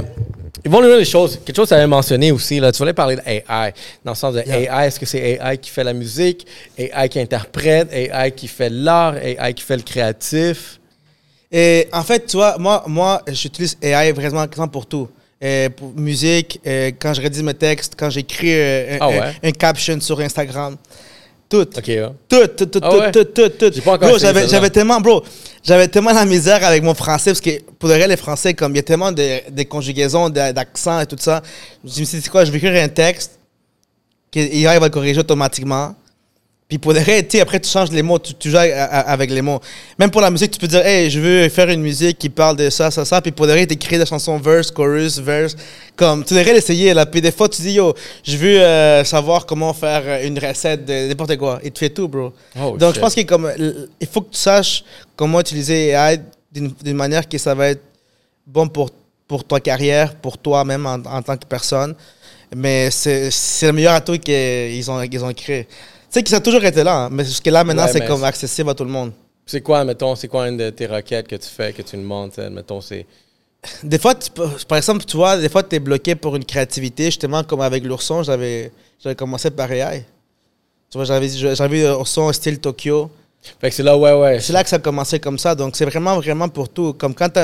ils 0.64 0.70
vont 0.70 0.80
nous 0.80 0.88
dire 0.88 0.98
des 0.98 1.04
choses. 1.04 1.38
Quelque 1.44 1.54
chose 1.54 1.68
que 1.68 1.74
tu 1.74 1.78
avais 1.78 1.86
mentionné 1.86 2.32
aussi, 2.32 2.58
là, 2.58 2.72
tu 2.72 2.78
voulais 2.78 2.92
parler 2.92 3.16
d'AI. 3.16 3.72
Dans 4.04 4.12
le 4.12 4.16
sens 4.16 4.34
de 4.34 4.40
AI, 4.40 4.86
est-ce 4.86 4.98
que 4.98 5.06
c'est 5.06 5.18
AI 5.18 5.58
qui 5.58 5.70
fait 5.70 5.84
la 5.84 5.92
musique, 5.92 6.46
AI 6.76 7.08
qui 7.08 7.20
interprète, 7.20 7.88
AI 7.92 8.32
qui 8.32 8.48
fait 8.48 8.70
l'art, 8.70 9.16
AI 9.16 9.54
qui 9.54 9.62
fait 9.62 9.76
le 9.76 9.82
créatif? 9.82 10.80
Et 11.52 11.88
en 11.92 12.02
fait, 12.02 12.26
tu 12.26 12.36
vois, 12.36 12.58
moi, 12.58 12.82
moi 12.86 13.22
j'utilise 13.28 13.76
AI 13.80 14.12
vraiment 14.12 14.46
pour 14.68 14.86
tout. 14.86 15.08
pour 15.76 15.92
musique, 15.94 16.60
quand 17.00 17.14
je 17.14 17.20
rédige 17.20 17.42
mes 17.42 17.54
textes, 17.54 17.94
quand 17.96 18.10
j'écris 18.10 18.54
euh, 18.54 18.98
ah 19.00 19.10
un, 19.42 19.52
caption 19.52 20.00
sur 20.00 20.18
Instagram. 20.20 20.76
Tout. 21.48 21.68
OK. 21.78 21.90
Tout, 22.28 22.46
tout, 22.56 22.66
tout, 22.66 22.80
ah 22.82 23.10
tout, 23.12 23.24
tout, 23.24 23.48
tout, 23.48 23.70
tout. 23.70 23.80
j'avais 24.18 24.70
tellement, 24.70 25.00
bro, 25.00 25.22
j'avais 25.62 25.86
tellement 25.88 26.12
la 26.12 26.24
misère 26.24 26.64
avec 26.64 26.82
mon 26.82 26.94
français 26.94 27.30
parce 27.30 27.40
que 27.40 27.62
pour 27.78 27.88
le 27.88 27.94
reste, 27.94 28.08
les 28.08 28.16
Français, 28.16 28.54
comme 28.54 28.72
il 28.72 28.76
y 28.76 28.80
a 28.80 28.82
tellement 28.82 29.12
de, 29.12 29.50
de 29.50 29.62
conjugaisons, 29.62 30.28
d'accents 30.28 31.00
et 31.00 31.06
tout 31.06 31.16
ça, 31.18 31.42
je 31.84 32.00
me 32.00 32.04
suis 32.04 32.18
dit, 32.18 32.28
quoi, 32.28 32.44
je 32.44 32.50
vais 32.50 32.58
écrire 32.58 32.82
un 32.82 32.88
texte, 32.88 33.38
qu'il 34.30 34.64
va 34.64 34.78
le 34.78 34.88
corriger 34.88 35.20
automatiquement. 35.20 35.94
Puis 36.68 36.78
pour 36.78 36.92
le 36.92 36.98
reste, 36.98 37.32
après, 37.36 37.60
tu 37.60 37.70
changes 37.70 37.92
les 37.92 38.02
mots, 38.02 38.18
tu, 38.18 38.34
tu 38.34 38.50
joues 38.50 38.56
avec 38.58 39.30
les 39.30 39.40
mots. 39.40 39.60
Même 40.00 40.10
pour 40.10 40.20
la 40.20 40.32
musique, 40.32 40.50
tu 40.50 40.58
peux 40.58 40.66
dire, 40.66 40.84
hey, 40.84 41.08
je 41.08 41.20
veux 41.20 41.48
faire 41.48 41.68
une 41.68 41.80
musique 41.80 42.18
qui 42.18 42.28
parle 42.28 42.56
de 42.56 42.70
ça, 42.70 42.90
ça, 42.90 43.04
ça. 43.04 43.22
Puis 43.22 43.30
pour 43.30 43.46
le 43.46 43.52
reste, 43.52 43.68
tu 43.68 43.74
écris 43.74 43.98
des 43.98 44.06
chansons 44.06 44.36
verse, 44.38 44.72
chorus, 44.72 45.20
verse. 45.20 45.54
Comme, 45.94 46.24
tu 46.24 46.34
devrais 46.34 46.54
l'essayer, 46.54 46.92
là. 46.92 47.06
Puis 47.06 47.20
des 47.20 47.30
fois, 47.30 47.48
tu 47.48 47.62
dis, 47.62 47.74
yo, 47.74 47.94
je 48.24 48.36
veux 48.36 48.60
euh, 48.60 49.04
savoir 49.04 49.46
comment 49.46 49.72
faire 49.72 50.24
une 50.24 50.36
recette 50.40 50.84
de 50.84 51.06
n'importe 51.06 51.36
quoi. 51.36 51.60
Il 51.62 51.70
te 51.70 51.78
fait 51.78 51.90
tout, 51.90 52.08
bro. 52.08 52.32
Oh, 52.60 52.76
Donc, 52.76 52.96
je 52.96 53.00
pense 53.00 53.14
qu'il 53.14 53.26
comme, 53.26 53.48
il 54.00 54.06
faut 54.08 54.22
que 54.22 54.32
tu 54.32 54.38
saches 54.38 54.82
comment 55.14 55.38
utiliser 55.38 55.90
AI 55.90 56.20
d'une 56.50 56.96
manière 56.96 57.28
que 57.28 57.38
ça 57.38 57.54
va 57.54 57.68
être 57.68 57.82
bon 58.44 58.66
pour, 58.66 58.90
pour 59.28 59.44
ta 59.44 59.60
carrière, 59.60 60.16
pour 60.16 60.36
toi-même 60.36 60.84
en, 60.84 60.94
en, 60.94 61.22
tant 61.22 61.36
que 61.36 61.46
personne. 61.46 61.94
Mais 62.56 62.90
c'est 62.90 63.30
le 63.62 63.72
meilleur 63.72 63.94
atout 63.94 64.18
qu'ils 64.18 64.90
ont, 64.90 65.06
qu'ils 65.06 65.24
ont 65.24 65.32
créé 65.32 65.68
sais 66.08 66.22
que 66.22 66.28
ça 66.28 66.36
a 66.36 66.40
toujours 66.40 66.64
été 66.64 66.82
là, 66.82 67.04
hein, 67.04 67.08
mais 67.10 67.24
jusque 67.24 67.46
là, 67.46 67.64
maintenant, 67.64 67.86
c'est 67.88 68.06
comme 68.06 68.24
accessible 68.24 68.70
à 68.70 68.74
tout 68.74 68.84
le 68.84 68.90
monde. 68.90 69.12
C'est 69.44 69.60
quoi, 69.60 69.84
mettons, 69.84 70.16
c'est 70.16 70.28
quoi 70.28 70.48
une 70.48 70.56
de 70.56 70.70
tes 70.70 70.86
requêtes 70.86 71.28
que 71.28 71.36
tu 71.36 71.48
fais, 71.48 71.72
que 71.72 71.82
tu 71.82 71.96
demandes, 71.96 72.32
mettons, 72.50 72.80
c'est... 72.80 73.06
Des 73.82 73.98
fois, 73.98 74.14
par 74.68 74.78
exemple, 74.78 75.04
tu 75.04 75.16
vois, 75.16 75.36
des 75.38 75.48
fois, 75.48 75.62
tu 75.62 75.76
es 75.76 75.78
bloqué 75.80 76.14
pour 76.14 76.36
une 76.36 76.44
créativité, 76.44 77.06
justement, 77.06 77.42
comme 77.42 77.60
avec 77.60 77.84
l'ourson, 77.84 78.22
j'avais 78.22 78.70
commencé 79.16 79.50
par 79.50 79.70
AI. 79.72 80.04
Tu 80.90 80.98
vois, 80.98 81.04
j'avais 81.04 81.68
vu 81.68 81.82
l'ourson 81.82 82.32
style 82.32 82.60
Tokyo. 82.60 83.10
Fait 83.60 83.70
que 83.70 83.74
c'est 83.76 83.82
là, 83.82 83.96
ouais, 83.96 84.12
ouais. 84.12 84.40
C'est 84.40 84.52
là 84.52 84.62
que 84.62 84.68
ça 84.68 84.76
a 84.76 84.78
commencé 84.78 85.18
comme 85.18 85.38
ça, 85.38 85.54
donc 85.54 85.76
c'est 85.76 85.84
vraiment, 85.84 86.16
vraiment 86.16 86.48
pour 86.48 86.68
tout. 86.68 86.92
Comme 86.92 87.14
quand 87.14 87.30
tu 87.30 87.40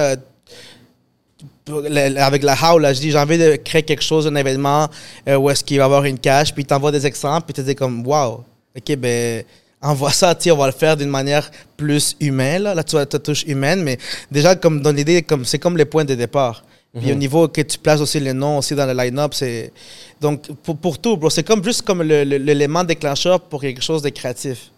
avec 1.67 2.43
la 2.43 2.55
how, 2.55 2.79
là, 2.79 2.93
je 2.93 3.01
dis, 3.01 3.11
j'ai 3.11 3.19
envie 3.19 3.39
de 3.39 3.57
créer 3.57 3.83
quelque 3.83 4.03
chose, 4.03 4.27
un 4.27 4.35
événement 4.35 4.89
euh, 5.29 5.37
où 5.37 5.49
est-ce 5.51 5.63
qu'il 5.63 5.79
va 5.79 5.85
y 5.85 5.87
avoir 5.87 6.05
une 6.05 6.19
cache, 6.19 6.53
puis 6.53 6.65
tu 6.65 6.75
envoies 6.75 6.93
des 6.93 7.07
exemples, 7.07 7.45
puis 7.47 7.55
tu 7.55 7.63
dis 7.63 7.75
comme, 7.75 8.07
wow, 8.07 8.45
OK, 8.77 8.97
ben, 8.97 9.45
envoie 9.81 10.13
ça, 10.13 10.37
on 10.47 10.57
va 10.57 10.67
le 10.67 10.73
faire 10.73 10.97
d'une 10.97 11.11
manière 11.11 11.51
plus 11.77 12.17
humaine. 12.21 12.63
Là, 12.63 12.75
là 12.75 12.85
tu 12.85 12.97
as 12.97 13.07
ta 13.07 13.19
touche 13.19 13.45
humaine, 13.45 13.83
mais 13.83 13.99
déjà, 14.31 14.55
comme 14.55 14.81
dans 14.81 14.93
l'idée, 14.93 15.23
comme, 15.23 15.45
c'est 15.45 15.59
comme 15.59 15.77
les 15.77 15.85
points 15.85 16.05
de 16.05 16.15
départ. 16.15 16.65
Puis 16.99 17.11
au 17.11 17.15
mhm. 17.15 17.19
niveau 17.21 17.49
que 17.49 17.63
tu 17.63 17.79
places 17.79 18.03
aussi 18.03 18.21
les 18.21 18.35
noms 18.35 18.59
aussi 18.59 18.75
dans 18.75 18.85
le 18.85 18.93
line-up, 18.93 19.33
c'est. 19.33 19.73
Donc, 20.21 20.53
pour, 20.63 20.77
pour 20.77 20.99
tout, 20.99 21.17
bro, 21.17 21.31
c'est 21.31 21.43
comme 21.43 21.65
juste 21.65 21.83
comme 21.83 22.03
l'élément 22.03 22.85
déclencheur 22.85 23.41
pour 23.41 23.63
quelque 23.63 23.81
chose 23.81 24.03
de 24.03 24.11
créatif. 24.11 24.71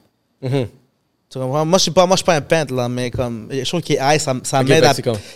Moi, 1.37 1.67
je 1.79 1.83
suis 1.83 1.91
pas, 1.91 2.07
moi, 2.07 2.17
je 2.17 2.19
suis 2.19 2.25
pas 2.25 2.37
un 2.37 2.41
peintre, 2.41 2.75
là, 2.75 2.89
mais 2.89 3.11
comme, 3.11 3.49
je 3.51 3.65
trouve 3.65 3.83
que 3.83 3.95
ça, 3.95 4.35
ça 4.43 4.63
m'aide 4.63 4.85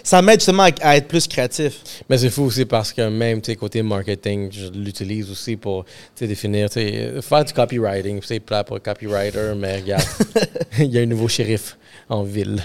ça 0.02 0.22
m'aide 0.22 0.40
justement 0.40 0.68
à, 0.80 0.96
être 0.96 1.08
plus 1.08 1.26
créatif. 1.26 1.80
Mais 2.08 2.18
c'est 2.18 2.30
fou 2.30 2.44
aussi 2.44 2.64
parce 2.64 2.92
que 2.92 3.08
même, 3.08 3.40
tu 3.40 3.54
côté 3.56 3.82
marketing, 3.82 4.50
je 4.52 4.68
l'utilise 4.68 5.30
aussi 5.30 5.56
pour, 5.56 5.84
définir, 6.20 6.70
tu 6.70 6.80
faire 7.22 7.44
du 7.44 7.52
copywriting. 7.52 8.20
C'est 8.22 8.40
plat 8.40 8.64
pour 8.64 8.80
copywriter, 8.82 9.54
mais 9.56 9.76
regarde, 9.76 10.04
il 10.78 10.86
y 10.86 10.98
a 10.98 11.02
un 11.02 11.06
nouveau 11.06 11.28
shérif 11.28 11.76
en 12.08 12.22
ville. 12.22 12.62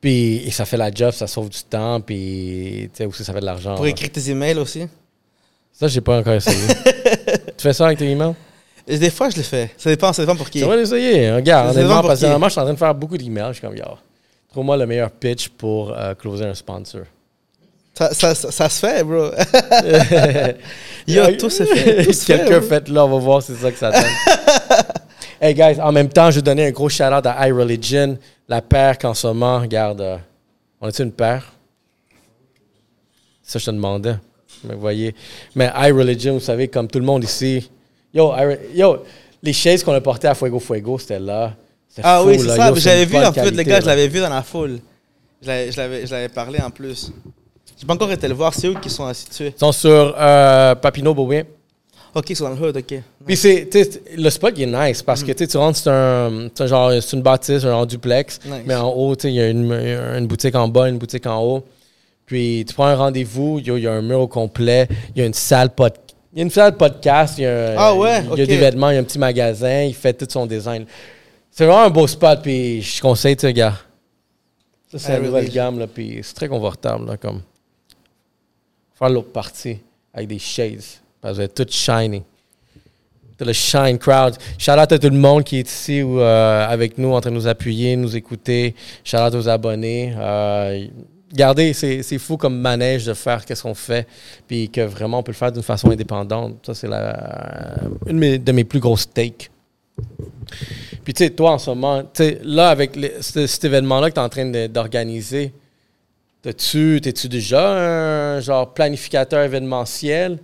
Puis 0.00 0.50
ça 0.50 0.66
fait 0.66 0.76
la 0.76 0.90
job, 0.90 1.12
ça 1.12 1.26
sauve 1.26 1.48
du 1.48 1.62
temps, 1.62 2.00
puis 2.00 2.90
tu 2.92 2.98
sais 2.98 3.06
aussi 3.06 3.24
ça 3.24 3.32
fait 3.32 3.40
de 3.40 3.46
l'argent. 3.46 3.74
Pour 3.74 3.86
écrire 3.86 4.12
tes 4.12 4.30
emails 4.30 4.58
aussi? 4.58 4.86
Ça, 5.72 5.88
j'ai 5.88 6.00
pas 6.00 6.18
encore 6.18 6.34
essayé. 6.34 6.56
tu 7.56 7.62
fais 7.62 7.72
ça 7.72 7.86
avec 7.86 7.98
tes 7.98 8.08
emails? 8.08 8.34
Des 8.86 9.10
fois, 9.10 9.30
je 9.30 9.36
le 9.36 9.42
fais. 9.42 9.70
Ça 9.76 9.90
dépend, 9.90 10.12
ça 10.12 10.22
dépend 10.22 10.36
pour 10.36 10.50
qui. 10.50 10.60
Ça 10.60 10.66
va 10.66 10.76
l'essayer. 10.76 11.32
Regarde, 11.32 11.76
honnêtement, 11.76 12.02
parce 12.02 12.20
que 12.20 12.36
moi, 12.36 12.48
je 12.48 12.52
suis 12.52 12.60
en 12.60 12.64
train 12.64 12.74
de 12.74 12.78
faire 12.78 12.94
beaucoup 12.94 13.16
d'emails. 13.16 13.48
Je 13.48 13.58
suis 13.58 13.62
comme, 13.62 13.76
trouve-moi 14.50 14.76
le 14.76 14.86
meilleur 14.86 15.10
pitch 15.10 15.48
pour 15.48 15.92
euh, 15.92 16.14
closer 16.14 16.44
un 16.44 16.54
sponsor. 16.54 17.02
Ça, 17.94 18.12
ça, 18.12 18.34
ça, 18.34 18.68
se 18.68 18.80
fait, 18.80 19.04
bro. 19.04 19.30
Yo, 21.06 21.36
tout 21.36 21.48
se 21.48 21.64
fait. 21.64 22.06
Quelqu'un 22.26 22.60
fait 22.60 22.88
là, 22.88 23.04
on 23.06 23.08
va 23.08 23.18
voir 23.18 23.42
si 23.42 23.54
c'est 23.54 23.62
ça 23.62 23.70
que 23.70 23.78
ça 23.78 23.92
donne. 23.92 24.02
hey, 25.40 25.54
guys, 25.54 25.80
en 25.80 25.92
même 25.92 26.08
temps, 26.08 26.30
je 26.30 26.36
vais 26.36 26.42
donner 26.42 26.66
un 26.66 26.70
gros 26.72 26.88
shout-out 26.88 27.24
à 27.24 27.48
iReligion, 27.48 28.18
la 28.48 28.62
paire 28.62 28.98
qu'en 28.98 29.14
ce 29.14 29.28
moment, 29.28 29.60
regarde, 29.60 30.00
euh, 30.00 30.16
on 30.80 30.88
a-tu 30.88 31.02
une 31.02 31.12
paire? 31.12 31.52
Ça, 33.44 33.60
je 33.60 33.66
te 33.66 33.70
demandais. 33.70 34.16
Mais 34.64 34.74
voyez. 34.74 35.14
Mais 35.54 35.70
iReligion, 35.76 36.34
vous 36.34 36.40
savez, 36.40 36.66
comme 36.66 36.88
tout 36.88 36.98
le 36.98 37.04
monde 37.04 37.22
ici, 37.22 37.70
Yo, 38.14 38.32
yo, 38.74 39.02
les 39.42 39.52
chaises 39.52 39.82
qu'on 39.82 39.92
a 39.92 40.00
portées 40.00 40.28
à 40.28 40.34
Fuego 40.34 40.60
Fuego, 40.60 40.98
c'était 40.98 41.18
là. 41.18 41.52
Ah 42.02 42.22
oui, 42.24 42.38
c'est 42.38 42.48
ça. 42.48 42.72
J'avais 42.74 43.04
vu, 43.04 43.16
en 43.16 43.32
fait, 43.32 43.50
les 43.50 43.64
gars, 43.64 43.80
je 43.80 43.86
l'avais 43.86 44.08
vu 44.08 44.20
dans 44.20 44.28
la 44.28 44.42
foule. 44.42 44.78
Je 45.42 46.10
l'avais 46.10 46.28
parlé 46.28 46.60
en 46.60 46.70
plus. 46.70 47.12
J'ai 47.76 47.86
pas 47.86 47.94
encore 47.94 48.12
été 48.12 48.28
le 48.28 48.34
voir. 48.34 48.54
C'est 48.54 48.68
eux 48.68 48.76
qui 48.80 48.88
sont 48.88 49.12
situés? 49.12 49.52
Ils 49.56 49.58
sont 49.58 49.72
sur 49.72 50.14
euh, 50.16 50.74
Papineau 50.76 51.12
Beaubien. 51.12 51.42
Ok, 52.14 52.26
c'est 52.28 52.44
dans 52.44 52.50
le 52.50 52.68
hood, 52.68 52.76
ok. 52.76 52.94
Puis 53.26 53.36
c'est, 53.36 53.68
le 54.16 54.30
spot, 54.30 54.54
il 54.56 54.62
est 54.62 54.88
nice 54.88 55.02
parce 55.02 55.24
que 55.24 55.32
tu 55.32 55.38
sais, 55.38 55.48
tu 55.48 55.56
rentres, 55.56 55.78
c'est 55.78 55.90
un, 55.90 56.48
un 56.56 56.66
genre, 56.66 56.92
c'est 56.92 57.16
une 57.16 57.22
bâtisse, 57.22 57.64
un 57.64 57.84
duplex. 57.84 58.38
Nice. 58.44 58.62
Mais 58.64 58.76
en 58.76 58.88
haut, 58.90 59.16
il 59.16 59.30
y 59.30 59.40
a 59.40 59.48
une, 59.48 59.72
une 59.72 60.26
boutique 60.28 60.54
en 60.54 60.68
bas, 60.68 60.88
une 60.88 60.98
boutique 60.98 61.26
en 61.26 61.42
haut. 61.42 61.64
Puis 62.24 62.64
tu 62.68 62.72
prends 62.72 62.86
un 62.86 62.94
rendez-vous, 62.94 63.58
il 63.58 63.80
y 63.80 63.86
a 63.88 63.92
un 63.92 64.02
mur 64.02 64.20
au 64.20 64.28
complet, 64.28 64.86
il 65.14 65.20
y 65.20 65.22
a 65.22 65.26
une 65.26 65.34
salle 65.34 65.70
pod, 65.74 65.92
il 66.34 66.38
y 66.38 66.40
a 66.40 66.42
une 66.42 66.50
salle 66.50 66.76
podcast, 66.76 67.38
il 67.38 67.42
y 67.42 67.46
a, 67.46 67.74
Ah 67.78 67.94
ouais, 67.94 68.20
il 68.22 68.26
y 68.26 68.28
a 68.28 68.32
ok. 68.32 68.48
des 68.48 68.56
vêtements, 68.56 68.90
il 68.90 68.94
y 68.94 68.96
a 68.96 69.00
un 69.00 69.04
petit 69.04 69.18
magasin, 69.18 69.82
il 69.84 69.94
fait 69.94 70.12
tout 70.12 70.26
son 70.28 70.44
design. 70.46 70.84
C'est 71.50 71.64
vraiment 71.64 71.82
un 71.84 71.90
beau 71.90 72.06
spot, 72.08 72.42
puis 72.42 72.82
je 72.82 73.00
conseille, 73.00 73.36
tu 73.36 73.52
gars. 73.52 73.78
Ça, 74.90 74.98
c'est 74.98 75.08
I 75.10 75.12
la 75.12 75.20
nouvelle 75.20 75.44
really- 75.44 75.54
gamme, 75.54 75.78
là, 75.78 75.86
puis 75.86 76.18
c'est 76.22 76.34
très 76.34 76.48
confortable, 76.48 77.06
là, 77.06 77.16
comme. 77.16 77.40
Faire 78.98 79.08
l'autre 79.08 79.30
partie 79.32 79.78
avec 80.12 80.28
des 80.28 80.38
shades, 80.38 80.82
parce 81.20 81.32
que 81.34 81.36
vous 81.38 81.40
êtes 81.42 81.54
tout 81.54 81.66
shiny. 81.68 82.22
C'est 83.36 83.44
le 83.44 83.52
Shine 83.52 83.98
Crowd. 83.98 84.36
Shout 84.58 84.70
out 84.72 84.92
à 84.92 84.98
tout 84.98 85.08
le 85.08 85.16
monde 85.18 85.42
qui 85.42 85.58
est 85.58 85.68
ici 85.68 86.02
ou, 86.02 86.20
euh, 86.20 86.66
avec 86.68 86.96
nous, 86.98 87.12
en 87.12 87.20
train 87.20 87.30
de 87.30 87.34
nous 87.34 87.48
appuyer, 87.48 87.96
nous 87.96 88.14
écouter. 88.16 88.76
Shout 89.02 89.16
out 89.16 89.34
aux 89.34 89.48
abonnés. 89.48 90.14
Euh, 90.16 90.86
regardez, 91.34 91.72
c'est 91.72 92.18
fou 92.18 92.36
comme 92.36 92.58
manège 92.58 93.04
de 93.04 93.14
faire 93.14 93.44
qu'est-ce 93.44 93.62
qu'on 93.62 93.74
fait, 93.74 94.06
puis 94.46 94.70
que 94.70 94.80
vraiment 94.82 95.18
on 95.18 95.22
peut 95.22 95.32
le 95.32 95.36
faire 95.36 95.52
d'une 95.52 95.62
façon 95.62 95.90
indépendante. 95.90 96.64
Ça, 96.64 96.74
c'est 96.74 96.88
une 98.06 98.38
de 98.38 98.52
mes, 98.52 98.64
plus 98.64 98.80
grosses 98.80 99.12
takes. 99.12 99.50
Puis, 101.04 101.12
tu 101.12 101.24
sais, 101.24 101.30
toi, 101.30 101.52
en 101.52 101.58
ce 101.58 101.70
moment, 101.70 102.02
tu 102.12 102.38
là, 102.42 102.70
avec 102.70 102.98
cet 103.20 103.64
événement-là 103.64 104.08
que 104.10 104.14
tu 104.14 104.20
es 104.20 104.24
en 104.24 104.28
train 104.28 104.68
d'organiser, 104.68 105.52
t'es-tu 106.42 107.28
déjà 107.28 108.36
un 108.36 108.40
genre 108.40 108.72
planificateur 108.72 109.42
événementiel? 109.42 110.38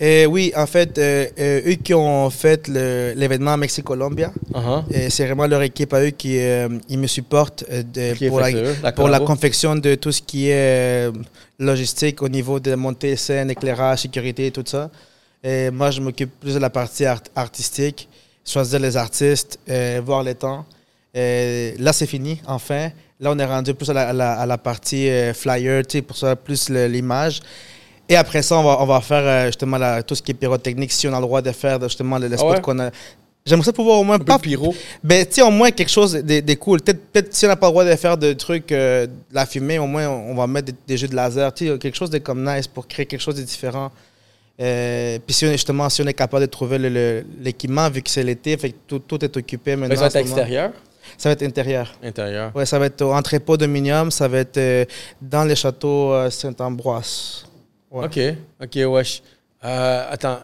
Et 0.00 0.26
oui, 0.26 0.52
en 0.56 0.66
fait, 0.66 0.96
euh, 0.98 1.26
euh, 1.40 1.70
eux 1.72 1.74
qui 1.74 1.92
ont 1.92 2.30
fait 2.30 2.68
l'événement 2.68 3.56
Mexico-Colombia, 3.56 4.32
Uh-huh. 4.54 4.82
et 4.92 5.10
c'est 5.10 5.26
vraiment 5.26 5.46
leur 5.46 5.62
équipe 5.62 5.92
à 5.92 6.00
eux 6.02 6.10
qui 6.10 6.38
euh, 6.38 6.68
ils 6.88 6.98
me 6.98 7.06
supportent 7.06 7.64
euh, 7.70 7.82
de- 7.82 8.14
pour, 8.28 8.38
la, 8.40 8.46
pour 8.92 9.08
la 9.08 9.18
confection 9.26 9.74
de 9.76 9.94
tout 9.96 10.12
ce 10.12 10.22
qui 10.22 10.48
est 10.50 11.08
euh, 11.08 11.12
logistique 11.58 12.22
au 12.22 12.28
niveau 12.28 12.60
de 12.60 12.74
montée 12.74 13.16
scène, 13.16 13.50
éclairage, 13.50 14.00
sécurité 14.02 14.50
tout 14.52 14.64
ça. 14.66 14.90
Et 15.42 15.70
moi, 15.70 15.90
je 15.90 16.00
m'occupe 16.00 16.30
plus 16.40 16.54
de 16.54 16.58
la 16.60 16.70
partie 16.70 17.04
art- 17.04 17.22
artistique, 17.34 18.08
choisir 18.44 18.78
les 18.80 18.96
artistes, 18.96 19.58
euh, 19.68 20.00
voir 20.04 20.22
les 20.22 20.34
temps. 20.34 20.64
Et 21.14 21.74
là, 21.78 21.92
c'est 21.92 22.06
fini, 22.06 22.40
enfin. 22.46 22.90
Là, 23.20 23.32
on 23.32 23.38
est 23.40 23.44
rendu 23.44 23.74
plus 23.74 23.90
à 23.90 23.94
la, 23.94 24.08
à 24.10 24.12
la- 24.12 24.34
à 24.40 24.46
la 24.46 24.58
partie 24.58 25.08
flyer, 25.34 25.84
tu 25.84 25.98
sais, 25.98 26.02
pour 26.02 26.16
ça, 26.16 26.36
plus 26.36 26.68
l'image. 26.70 27.40
Et 28.08 28.16
après 28.16 28.42
ça, 28.42 28.56
on 28.56 28.62
va, 28.64 28.78
on 28.80 28.86
va 28.86 29.00
faire 29.00 29.22
euh, 29.26 29.46
justement 29.46 29.76
la- 29.78 30.02
tout 30.02 30.14
ce 30.14 30.22
qui 30.22 30.30
est 30.30 30.34
pyrotechnique, 30.34 30.92
si 30.92 31.06
on 31.08 31.12
a 31.12 31.16
le 31.16 31.22
droit 31.22 31.42
de 31.42 31.52
faire 31.52 31.80
justement 31.82 32.18
le, 32.18 32.28
le 32.28 32.36
spot 32.36 32.56
ouais? 32.56 32.60
qu'on 32.60 32.78
a. 32.80 32.90
J'aimerais 33.46 33.72
pouvoir 33.72 33.98
au 34.00 34.04
moins 34.04 34.16
Un 34.16 34.18
pas 34.18 34.38
pyro. 34.38 34.74
ben, 35.02 35.24
tu 35.24 35.40
au 35.42 35.50
moins 35.50 35.70
quelque 35.70 35.90
chose 35.90 36.12
de, 36.12 36.40
de 36.40 36.54
cool. 36.54 36.80
Peut-être 36.82 37.00
peut 37.12 37.24
si 37.30 37.46
on 37.46 37.48
n'a 37.48 37.56
pas 37.56 37.66
le 37.68 37.72
droit 37.72 37.84
de 37.84 37.94
faire 37.96 38.16
de 38.18 38.32
trucs, 38.34 38.72
euh, 38.72 39.06
de 39.06 39.12
la 39.32 39.46
fumée, 39.46 39.78
au 39.78 39.86
moins 39.86 40.06
on, 40.08 40.32
on 40.32 40.34
va 40.34 40.46
mettre 40.46 40.66
des, 40.72 40.74
des 40.86 40.96
jeux 40.98 41.08
de 41.08 41.14
laser. 41.16 41.52
Tu 41.54 41.78
quelque 41.78 41.96
chose 41.96 42.10
de 42.10 42.18
comme 42.18 42.44
nice 42.46 42.66
pour 42.66 42.86
créer 42.86 43.06
quelque 43.06 43.20
chose 43.22 43.36
de 43.36 43.42
différent. 43.42 43.90
Euh, 44.60 45.18
puis 45.24 45.34
si 45.34 45.46
on 45.46 45.52
justement, 45.52 45.88
si 45.88 46.02
on 46.02 46.06
est 46.06 46.14
capable 46.14 46.42
de 46.44 46.50
trouver 46.50 46.78
l'équipement, 47.40 47.88
vu 47.88 48.02
que 48.02 48.10
c'est 48.10 48.24
l'été, 48.24 48.56
fait 48.56 48.70
que 48.70 48.76
tout, 48.86 48.98
tout 48.98 49.24
est 49.24 49.34
occupé 49.36 49.76
Mais 49.76 49.88
maintenant. 49.88 49.94
ça 49.96 50.00
va 50.02 50.06
être 50.08 50.16
extérieur? 50.16 50.70
Ça 51.16 51.28
va 51.30 51.32
être 51.34 51.42
intérieur. 51.44 51.94
Intérieur. 52.02 52.50
Ouais, 52.54 52.66
ça 52.66 52.78
va 52.78 52.86
être 52.86 53.00
au 53.02 53.12
entrepôt 53.14 53.56
de 53.56 53.66
Minium, 53.66 54.10
ça 54.10 54.28
va 54.28 54.38
être 54.38 54.58
euh, 54.58 54.84
dans 55.22 55.44
les 55.44 55.56
châteaux 55.56 56.12
euh, 56.12 56.28
Saint-Ambroise. 56.28 57.46
Ouais. 57.90 58.04
OK. 58.06 58.18
OK, 58.62 58.78
wesh. 58.94 59.22
Euh, 59.64 60.06
attends. 60.12 60.38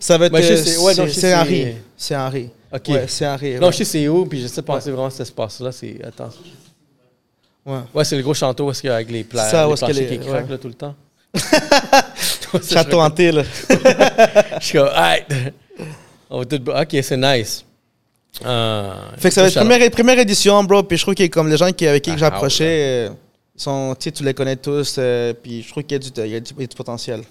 Ça 0.00 0.18
va 0.18 0.26
être. 0.26 0.32
Ouais, 0.32 1.08
c'est 1.08 1.34
Henri. 1.34 1.76
C'est 1.96 2.16
Henri. 2.16 2.50
OK. 2.72 2.88
Ouais, 2.88 3.04
c'est 3.08 3.26
Henri. 3.26 3.54
Non, 3.58 3.70
je 3.70 3.78
sais 3.78 3.84
c'est 3.84 4.08
où, 4.08 4.26
puis 4.26 4.40
je 4.42 4.46
sais 4.46 4.62
penser 4.62 4.90
vraiment 4.90 5.10
cet 5.10 5.20
espace-là. 5.22 5.72
C'est... 5.72 5.96
Attends. 6.04 6.30
Ouais. 7.64 7.78
Ouais, 7.94 8.04
c'est 8.04 8.16
le 8.16 8.22
gros 8.22 8.34
château 8.34 8.66
où 8.66 8.70
est-ce 8.70 8.80
qu'il 8.80 8.88
y 8.88 8.92
a 8.92 8.96
avec 8.96 9.10
les, 9.10 9.24
pla- 9.24 9.48
Ça, 9.48 9.68
où 9.68 9.72
est-ce 9.74 9.86
les- 9.86 10.06
qui 10.06 10.18
craquent 10.18 10.50
là, 10.50 10.58
tout 10.58 10.68
le 10.68 10.74
temps. 10.74 10.94
Château 12.62 13.00
hanté, 13.00 13.32
là. 13.32 13.42
Je 14.60 14.64
suis 14.64 14.78
comme. 14.78 14.88
OK, 16.30 16.96
c'est 17.02 17.16
nice. 17.16 17.64
Euh, 18.44 18.92
Fait 19.18 19.28
que 19.28 19.34
ça 19.34 19.42
va 19.42 19.48
être 19.48 19.54
première, 19.58 19.90
première 19.90 20.18
édition, 20.18 20.62
bro. 20.64 20.82
Puis 20.82 20.96
je 20.98 21.02
trouve 21.02 21.14
que 21.14 21.26
comme 21.26 21.48
les 21.48 21.56
gens 21.56 21.72
qui, 21.72 21.86
avec 21.86 22.02
qui 22.04 22.10
Ah, 22.12 22.16
j'approchais, 22.16 23.08
euh, 23.08 23.10
sont, 23.62 23.94
tu 23.98 24.10
les 24.24 24.34
connais 24.34 24.56
tous. 24.56 24.96
euh, 24.98 25.32
puis 25.34 25.62
je 25.62 25.70
trouve 25.70 25.82
qu'il 25.84 25.92
y, 25.92 25.96
a 25.96 25.98
du- 26.10 26.20
il 26.26 26.32
y 26.32 26.36
a 26.36 26.40
du, 26.40 26.52
il 26.56 26.60
y 26.60 26.64
a 26.64 26.66
du 26.66 26.76
potentiel. 26.76 27.22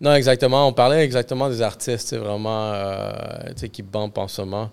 Non, 0.00 0.14
exactement. 0.14 0.66
On 0.66 0.72
parlait 0.72 1.04
exactement 1.04 1.48
des 1.48 1.62
artistes, 1.62 2.16
vraiment, 2.16 2.72
euh, 2.74 3.52
qui 3.72 3.82
bumpent 3.82 4.18
en 4.18 4.28
ce 4.28 4.42
moment. 4.42 4.70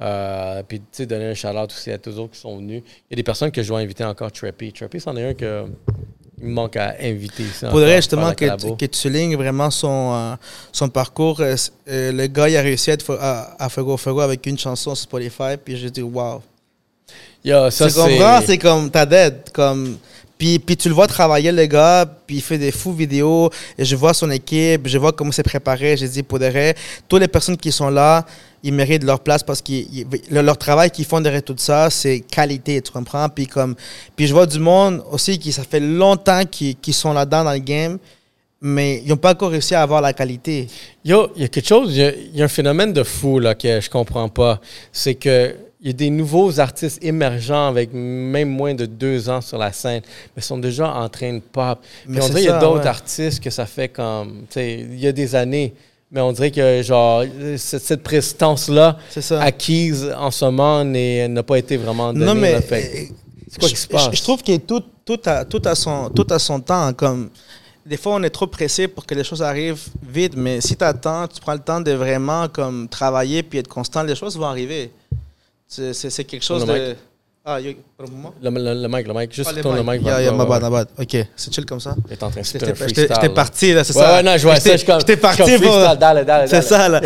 Euh, 0.00 0.62
puis, 0.66 0.80
tu 0.80 0.86
sais, 0.92 1.06
donner 1.06 1.26
un 1.26 1.34
shout-out 1.34 1.70
aussi 1.70 1.90
à 1.92 1.98
tous 1.98 2.10
les 2.10 2.18
autres 2.18 2.32
qui 2.32 2.40
sont 2.40 2.56
venus. 2.56 2.82
Il 3.08 3.12
y 3.12 3.14
a 3.14 3.16
des 3.16 3.22
personnes 3.22 3.52
que 3.52 3.62
je 3.62 3.68
dois 3.68 3.78
inviter 3.78 4.02
encore, 4.04 4.32
Trappy. 4.32 4.72
Trappy, 4.72 5.00
c'en 5.00 5.16
est 5.16 5.28
un 5.28 5.34
que 5.34 5.66
il 6.38 6.48
me 6.48 6.52
manque 6.52 6.76
à 6.76 6.96
inviter. 7.00 7.44
encore, 7.58 7.70
Faudrait 7.70 7.86
faire 7.90 7.96
justement 7.98 8.32
que, 8.34 8.44
tu- 8.56 8.76
que 8.76 8.86
tu 8.86 8.98
soulignes 8.98 9.36
vraiment 9.36 9.70
son, 9.70 10.12
euh, 10.12 10.34
son 10.72 10.88
parcours. 10.88 11.40
Le 11.86 12.26
gars, 12.26 12.48
il 12.48 12.56
a 12.56 12.60
réussi 12.60 12.90
à 12.90 12.94
être 12.94 13.04
fo- 13.06 13.16
à, 13.20 13.54
à 13.62 13.68
Fuego 13.68 13.96
Fuego 13.96 14.18
avec 14.20 14.44
une 14.46 14.58
chanson 14.58 14.96
sur 14.96 15.04
Spotify. 15.04 15.56
Puis 15.64 15.76
j'ai 15.76 15.90
dit, 15.90 16.02
wow. 16.02 16.42
Yo, 17.44 17.70
ça, 17.70 17.88
Tu 17.88 17.94
comprends? 17.94 18.40
C'est 18.44 18.58
comme 18.58 18.90
ta 18.90 19.04
dette. 19.04 19.50
Comme... 19.52 19.98
Puis, 20.36 20.58
puis 20.58 20.76
tu 20.76 20.88
le 20.88 20.94
vois 20.94 21.06
travailler, 21.06 21.52
le 21.52 21.66
gars, 21.66 22.06
puis 22.26 22.36
il 22.36 22.42
fait 22.42 22.58
des 22.58 22.72
fous 22.72 22.92
vidéos. 22.92 23.50
Et 23.78 23.84
je 23.84 23.94
vois 23.94 24.14
son 24.14 24.30
équipe, 24.30 24.88
je 24.88 24.98
vois 24.98 25.12
comment 25.12 25.30
c'est 25.30 25.44
préparé. 25.44 25.96
J'ai 25.96 26.08
dit, 26.08 26.22
pour 26.22 26.38
de 26.38 26.46
vrai, 26.46 26.74
toutes 27.08 27.20
les 27.20 27.28
personnes 27.28 27.56
qui 27.56 27.70
sont 27.70 27.90
là, 27.90 28.24
ils 28.62 28.72
méritent 28.72 29.04
leur 29.04 29.20
place 29.20 29.42
parce 29.42 29.60
que 29.60 29.72
leur 30.30 30.56
travail 30.56 30.90
qu'ils 30.90 31.04
font 31.04 31.20
derrière 31.20 31.42
tout 31.42 31.54
ça, 31.58 31.90
c'est 31.90 32.20
qualité, 32.20 32.80
tu 32.80 32.90
comprends? 32.90 33.28
Puis, 33.28 33.46
comme, 33.46 33.76
puis 34.16 34.26
je 34.26 34.32
vois 34.32 34.46
du 34.46 34.58
monde 34.58 35.04
aussi 35.12 35.38
qui, 35.38 35.52
ça 35.52 35.62
fait 35.62 35.80
longtemps 35.80 36.44
qu'ils 36.44 36.74
qu'ils 36.76 36.94
sont 36.94 37.12
là-dedans 37.12 37.44
dans 37.44 37.52
le 37.52 37.58
game, 37.58 37.98
mais 38.60 39.02
ils 39.04 39.08
n'ont 39.10 39.18
pas 39.18 39.32
encore 39.32 39.50
réussi 39.50 39.74
à 39.74 39.82
avoir 39.82 40.00
la 40.00 40.14
qualité. 40.14 40.66
Yo, 41.04 41.30
il 41.36 41.42
y 41.42 41.44
a 41.44 41.48
quelque 41.48 41.68
chose, 41.68 41.94
il 41.94 42.30
y 42.34 42.38
y 42.38 42.42
a 42.42 42.46
un 42.46 42.48
phénomène 42.48 42.92
de 42.92 43.02
fou 43.02 43.38
là, 43.38 43.54
que 43.54 43.80
je 43.80 43.90
comprends 43.90 44.30
pas. 44.30 44.60
C'est 44.90 45.14
que 45.14 45.54
il 45.84 45.88
y 45.88 45.90
a 45.90 45.92
des 45.92 46.08
nouveaux 46.08 46.58
artistes 46.60 46.98
émergents 47.04 47.68
avec 47.68 47.90
même 47.92 48.48
moins 48.48 48.74
de 48.74 48.86
deux 48.86 49.28
ans 49.28 49.42
sur 49.42 49.58
la 49.58 49.70
scène, 49.70 50.00
mais 50.34 50.40
sont 50.42 50.56
déjà 50.56 50.90
en 50.92 51.08
train 51.10 51.34
de 51.34 51.40
pop. 51.40 51.78
Puis 51.82 52.14
Mais 52.14 52.22
on 52.22 52.26
dirait 52.28 52.40
qu'il 52.40 52.48
y 52.50 52.52
a 52.52 52.58
d'autres 52.58 52.80
ouais. 52.80 52.86
artistes 52.86 53.40
que 53.44 53.50
ça 53.50 53.66
fait 53.66 53.90
comme, 53.90 54.44
tu 54.48 54.54
sais, 54.54 54.78
il 54.80 54.98
y 54.98 55.06
a 55.06 55.12
des 55.12 55.34
années, 55.34 55.74
mais 56.10 56.22
on 56.22 56.32
dirait 56.32 56.50
que 56.50 56.80
genre 56.82 57.22
cette, 57.58 57.82
cette 57.82 58.02
prestance-là 58.02 58.96
acquise 59.40 60.10
en 60.16 60.30
ce 60.30 60.44
moment 60.46 60.82
n'a 60.84 61.42
pas 61.42 61.58
été 61.58 61.76
vraiment 61.76 62.12
donnée. 62.14 62.24
Non, 62.24 62.34
mais 62.34 62.54
euh, 62.54 62.60
c'est 62.70 63.58
quoi 63.58 63.68
je, 63.68 63.74
qui 63.74 63.80
se 63.80 63.86
passe? 63.88 64.08
je- 64.10 64.16
je 64.16 64.22
trouve 64.22 64.42
que 64.42 64.56
tout, 64.56 64.82
tout, 65.04 65.20
a, 65.26 65.44
tout, 65.44 65.60
a 65.66 65.74
son, 65.74 66.08
tout 66.08 66.26
a 66.30 66.38
son 66.38 66.60
temps. 66.60 66.92
Comme, 66.94 67.28
des 67.84 67.98
fois, 67.98 68.14
on 68.14 68.22
est 68.22 68.30
trop 68.30 68.46
pressé 68.46 68.88
pour 68.88 69.04
que 69.04 69.14
les 69.14 69.22
choses 69.24 69.42
arrivent 69.42 69.82
vite, 70.02 70.34
mais 70.36 70.60
si 70.62 70.74
tu 70.76 70.84
attends, 70.84 71.28
tu 71.28 71.40
prends 71.42 71.52
le 71.52 71.58
temps 71.58 71.80
de 71.80 71.92
vraiment 71.92 72.48
comme, 72.48 72.88
travailler 72.88 73.42
puis 73.42 73.58
être 73.58 73.68
constant, 73.68 74.02
les 74.02 74.14
choses 74.14 74.38
vont 74.38 74.46
arriver. 74.46 74.90
C'est 75.92 76.24
quelque 76.24 76.44
chose 76.44 76.66
Le 76.66 76.72
de. 76.72 76.88
mic. 76.90 76.96
Ah, 77.46 77.60
yo, 77.60 77.72
le 78.00 78.06
moment? 78.06 78.32
Le, 78.42 78.48
le, 78.48 78.82
le 78.82 78.88
mic, 78.88 79.06
le 79.06 79.12
mic, 79.12 79.30
juste 79.34 79.50
Ah, 79.54 79.60
tourne 79.60 79.76
le 79.76 79.82
mic. 79.82 80.00
Yeah, 80.02 80.12
vers 80.16 80.20
yeah, 80.22 80.30
toi, 80.30 80.38
my 80.38 80.50
ouais. 80.50 80.60
bad, 80.60 80.62
my 80.62 80.70
bad. 80.70 80.88
Ok, 80.98 81.26
c'est 81.36 81.54
chill 81.54 81.66
comme 81.66 81.80
ça? 81.80 81.94
Il 82.08 82.12
est 82.14 82.22
en 82.22 82.30
train 82.30 82.40
de 82.40 82.46
J'étais 82.46 83.28
parti, 83.28 83.72
là, 83.74 83.84
c'est 83.84 83.94
Ouais, 83.94 84.02
ça? 84.02 84.14
ouais, 84.14 84.22
non, 84.22 84.36
je 84.38 84.42
vois 84.44 84.56
ça. 84.56 84.60
J'étais- 84.70 84.78
Je 84.78 84.86
comme- 84.86 85.00
J'étais 85.00 85.16
parti 85.18 85.42
dalle, 86.24 86.48
C'est 86.48 86.62
ça, 86.62 86.88
là. 86.88 87.02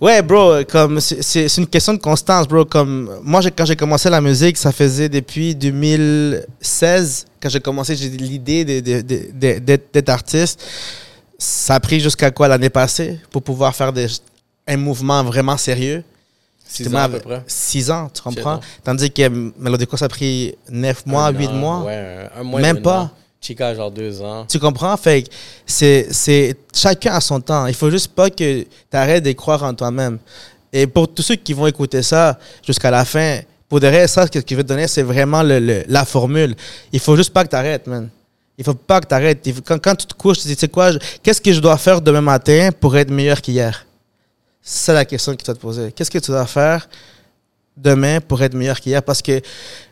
Ouais, 0.00 0.22
bro, 0.22 0.64
comme 0.68 0.98
c'est- 0.98 1.56
une 1.58 1.66
question 1.68 1.92
de 1.92 1.98
constance, 2.00 2.48
bro. 2.48 2.64
Comme 2.64 3.20
moi, 3.22 3.42
quand 3.56 3.64
j'ai 3.66 3.76
commencé 3.76 4.08
la 4.10 4.20
musique, 4.20 4.56
ça 4.56 4.72
faisait 4.72 5.08
depuis 5.08 5.54
2016 5.54 7.26
quand 7.40 7.48
j'ai 7.48 7.60
commencé, 7.60 7.94
j'ai 7.94 8.06
eu 8.06 8.16
l'idée 8.16 8.64
d'être 8.64 9.92
d'être 9.92 10.08
artiste. 10.08 10.62
Ça 11.38 11.74
a 11.76 11.80
pris 11.80 12.00
jusqu'à 12.00 12.30
quoi 12.30 12.48
l'année 12.48 12.70
passée 12.70 13.18
pour 13.30 13.42
pouvoir 13.42 13.74
faire 13.74 13.92
des, 13.92 14.06
un 14.66 14.76
mouvement 14.76 15.22
vraiment 15.24 15.56
sérieux? 15.56 16.02
Six 16.72 16.86
ans 16.94 16.98
à 16.98 17.08
peu 17.08 17.18
près. 17.20 17.42
Six 17.46 17.90
ans, 17.90 18.08
tu 18.12 18.22
comprends? 18.22 18.60
Tandis 18.84 19.10
que 19.10 19.28
Melodico, 19.58 19.96
ça 19.96 20.04
a 20.04 20.08
pris 20.08 20.54
neuf 20.68 21.04
mois, 21.06 21.30
huit 21.30 21.48
mois. 21.52 21.80
Ouais, 21.84 22.28
un 22.38 22.42
mois. 22.42 22.60
Même 22.60 22.76
pas. 22.82 23.00
an. 23.00 23.10
Chica, 23.40 23.74
genre 23.74 23.90
deux 23.90 24.20
ans. 24.22 24.44
Tu 24.48 24.58
comprends? 24.58 24.96
Fait 24.98 25.22
que 25.22 25.28
c'est, 25.66 26.08
c'est 26.10 26.54
chacun 26.74 27.14
a 27.14 27.20
son 27.20 27.40
temps. 27.40 27.66
Il 27.66 27.74
faut 27.74 27.90
juste 27.90 28.08
pas 28.08 28.28
que 28.30 28.62
tu 28.62 28.66
arrêtes 28.92 29.24
de 29.24 29.32
croire 29.32 29.62
en 29.64 29.72
toi-même. 29.74 30.18
Et 30.72 30.86
pour 30.86 31.08
tous 31.12 31.22
ceux 31.22 31.36
qui 31.36 31.52
vont 31.54 31.66
écouter 31.66 32.02
ça 32.02 32.38
jusqu'à 32.66 32.90
la 32.90 33.04
fin, 33.04 33.40
pour 33.68 33.80
de 33.80 33.86
vrai, 33.88 34.06
ça, 34.08 34.26
ce 34.26 34.30
que 34.30 34.40
je 34.48 34.54
vais 34.54 34.62
te 34.62 34.68
donner, 34.68 34.86
c'est 34.86 35.02
vraiment 35.02 35.42
le- 35.42 35.58
le- 35.58 35.84
la 35.88 36.04
formule. 36.04 36.54
Il 36.92 37.00
faut 37.00 37.16
juste 37.16 37.32
pas 37.32 37.44
que 37.44 37.48
tu 37.50 37.56
arrêtes, 37.56 37.86
man. 37.86 38.08
Il 38.58 38.64
faut 38.64 38.74
pas 38.74 39.00
que 39.00 39.06
tu 39.08 39.14
arrêtes. 39.14 39.48
Quand, 39.64 39.78
quand 39.82 39.94
tu 39.96 40.06
te 40.06 40.14
couches, 40.14 40.36
tu 40.38 40.42
te 40.42 40.48
dis, 40.48 40.54
tu 40.56 40.60
sais 40.60 40.68
quoi, 40.68 40.90
qu'est-ce 41.22 41.40
que 41.40 41.50
je 41.52 41.60
dois 41.60 41.78
faire 41.78 42.00
demain 42.02 42.20
matin 42.20 42.68
pour 42.78 42.94
être 42.96 43.10
meilleur 43.10 43.40
qu'hier? 43.40 43.86
C'est 44.62 44.92
la 44.92 45.04
question 45.04 45.32
que 45.32 45.38
tu 45.38 45.44
dois 45.46 45.54
te 45.54 45.60
poser. 45.60 45.92
Qu'est-ce 45.92 46.10
que 46.10 46.18
tu 46.18 46.30
dois 46.30 46.46
faire 46.46 46.88
demain 47.76 48.20
pour 48.20 48.42
être 48.42 48.54
meilleur 48.54 48.78
qu'hier? 48.80 49.02
Parce 49.02 49.22
que 49.22 49.40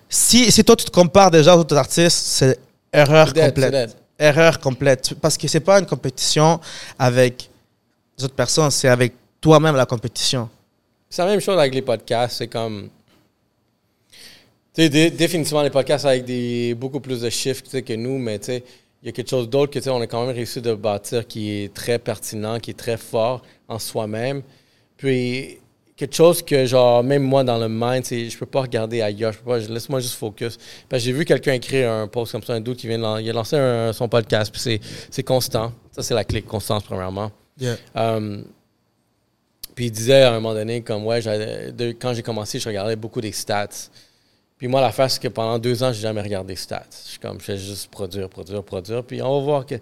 si, 0.09 0.51
si 0.53 0.64
toi, 0.64 0.77
tu 0.77 0.85
te 0.85 0.91
compares 0.91 1.31
déjà 1.31 1.57
aux 1.57 1.61
autres 1.61 1.77
artistes, 1.77 2.19
c'est 2.27 2.59
erreur 2.93 3.33
dead, 3.33 3.55
complète 3.55 3.97
erreur 4.19 4.59
complète. 4.59 5.14
Parce 5.21 5.39
que 5.39 5.47
c'est 5.49 5.61
pas 5.61 5.79
une 5.79 5.87
compétition 5.87 6.61
avec 6.99 7.49
des 8.16 8.25
autres 8.25 8.35
personnes, 8.35 8.71
c'est 8.71 8.89
avec 8.89 9.14
toi-même 9.41 9.77
la 9.77 9.87
compétition. 9.87 10.49
C'est 11.09 11.23
la 11.23 11.29
même 11.31 11.41
chose 11.41 11.59
avec 11.59 11.75
les 11.75 11.83
podcasts. 11.83 12.39
C'est 12.39 12.49
comme. 12.49 12.89
Tu 14.75 14.83
sais, 14.83 14.89
dé- 14.89 15.11
définitivement, 15.11 15.62
les 15.62 15.71
podcasts 15.71 16.05
avec 16.05 16.25
des, 16.25 16.75
beaucoup 16.75 17.01
plus 17.01 17.21
de 17.21 17.31
chiffres 17.31 17.62
que 17.81 17.93
nous, 17.95 18.19
mais 18.19 18.39
tu 18.39 18.47
sais, 18.47 18.64
il 19.03 19.07
y 19.07 19.09
a 19.09 19.12
quelque 19.12 19.31
chose 19.31 19.49
d'autre 19.49 19.73
que 19.73 19.79
tu 19.79 19.85
sais, 19.85 19.91
on 19.91 20.01
a 20.01 20.07
quand 20.07 20.27
même 20.27 20.35
réussi 20.35 20.61
de 20.61 20.75
bâtir 20.75 21.27
qui 21.27 21.51
est 21.51 21.73
très 21.73 21.99
pertinent, 21.99 22.59
qui 22.59 22.73
est 22.73 22.79
très 22.79 22.97
fort 22.97 23.43
en 23.69 23.79
soi-même. 23.79 24.43
Puis, 24.99 25.59
quelque 25.97 26.15
chose 26.15 26.43
que, 26.43 26.67
genre, 26.67 27.03
même 27.03 27.23
moi, 27.23 27.43
dans 27.45 27.57
le 27.59 27.69
mind, 27.71 28.05
c'est, 28.05 28.29
je 28.29 28.37
peux 28.39 28.45
pas 28.47 28.61
regarder 28.61 29.01
ailleurs. 29.01 29.33
Je 29.33 29.39
peux 29.39 29.45
pas, 29.47 29.59
laisse-moi 29.59 30.01
juste 30.01 30.15
focus. 30.17 30.59
Parce 30.89 31.03
que 31.03 31.07
j'ai 31.07 31.13
vu 31.13 31.25
quelqu'un 31.25 31.55
écrire 31.55 31.91
un 31.91 32.07
post 32.09 32.33
comme 32.33 32.43
ça, 32.43 32.53
un 32.53 32.61
doute 32.61 32.77
qui 32.79 32.87
vient 32.89 32.99
de 32.99 33.21
il 33.23 33.31
a 33.31 33.33
lancé 33.33 33.57
un- 33.57 33.93
son 33.95 34.09
podcast, 34.09 34.53
puis 34.53 34.61
c'est, 34.61 34.81
c'est 35.11 35.23
constant. 35.23 35.73
Ça, 35.93 36.03
c'est 36.03 36.15
la 36.15 36.25
clé, 36.25 36.43
constance, 36.43 36.83
premièrement. 36.85 37.33
Um, 37.95 38.45
puis 39.75 39.87
il 39.87 39.91
disait 39.93 40.23
à 40.23 40.31
un 40.33 40.35
moment 40.41 40.55
donné, 40.55 40.83
comme, 40.83 41.07
ouais, 41.07 41.21
de- 41.73 41.93
quand 41.93 42.13
j'ai 42.13 42.23
commencé, 42.23 42.59
je 42.59 42.69
regardais 42.69 42.97
beaucoup 42.97 43.21
des 43.21 43.33
stats. 43.33 43.69
Puis 44.59 44.67
moi, 44.67 44.81
l'affaire, 44.81 45.09
c'est 45.09 45.23
que 45.23 45.29
pendant 45.29 45.57
deux 45.59 45.83
ans, 45.85 45.93
j'ai 45.93 46.01
jamais 46.01 46.21
regardé 46.21 46.57
stats. 46.57 46.83
Je 47.05 47.11
suis 47.11 47.19
comme, 47.21 47.39
je 47.39 47.45
fais 47.45 47.57
juste 47.57 47.89
produire, 47.91 48.29
produire, 48.29 48.65
produire. 48.65 49.05
Puis 49.05 49.23
on 49.23 49.39
va 49.39 49.45
voir 49.45 49.67
que. 49.67 49.77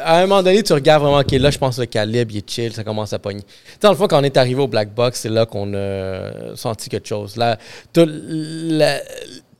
À 0.00 0.18
un 0.18 0.22
moment 0.22 0.42
donné, 0.42 0.62
tu 0.62 0.72
regardes 0.72 1.02
vraiment, 1.02 1.20
OK, 1.20 1.30
là, 1.30 1.50
je 1.50 1.58
pense 1.58 1.76
que 1.76 1.82
le 1.82 1.86
calibre, 1.86 2.32
il 2.32 2.38
est 2.38 2.50
chill, 2.50 2.72
ça 2.72 2.82
commence 2.82 3.12
à 3.12 3.20
pogner. 3.20 3.42
Tu 3.42 3.78
dans 3.80 3.90
le 3.90 3.96
fond, 3.96 4.08
quand 4.08 4.20
on 4.20 4.24
est 4.24 4.36
arrivé 4.36 4.60
au 4.60 4.66
Black 4.66 4.92
Box, 4.92 5.20
c'est 5.20 5.28
là 5.28 5.46
qu'on 5.46 5.72
a 5.74 6.56
senti 6.56 6.88
quelque 6.88 7.06
chose. 7.06 7.36
Là, 7.36 7.56
tout, 7.92 8.08
la- 8.08 9.00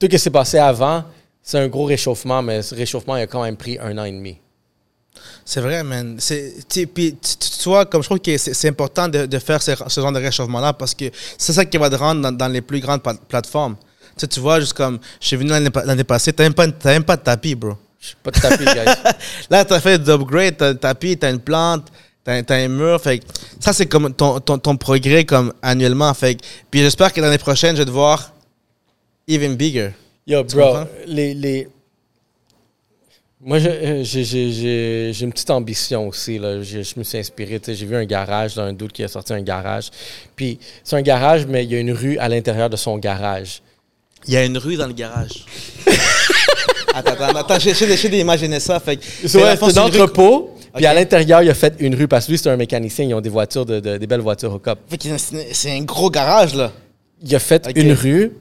ce 0.00 0.06
qui 0.06 0.18
s'est 0.18 0.30
passé 0.30 0.58
avant, 0.58 1.04
c'est 1.40 1.60
un 1.60 1.68
gros 1.68 1.84
réchauffement, 1.84 2.42
mais 2.42 2.62
ce 2.62 2.74
réchauffement, 2.74 3.16
il 3.16 3.22
a 3.22 3.26
quand 3.28 3.44
même 3.44 3.56
pris 3.56 3.78
un 3.80 3.96
an 3.98 4.04
et 4.04 4.12
demi. 4.12 4.38
C'est 5.44 5.60
vrai, 5.60 5.82
man. 5.82 6.18
Puis, 6.94 7.16
tu, 7.16 7.68
vois, 7.68 7.84
comme 7.84 8.02
je 8.02 8.08
trouve 8.08 8.20
que 8.20 8.36
c'est, 8.38 8.68
important 8.68 9.08
de, 9.08 9.38
faire 9.38 9.62
ce, 9.62 9.74
genre 10.00 10.12
de 10.12 10.18
réchauffement-là 10.18 10.72
parce 10.72 10.94
que 10.94 11.04
c'est 11.38 11.52
ça 11.52 11.64
qui 11.64 11.78
va 11.78 11.90
te 11.90 11.94
rendre 11.96 12.30
dans, 12.32 12.48
les 12.48 12.60
plus 12.60 12.80
grandes 12.80 13.02
pla- 13.02 13.14
plateformes. 13.28 13.76
Tu, 14.16 14.20
sais, 14.20 14.26
tu 14.28 14.40
vois, 14.40 14.60
juste 14.60 14.72
comme 14.74 14.98
je 15.20 15.26
suis 15.26 15.36
venu 15.36 15.50
l'année, 15.50 15.70
pa- 15.70 15.84
l'année 15.84 16.04
passée, 16.04 16.32
t'as 16.32 16.44
même, 16.44 16.54
pas, 16.54 16.66
même 16.84 17.04
pas 17.04 17.16
de 17.16 17.22
tapis, 17.22 17.54
bro. 17.54 17.72
Je 18.00 18.08
suis 18.08 18.16
pas 18.22 18.30
de 18.30 18.40
tapis, 18.40 18.64
guys. 18.64 19.12
Là, 19.50 19.64
t'as 19.64 19.80
fait 19.80 19.98
d'upgrade, 19.98 20.56
t'as 20.56 20.68
un 20.70 20.74
tapis, 20.74 21.16
t'as 21.16 21.30
une 21.30 21.38
plante, 21.40 21.86
t'as, 22.24 22.42
t'as 22.42 22.56
un 22.56 22.68
mur. 22.68 23.00
Fait 23.00 23.18
que 23.20 23.24
ça, 23.60 23.72
c'est 23.72 23.86
comme 23.86 24.12
ton, 24.12 24.40
ton, 24.40 24.58
ton 24.58 24.76
progrès 24.76 25.24
comme 25.24 25.52
annuellement. 25.62 26.12
Fait 26.14 26.34
que- 26.34 26.42
puis 26.70 26.80
j'espère 26.80 27.12
que 27.12 27.20
l'année 27.20 27.38
prochaine, 27.38 27.74
je 27.76 27.82
vais 27.82 27.86
te 27.86 27.90
voir 27.90 28.32
even 29.28 29.54
bigger. 29.56 29.90
Yo, 30.26 30.42
Tu 30.44 30.56
bro, 30.56 30.78
les, 31.06 31.32
les... 31.34 31.68
Moi, 33.44 33.58
euh, 33.58 34.04
j'ai- 34.04 35.12
une 35.20 35.32
petite 35.32 35.50
ambition 35.50 36.06
aussi. 36.08 36.38
Là. 36.38 36.62
Je, 36.62 36.82
je 36.82 36.94
me 36.96 37.02
suis 37.02 37.18
inspiré. 37.18 37.60
J'ai 37.66 37.86
vu 37.86 37.96
un 37.96 38.04
garage, 38.04 38.54
dans 38.54 38.62
un 38.62 38.72
doute 38.72 38.92
qui 38.92 39.02
a 39.02 39.08
sorti 39.08 39.32
un 39.32 39.42
garage. 39.42 39.90
Puis, 40.36 40.60
c'est 40.84 40.94
un 40.94 41.02
garage, 41.02 41.44
mais 41.46 41.64
il 41.64 41.72
y 41.72 41.74
a 41.74 41.80
une 41.80 41.90
rue 41.92 42.18
à 42.18 42.28
l'intérieur 42.28 42.70
de 42.70 42.76
son 42.76 42.98
garage. 42.98 43.60
Il 44.26 44.34
y 44.34 44.36
a 44.36 44.44
une 44.44 44.58
rue 44.58 44.76
dans 44.76 44.86
le 44.86 44.92
garage. 44.92 45.44
attends, 46.94 47.12
attends, 47.12 47.36
attends, 47.38 47.58
j'essaie 47.58 48.08
d'imaginer 48.08 48.60
ça. 48.60 48.78
Fait 48.80 48.96
que, 48.96 49.02
C'est 49.26 49.38
ouais, 49.42 49.50
un 49.60 49.78
entrepôt. 49.82 50.56
Puis, 50.74 50.86
à 50.86 50.94
l'intérieur, 50.94 51.42
il 51.42 51.50
a 51.50 51.54
fait 51.54 51.74
une 51.80 51.94
rue. 51.94 52.08
Parce 52.08 52.26
que 52.26 52.32
lui, 52.32 52.38
c'est 52.38 52.48
un 52.48 52.56
mécanicien. 52.56 53.04
Ils 53.04 53.14
ont 53.14 53.20
des 53.20 53.28
voitures, 53.28 53.66
de, 53.66 53.78
de- 53.80 53.98
des 53.98 54.06
belles 54.06 54.20
voitures. 54.20 54.58
Fait 54.88 54.96
que 54.98 55.08
c'est 55.52 55.70
un 55.70 55.82
gros 55.82 56.10
garage, 56.10 56.54
là. 56.54 56.72
Il 57.22 57.34
a 57.34 57.38
fait 57.38 57.68
une 57.76 57.92
rue. 57.92 58.32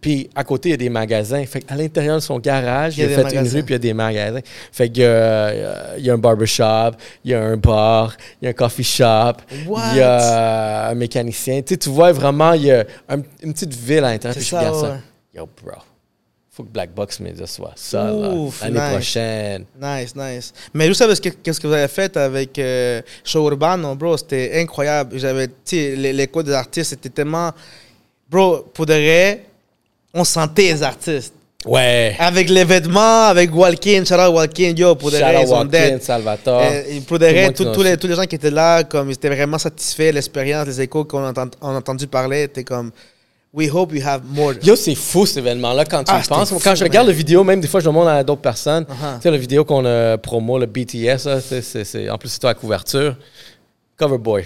Puis 0.00 0.30
à 0.34 0.44
côté, 0.44 0.70
il 0.70 0.72
y 0.72 0.74
a 0.74 0.78
des 0.78 0.88
magasins. 0.88 1.44
Fait 1.44 1.62
à 1.68 1.74
l'intérieur 1.76 2.16
de 2.16 2.20
son 2.22 2.38
garage, 2.38 2.96
Il 2.96 3.04
a 3.04 3.08
fait 3.08 3.34
une 3.36 3.46
rue, 3.46 3.62
puis 3.62 3.72
il 3.72 3.72
y 3.72 3.74
a 3.74 3.78
des 3.78 3.92
magasins. 3.92 4.40
Fait 4.72 4.88
qu'il 4.88 5.02
y 5.02 5.06
a, 5.06 5.96
il 5.98 6.04
y 6.06 6.08
a 6.08 6.14
un 6.14 6.18
barbershop, 6.18 6.92
il 7.22 7.32
y 7.32 7.34
a 7.34 7.42
un 7.42 7.58
bar, 7.58 8.16
il 8.40 8.46
y 8.46 8.48
a 8.48 8.50
un 8.50 8.54
coffee 8.54 8.82
shop, 8.82 9.34
What? 9.66 9.82
il 9.92 9.98
y 9.98 10.00
a 10.00 10.88
un 10.88 10.94
mécanicien. 10.94 11.60
Tu 11.60 11.74
sais, 11.74 11.76
tu 11.76 11.90
vois 11.90 12.12
vraiment, 12.12 12.54
il 12.54 12.62
y 12.64 12.70
a 12.70 12.86
un- 13.10 13.20
une 13.42 13.52
petite 13.52 13.74
ville 13.74 13.98
à 14.04 14.12
l'intérieur. 14.12 14.42
C'est 14.42 14.48
ça. 14.80 15.00
Yo, 15.34 15.48
bro. 15.62 15.74
Faut 16.52 16.64
que 16.64 16.68
Black 16.72 16.90
Box 16.92 17.20
Media 17.20 17.46
soit 17.46 17.72
ça, 17.76 18.04
l'année 18.10 18.50
nice. 18.80 18.90
prochaine. 18.90 19.64
Nice, 19.80 20.16
nice. 20.16 20.52
Mais 20.74 20.88
vous 20.88 20.94
savez 20.94 21.14
ce 21.14 21.20
que, 21.20 21.28
qu'est-ce 21.28 21.60
que 21.60 21.66
vous 21.68 21.72
avez 21.72 21.86
fait 21.86 22.16
avec 22.16 22.58
euh, 22.58 23.00
Show 23.24 23.46
Urbano, 23.46 23.94
bro? 23.94 24.16
C'était 24.16 24.60
incroyable. 24.60 25.16
J'avais, 25.18 25.48
sais, 25.64 25.94
les- 25.96 26.12
l'écho 26.12 26.42
des 26.42 26.52
artistes, 26.52 26.90
c'était 26.90 27.08
tellement. 27.08 27.52
Bro, 28.28 28.64
pour 28.74 28.84
de 28.86 28.94
vrai, 28.94 29.44
on 30.12 30.24
sentait 30.24 30.72
les 30.72 30.82
artistes. 30.82 31.34
Ouais. 31.64 32.16
Avec 32.18 32.48
les 32.50 32.64
vêtements, 32.64 33.26
avec 33.26 33.54
Walkin, 33.54 34.02
shout 34.04 34.14
out 34.14 34.34
Walkin, 34.34 34.74
yo, 34.76 34.94
pour 34.96 35.10
de 35.12 35.18
Shout 35.18 35.22
vrai, 35.24 35.36
out 35.36 35.42
ils 35.42 35.48
sont 35.48 35.54
Walkin, 35.54 35.68
dead. 35.68 36.02
Salvatore. 36.02 36.62
Et 36.88 37.00
pour 37.02 37.18
de 37.18 37.26
Tout 37.26 37.32
le 37.32 37.32
vrai, 37.32 37.44
monde 37.44 37.54
qui 37.54 37.64
tous- 37.64 37.72
tous 37.72 37.82
les, 37.82 37.96
tous 37.96 38.06
les 38.08 38.14
gens 38.16 38.24
qui 38.24 38.34
étaient 38.34 38.50
là, 38.50 38.82
comme, 38.82 39.08
ils 39.10 39.12
étaient 39.14 39.28
vraiment 39.28 39.58
satisfaits, 39.58 40.10
l'expérience, 40.12 40.66
les 40.66 40.80
échos 40.80 41.04
qu'on 41.04 41.22
a, 41.24 41.30
entendu- 41.30 41.56
on 41.60 41.68
a 41.68 41.76
entendu 41.78 42.06
parler, 42.08 42.44
étaient 42.44 42.64
comme, 42.64 42.90
we 43.52 43.68
hope 43.68 43.92
we 43.92 44.02
have 44.04 44.22
more. 44.24 44.54
Yo, 44.62 44.76
c'est 44.76 44.94
fou 44.94 45.26
cet 45.26 45.38
événement-là 45.38 45.84
quand 45.84 46.04
tu 46.04 46.12
Ah, 46.14 46.20
y 46.24 46.28
penses. 46.28 46.50
fou, 46.50 46.58
quand 46.62 46.74
je 46.74 46.84
regarde 46.84 47.06
man. 47.06 47.14
la 47.14 47.18
vidéo, 47.18 47.42
même 47.44 47.60
des 47.60 47.66
fois, 47.68 47.80
je 47.80 47.86
demande 47.86 48.08
à 48.08 48.22
d'autres 48.22 48.40
personnes. 48.42 48.84
Uh-huh. 48.84 49.16
Tu 49.16 49.22
sais, 49.22 49.30
la 49.30 49.36
vidéo 49.38 49.64
qu'on 49.64 49.84
a 49.84 50.16
promo, 50.18 50.58
le 50.58 50.66
BTS, 50.66 51.24
là, 51.26 51.40
c'est- 51.40 51.62
c'est- 51.62 51.84
c'est- 51.84 52.08
en 52.10 52.16
plus, 52.18 52.28
c'est 52.28 52.38
toi 52.38 52.50
à 52.50 52.54
couverture. 52.54 53.16
Coverboy. 53.96 54.44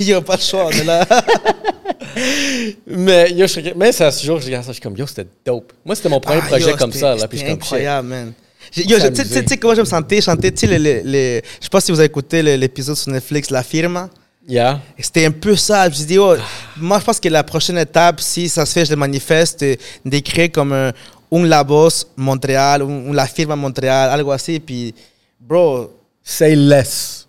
Il 0.00 0.06
n'y 0.06 0.12
a 0.14 0.20
pas 0.20 0.36
de 0.36 0.42
choix, 0.42 0.66
on 0.66 0.70
est 0.70 0.84
là. 0.84 1.04
Mais, 2.86 3.32
yo, 3.32 3.46
je, 3.46 3.60
mais 3.74 3.92
ça, 3.92 4.10
ce 4.10 4.24
jour, 4.24 4.38
je 4.40 4.46
regarde 4.46 4.64
ça, 4.64 4.68
je 4.70 4.74
suis 4.74 4.82
comme, 4.82 4.96
yo, 4.96 5.06
c'était 5.06 5.26
dope. 5.44 5.72
Moi, 5.84 5.94
c'était 5.94 6.08
mon 6.08 6.20
premier 6.20 6.40
Ah, 6.42 6.46
projet 6.46 6.70
yo, 6.70 6.76
comme 6.76 6.92
ça, 6.92 7.14
là, 7.14 7.26
puis 7.28 7.38
je 7.38 7.44
suis 7.44 7.52
comme, 7.52 7.60
incroyable, 7.62 8.08
man. 8.08 8.32
Yo, 8.76 8.98
je- 8.98 9.08
tu 9.08 9.24
sais- 9.24 9.56
comment 9.56 9.74
je 9.74 9.80
me 9.80 9.86
sentais 9.86 10.20
chanter, 10.20 10.52
tu 10.52 10.66
sais, 10.66 11.42
je 11.62 11.68
pas 11.68 11.80
si 11.80 11.90
vous 11.92 11.98
avez 11.98 12.06
écouté 12.06 12.42
le- 12.42 12.56
l'épisode 12.56 12.96
sur 12.96 13.10
Netflix, 13.12 13.50
La 13.50 13.62
Firma. 13.62 14.08
Yeah. 14.46 14.80
C'était 14.98 15.26
un 15.26 15.30
peu 15.30 15.56
ça. 15.56 15.84
Je 15.84 15.90
me 15.90 15.94
suis 15.94 16.06
dit, 16.06 16.18
oh, 16.18 16.34
moi, 16.76 16.98
je 16.98 17.04
pense 17.04 17.20
que 17.20 17.28
la 17.28 17.44
prochaine 17.44 17.78
étape, 17.78 18.20
si 18.20 18.48
ça 18.48 18.66
se 18.66 18.72
fait, 18.72 18.84
je 18.84 18.90
le 18.90 18.96
manifeste, 18.96 19.64
d'écrire 20.04 20.50
comme 20.50 20.72
un, 20.72 20.92
un 21.32 21.44
Labos 21.44 22.06
Montréal, 22.16 22.82
un, 22.82 23.12
La 23.12 23.26
Firma 23.26 23.56
Montréal, 23.56 24.10
algo 24.10 24.32
así. 24.32 24.58
Puis, 24.58 24.94
bro, 25.40 25.90
Say 26.24 26.54
less. 26.54 27.26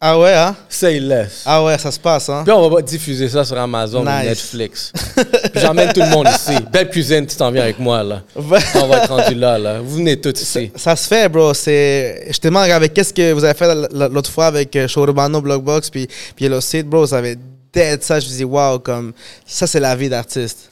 Ah 0.00 0.18
ouais, 0.18 0.34
hein? 0.34 0.54
Say 0.68 1.00
less. 1.00 1.42
Ah 1.46 1.64
ouais, 1.64 1.78
ça 1.78 1.90
se 1.90 1.98
passe, 1.98 2.28
hein? 2.28 2.42
Puis 2.44 2.52
on 2.52 2.68
va 2.68 2.82
diffuser 2.82 3.28
ça 3.28 3.44
sur 3.44 3.58
Amazon 3.58 4.02
ou 4.02 4.04
Nice. 4.04 4.24
Netflix. 4.28 4.92
Puis 5.14 5.62
j'emmène 5.62 5.92
tout 5.92 6.00
le 6.00 6.10
monde 6.10 6.28
ici. 6.28 6.52
Belle 6.72 6.90
cuisine, 6.90 7.26
tu 7.26 7.34
t'en 7.36 7.50
viens 7.50 7.62
avec 7.62 7.78
moi, 7.78 8.02
là. 8.02 8.22
On 8.36 8.42
va 8.42 8.58
être 8.58 9.08
rendu 9.08 9.34
là, 9.34 9.58
là. 9.58 9.80
Vous 9.80 9.96
venez 9.96 10.20
tous 10.20 10.38
ici. 10.42 10.70
Ça 10.76 10.94
se 10.94 11.08
fait, 11.08 11.28
bro. 11.28 11.54
C'est 11.54 12.24
justement 12.26 12.60
avec 12.60 12.92
qu'est-ce 12.92 13.14
que 13.14 13.32
vous 13.32 13.44
avez 13.44 13.54
fait 13.54 13.72
l'autre 13.92 14.30
fois 14.30 14.46
avec 14.46 14.76
euh, 14.76 14.86
Show 14.88 15.04
Urbano, 15.04 15.40
Blockbox, 15.40 15.88
puis 15.88 16.06
puis 16.36 16.44
Yellow 16.44 16.60
Seed, 16.60 16.86
bro? 16.86 17.06
Vous 17.06 17.14
avez 17.14 17.38
dead 17.72 18.02
ça. 18.02 18.20
Je 18.20 18.28
me 18.28 18.32
dis, 18.34 18.44
wow, 18.44 18.78
comme 18.80 19.12
ça, 19.46 19.66
c'est 19.66 19.80
la 19.80 19.96
vie 19.96 20.08
d'artiste. 20.10 20.68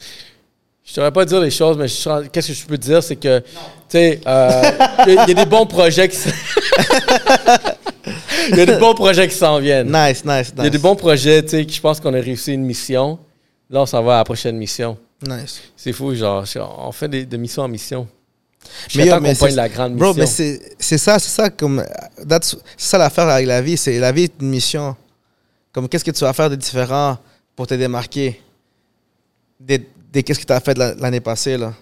Je 0.85 0.91
ne 0.91 0.95
saurais 0.95 1.12
pas 1.12 1.24
dire 1.24 1.41
les 1.41 1.51
choses, 1.51 1.76
mais 1.78 1.87
qu'est-ce 2.30 2.49
que 2.49 2.53
je 2.55 2.66
peux 2.66 2.76
dire, 2.78 3.03
c'est 3.03 3.16
que, 3.16 3.39
tu 3.41 3.47
sais, 3.89 4.20
euh, 4.26 4.62
il 5.07 5.14
y, 5.14 5.18
a- 5.18 5.26
des 5.35 5.47
bons 5.47 5.64
projets 5.66 6.09
qui... 6.09 6.18
Il 8.51 8.57
y 8.57 8.61
a 8.61 8.66
des 8.66 8.76
bons 8.76 8.95
projets 8.95 9.28
qui 9.28 9.35
s'en 9.37 9.61
viennent. 9.61 9.87
Nice, 9.87 10.24
nice, 10.24 10.53
Il 10.57 10.64
y 10.64 10.66
a 10.66 10.70
des 10.70 10.76
nice. 10.76 10.80
bons 10.83 10.97
projets, 10.97 11.43
tu 11.43 11.51
sais, 11.51 11.64
qui 11.64 11.76
je 11.76 11.80
pense 11.80 12.01
qu'on 12.01 12.12
a 12.12 12.20
réussi 12.20 12.53
une 12.53 12.64
mission. 12.64 13.16
Là, 13.70 13.83
on 13.83 13.87
s'en 13.87 14.03
va 14.03 14.14
à 14.14 14.18
la 14.18 14.24
prochaine 14.24 14.57
mission. 14.57 14.99
Nice. 15.24 15.61
C'est 15.76 15.93
fou, 15.93 16.12
genre, 16.16 16.45
on 16.78 16.91
fait 16.91 17.09
des, 17.09 17.24
de 17.24 17.37
mission 17.37 17.62
en 17.62 17.68
mission. 17.68 18.09
Mais 18.97 19.07
yo, 19.07 19.20
mais 19.20 19.35
la 19.53 19.68
grande 19.68 19.95
Bro, 19.97 20.14
mais 20.14 20.22
mission. 20.22 20.35
c'est 20.37 20.74
c'est 20.78 20.99
ça, 20.99 21.18
c'est 21.20 21.30
ça 21.30 21.51
comme 21.51 21.85
c'est 22.41 22.57
ça 22.76 22.99
l'affaire 22.99 23.28
avec 23.28 23.47
la 23.47 23.61
vie. 23.62 23.76
C'est 23.76 23.99
la 24.01 24.11
vie 24.12 24.24
est 24.24 24.33
une 24.41 24.49
mission. 24.51 24.97
Comme 25.72 25.89
qu'est-ce 25.89 26.05
que 26.05 26.11
tu 26.11 26.20
vas 26.24 26.33
faire 26.33 26.51
de 26.51 26.57
différent 26.57 27.18
pour 27.57 27.66
te 27.68 27.74
démarquer? 27.74 28.41
Qu'est-ce 30.21 30.41
que 30.41 30.45
tu 30.45 30.53
as 30.53 30.61
fait 30.61 30.77
la- 30.77 30.95
l'année 30.95 31.21
passée 31.21 31.57
là? 31.57 31.73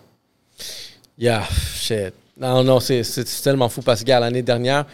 Yeah, 1.19 1.43
shit. 1.75 2.15
Non, 2.37 2.63
non, 2.65 2.81
c'est 2.81 3.03
tellement 3.43 3.69
fou 3.69 3.83
parce 3.83 4.03
que, 4.03 4.11
l'année 4.11 4.43
dernière, 4.43 4.87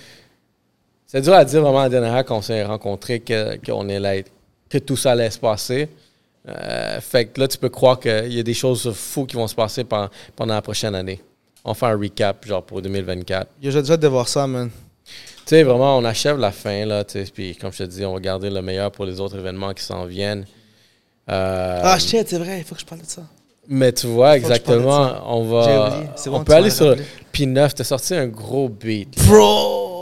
c'est 1.07 1.21
dur 1.21 1.35
à 1.35 1.45
dire 1.45 1.61
vraiment 1.61 1.83
la 1.83 1.89
dernière 1.89 2.25
qu'on 2.25 2.43
s'est 2.43 2.65
rencontrés 2.65 3.23
est 3.27 4.01
là, 4.01 4.15
que 4.69 4.79
tout 4.79 4.97
ça 4.97 5.13
allait 5.13 5.31
se 5.31 5.39
passer. 5.39 5.89
Euh, 6.49 7.01
fait 7.01 7.27
que 7.27 7.41
là, 7.41 7.49
tu 7.49 7.59
peux 7.59 7.69
croire 7.69 7.99
qu'il 8.01 8.33
y 8.33 8.41
a 8.41 8.43
des 8.43 8.55
choses 8.55 8.93
fous 8.93 9.25
qui 9.27 9.37
vont 9.37 9.47
se 9.47 9.55
passer 9.55 9.85
pendant, 9.85 10.09
pendant 10.35 10.55
la 10.55 10.63
prochaine 10.63 10.95
année. 10.95 11.21
On 11.65 11.75
fait 11.75 11.87
un 11.87 11.99
recap, 11.99 12.45
genre, 12.47 12.63
pour 12.63 12.81
2024. 12.83 13.49
Yo, 13.63 13.71
J'ai 13.71 13.81
déjà 13.83 13.95
hâte 13.95 14.01
de 14.01 14.09
voir 14.09 14.29
ça, 14.29 14.47
man. 14.47 14.71
Tu 15.05 15.13
sais, 15.47 15.63
vraiment, 15.63 15.97
on 15.99 16.05
achève 16.05 16.39
la 16.39 16.51
fin, 16.53 16.85
là, 16.85 17.05
tu 17.05 17.25
sais, 17.25 17.31
puis 17.33 17.55
comme 17.57 17.73
je 17.73 17.79
te 17.79 17.83
dis, 17.85 18.05
on 18.05 18.15
va 18.15 18.21
garder 18.21 18.51
le 18.51 18.63
meilleur 18.63 18.91
pour 18.91 19.05
les 19.05 19.21
autres 19.21 19.39
événements 19.39 19.73
qui 19.75 19.83
s'en 19.85 20.05
viennent. 20.07 20.45
Euh, 21.29 21.81
ah 21.83 21.99
shit, 21.99 22.29
c'est 22.29 22.39
vrai, 22.39 22.59
il 22.59 22.65
faut 22.65 22.75
que 22.75 22.81
je 22.81 22.87
parle 22.87 23.01
de 23.01 23.07
ça. 23.07 23.23
mais 23.69 23.93
tu 23.93 24.07
vois, 24.07 24.37
exactement, 24.37 25.09
ça. 25.09 25.23
on 25.27 25.43
va... 25.45 25.89
oublié. 25.89 26.09
Bon, 26.27 26.37
On 26.41 26.45
peut 26.45 26.53
aller 26.55 26.71
sur 26.71 26.89
rappelé. 26.91 27.05
P9, 27.35 27.73
t'as 27.75 27.85
sorti 27.85 28.15
un 28.15 28.27
gros 28.29 28.69
beat. 28.69 29.17
Bro! 29.27 29.95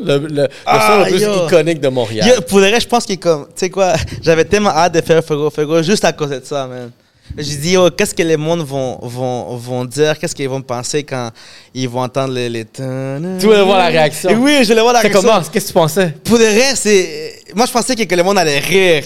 Le, 0.00 0.18
le, 0.18 0.26
le 0.28 0.48
Ah, 0.66 0.98
son 0.98 1.04
le 1.04 1.10
plus 1.10 1.22
yo. 1.22 1.46
iconique 1.46 1.80
de 1.80 1.88
Montréal. 1.88 2.28
Yo, 2.28 2.40
pour 2.42 2.58
le 2.60 2.66
reste, 2.66 2.82
je 2.82 2.88
pense 2.88 3.04
qu'il 3.04 3.14
est 3.14 3.18
comme. 3.18 3.46
Tu 3.46 3.52
sais 3.56 3.70
quoi, 3.70 3.94
j'avais 4.22 4.44
tellement 4.44 4.70
hâte 4.70 4.94
de 4.94 5.00
faire 5.00 5.24
Fuego 5.24 5.50
Fuego 5.50 5.82
juste 5.82 6.04
à 6.04 6.12
cause 6.12 6.30
de 6.30 6.40
ça, 6.44 6.66
man. 6.66 6.90
J'ai 7.36 7.56
dit, 7.56 7.76
oh, 7.76 7.90
qu'est-ce 7.90 8.14
que 8.14 8.22
les 8.22 8.36
mondes 8.38 8.64
vont, 8.66 8.98
vont, 9.02 9.56
vont 9.56 9.84
dire, 9.84 10.18
qu'est-ce 10.18 10.34
qu'ils 10.34 10.48
vont 10.48 10.62
penser 10.62 11.02
quand 11.02 11.30
ils 11.74 11.88
vont 11.88 12.00
entendre 12.02 12.32
les. 12.32 12.48
les... 12.48 12.64
Tu 12.64 12.82
voulais 12.82 13.62
voir 13.64 13.78
la 13.78 13.86
réaction. 13.88 14.30
Oui, 14.40 14.58
je 14.62 14.68
voulais 14.68 14.80
voir 14.80 14.94
la 14.94 15.00
réaction. 15.00 15.22
comment? 15.22 15.40
Qu'est-ce 15.42 15.64
que 15.64 15.68
tu 15.68 15.72
pensais? 15.74 16.14
Pour 16.24 16.36
vrai, 16.36 16.74
c'est. 16.74 17.42
Moi, 17.54 17.66
je 17.66 17.72
pensais 17.72 17.94
que, 17.96 18.04
que 18.04 18.14
le 18.14 18.22
monde 18.22 18.38
allait 18.38 18.58
rire. 18.60 19.04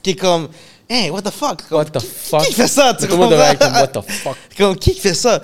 Ce 0.00 0.02
qui 0.02 0.10
est 0.10 0.14
comme. 0.14 0.48
Hey, 0.88 1.10
what 1.10 1.22
the 1.22 1.30
fuck? 1.30 1.68
Comme, 1.68 1.78
What 1.78 1.84
the 1.84 1.98
qui- 2.00 2.06
fuck? 2.06 2.42
Qui 2.46 2.52
fait 2.54 2.66
ça? 2.66 2.94
Tu 2.94 3.04
Tout 3.06 3.12
le 3.12 3.18
monde 3.18 3.30
devait 3.32 3.54
comme, 3.56 3.72
what 3.74 3.88
the 3.88 4.00
fuck? 4.10 4.36
Comme, 4.56 4.76
qui 4.76 4.94
fait 4.94 5.14
ça? 5.14 5.40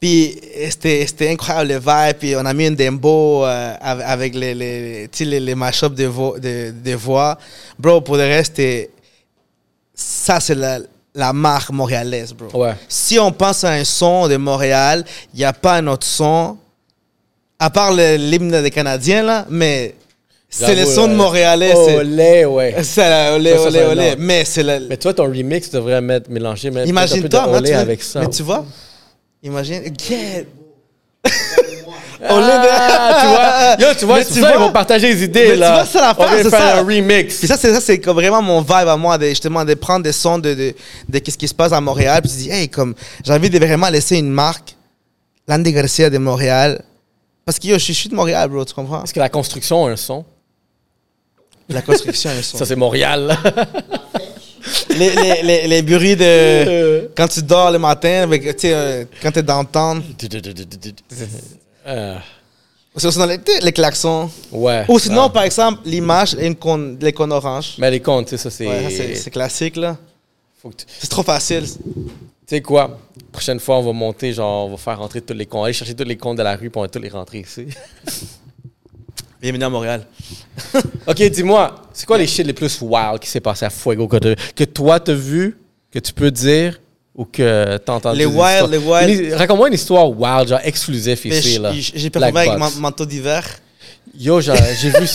Puis 0.00 0.40
c'était 0.70 1.28
incroyable 1.28 1.68
le 1.72 1.78
vibe. 1.78 2.16
Puis 2.18 2.36
on 2.36 2.46
a 2.46 2.54
mis 2.54 2.66
une 2.68 2.76
dembo 2.76 3.44
euh, 3.44 3.74
avec 3.80 4.34
les, 4.34 4.54
les, 4.54 5.08
les, 5.20 5.40
les 5.40 5.54
mashups 5.54 5.94
de, 5.94 6.06
vo 6.06 6.38
de, 6.38 6.72
de 6.82 6.94
voix. 6.94 7.36
Bro, 7.78 8.00
pour 8.00 8.16
le 8.16 8.22
reste, 8.22 8.62
ça, 9.94 10.40
c'est 10.40 10.54
la, 10.54 10.78
la 11.14 11.32
marque 11.32 11.70
montréalaise, 11.70 12.32
bro. 12.32 12.62
Ouais. 12.64 12.74
Si 12.88 13.18
on 13.18 13.32
pense 13.32 13.64
à 13.64 13.72
un 13.72 13.84
son 13.84 14.28
de 14.28 14.36
Montréal, 14.36 15.04
il 15.34 15.38
n'y 15.40 15.44
a 15.44 15.52
pas 15.52 15.74
un 15.76 15.86
autre 15.88 16.06
son, 16.06 16.56
à 17.58 17.68
part 17.68 17.92
l'hymne 17.92 18.62
des 18.62 18.70
Canadiens, 18.70 19.22
là, 19.22 19.44
mais 19.50 19.94
c'est 20.50 20.74
le 20.74 20.84
son 20.84 21.06
de 21.06 21.12
euh, 21.12 21.16
Montréalais. 21.16 21.72
c'est- 21.74 21.96
Olé, 21.96 22.44
ouais. 22.44 22.74
C'est 22.82 23.08
la 23.08 23.34
olé, 23.36 23.52
Ça, 23.52 23.58
ça, 23.58 23.68
olé, 23.68 23.82
olé. 23.84 24.14
Mais 24.18 24.44
c'est 24.44 24.62
le. 24.62 24.86
Mais 24.88 24.96
toi, 24.96 25.14
ton 25.14 25.24
remix 25.24 25.70
devrait 25.70 26.00
mettre, 26.00 26.28
mélanger, 26.30 26.70
peu 26.70 26.84
Imagine-toi, 26.84 27.48
olé 27.48 27.62
tu 27.68 27.72
vois- 27.72 27.80
avec 27.80 28.02
ça. 28.02 28.20
Mais 28.20 28.28
tu 28.28 28.42
vois, 28.42 28.64
imagine. 29.42 29.82
Get. 29.96 30.46
Ah, 32.22 32.34
lieu 32.34 32.46
de- 32.46 33.20
tu 33.20 33.26
vois, 33.26 33.88
yo, 33.88 33.94
tu 33.98 34.04
vois, 34.04 34.18
Mais 34.18 34.24
tu 34.26 34.32
ça, 34.34 34.40
ils 34.40 34.40
vois- 34.40 34.58
vont 34.66 34.72
partager 34.72 35.12
les 35.14 35.24
idées, 35.24 35.46
Mais 35.48 35.54
tu 35.54 35.58
là. 35.60 35.72
vois, 35.72 35.86
c'est 35.86 36.00
l'affaire, 36.00 36.28
c'est 36.42 36.50
faire 36.50 36.60
ça. 36.60 36.76
un 36.78 36.82
remix. 36.84 37.38
Puis 37.38 37.48
ça, 37.48 37.56
c'est 37.56 37.72
ça, 37.72 37.80
c'est 37.80 38.04
vraiment 38.04 38.42
mon 38.42 38.60
vibe 38.60 38.88
à 38.88 38.96
moi, 38.96 39.16
de, 39.16 39.26
justement, 39.28 39.64
de 39.64 39.72
prendre 39.72 40.02
des 40.04 40.12
sons 40.12 40.38
de, 40.38 40.52
de, 40.52 40.74
de 41.08 41.18
qu'est-ce 41.18 41.38
qui 41.38 41.48
se 41.48 41.54
passe 41.54 41.72
à 41.72 41.80
Montréal. 41.80 42.20
Puis 42.20 42.30
tu 42.30 42.36
dis, 42.36 42.50
hey, 42.50 42.68
comme, 42.68 42.94
j'ai 43.24 43.32
envie 43.32 43.48
de 43.48 43.58
vraiment 43.58 43.88
laisser 43.88 44.18
une 44.18 44.28
marque, 44.30 44.76
Landy 45.48 45.72
Garcia 45.72 46.10
de 46.10 46.18
Montréal. 46.18 46.82
Parce 47.46 47.58
que 47.58 47.66
yo, 47.68 47.78
je 47.78 47.86
je 47.86 47.92
suis 47.92 48.10
de 48.10 48.14
Montréal, 48.14 48.50
bro, 48.50 48.66
tu 48.66 48.74
comprends? 48.74 48.98
Parce 48.98 49.12
que 49.12 49.18
la 49.20 49.30
construction 49.30 49.86
a 49.86 49.90
un 49.92 49.96
son. 49.96 50.22
La 51.70 51.82
construction. 51.82 52.30
Ça, 52.42 52.66
c'est 52.66 52.76
Montréal, 52.76 53.36
les, 54.90 55.14
les, 55.14 55.42
les, 55.42 55.68
les 55.68 55.82
bruits 55.82 56.16
de. 56.16 57.10
Quand 57.16 57.28
tu 57.28 57.42
dors 57.42 57.70
le 57.70 57.78
matin, 57.78 58.22
avec, 58.22 58.56
tu 58.56 58.66
euh, 58.66 59.04
quand 59.22 59.32
t'es 59.32 59.42
downtown. 59.42 60.02
Euh, 61.86 62.16
C'est 62.96 63.06
aussi 63.06 63.18
dans 63.18 63.26
les, 63.26 63.38
tu 63.40 63.52
les 63.62 63.72
klaxons. 63.72 64.30
ouais. 64.52 64.84
Ou 64.88 64.98
sinon, 64.98 65.24
Ah. 65.24 65.30
par 65.30 65.42
exemple, 65.44 65.80
l'image, 65.84 66.34
cône, 66.56 66.98
les 67.00 67.12
cônes 67.12 67.32
oranges. 67.32 67.74
Mais 67.78 67.90
les 67.90 68.00
comptes, 68.00 68.26
tu 68.26 68.30
sais, 68.30 68.36
ça, 68.42 68.50
c'est. 68.50 68.66
Ouais, 68.66 68.90
c'est 68.90 69.14
c'est 69.14 69.30
classique, 69.30 69.76
là. 69.76 69.96
tu 70.62 70.68
tu 70.76 70.84
C'est 70.98 71.08
trop 71.08 71.22
facile. 71.22 71.64
sais 72.46 72.60
quoi? 72.60 72.98
Prochaine 73.32 73.60
fois, 73.60 73.78
on 73.78 73.82
va 73.82 73.92
monter, 73.92 74.32
genre, 74.32 74.66
on 74.66 74.70
va 74.72 74.76
faire 74.76 74.98
rentrer 74.98 75.20
tous 75.20 75.34
les 75.34 75.46
comptes. 75.46 75.64
Aller 75.64 75.72
chercher 75.72 75.94
tous 75.94 76.04
les 76.04 76.16
comptes 76.16 76.36
de 76.38 76.42
la 76.42 76.56
rue, 76.56 76.70
va 76.74 76.88
tous 76.88 76.98
les 76.98 77.08
rentrer 77.08 77.38
ici. 77.40 77.66
Bienvenue 79.40 79.64
à 79.64 79.68
Montréal. 79.70 80.06
ok, 81.06 81.22
dis-moi, 81.30 81.74
c'est 81.92 82.04
quoi 82.06 82.18
les 82.18 82.26
shit 82.26 82.46
les 82.46 82.52
plus 82.52 82.78
wild 82.82 83.18
qui 83.20 83.28
s'est 83.28 83.40
passé 83.40 83.64
à 83.64 83.70
Fuego 83.70 84.06
que, 84.06 84.16
t'as- 84.18 84.34
que 84.54 84.64
toi 84.64 85.00
t'as 85.00 85.14
vu, 85.14 85.56
que 85.90 85.98
tu 85.98 86.12
peux 86.12 86.30
dire 86.30 86.78
ou 87.14 87.24
que 87.24 87.78
t'as 87.78 87.92
entendu? 87.94 88.18
Les 88.18 88.26
des 88.26 88.30
wild, 88.30 88.64
histoires? 88.64 88.68
les 88.68 88.78
wild. 89.08 89.20
Une- 89.28 89.34
Raconte-moi 89.34 89.68
une 89.68 89.74
histoire 89.74 90.10
wild, 90.10 90.48
genre 90.48 90.60
exclusif 90.62 91.20
Mais 91.24 91.38
ici, 91.38 91.58
là. 91.58 91.72
j- 91.72 91.92
J'ai 91.94 92.10
Black 92.10 92.32
performé 92.34 92.48
avec 92.50 92.60
Box. 92.60 92.74
mon 92.74 92.80
manteau 92.82 93.06
d'hiver. 93.06 93.46
Yo, 94.18 94.40
genre, 94.42 94.56
j'ai 94.80 94.90
vu. 94.90 95.06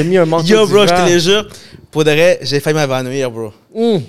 a 0.00 0.02
mis 0.02 0.16
un 0.18 0.26
manteau 0.26 0.46
Yo, 0.48 0.66
bro, 0.66 0.80
je 0.82 0.86
d'hiver. 0.92 1.06
te 1.06 1.10
le 1.12 1.18
jure. 1.18 1.48
Pour 1.92 2.02
de 2.02 2.10
vrai, 2.10 2.40
j'ai 2.42 2.58
failli 2.58 2.76
m'évanouir, 2.76 3.30
bro. 3.30 3.52
Hum. 3.74 4.02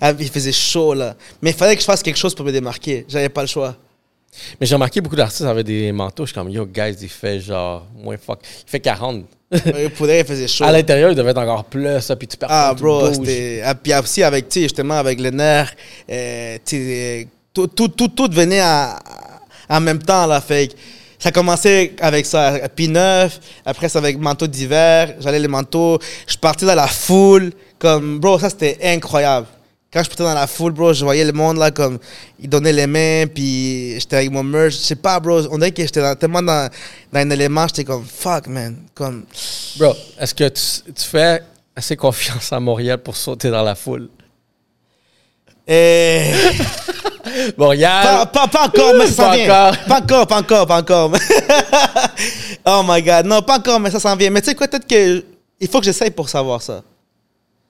Ah, 0.00 0.12
Il 0.18 0.28
faisait 0.28 0.52
chaud, 0.52 0.92
là. 0.92 1.14
Mais 1.40 1.50
il 1.50 1.56
fallait 1.56 1.74
que 1.74 1.80
je 1.80 1.86
fasse 1.86 2.02
quelque 2.02 2.18
chose 2.18 2.34
pour 2.34 2.44
me 2.44 2.52
démarquer. 2.52 3.06
J'avais 3.08 3.30
pas 3.30 3.40
le 3.40 3.46
choix. 3.48 3.74
Mais 4.60 4.66
j'ai 4.66 4.74
remarqué 4.74 5.00
beaucoup 5.00 5.16
d'artistes 5.16 5.42
avaient 5.42 5.64
des 5.64 5.92
manteaux. 5.92 6.24
Je 6.24 6.32
suis 6.32 6.34
comme, 6.34 6.50
yo, 6.50 6.66
guys, 6.66 6.96
il 7.00 7.08
fait 7.08 7.40
genre 7.40 7.86
moins 7.96 8.16
fuck. 8.16 8.40
Il 8.66 8.70
fait 8.70 8.80
40. 8.80 9.24
Euh, 9.54 9.88
pour 9.90 10.08
il 10.08 10.24
faisait 10.24 10.48
chaud. 10.48 10.64
À 10.64 10.72
l'intérieur, 10.72 11.10
il 11.10 11.14
devait 11.16 11.30
être 11.30 11.38
encore 11.38 11.64
plus, 11.64 12.00
ça, 12.00 12.16
puis 12.16 12.26
tu 12.26 12.36
perds 12.36 12.48
Ah, 12.50 12.74
bro, 12.74 13.12
c'était. 13.12 13.62
Ah, 13.64 13.74
puis 13.74 13.94
aussi, 13.94 14.22
avec, 14.22 14.48
tu 14.48 14.62
justement, 14.62 14.94
avec 14.94 15.20
le 15.20 15.30
nerf, 15.30 15.72
euh, 16.10 16.58
tu 16.64 17.28
tout, 17.52 17.68
tout, 17.68 17.88
tout, 17.88 18.08
tout 18.08 18.28
venait 18.32 18.60
à- 18.60 18.98
en 19.68 19.80
même 19.80 20.02
temps, 20.02 20.26
là. 20.26 20.40
Fait 20.40 20.70
ça 21.18 21.30
commençait 21.30 21.92
avec 22.00 22.26
ça, 22.26 22.58
puis 22.74 22.88
neuf, 22.88 23.38
après, 23.64 23.88
c'est 23.88 23.96
avec 23.96 24.18
manteau 24.18 24.46
d'hiver, 24.46 25.14
j'allais 25.20 25.38
les 25.38 25.48
manteaux, 25.48 25.98
je 26.26 26.36
partais 26.36 26.66
dans 26.66 26.74
la 26.74 26.88
foule, 26.88 27.52
comme, 27.78 28.18
bro, 28.18 28.38
ça, 28.38 28.50
c'était 28.50 28.76
incroyable. 28.82 29.46
Quand 29.94 30.02
je 30.02 30.08
partais 30.08 30.24
dans 30.24 30.34
la 30.34 30.48
foule, 30.48 30.72
bro, 30.72 30.92
je 30.92 31.04
voyais 31.04 31.24
le 31.24 31.30
monde, 31.30 31.56
là, 31.56 31.70
comme, 31.70 32.00
ils 32.40 32.48
donnaient 32.48 32.72
les 32.72 32.88
mains, 32.88 33.26
puis 33.32 33.94
j'étais 34.00 34.16
avec 34.16 34.30
mon 34.32 34.42
merch, 34.42 34.72
je 34.72 34.78
sais 34.78 34.96
pas, 34.96 35.20
bro, 35.20 35.42
on 35.52 35.56
dirait 35.56 35.70
que 35.70 35.82
j'étais 35.82 36.00
dans- 36.02 36.16
tellement 36.16 36.42
dans, 36.42 36.68
dans 37.12 37.20
un 37.20 37.30
élément, 37.30 37.64
j'étais 37.68 37.84
comme, 37.84 38.04
fuck, 38.04 38.48
man, 38.48 38.76
comme... 38.92 39.24
Bro, 39.78 39.94
est-ce 40.18 40.34
que 40.34 40.48
tu, 40.48 40.92
tu 40.92 41.04
fais 41.08 41.42
assez 41.76 41.94
confiance 41.94 42.52
à 42.52 42.58
Montréal 42.58 42.98
pour 42.98 43.14
sauter 43.16 43.50
dans 43.50 43.62
la 43.62 43.76
foule? 43.76 44.08
Eh... 45.68 46.32
Montréal! 47.56 48.02
Pas, 48.02 48.26
pas, 48.26 48.48
pas 48.48 48.66
encore, 48.66 48.94
mais 48.98 49.06
ça 49.06 49.12
s'en 49.26 49.32
vient. 49.32 49.44
encore. 49.44 49.84
Pas 49.86 50.00
encore, 50.00 50.26
pas 50.26 50.38
encore, 50.40 50.66
pas 50.66 50.78
encore. 50.80 51.12
oh 52.66 52.82
my 52.84 53.00
God. 53.00 53.26
Non, 53.26 53.42
pas 53.42 53.58
encore, 53.58 53.78
mais 53.78 53.92
ça 53.92 54.00
s'en 54.00 54.16
vient. 54.16 54.30
Mais 54.30 54.40
tu 54.42 54.48
sais 54.50 54.54
quoi, 54.56 54.66
peut-être 54.66 54.88
que... 54.88 55.24
Il 55.60 55.68
faut 55.68 55.78
que 55.78 55.84
j'essaye 55.86 56.10
pour 56.10 56.28
savoir 56.28 56.60
ça. 56.60 56.82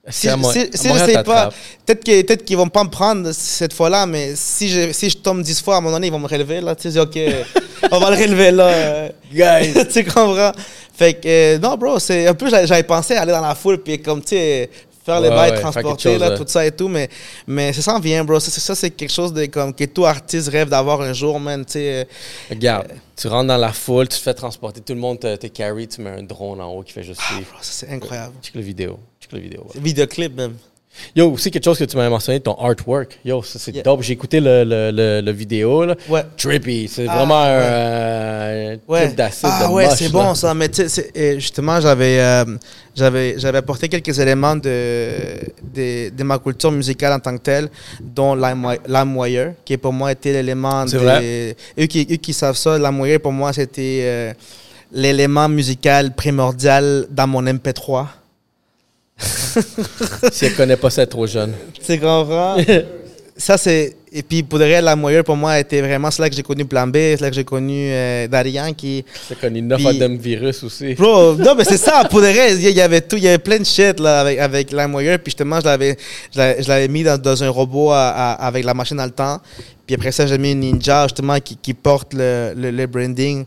Si, 0.07 0.29
Mo- 0.29 0.51
si- 0.51 0.69
si 0.73 0.87
je 0.87 0.97
sais 1.05 1.23
pas, 1.23 1.49
peut-être 1.85 2.43
qu'ils 2.45 2.57
vont 2.57 2.69
pas 2.69 2.83
me 2.83 2.89
prendre 2.89 3.31
cette 3.31 3.73
fois-là, 3.73 4.05
mais 4.05 4.33
si 4.35 4.69
je, 4.69 4.91
si 4.91 5.09
je 5.09 5.17
tombe 5.17 5.41
10 5.41 5.61
fois, 5.63 5.75
à 5.75 5.77
un 5.79 5.81
moment 5.81 5.95
donné, 5.95 6.07
ils 6.07 6.13
vont 6.13 6.19
me 6.19 6.27
relever, 6.27 6.61
là. 6.61 6.75
Tu 6.75 6.91
sais, 6.91 6.99
OK, 6.99 7.17
on 7.91 7.99
va 7.99 8.11
le 8.11 8.17
relever, 8.21 8.51
là. 8.51 9.09
Guys! 9.33 9.73
tu 9.91 10.03
comprends? 10.03 10.51
Fait 10.93 11.15
que, 11.15 11.27
euh, 11.27 11.57
non, 11.59 11.75
bro, 11.75 11.97
c'est 11.99 12.27
un 12.27 12.35
peu, 12.35 12.49
j'avais 12.49 12.67
j'avais 12.67 12.83
pensé 12.83 13.15
à 13.15 13.21
aller 13.23 13.31
dans 13.31 13.41
la 13.41 13.55
foule, 13.55 13.79
puis 13.79 13.99
comme, 14.01 14.21
tu 14.21 14.29
sais, 14.35 14.69
faire 15.03 15.19
les 15.21 15.29
Ouais, 15.29 15.35
bails, 15.35 15.51
ouais, 15.51 15.59
transporter, 15.59 16.11
chose, 16.11 16.19
là, 16.19 16.29
ouais. 16.29 16.37
tout 16.37 16.45
ça 16.47 16.65
et 16.65 16.71
tout, 16.71 16.87
mais, 16.87 17.09
mais 17.47 17.73
ça 17.73 17.81
s'en 17.81 17.99
vient, 17.99 18.23
bro. 18.23 18.39
Ça, 18.39 18.51
c'est- 18.51 18.61
ça, 18.61 18.75
c'est 18.75 18.91
quelque 18.91 19.11
chose 19.11 19.33
de, 19.33 19.45
comme, 19.47 19.73
que 19.73 19.85
tout 19.85 20.05
artiste 20.05 20.49
rêve 20.49 20.69
d'avoir 20.69 21.01
un 21.01 21.13
jour, 21.13 21.39
man, 21.39 21.65
tu 21.65 21.73
sais. 21.73 21.79
euh, 22.01 22.03
Regarde, 22.51 22.87
tu 23.17 23.27
rentres 23.27 23.47
dans 23.47 23.57
la 23.57 23.73
foule, 23.73 24.07
tu 24.07 24.17
te 24.17 24.21
fais 24.23 24.33
transporter, 24.35 24.81
tout 24.81 24.93
le 24.93 24.99
monde 24.99 25.19
te, 25.19 25.35
te 25.35 25.47
carry, 25.47 25.87
tu 25.87 26.01
mets 26.01 26.11
un 26.11 26.23
drone 26.23 26.61
en 26.61 26.71
haut 26.71 26.83
qui 26.83 26.93
fait 26.93 27.03
juste 27.03 27.21
suivre. 27.21 27.49
Bro, 27.51 27.57
ça, 27.61 27.71
c'est 27.85 27.89
incroyable. 27.91 28.33
Check 28.43 28.53
la 28.55 28.61
vidéo. 28.61 28.99
Check 29.35 29.43
la 29.43 29.49
vidéo. 29.49 29.61
ouais. 29.73 29.81
Vidéoclip, 29.81 30.35
même. 30.37 30.53
Yo, 31.13 31.29
aussi 31.29 31.51
quelque 31.51 31.65
chose 31.65 31.77
que 31.77 31.83
tu 31.83 31.97
m'avais 31.97 32.09
mentionné, 32.09 32.39
ton 32.39 32.53
artwork. 32.55 33.19
Yo, 33.25 33.43
ça 33.43 33.59
c'est 33.59 33.73
Yeah. 33.73 33.83
dope. 33.83 34.01
J'ai 34.01 34.13
écouté 34.13 34.39
le, 34.39 34.63
le, 34.63 34.91
le, 34.93 35.19
le 35.21 35.31
vidéo, 35.33 35.83
là. 35.83 35.95
Ouais. 36.07 36.23
Trippy. 36.37 36.87
C'est 36.87 37.05
Ah, 37.09 37.17
vraiment 37.17 37.43
ouais. 37.43 38.79
un, 38.87 38.91
Ouais. 38.93 39.07
d'acide 39.11 39.49
Ah 39.51 39.67
de 39.67 39.73
ouais, 39.73 39.89
c'est 39.89 40.07
bon 40.09 40.33
ça. 40.35 40.53
Mais 40.53 40.69
tu 40.69 40.87
sais, 40.87 41.11
justement, 41.37 41.81
j'avais 41.81 42.17
euh, 42.21 42.45
j'avais 42.95 43.57
apporté 43.57 43.89
quelques 43.89 44.17
éléments 44.19 44.55
de, 44.55 45.09
de, 45.73 46.09
de 46.15 46.23
ma 46.23 46.39
culture 46.39 46.71
musicale 46.71 47.11
en 47.11 47.19
tant 47.19 47.35
que 47.35 47.43
telle, 47.43 47.67
dont 48.01 48.33
Lime- 48.33 48.77
LimeWire, 48.87 49.51
qui 49.65 49.75
pour 49.75 49.91
moi 49.91 50.13
était 50.13 50.31
l'élément 50.31 50.87
C'est 50.87 50.95
vrai. 50.97 51.57
Eux 51.77 51.87
qui, 51.87 52.07
eux 52.09 52.15
qui 52.15 52.31
savent 52.31 52.55
ça, 52.55 52.77
LimeWire 52.77 53.19
pour 53.19 53.33
moi 53.33 53.51
c'était 53.51 53.99
euh, 54.03 54.33
l'élément 54.93 55.49
musical 55.49 56.13
primordial 56.15 57.05
dans 57.09 57.27
mon 57.27 57.43
MP3. 57.43 58.05
Si 60.31 60.45
elle 60.45 60.55
connaît 60.55 60.77
pas 60.77 60.89
ça, 60.89 61.01
elle 61.01 61.07
est 61.07 61.11
trop 61.11 61.27
jeune. 61.27 61.53
Tu 61.85 61.97
comprends? 61.99 62.57
ça, 63.37 63.57
c'est. 63.57 63.95
Et 64.11 64.23
puis, 64.23 64.43
pour 64.43 64.59
de 64.59 64.63
vrai, 64.63 64.81
la 64.81 64.95
moyenne, 64.95 65.23
pour 65.23 65.35
moi, 65.35 65.59
était 65.59 65.81
vraiment. 65.81 66.09
C'est 66.09 66.21
là 66.21 66.29
que 66.29 66.35
j'ai 66.35 66.43
connu 66.43 66.63
Plan 66.65 66.87
B, 66.87 66.93
c'est 66.95 67.21
là 67.21 67.29
que 67.29 67.35
j'ai 67.35 67.43
connu 67.43 67.89
euh, 67.91 68.27
Darian 68.27 68.73
qui. 68.73 69.03
C'est 69.27 69.37
connu 69.39 69.61
9 69.61 69.77
Puis- 69.77 69.87
Adam 70.01 70.15
Virus 70.15 70.63
aussi. 70.63 70.93
Bro, 70.93 71.35
non, 71.35 71.53
mais 71.55 71.65
c'est 71.65 71.77
ça, 71.77 72.03
pour 72.09 72.21
de 72.21 72.27
vrai, 72.27 72.55
il 72.55 72.61
y- 72.69 72.81
avait 72.81 73.01
tout, 73.01 73.17
il 73.17 73.23
y 73.23 73.27
avait 73.27 73.37
plein 73.37 73.59
de 73.59 73.65
shit 73.65 73.99
là, 73.99 74.21
avec, 74.21 74.39
avec 74.39 74.71
LimeWire, 74.71 75.19
puis 75.19 75.31
justement, 75.31 75.59
je 75.59 75.65
l'avais, 75.65 75.97
je 76.33 76.37
l'avais, 76.37 76.63
je 76.63 76.67
l'avais 76.69 76.87
mis 76.87 77.03
dans, 77.03 77.17
dans 77.17 77.43
un 77.43 77.49
robot 77.49 77.91
à- 77.91 78.09
à- 78.09 78.47
avec 78.47 78.63
la 78.63 78.73
machine 78.73 78.95
dans 78.97 79.05
le 79.05 79.11
temps, 79.11 79.39
puis 79.85 79.95
après 79.95 80.13
ça, 80.13 80.25
j'ai 80.27 80.37
mis 80.37 80.51
une 80.53 80.61
Ninja, 80.61 81.03
justement, 81.03 81.37
qui, 81.41 81.57
qui 81.57 81.73
porte 81.73 82.13
le, 82.13 82.53
le, 82.55 82.71
le 82.71 82.87
branding 82.87 83.45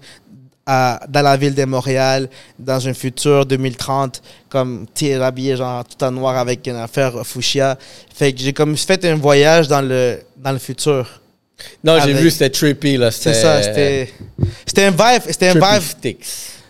à- 0.71 1.01
dans 1.09 1.23
la 1.23 1.37
ville 1.37 1.55
de 1.55 1.65
Montréal, 1.65 2.29
dans 2.59 2.87
un 2.87 2.93
futur 2.93 3.47
2030, 3.47 4.21
comme, 4.51 4.87
sais, 5.07 5.15
habillé 5.15 5.57
genre 5.57 5.83
tout 5.85 6.05
en 6.05 6.11
noir 6.11 6.37
avec 6.37 6.67
une 6.67 6.77
affaire 6.77 7.27
fuchsia. 7.27 7.79
Fait 8.15 8.33
que 8.35 8.41
j'ai 8.41 8.53
comme 8.53 8.77
fait 8.77 9.03
un 9.07 9.17
voyage 9.17 9.67
dans 9.67 9.81
le, 9.81 10.21
dans 10.37 10.53
le 10.53 10.59
futur. 10.59 11.21
Non, 11.83 11.99
j'ai 12.05 12.13
vu, 12.13 12.31
c'était 12.31 12.51
trippy, 12.51 12.97
là. 12.99 13.11
C'est 13.11 13.35
ça, 13.35 13.63
c'était, 13.63 14.13
c'était 14.67 14.85
un 14.85 14.91
vibe, 14.91 15.23
c'était 15.29 15.49
un 15.49 15.55
vibe, 15.55 15.83
Sticks. 15.83 16.27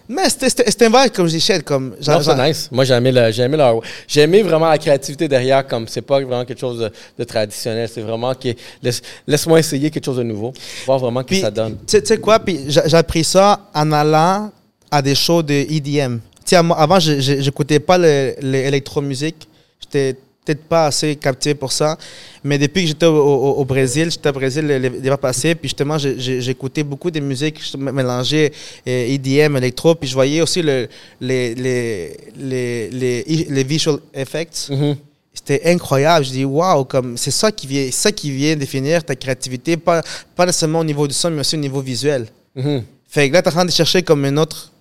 Mais 0.09 0.29
c'était, 0.31 0.85
un 0.87 0.89
vibe, 0.89 1.13
comme 1.13 1.29
je 1.29 1.61
comme, 1.61 1.95
genre- 2.01 2.17
Non, 2.17 2.23
c'est 2.23 2.37
genre- 2.37 2.47
nice. 2.47 2.69
Moi, 2.73 2.85
j'ai 2.85 2.95
aimé, 2.95 3.13
le- 3.13 3.31
j'ai 3.31 3.43
aimé 3.43 3.57
leur. 3.57 3.81
J'ai 4.07 4.23
aimé 4.23 4.43
vraiment 4.43 4.69
la 4.69 4.79
créativité 4.79 5.29
derrière, 5.29 5.67
comme 5.67 5.87
c'est 5.87 6.01
pas 6.03 6.21
vraiment 6.21 6.45
quelque 6.45 6.61
chose 6.61 6.79
de, 6.81 6.91
de 7.19 7.25
traditionnel. 7.25 7.89
C'est 7.93 8.01
vraiment 8.01 8.35
que. 8.35 8.49
Laisse, 8.83 9.03
laisse-moi 9.27 9.59
essayer 9.61 9.91
quelque 9.91 10.05
chose 10.05 10.17
de 10.17 10.23
nouveau. 10.23 10.53
Voir 10.87 10.99
vraiment 10.99 11.21
ce 11.21 11.27
que 11.27 11.41
ça 11.41 11.51
donne. 11.51 11.77
Tu 11.87 12.01
sais- 12.05 12.19
quoi? 12.19 12.39
Puis 12.39 12.59
j'ai 12.69 12.95
appris 12.97 13.25
ça 13.25 13.69
en 13.75 13.93
allant 13.93 14.51
à 14.91 15.03
des 15.03 15.15
shows 15.15 15.43
de 15.43 15.53
EDM. 15.55 16.19
Tu 16.45 16.57
sais, 16.57 16.63
moi, 16.63 16.79
avant, 16.79 16.99
j'écoutais 16.99 17.79
pas 17.81 17.99
le- 17.99 18.35
l'électromusique. 18.41 19.47
J'étais 19.81 20.17
peut-être 20.55 20.65
pas 20.69 20.87
assez 20.87 21.17
captivé 21.17 21.55
pour 21.55 21.73
ça. 21.73 21.97
Mais 22.43 22.57
depuis 22.59 22.83
que 22.83 22.89
j'étais 22.89 23.07
au, 23.07 23.17
au- 23.17 23.55
au 23.61 23.65
Brésil, 23.65 24.11
j'étais 24.11 24.29
au 24.31 24.33
Brésil 24.33 24.67
l'hiver 24.67 25.19
passé, 25.19 25.55
puis 25.55 25.69
justement, 25.69 25.97
j'écoutais 25.99 26.83
beaucoup 26.83 27.11
de 27.11 27.21
musique 27.21 27.61
mélangée 27.77 28.53
euh, 28.87 29.15
EDM, 29.15 29.57
électro, 29.57 29.95
puis 29.95 30.09
je 30.09 30.15
voyais 30.15 30.41
aussi 30.41 30.63
le, 30.63 30.89
les, 31.21 31.55
les, 31.55 32.17
les, 32.39 32.89
les, 32.91 33.47
les 33.51 33.65
visual 33.65 33.99
effects. 34.15 34.69
Mhm. 34.71 34.97
C'était 35.35 35.63
incroyable. 35.71 36.25
Je 36.25 36.31
dis, 36.33 36.45
waouh, 36.45 36.85
comme 36.85 37.17
c'est 37.17 37.31
ça 37.31 37.53
qui 37.53 37.67
vient, 37.67 37.89
ça 37.93 38.11
qui 38.11 38.31
vient 38.31 38.57
définir 38.57 39.05
ta 39.05 39.15
créativité, 39.15 39.77
pas, 39.77 40.03
pas 40.35 40.47
nécessairement 40.47 40.81
au 40.81 40.85
niveau 40.85 41.07
du 41.07 41.15
son, 41.15 41.31
mais 41.31 41.41
aussi 41.41 41.57
au 41.57 41.61
niveau 41.61 41.81
visuel. 41.81 42.27
Mhm. 42.57 42.83
Fait 43.09 43.29
que 43.29 43.35
là, 43.35 43.43
tu 43.43 43.49
es 43.49 43.53
en 43.53 43.55
train 43.55 43.65
de 43.65 43.71
chercher 43.71 44.03
comme 44.03 44.25
une 44.25 44.39
autre. 44.39 44.73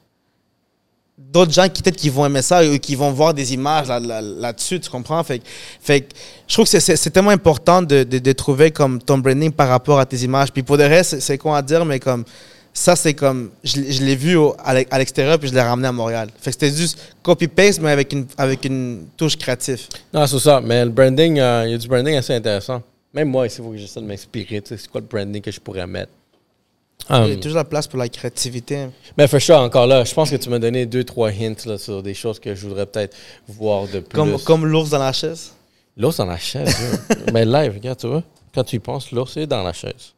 D'autres 1.34 1.51
gens 1.51 1.67
qui 1.67 1.82
peut-être 1.84 1.97
qui 1.97 2.09
vont 2.09 2.25
aimer 2.25 2.41
ça 2.41 2.63
ou 2.65 2.78
qui 2.80 2.95
vont 2.95 3.11
voir 3.11 3.34
des 3.34 3.53
images 3.53 3.89
là- 3.89 3.99
là- 3.99 4.21
là-dessus, 4.21 4.80
tu 4.80 4.89
comprends? 4.89 5.21
Fait, 5.23 5.41
fait 5.82 6.07
je 6.47 6.53
trouve 6.53 6.69
que 6.69 6.80
c'est- 6.80 7.09
tellement 7.09 7.32
important 7.32 7.82
de, 7.82 8.03
de, 8.03 8.32
trouver 8.32 8.71
comme 8.71 9.01
ton 9.01 9.17
branding 9.17 9.51
par 9.51 9.67
rapport 9.67 9.99
à 9.99 10.05
tes 10.05 10.17
images. 10.23 10.51
Puis 10.53 10.63
pour 10.63 10.78
le 10.78 10.86
reste, 10.86 11.19
c'est- 11.19 11.38
quoi 11.38 11.57
à 11.57 11.61
dire, 11.61 11.84
mais 11.84 11.99
comme 11.99 12.23
ça, 12.73 12.95
c'est 12.95 13.13
comme. 13.13 13.49
Je, 13.63 13.82
je 13.89 14.03
l'ai 14.03 14.15
vu 14.15 14.36
au- 14.38 14.55
à 14.63 14.73
l'e- 14.73 14.86
à 14.89 14.97
l'extérieur 14.99 15.38
puis 15.38 15.49
je 15.49 15.53
l'ai 15.53 15.61
ramené 15.61 15.88
à 15.88 15.91
Montréal. 15.91 16.30
Fait 16.39 16.51
que 16.51 16.57
c'était 16.61 16.73
juste 16.75 16.97
copy-paste, 17.23 17.82
mais 17.82 17.91
avec 17.91 18.13
une, 18.13 18.25
avec 18.38 18.63
une 18.65 19.07
touche 19.17 19.36
créative. 19.36 19.82
Non, 20.13 20.25
c'est 20.28 20.39
ça. 20.39 20.61
Mais 20.61 20.86
le 20.86 20.91
branding, 20.91 21.39
euh, 21.39 21.63
il 21.65 21.71
y 21.71 21.73
a 21.73 21.78
du 21.78 21.88
branding 21.88 22.15
assez 22.15 22.34
intéressant. 22.36 22.82
Même 23.13 23.30
moi, 23.30 23.47
il 23.47 23.49
faut 23.51 23.69
que 23.71 23.78
j'essaie 23.78 23.99
de 23.99 24.05
m'inspirer. 24.05 24.61
tu 24.61 24.69
sais, 24.69 24.78
C'est 24.78 24.89
quoi 24.89 25.01
le 25.01 25.07
branding 25.07 25.41
que 25.41 25.51
je 25.51 25.59
pourrais 25.59 25.88
mettre? 25.88 26.11
Il 27.10 27.16
y 27.16 27.16
a 27.16 27.24
Um, 27.36 27.39
toujours 27.39 27.56
la 27.58 27.64
place 27.64 27.88
pour 27.88 28.00
la 28.00 28.10
créativité. 28.10 28.88
mais 29.18 29.28
for 29.28 29.39
sure, 29.39 29.58
encore 29.60 29.88
là, 29.88 30.04
je 30.04 30.14
pense 30.14 30.30
que 30.30 30.36
tu 30.36 30.50
m'as 30.50 30.60
donné 30.60 30.86
deux, 30.86 31.04
trois 31.06 31.30
hints 31.30 31.66
là, 31.66 31.78
sur 31.78 32.04
des 32.04 32.14
choses 32.14 32.38
que 32.39 32.54
je 32.54 32.68
voudrais 32.68 32.86
peut-être 32.86 33.16
voir 33.48 33.88
de 33.88 34.00
plus. 34.02 34.16
Comme, 34.16 34.38
comme 34.41 34.66
l'ours 34.66 34.89
dans 34.89 35.00
la 35.00 35.14
chaise. 35.14 35.54
L'ours 35.95 36.18
dans 36.18 36.26
la 36.26 36.38
chaise. 36.38 36.76
Mais 37.34 37.45
live, 37.45 37.74
regarde, 37.76 37.98
tu 38.00 38.08
vois. 38.08 38.24
Quand 38.54 38.64
tu 38.64 38.76
y 38.76 38.80
penses, 38.80 39.12
l'ours 39.12 39.38
est 39.38 39.48
dans 39.48 39.64
la 39.64 39.72
chaise. 39.74 40.14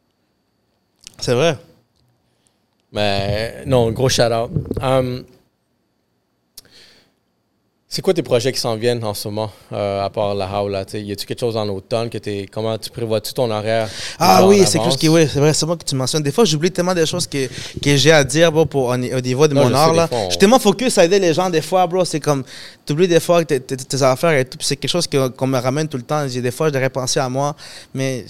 C'est 1.18 1.34
vrai. 1.34 1.56
Mais 2.92 3.64
non, 3.66 3.92
gros 3.92 4.08
shout-out. 4.08 4.50
Um, 4.82 5.24
c'est 7.92 8.02
quoi 8.02 8.14
tes 8.14 8.22
projets 8.22 8.52
qui 8.52 8.60
s'en 8.60 8.76
viennent 8.76 9.02
en 9.02 9.14
ce 9.14 9.26
moment, 9.26 9.50
euh, 9.72 10.04
à 10.04 10.08
part 10.10 10.32
la 10.36 10.46
sais? 10.86 11.02
Y 11.02 11.10
a-tu 11.10 11.26
quelque 11.26 11.40
chose 11.40 11.56
en 11.56 11.68
automne 11.68 12.08
que. 12.08 12.18
Comment 12.46 12.78
tu 12.78 12.88
prévois-tu 12.88 13.32
ton 13.34 13.50
horaire? 13.50 13.88
Ah 14.20 14.46
oui, 14.46 14.58
c'est 14.58 14.64
quelque 14.64 14.82
avance? 14.82 14.92
chose 14.92 14.96
qui, 15.00 15.08
oui, 15.08 15.26
c'est 15.30 15.40
vrai, 15.40 15.52
c'est 15.52 15.66
moi 15.66 15.76
que 15.76 15.82
tu 15.84 15.96
mentionnes. 15.96 16.22
Des 16.22 16.30
fois, 16.30 16.44
j'oublie 16.44 16.70
tellement 16.70 16.94
de 16.94 17.04
choses 17.04 17.26
que, 17.26 17.48
que 17.82 17.96
j'ai 17.96 18.12
à 18.12 18.22
dire, 18.22 18.52
bro, 18.52 18.64
pour, 18.64 18.84
au 18.84 18.92
au 18.92 18.96
niveau 19.20 19.48
de 19.48 19.54
Non, 19.54 19.64
mon 19.68 19.74
art, 19.74 19.92
là. 19.92 20.04
des 20.04 20.08
fois, 20.08 20.18
on- 20.18 20.24
Je 20.26 20.30
suis 20.30 20.38
tellement 20.38 20.60
focus 20.60 20.98
à 20.98 21.04
aider 21.04 21.18
les 21.18 21.34
gens, 21.34 21.50
des 21.50 21.62
fois, 21.62 21.84
bro, 21.88 22.04
c'est 22.04 22.20
comme, 22.20 22.44
t'oublies 22.86 23.08
des 23.08 23.18
fois 23.18 23.44
tes, 23.44 23.58
tes- 23.58 24.02
affaires 24.04 24.34
et 24.38 24.44
tout, 24.44 24.58
c'est 24.60 24.76
quelque 24.76 24.90
chose 24.90 25.08
qu'on 25.08 25.46
me 25.48 25.58
ramène 25.58 25.88
tout 25.88 25.96
le 25.96 26.04
temps. 26.04 26.24
Des 26.26 26.50
fois, 26.52 26.68
je 26.68 26.72
devrais 26.72 26.90
penser 26.90 27.18
à 27.18 27.28
moi, 27.28 27.56
mais 27.92 28.24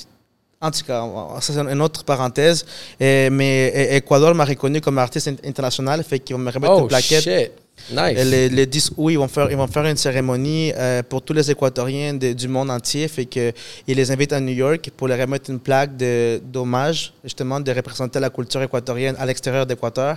en 0.63 0.71
tout 0.71 0.85
cas, 0.87 1.05
ça 1.41 1.53
c'est 1.53 1.59
une 1.61 1.83
autre 1.83 2.03
parenthèse. 2.03 2.65
Et- 2.99 3.29
mais 3.29 3.95
Ecuador 3.99 4.35
m'a 4.35 4.47
reconnu 4.47 4.81
comme 4.81 4.97
artiste 4.97 5.29
in- 5.29 5.37
international, 5.47 6.03
fait 6.03 6.19
qu'ils 6.21 6.35
vont 6.35 6.41
me 6.43 6.51
remettre 6.51 6.73
Oh, 6.79 6.81
une 6.81 6.89
plaquette. 6.89 7.23
shit. 7.25 7.53
Nice. 7.91 8.19
Et 8.19 8.49
Le, 8.49 8.55
le 8.57 8.67
10 8.67 8.93
août, 8.97 9.11
ils 9.11 9.19
vont 9.19 9.29
faire, 9.29 9.51
ils 9.51 9.57
vont 9.57 9.67
faire 9.67 9.85
une 9.85 9.97
cérémonie 9.97 10.73
euh, 10.77 11.03
pour 11.03 11.23
tous 11.23 11.33
les 11.33 11.51
Équatoriens 11.51 12.15
de- 12.15 12.33
du 12.33 12.49
monde 12.49 12.71
entier. 12.71 13.09
Fait 13.09 13.25
que, 13.27 13.53
ils 13.87 13.97
les 13.97 14.11
invitent 14.11 14.33
à 14.33 14.41
New 14.41 14.53
York 14.55 14.91
pour 14.97 15.09
leur 15.09 15.19
remettre 15.19 15.51
une 15.51 15.59
plaque 15.61 15.97
d'hommage, 16.45 17.13
justement, 17.25 17.61
de 17.61 17.73
représenter 17.73 18.21
la 18.21 18.31
culture 18.31 18.63
équatorienne 18.63 19.17
à 19.19 19.27
l'extérieur 19.27 19.67
d'Équateur. 19.67 20.17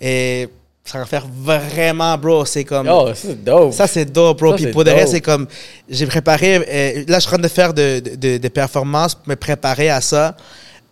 Et 0.00 0.48
ça 0.84 0.98
va 0.98 1.06
faire 1.06 1.26
vraiment, 1.26 2.16
bro. 2.18 2.44
C'est 2.44 2.64
comme. 2.64 2.88
Oh, 2.90 3.08
c'est 3.14 3.42
dope. 3.42 3.72
Ça, 3.72 3.86
c'est 3.86 4.04
dope, 4.04 4.38
bro. 4.38 4.50
Ça, 4.50 4.56
Puis 4.56 4.66
pour 4.72 4.84
de 4.84 4.90
dope. 4.90 5.06
c'est 5.06 5.20
comme. 5.20 5.46
J'ai 5.88 6.06
préparé. 6.06 6.56
euh, 6.56 7.04
là, 7.08 7.18
je 7.18 7.20
suis 7.20 7.28
en 7.28 7.32
train 7.32 7.38
de 7.38 7.48
faire 7.48 7.72
de- 7.72 8.00
de- 8.00 8.16
de- 8.16 8.36
des 8.38 8.50
performances 8.50 9.14
pour 9.14 9.28
me 9.28 9.34
préparer 9.36 9.88
à 9.90 10.00
ça. 10.00 10.36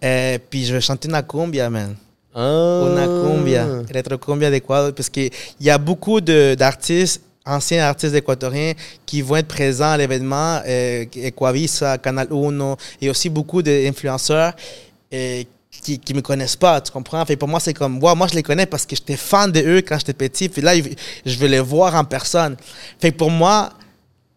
Euh, 0.05 0.39
puis 0.51 0.65
je 0.65 0.75
vais 0.75 0.81
chanter 0.81 1.09
une 1.09 1.23
cumbia, 1.23 1.69
man. 1.71 1.95
Ah. 2.35 2.89
Una 2.91 3.07
cumbia, 3.07 3.67
electrocumbia 3.91 4.51
d'Équateur, 4.51 4.95
parce 4.95 5.11
qu'il 5.11 5.31
y 5.61 5.69
a 5.69 5.79
beaucoup 5.79 6.21
d'artistes, 6.21 7.23
anciens 7.45 7.85
artistes 7.85 8.15
équatoriens, 8.15 8.73
qui 9.05 9.21
vont 9.21 9.37
être 9.37 9.49
présents 9.49 9.91
à 9.91 9.97
l'événement, 9.97 10.61
euh, 10.67 11.05
Equavisa, 11.15 11.99
Canal 11.99 12.29
Uno, 12.31 12.77
et 13.01 13.11
aussi 13.11 13.29
beaucoup 13.29 13.63
d'influenceurs 13.63 14.55
euh, 15.13 15.43
qui 15.83 16.01
ne 16.11 16.15
me 16.17 16.23
connaissent 16.23 16.57
pas, 16.57 16.81
tu 16.81 16.93
comprends? 16.93 17.25
Fait, 17.27 17.37
pour 17.37 17.49
moi, 17.49 17.61
c'est 17.61 17.75
comme, 17.75 18.03
wow, 18.03 18.15
moi, 18.15 18.29
je 18.29 18.35
les 18.35 18.43
connais 18.43 18.67
parce 18.67 18.87
que 18.87 18.95
j'étais 18.95 19.17
fan 19.17 19.51
de 19.51 19.61
eux 19.61 19.83
quand 19.83 19.99
j'étais 19.99 20.13
petit, 20.13 20.49
puis 20.49 20.63
là, 20.63 20.73
je 21.27 21.39
veux 21.39 21.49
les 21.49 21.61
voir 21.61 21.95
en 21.95 22.05
personne. 22.05 22.57
Fait 23.01 23.11
que 23.11 23.17
pour 23.17 23.31
moi, 23.31 23.71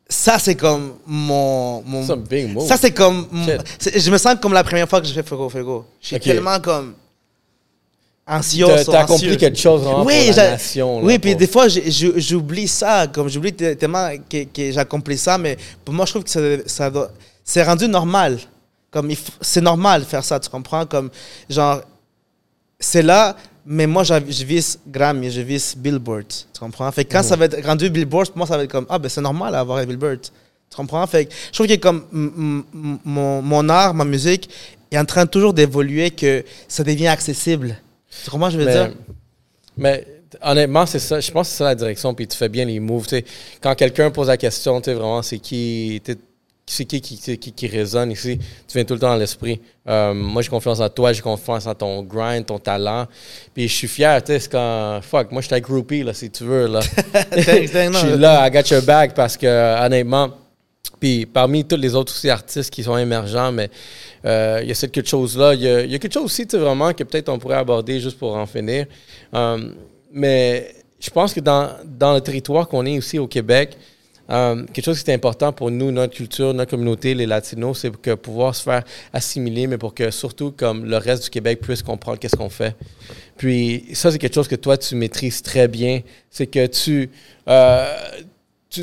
ça, 0.10 0.38
c'est 0.40 0.56
comme 0.56 0.96
mon... 1.06 1.84
ça, 2.68 2.78
c'est 2.78 2.92
comme. 2.92 3.28
Je 3.82 4.12
me 4.12 4.18
sens 4.18 4.36
comme 4.42 4.54
la 4.54 4.64
première 4.64 4.88
fois 4.88 5.02
que 5.02 5.08
je 5.08 5.14
fais 5.14 5.24
Fuego 5.24 5.50
Fuego. 5.50 5.86
Je 6.02 6.08
suis 6.08 6.20
tellement 6.20 6.60
comme. 6.60 6.94
Anxieux. 8.28 8.66
T'as 8.68 8.84
t'as 8.86 9.00
accompli 9.02 9.28
anxieux. 9.28 9.36
quelque 9.38 9.60
chose 9.60 9.82
vraiment 9.82 10.04
Oui, 10.04 10.26
pour 10.26 10.34
j'a- 10.34 10.44
la 10.46 10.52
nation. 10.52 11.00
là, 11.00 11.06
oui, 11.06 11.20
puis 11.20 11.32
pour- 11.32 11.40
des 11.40 11.48
fois, 11.48 11.68
j'oublie 11.68 12.68
ça. 12.68 13.06
Comme 13.08 13.30
j'oublie 13.30 13.54
te- 13.54 13.74
tellement 13.74 14.10
que, 14.30 14.44
que 14.46 14.72
j'accomplis 14.72 15.18
ça, 15.20 15.38
mais 15.38 15.58
pour 15.84 15.94
moi, 15.94 16.06
je 16.06 16.12
trouve 16.12 16.24
que 16.24 16.30
ça, 16.32 16.40
ça 16.66 16.92
c'est 17.44 17.62
rendu 17.64 17.88
normal. 17.88 18.40
Comme 18.90 19.12
c'est 19.42 19.62
normal 19.62 20.02
de 20.02 20.06
faire 20.08 20.24
ça, 20.24 20.40
tu 20.40 20.50
comprends? 20.50 20.86
Comme 20.88 21.12
genre, 21.50 21.82
c'est 22.80 23.04
là, 23.04 23.36
mais 23.66 23.86
moi, 23.86 24.04
je 24.04 24.14
vise 24.44 24.80
Grammy, 24.88 25.30
je 25.30 25.42
vise 25.42 25.76
Billboard, 25.78 26.26
tu 26.28 26.60
comprends? 26.60 26.92
Fait 26.92 27.06
que 27.06 27.12
quand 27.12 27.22
ça 27.24 27.36
va 27.36 27.46
être 27.46 27.64
rendu 27.66 27.90
Billboard, 27.92 28.30
pour 28.30 28.38
moi, 28.38 28.48
ça 28.48 28.58
va 28.58 28.64
être 28.64 28.72
comme, 28.72 28.86
ah, 28.90 28.98
ben 28.98 29.10
c'est 29.10 29.22
normal 29.22 29.52
d'avoir 29.52 29.78
un 29.80 29.86
Billboard. 29.86 30.22
Tu 30.22 30.76
comprends? 30.76 31.06
Fait 31.06 31.26
que 31.26 31.34
je 31.48 31.52
trouve 31.54 31.68
que 31.68 31.76
comme 31.76 32.06
mon 33.06 33.70
art, 33.70 33.94
ma 33.94 34.04
musique 34.06 34.50
est 34.92 34.98
en 34.98 35.06
train 35.06 35.26
toujours 35.28 35.54
d'évoluer, 35.54 36.10
que 36.10 36.44
ça 36.68 36.84
devient 36.84 37.08
accessible. 37.08 37.78
Tu 38.24 38.30
comprends 38.30 38.50
je 38.50 38.58
veux 38.58 38.66
mais, 38.66 38.74
dire? 38.74 38.92
mais 39.78 40.08
honnêtement, 40.42 40.86
c'est 40.86 41.00
ça. 41.00 41.20
Je 41.20 41.32
pense 41.32 41.48
que 41.48 41.52
c'est 41.52 41.58
ça 41.60 41.66
la 41.66 41.76
direction. 41.76 42.14
Puis 42.14 42.28
tu 42.28 42.38
fais 42.38 42.50
bien 42.50 42.66
les 42.66 42.80
moves. 42.80 43.08
Quand 43.62 43.76
quelqu'un 43.76 44.12
pose 44.12 44.28
la 44.28 44.38
question, 44.38 44.80
tu 44.82 44.86
sais, 44.86 44.94
vraiment, 44.94 45.22
c'est 45.22 45.40
qui, 45.40 46.02
c'est 46.66 46.86
qui 46.86 47.00
qui, 47.02 47.38
qui, 47.38 47.68
résonne 47.68 48.12
ici, 48.12 48.40
tu 48.68 48.74
viens 48.74 48.86
tout 48.86 48.96
le 48.96 49.00
temps 49.00 49.10
dans 49.10 49.16
l'esprit. 49.16 49.62
Euh, 49.88 50.14
moi, 50.14 50.42
j'ai 50.42 50.50
confiance 50.50 50.80
en 50.80 50.90
toi, 50.90 51.14
j'ai 51.14 51.22
confiance 51.22 51.68
en 51.68 51.76
ton 51.76 52.02
grind, 52.02 52.46
ton 52.46 52.58
talent. 52.58 53.06
Puis 53.54 53.68
je 53.68 53.74
suis 53.74 53.88
fier, 53.88 54.24
tu 54.24 54.34
sais, 54.34 54.40
c'est 54.40 54.52
quand, 54.52 55.00
fuck, 55.04 55.32
moi, 55.32 55.42
je 55.42 55.46
suis 55.46 55.52
ta 55.52 55.60
groupie, 55.60 56.04
là, 56.04 56.14
si 56.14 56.30
tu 56.32 56.44
veux, 56.44 56.68
là. 56.68 56.80
Je 57.36 57.98
suis 57.98 58.18
là, 58.18 58.48
I 58.48 58.52
got 58.52 58.68
your 58.72 58.82
back, 58.82 59.14
parce 59.14 59.38
que, 59.38 59.86
honnêtement, 59.86 60.30
puis 61.06 61.28
parmi 61.28 61.64
tous 61.64 61.76
les 61.76 61.94
autres 61.94 62.12
aussi 62.12 62.32
artistes 62.32 62.74
qui 62.74 62.82
sont 62.82 62.98
émergents, 62.98 63.52
mais 63.52 63.70
euh, 64.26 64.60
il 64.64 64.70
y 64.70 64.72
a 64.72 64.74
cette 64.74 64.92
quelque 64.92 65.08
chose-là. 65.08 65.54
Il 65.54 65.62
y 65.62 65.68
a, 65.68 65.82
il 65.82 65.92
y 65.92 65.94
a 65.94 66.00
quelque 66.00 66.16
chose 66.16 66.24
aussi, 66.24 66.48
tu 66.48 66.58
sais, 66.58 66.58
vraiment, 66.58 66.94
que 66.94 67.04
peut-être 67.04 67.30
on 67.30 67.38
pourrait 67.38 67.58
aborder 67.58 68.00
juste 68.00 68.18
pour 68.18 68.36
en 68.36 68.48
finir. 68.48 68.88
Euh, 69.36 69.70
mais 70.12 70.74
je 71.00 71.12
pense 71.12 71.32
que 71.32 71.42
dans, 71.42 71.70
dans 71.86 72.16
le 72.16 72.22
territoire 72.22 72.68
qu'on 72.68 72.88
est 72.88 72.98
aussi 72.98 73.20
au 73.20 73.28
Québec, 73.28 73.78
euh, 74.32 74.66
quelque 74.74 74.84
chose 74.84 75.04
qui 75.04 75.12
est 75.12 75.14
important 75.14 75.54
pour 75.54 75.70
nous, 75.70 75.92
notre 75.92 76.16
culture, 76.16 76.56
notre 76.56 76.72
communauté, 76.72 77.14
les 77.14 77.28
Latinos, 77.28 77.82
c'est 77.82 77.96
que 77.96 78.16
pouvoir 78.16 78.56
se 78.56 78.64
faire 78.64 78.82
assimiler, 79.14 79.68
mais 79.68 79.78
pour 79.78 79.94
que 79.94 80.10
surtout 80.10 80.54
comme 80.54 80.86
le 80.86 80.98
reste 80.98 81.26
du 81.26 81.30
Québec 81.30 81.60
puisse 81.62 81.84
comprendre 81.84 82.18
qu'est-ce 82.18 82.36
qu'on 82.36 82.50
fait. 82.50 82.76
Puis 83.38 83.90
ça, 83.94 84.12
c'est 84.12 84.18
quelque 84.18 84.34
chose 84.34 84.48
que 84.48 84.56
toi, 84.56 84.76
tu 84.76 84.96
maîtrises 84.96 85.44
très 85.44 85.68
bien. 85.68 86.02
C'est 86.32 86.48
que 86.48 86.66
tu, 86.66 87.12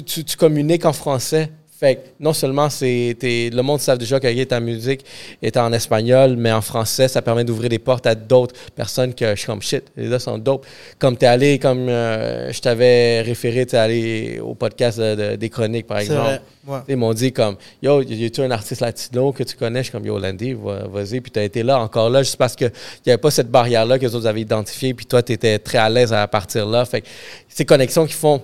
tu 0.05 0.37
communiques 0.37 0.85
en 0.85 0.93
français. 0.93 1.51
Fait 1.83 1.97
que 1.97 2.01
non 2.20 2.33
seulement 2.33 2.70
c'est 2.70 3.16
le 3.22 3.61
monde 3.61 3.80
savent 3.80 3.99
déjà 3.99 4.20
que 4.20 4.45
ta 4.45 4.61
musique 4.61 5.05
est 5.43 5.57
en 5.57 5.72
espagnol, 5.72 6.37
mais 6.39 6.53
en 6.53 6.61
français, 6.61 7.09
ça 7.09 7.20
permet 7.22 7.43
d'ouvrir 7.43 7.68
des 7.70 7.80
portes 7.80 8.07
à 8.07 8.14
d'autres 8.14 8.55
personnes 8.76 9.12
que 9.14 9.30
je 9.30 9.35
suis 9.35 9.47
comme 9.47 9.61
shit, 9.62 9.83
les 9.97 10.09
gars 10.09 10.20
sont 10.20 10.39
dope. 10.39 10.64
Comme 11.01 11.16
t'es 11.16 11.26
allé, 11.26 11.59
comme 11.59 11.89
euh, 11.89 12.53
je 12.53 12.61
t'avais 12.61 13.22
référé, 13.22 13.66
t'es 13.66 13.76
allé 13.78 14.39
au 14.41 14.55
podcast 14.55 15.01
de- 15.01 15.14
de- 15.16 15.35
des 15.37 15.49
chroniques, 15.51 15.89
par 15.89 15.99
exemple. 15.99 16.41
Ouais. 16.68 16.78
Ils 16.89 16.97
m'ont 16.97 17.12
dit 17.14 17.33
comme 17.33 17.57
Yo, 17.83 18.01
y 18.03 18.26
a-tu 18.26 18.43
un 18.43 18.51
artiste 18.53 18.80
latino 18.80 19.33
que 19.33 19.43
tu 19.43 19.57
connais? 19.57 19.80
Je 19.80 19.85
suis 19.87 19.93
comme 19.93 20.07
Yo, 20.07 20.16
Landy, 20.20 20.53
va- 20.53 20.87
vas-y. 20.87 21.20
Puis 21.20 21.33
tu 21.33 21.41
as 21.41 21.43
été 21.43 21.64
là, 21.64 21.80
encore 21.80 22.11
là, 22.11 22.22
juste 22.22 22.37
parce 22.37 22.55
qu'il 22.55 22.70
n'y 23.05 23.11
avait 23.11 23.20
pas 23.20 23.33
cette 23.33 23.51
barrière-là 23.51 23.99
que 23.99 24.07
les 24.07 24.14
autres 24.14 24.28
avaient 24.28 24.43
identifiée. 24.43 24.95
Puis 24.95 25.07
toi, 25.07 25.20
tu 25.24 25.33
étais 25.33 25.59
très 25.59 25.78
à 25.78 25.89
l'aise 25.89 26.12
à 26.12 26.28
partir 26.28 26.64
là. 26.66 26.85
Fait 26.85 27.01
que 27.01 27.09
ces 27.49 27.64
connexions 27.64 28.07
qui 28.07 28.12
font. 28.14 28.41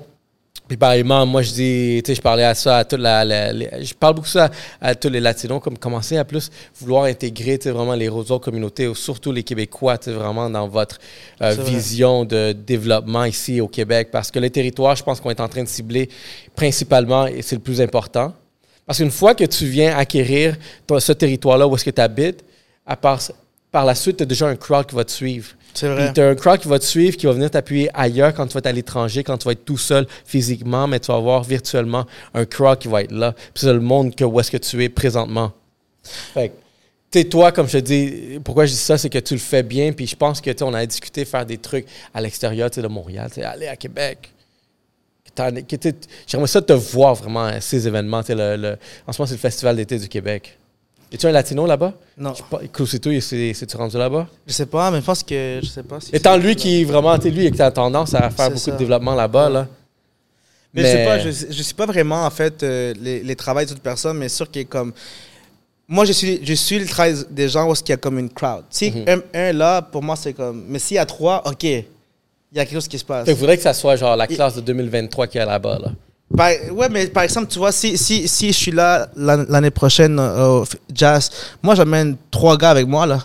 Puis 0.69 0.77
pareillement, 0.77 1.25
moi, 1.25 1.41
je 1.41 1.51
dis, 1.51 2.03
tu 2.05 2.11
sais, 2.11 2.14
je 2.14 2.21
parlais 2.21 2.45
à 2.45 2.55
ça 2.55 2.77
à 2.79 2.85
toute 2.85 3.01
la, 3.01 3.25
la- 3.25 3.53
les- 3.55 3.71
je 3.83 3.95
parle 3.95 4.16
beaucoup 4.16 4.29
ça 4.29 4.51
à, 4.81 4.95
tous 4.95 5.09
les 5.09 5.19
Latinos, 5.19 5.62
comme 5.62 5.79
commencer 5.79 6.19
à 6.19 6.25
plus 6.27 6.51
vouloir 6.79 7.05
intégrer, 7.05 7.59
tu 7.59 7.64
sais, 7.64 7.71
vraiment 7.71 7.95
les 7.95 8.09
autres 8.11 8.39
communautés, 8.39 8.93
surtout 8.95 9.33
les 9.33 9.43
Québécois, 9.43 9.97
tu 9.97 10.11
sais, 10.11 10.12
vraiment 10.12 10.51
dans 10.51 10.69
votre 10.69 10.99
euh, 11.41 11.55
vision 11.64 12.27
de 12.27 12.53
développement 12.53 13.25
ici 13.25 13.61
au 13.62 13.69
Québec. 13.69 14.11
Parce 14.12 14.31
que 14.31 14.39
les 14.39 14.51
territoires, 14.51 14.95
je 14.95 15.03
pense 15.03 15.21
qu'on 15.21 15.31
est 15.31 15.41
en 15.41 15.49
train 15.49 15.62
de 15.62 15.69
cibler 15.69 16.11
principalement, 16.55 17.27
et 17.27 17.41
c'est 17.43 17.57
le 17.57 17.62
plus 17.62 17.81
important. 17.81 18.35
Parce 18.85 18.99
qu'une 18.99 19.11
fois 19.11 19.35
que 19.35 19.45
tu 19.45 19.66
viens 19.66 19.97
acquérir 19.97 20.57
ton- 20.87 21.01
ce 21.01 21.12
territoire-là 21.12 21.66
où 21.66 21.75
est-ce 21.77 21.85
que 21.85 21.91
tu 21.91 22.01
habites, 22.01 22.45
à 22.87 22.97
part, 22.97 23.21
par 23.71 23.85
la 23.85 23.95
suite, 23.95 24.16
tu 24.19 24.23
as 24.23 24.27
déjà 24.27 24.47
un 24.49 24.57
crowd 24.57 24.87
qui 24.87 24.95
va 24.95 25.05
te 25.05 25.11
suivre. 25.12 25.49
C'est 25.75 25.87
Puis 25.87 25.95
vrai. 25.95 26.12
t'as 26.12 26.31
un 26.31 26.35
crowd 26.35 26.59
qui 26.59 26.69
va 26.69 26.79
te 26.79 26.85
suivre, 26.85 27.16
qui 27.16 27.27
va 27.27 27.33
venir 27.33 27.51
t'appuyer 27.51 27.89
ailleurs 27.95 28.35
quand 28.35 28.47
tu 28.47 28.55
vas 28.55 28.59
être 28.59 28.66
à 28.66 28.73
l'étranger, 28.73 29.23
quand 29.23 29.39
tu 29.39 29.45
vas 29.45 29.53
être 29.53 29.64
tout 29.64 29.79
seul 29.79 30.07
physiquement, 30.25 30.87
mais 30.87 30.99
tu 30.99 31.09
vas 31.09 31.19
avoir 31.19 31.45
virtuellement 31.45 32.07
un 32.35 32.45
crowd 32.45 32.79
qui 32.79 32.89
va 32.89 33.03
être 33.03 33.12
là. 33.12 33.33
Puis 33.33 33.51
c'est 33.62 33.73
le 33.73 33.81
monde 33.81 34.14
que 34.14 34.25
où 34.25 34.41
est-ce 34.41 34.51
que 34.51 34.57
tu 34.57 34.83
es 34.83 34.89
présentement. 34.89 35.53
Fait 36.03 36.53
tu 37.11 37.27
toi, 37.27 37.53
comme 37.53 37.66
je 37.66 37.79
te 37.79 37.85
dis, 37.85 38.39
pourquoi 38.45 38.66
je 38.66 38.73
dis 38.73 38.79
ça, 38.79 38.99
c'est 38.99 39.09
que 39.09 39.19
tu 39.19 39.35
le 39.35 39.41
fais 39.41 39.62
bien. 39.62 39.93
Puis 39.93 40.07
je 40.07 40.16
pense 40.16 40.41
que, 40.41 40.51
tu 40.51 40.62
on 40.62 40.75
a 40.75 40.85
discuté 40.85 41.25
faire 41.25 41.47
des 41.47 41.59
trucs 41.59 41.87
à 42.12 42.21
l'extérieur, 42.21 42.71
de 42.71 42.87
Montréal, 42.87 43.31
tu 43.33 43.43
aller 43.43 43.66
à 43.69 43.77
Québec. 43.77 44.31
J'aimerais 46.27 46.49
ça 46.49 46.61
te 46.61 46.73
voir 46.73 47.14
vraiment 47.14 47.45
à 47.45 47.61
ces 47.61 47.87
événements. 47.87 48.19
en 48.19 48.23
ce 48.23 48.33
moment, 48.35 49.27
c'est 49.27 49.33
le 49.33 49.37
Festival 49.39 49.77
d'été 49.77 49.99
du 49.99 50.09
Québec. 50.09 50.59
Es-tu 51.11 51.27
un 51.27 51.33
latino 51.33 51.67
là-bas? 51.67 51.95
Non, 52.19 52.35
c'est- 52.35 53.53
c'est-tu 53.55 53.77
rendu 53.77 53.97
là-bas? 53.97 54.27
je 54.47 54.53
sais 54.53 54.67
pas, 54.67 54.91
mais 54.91 55.01
je 55.01 55.05
pense 55.05 55.23
que. 55.23 55.61
Je 55.63 55.67
sais 55.69 55.83
pas 55.83 56.01
si. 56.01 56.15
Étant 56.15 56.37
lui 56.37 56.55
qui 56.55 56.85
vraiment, 56.85 57.17
tu 57.17 57.25
sais, 57.25 57.31
lui, 57.31 57.51
qui 57.51 57.63
a 57.63 57.71
tendance 57.71 58.15
à 58.15 58.29
faire 58.31 58.49
beaucoup 58.49 58.59
ça. 58.61 58.73
de 58.73 58.77
développement 58.77 59.15
là-bas, 59.15 59.49
là. 59.49 59.67
Mais, 60.75 60.83
je 60.83 60.87
sais 60.89 61.05
pas, 61.05 61.19
je, 61.19 61.31
je 61.31 61.63
sais 61.63 61.75
pas 61.75 61.87
vraiment 61.87 62.25
en 62.27 62.31
fait 62.31 62.63
euh, 62.63 62.93
les, 63.01 63.23
les 63.23 63.37
travails 63.37 63.65
d'autres 63.65 63.81
personnes, 63.81 64.19
mais 64.19 64.29
sûr 64.29 64.51
qu'il 64.51 64.63
est 64.63 64.67
comme. 64.67 64.93
Moi, 65.91 66.05
je 66.05 66.13
suis, 66.13 66.41
je 66.45 66.53
suis 66.53 66.79
le 66.79 66.85
travail 66.87 67.15
des 67.31 67.49
gens 67.49 67.67
où 67.71 67.73
il 67.75 67.89
y 67.89 67.93
a 67.93 67.97
comme 67.97 68.19
une 68.19 68.29
crowd. 68.29 68.65
Si 68.69 68.91
Mhm. 68.91 69.05
un, 69.09 69.21
un 69.49 69.53
là, 69.55 69.81
pour 69.81 70.03
moi, 70.03 70.15
c'est 70.17 70.35
comme. 70.35 70.67
Mais 70.69 70.79
s'il 70.79 70.97
y 70.97 70.99
a 70.99 71.07
trois, 71.07 71.43
ok, 71.49 71.65
il 71.65 71.85
y 72.53 72.61
a 72.61 72.65
quelque 72.67 72.75
chose 72.75 72.87
qui 72.89 72.99
se 72.99 73.05
passe. 73.07 73.27
Que 73.27 73.35
faudrait 73.35 73.57
que 73.57 73.63
ça 73.63 73.73
soit 73.73 73.97
genre 73.97 74.15
la 74.15 74.27
classe 74.27 74.57
de 74.57 74.61
2023 74.61 75.27
qui 75.27 75.39
est 75.39 75.47
là-bas, 75.47 75.79
là. 75.83 75.93
Par- 76.37 76.53
ouais, 76.72 76.89
mais 76.91 77.07
par 77.07 77.22
exemple, 77.22 77.49
tu 77.49 77.59
vois, 77.59 77.72
si, 77.72 77.97
si, 77.97 78.29
si 78.29 78.49
je 78.49 78.57
suis 78.57 78.70
là 78.72 79.09
l'an- 79.16 79.47
l'année 79.49 79.70
prochaine 79.70 80.18
euh, 80.18 80.61
au 80.61 80.64
jazz, 80.95 81.31
moi, 81.62 81.74
j'amène 81.74 82.16
trois 82.31 82.57
gars 82.57 82.70
avec 82.70 82.87
moi, 82.87 83.07
là. 83.07 83.24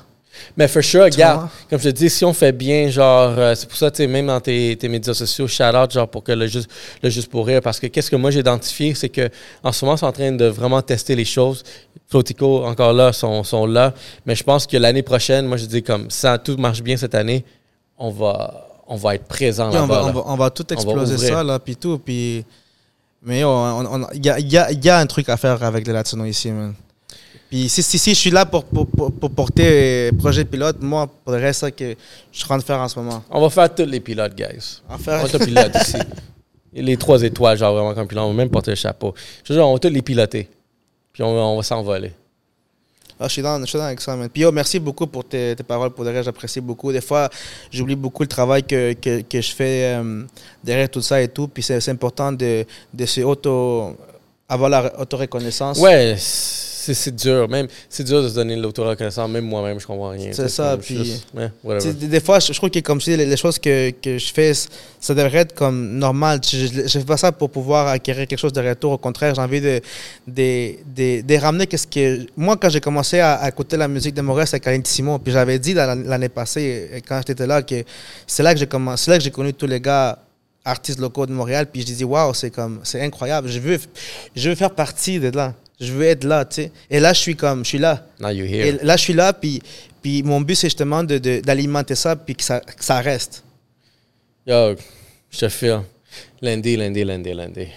Mais 0.58 0.68
for 0.68 0.84
sure, 0.84 1.04
regarde, 1.04 1.48
comme 1.70 1.80
je 1.80 1.90
te 1.90 1.96
dis, 1.96 2.10
si 2.10 2.26
on 2.26 2.34
fait 2.34 2.52
bien, 2.52 2.90
genre, 2.90 3.34
euh, 3.38 3.56
c'est 3.56 3.68
pour 3.68 3.78
ça, 3.78 3.92
tu 3.92 3.98
sais, 3.98 4.08
même 4.08 4.28
dans 4.28 4.40
tes, 4.40 4.76
tes 4.78 4.90
médias 4.90 5.14
sociaux, 5.14 5.48
shout 5.48 5.64
out, 5.64 5.92
genre, 5.92 6.08
pour 6.08 6.24
que 6.24 6.32
le 6.32 6.48
juste, 6.48 6.70
le 7.02 7.10
juste 7.10 7.30
pour 7.30 7.46
rire, 7.46 7.62
parce 7.62 7.80
que 7.80 7.88
qu'est-ce 7.88 8.10
que 8.10 8.16
moi 8.16 8.32
j'ai 8.32 8.40
identifié, 8.40 8.96
c'est 8.96 9.10
que 9.10 9.30
en 9.64 9.72
ce 9.72 9.86
moment, 9.86 9.96
ils 9.96 10.00
sont 10.00 10.08
en 10.08 10.12
train 10.12 10.32
de 10.32 10.46
vraiment 10.46 10.82
tester 10.82 11.16
les 11.16 11.26
choses. 11.26 11.64
Flotico, 12.10 12.66
encore 12.66 12.94
là, 12.94 13.14
sont, 13.14 13.44
sont 13.44 13.66
là, 13.66 13.94
mais 14.26 14.36
je 14.36 14.44
pense 14.44 14.66
que 14.66 14.76
l'année 14.78 15.04
prochaine, 15.04 15.46
moi, 15.46 15.58
je 15.58 15.66
dis 15.66 15.84
comme 15.84 16.10
ça, 16.10 16.38
tout 16.38 16.58
marche 16.58 16.82
bien 16.82 16.98
cette 16.98 17.16
année, 17.16 17.46
on 17.98 18.10
va, 18.12 18.68
on 18.88 18.96
va 18.96 19.16
être 19.16 19.26
présent 19.26 19.70
on, 19.70 19.74
là. 19.74 19.84
on, 19.84 19.88
va, 19.88 20.24
on 20.26 20.36
va 20.36 20.50
tout 20.50 20.66
va 20.70 20.74
exploser 20.76 21.18
ça, 21.18 21.44
là, 21.44 21.60
puis 21.60 21.76
tout. 21.76 22.00
Puis... 22.00 22.44
Mais 23.26 23.40
yo, 23.42 23.48
on- 23.50 23.86
on- 24.04 24.08
il 24.14 24.26
y, 24.26 24.30
a, 24.30 24.40
y, 24.40 24.58
a, 24.58 24.72
y 24.72 24.90
a 24.90 24.98
un 25.00 25.06
truc 25.06 25.30
à 25.30 25.38
faire 25.38 25.62
avec 25.64 25.88
les 25.88 25.94
Latinos 25.94 26.28
ici, 26.28 26.52
man. 26.52 26.74
Puis 27.50 27.70
si, 27.70 27.84
si, 27.84 27.98
si 28.00 28.10
je 28.14 28.20
suis 28.20 28.32
là 28.32 28.46
pour, 28.46 28.66
pour, 28.66 28.88
pour, 28.88 29.12
pour 29.12 29.30
porter 29.32 30.12
projet 30.18 30.44
pilote, 30.44 30.78
moi, 30.82 31.08
pour 31.24 31.34
le 31.34 31.40
reste, 31.40 31.62
ça 31.62 31.72
que 31.72 31.96
je 32.32 32.38
suis 32.38 32.44
en 32.46 32.48
train 32.48 32.58
de 32.58 32.64
faire 32.64 32.80
en 32.80 32.88
ce 32.88 32.98
moment. 33.00 33.24
On 33.30 33.40
va 33.42 33.50
faire 33.50 33.74
tous 33.74 33.86
les 33.86 34.00
pilotes, 34.00 34.36
guys. 34.36 34.82
On 34.90 34.98
faire... 34.98 35.22
va 35.22 35.30
tous 35.30 35.46
pilote 35.46 35.72
ici. 35.82 35.98
Et 36.76 36.82
Les 36.82 36.98
trois 36.98 37.22
étoiles, 37.22 37.56
genre 37.58 37.74
vraiment 37.76 37.94
comme 37.94 38.08
pilote. 38.08 38.24
On 38.24 38.30
va 38.30 38.34
même 38.34 38.50
porter 38.50 38.72
le 38.72 38.76
chapeau. 38.76 39.14
Je 39.44 39.54
veux 39.54 39.60
dire, 39.60 39.68
on 39.68 39.74
va 39.74 39.80
tous 39.80 39.90
les 39.90 40.02
piloter. 40.02 40.50
Puis 41.14 41.22
on, 41.22 41.28
on 41.30 41.56
va 41.58 41.62
s'envoler. 41.64 42.12
Ah, 43.24 43.28
je 43.30 43.34
suis 43.34 43.42
dans, 43.42 43.58
je 43.62 43.66
suis 43.68 43.78
dans 43.78 43.86
avec 43.86 44.02
ça, 44.02 44.18
merci 44.52 44.80
beaucoup 44.80 45.08
pour 45.08 45.24
tes, 45.24 45.56
tes 45.56 45.64
paroles. 45.64 45.92
Pour 45.92 46.04
reste, 46.12 46.26
j'apprécie 46.26 46.60
beaucoup. 46.60 46.92
Des 46.92 47.00
fois, 47.00 47.30
j'oublie 47.72 47.96
beaucoup 47.96 48.24
le 48.24 48.28
travail 48.28 48.64
que, 48.64 48.92
que, 48.92 49.22
que 49.22 49.40
je 49.40 49.54
fais 49.54 49.96
euh, 49.96 50.24
derrière 50.62 50.90
tout 50.90 51.02
ça 51.02 51.22
et 51.22 51.30
tout. 51.30 51.48
Puis 51.48 51.64
c'est 51.64 51.90
important 51.90 52.34
de, 52.34 52.66
de 52.94 53.06
se 53.06 53.22
auto... 53.22 53.96
avoir 54.50 54.70
la 54.70 55.00
auto-reconnaissance. 55.00 55.80
Ouais, 55.80 56.18
c'est 56.84 56.94
c'est 56.94 57.16
dur. 57.16 57.48
Même, 57.50 57.68
c'est 57.90 58.04
dur 58.04 58.22
de 58.24 58.30
se 58.30 58.36
donner 58.36 58.56
l'autoreconnaissance. 58.56 59.30
Même 59.30 59.46
moi-même, 59.46 59.80
je 59.80 59.88
comprends 59.88 60.10
rien. 60.10 60.32
C'est 60.34 60.50
ça, 60.50 60.78
puis- 60.78 60.98
juste- 60.98 61.28
ouais, 61.34 61.78
Des, 61.80 62.08
des 62.08 62.20
fois, 62.20 62.40
je, 62.40 62.52
je 62.52 62.58
trouve 62.58 62.70
que 62.70 62.80
comme 62.80 63.00
si 63.02 63.16
les, 63.16 63.26
les 63.26 63.38
choses 63.38 63.58
que, 63.60 63.92
que 63.92 64.18
je 64.18 64.34
fais, 64.34 64.52
ça 65.00 65.14
devrait 65.14 65.40
être 65.40 65.54
comme 65.56 65.98
normal. 65.98 66.40
Je 66.44 66.82
ne 66.84 66.88
fais 66.88 67.04
pas 67.06 67.18
ça 67.18 67.32
pour 67.32 67.50
pouvoir 67.50 67.88
acquérir 67.88 68.28
quelque 68.28 68.40
chose 68.40 68.54
de 68.54 68.62
retour. 68.62 68.92
Au 68.94 68.98
contraire, 68.98 69.34
j'ai 69.36 69.42
envie 69.42 69.62
de, 69.62 69.80
de, 70.28 70.74
de, 70.96 71.22
de 71.22 71.36
ramener 71.42 71.68
qu'est-ce 71.68 71.88
que... 71.88 72.26
Moi, 72.36 72.58
quand 72.58 72.70
j'ai 72.70 72.82
commencé 72.82 73.20
à, 73.20 73.36
à 73.36 73.50
écouter 73.50 73.78
la 73.78 73.88
musique 73.88 74.14
de 74.16 74.22
Montréal, 74.22 74.48
c'est 74.48 74.60
Caline 74.60 74.84
Simon. 74.86 75.20
Puis 75.20 75.32
j'avais 75.34 75.60
dit 75.60 75.74
l'année 75.74 76.30
passée, 76.30 76.90
euh, 76.94 77.00
quand 77.08 77.22
j'étais 77.26 77.48
là, 77.48 77.62
que 77.62 77.84
c'est 78.28 78.44
là 78.44 78.54
que 78.54 78.60
j'ai 78.60 78.68
commencé, 78.68 79.06
c'est 79.06 79.12
là 79.12 79.18
que 79.18 79.24
j'ai 79.24 79.32
connu 79.32 79.54
tous 79.54 79.68
les 79.68 79.80
gars 79.80 80.18
artistes 80.66 81.00
locaux 81.00 81.26
de 81.26 81.34
Montréal. 81.34 81.68
Puis 81.72 81.82
je 81.82 81.86
disais, 81.88 82.06
waouh, 82.06 82.34
c'est 82.34 82.50
comme, 82.52 82.80
c'est 82.84 83.02
incroyable. 83.02 83.48
Je 83.50 83.60
veux, 83.60 83.80
je 84.36 84.50
veux 84.50 84.56
faire 84.56 84.72
partie 84.72 85.20
de 85.20 85.30
là. 85.36 85.54
Je 85.80 85.92
veux 85.92 86.06
être 86.06 86.24
là, 86.24 86.46
tu 86.46 86.56
sais. 86.64 86.72
Et 86.90 87.00
là, 87.00 87.14
je 87.14 87.20
suis 87.20 87.36
comme, 87.36 87.64
je 87.64 87.70
suis 87.70 87.78
là. 87.80 88.06
Now 88.20 88.30
you 88.30 88.46
Et 88.46 88.50
here. 88.70 88.80
là, 88.84 88.96
je 88.96 89.02
suis 89.02 89.14
là, 89.14 89.34
puis, 89.34 89.62
puis 90.02 90.24
mon 90.24 90.40
but, 90.42 90.56
c'est 90.56 90.68
justement 90.68 91.04
de- 91.04 91.18
de- 91.18 91.40
d'alimenter 91.42 91.96
ça, 91.96 92.16
puis 92.16 92.36
que 92.36 92.44
ça, 92.44 92.60
que 92.60 92.84
ça 92.84 93.00
reste. 93.02 93.44
Yo, 94.46 94.76
je 95.30 95.40
te 95.40 95.50
file. 95.50 95.82
Lundi, 96.42 96.78
lundi, 96.78 97.04
lundi, 97.04 97.34
lundi. 97.34 97.68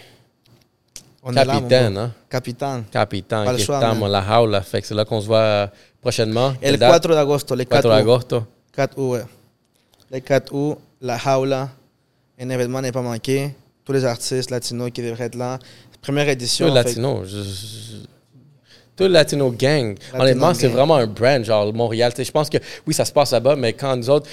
On 1.23 1.33
là, 1.33 1.45
Capitaine, 1.45 1.97
hein? 1.99 2.13
Capitaine. 2.31 2.85
Capitaine, 2.91 3.45
Pas 3.45 3.53
le 3.53 3.59
que 3.59 3.65
choix, 3.65 3.77
estamos 3.77 4.09
la 4.09 4.23
jaula. 4.25 4.61
Fait 4.63 4.81
que 4.81 4.87
c'est 4.87 4.95
là 4.95 5.05
qu'on 5.05 5.21
se 5.21 5.27
voit 5.27 5.39
euh, 5.39 5.67
prochainement. 6.01 6.51
El 6.61 6.73
Quelle 6.73 6.79
date? 6.79 6.93
4 7.03 7.09
d'agosto, 7.15 7.55
le 7.57 7.65
4 7.65 7.83
4 7.83 7.87
août. 7.87 7.91
d'agosto. 7.91 8.45
4 8.73 8.99
août, 8.99 9.11
ouais. 9.13 9.25
Le 10.13 10.21
4 10.21 10.55
août, 10.55 10.79
la 11.01 11.19
Jaula, 11.19 11.69
un 12.39 12.49
événement 12.51 12.81
n'est 12.81 12.93
pas 12.93 13.03
manqué. 13.03 13.55
Tous 13.85 13.93
les 13.93 14.05
artistes 14.05 14.51
latinos 14.51 14.91
qui 14.93 15.03
devraient 15.03 15.25
être 15.25 15.35
là. 15.37 15.59
Première 16.07 16.29
édition. 16.29 16.69
Tout 16.69 16.75
latino. 16.75 17.23
je- 17.25 17.37
je- 17.43 17.97
Tout 18.97 19.05
le 19.05 19.09
latino 19.11 19.51
gang. 19.51 19.95
Honnêtement, 20.15 20.55
c'est 20.55 20.69
vraiment 20.69 20.97
un 20.97 21.07
brand, 21.07 21.45
genre 21.45 21.73
Montréal. 21.75 22.13
Je 22.17 22.31
pense 22.31 22.49
que 22.49 22.59
oui, 22.87 22.95
ça 22.95 23.05
se 23.05 23.13
passe 23.13 23.33
là-bas, 23.33 23.55
mais 23.57 23.73
quand 23.75 23.95
nous 23.97 24.09
autres, 24.09 24.27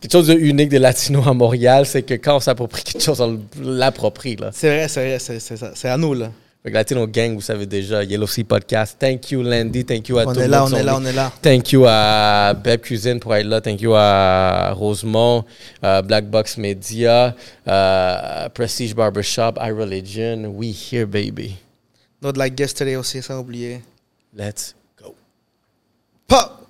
quelque 0.00 0.10
chose 0.12 0.26
de 0.28 0.34
unique 0.34 0.70
des 0.70 0.78
latinos 0.78 1.26
à 1.26 1.34
Montréal, 1.34 1.84
c'est 1.86 2.02
que 2.02 2.14
quand 2.14 2.36
on 2.36 2.40
s'approprie 2.40 2.82
quelque 2.82 3.02
chose, 3.02 3.20
on 3.20 3.38
l'approprie. 3.62 4.36
C'est 4.52 4.68
vrai, 4.68 4.88
c'est 4.88 5.18
vrai. 5.18 5.38
C'est 5.74 5.88
à 5.88 5.96
nous, 5.96 6.14
là. 6.14 6.32
Fait 6.62 6.70
que 6.70 6.74
Latino 6.74 7.06
Gang, 7.06 7.34
vous 7.34 7.40
savez 7.40 7.66
déjà, 7.66 8.02
Yellow 8.02 8.26
Sea 8.26 8.42
Podcast. 8.44 8.96
Thank 8.98 9.30
you, 9.30 9.42
Landy. 9.42 9.84
Thank 9.84 10.08
you 10.08 10.18
à 10.18 10.26
On 10.26 10.32
tout 10.32 10.40
est 10.40 10.44
le 10.44 10.50
là, 10.50 10.60
monde 10.62 10.72
on 10.72 10.76
est 10.76 10.82
là, 10.82 10.96
on 10.96 11.04
est 11.04 11.12
là. 11.12 11.32
Thank 11.40 11.70
you 11.72 11.84
à 11.86 12.52
Beb 12.54 12.80
Cuisine 12.80 13.20
pour 13.20 13.34
être 13.36 13.46
là. 13.46 13.60
Thank 13.60 13.80
you 13.80 13.94
à 13.94 14.72
Rosemont, 14.72 15.44
euh, 15.84 16.02
Black 16.02 16.28
Box 16.28 16.56
Media, 16.58 17.34
Prestige 18.54 18.94
Barbershop, 18.94 19.52
iReligion. 19.60 20.46
We 20.54 20.74
here, 20.92 21.06
baby. 21.06 21.56
Notre 22.20 22.38
la 22.40 22.50
guest 22.50 22.76
today 22.76 22.96
aussi, 22.96 23.22
ça 23.22 23.38
oublié. 23.38 23.80
Let's 24.36 24.74
go. 25.00 25.14
Pop! 26.26 26.67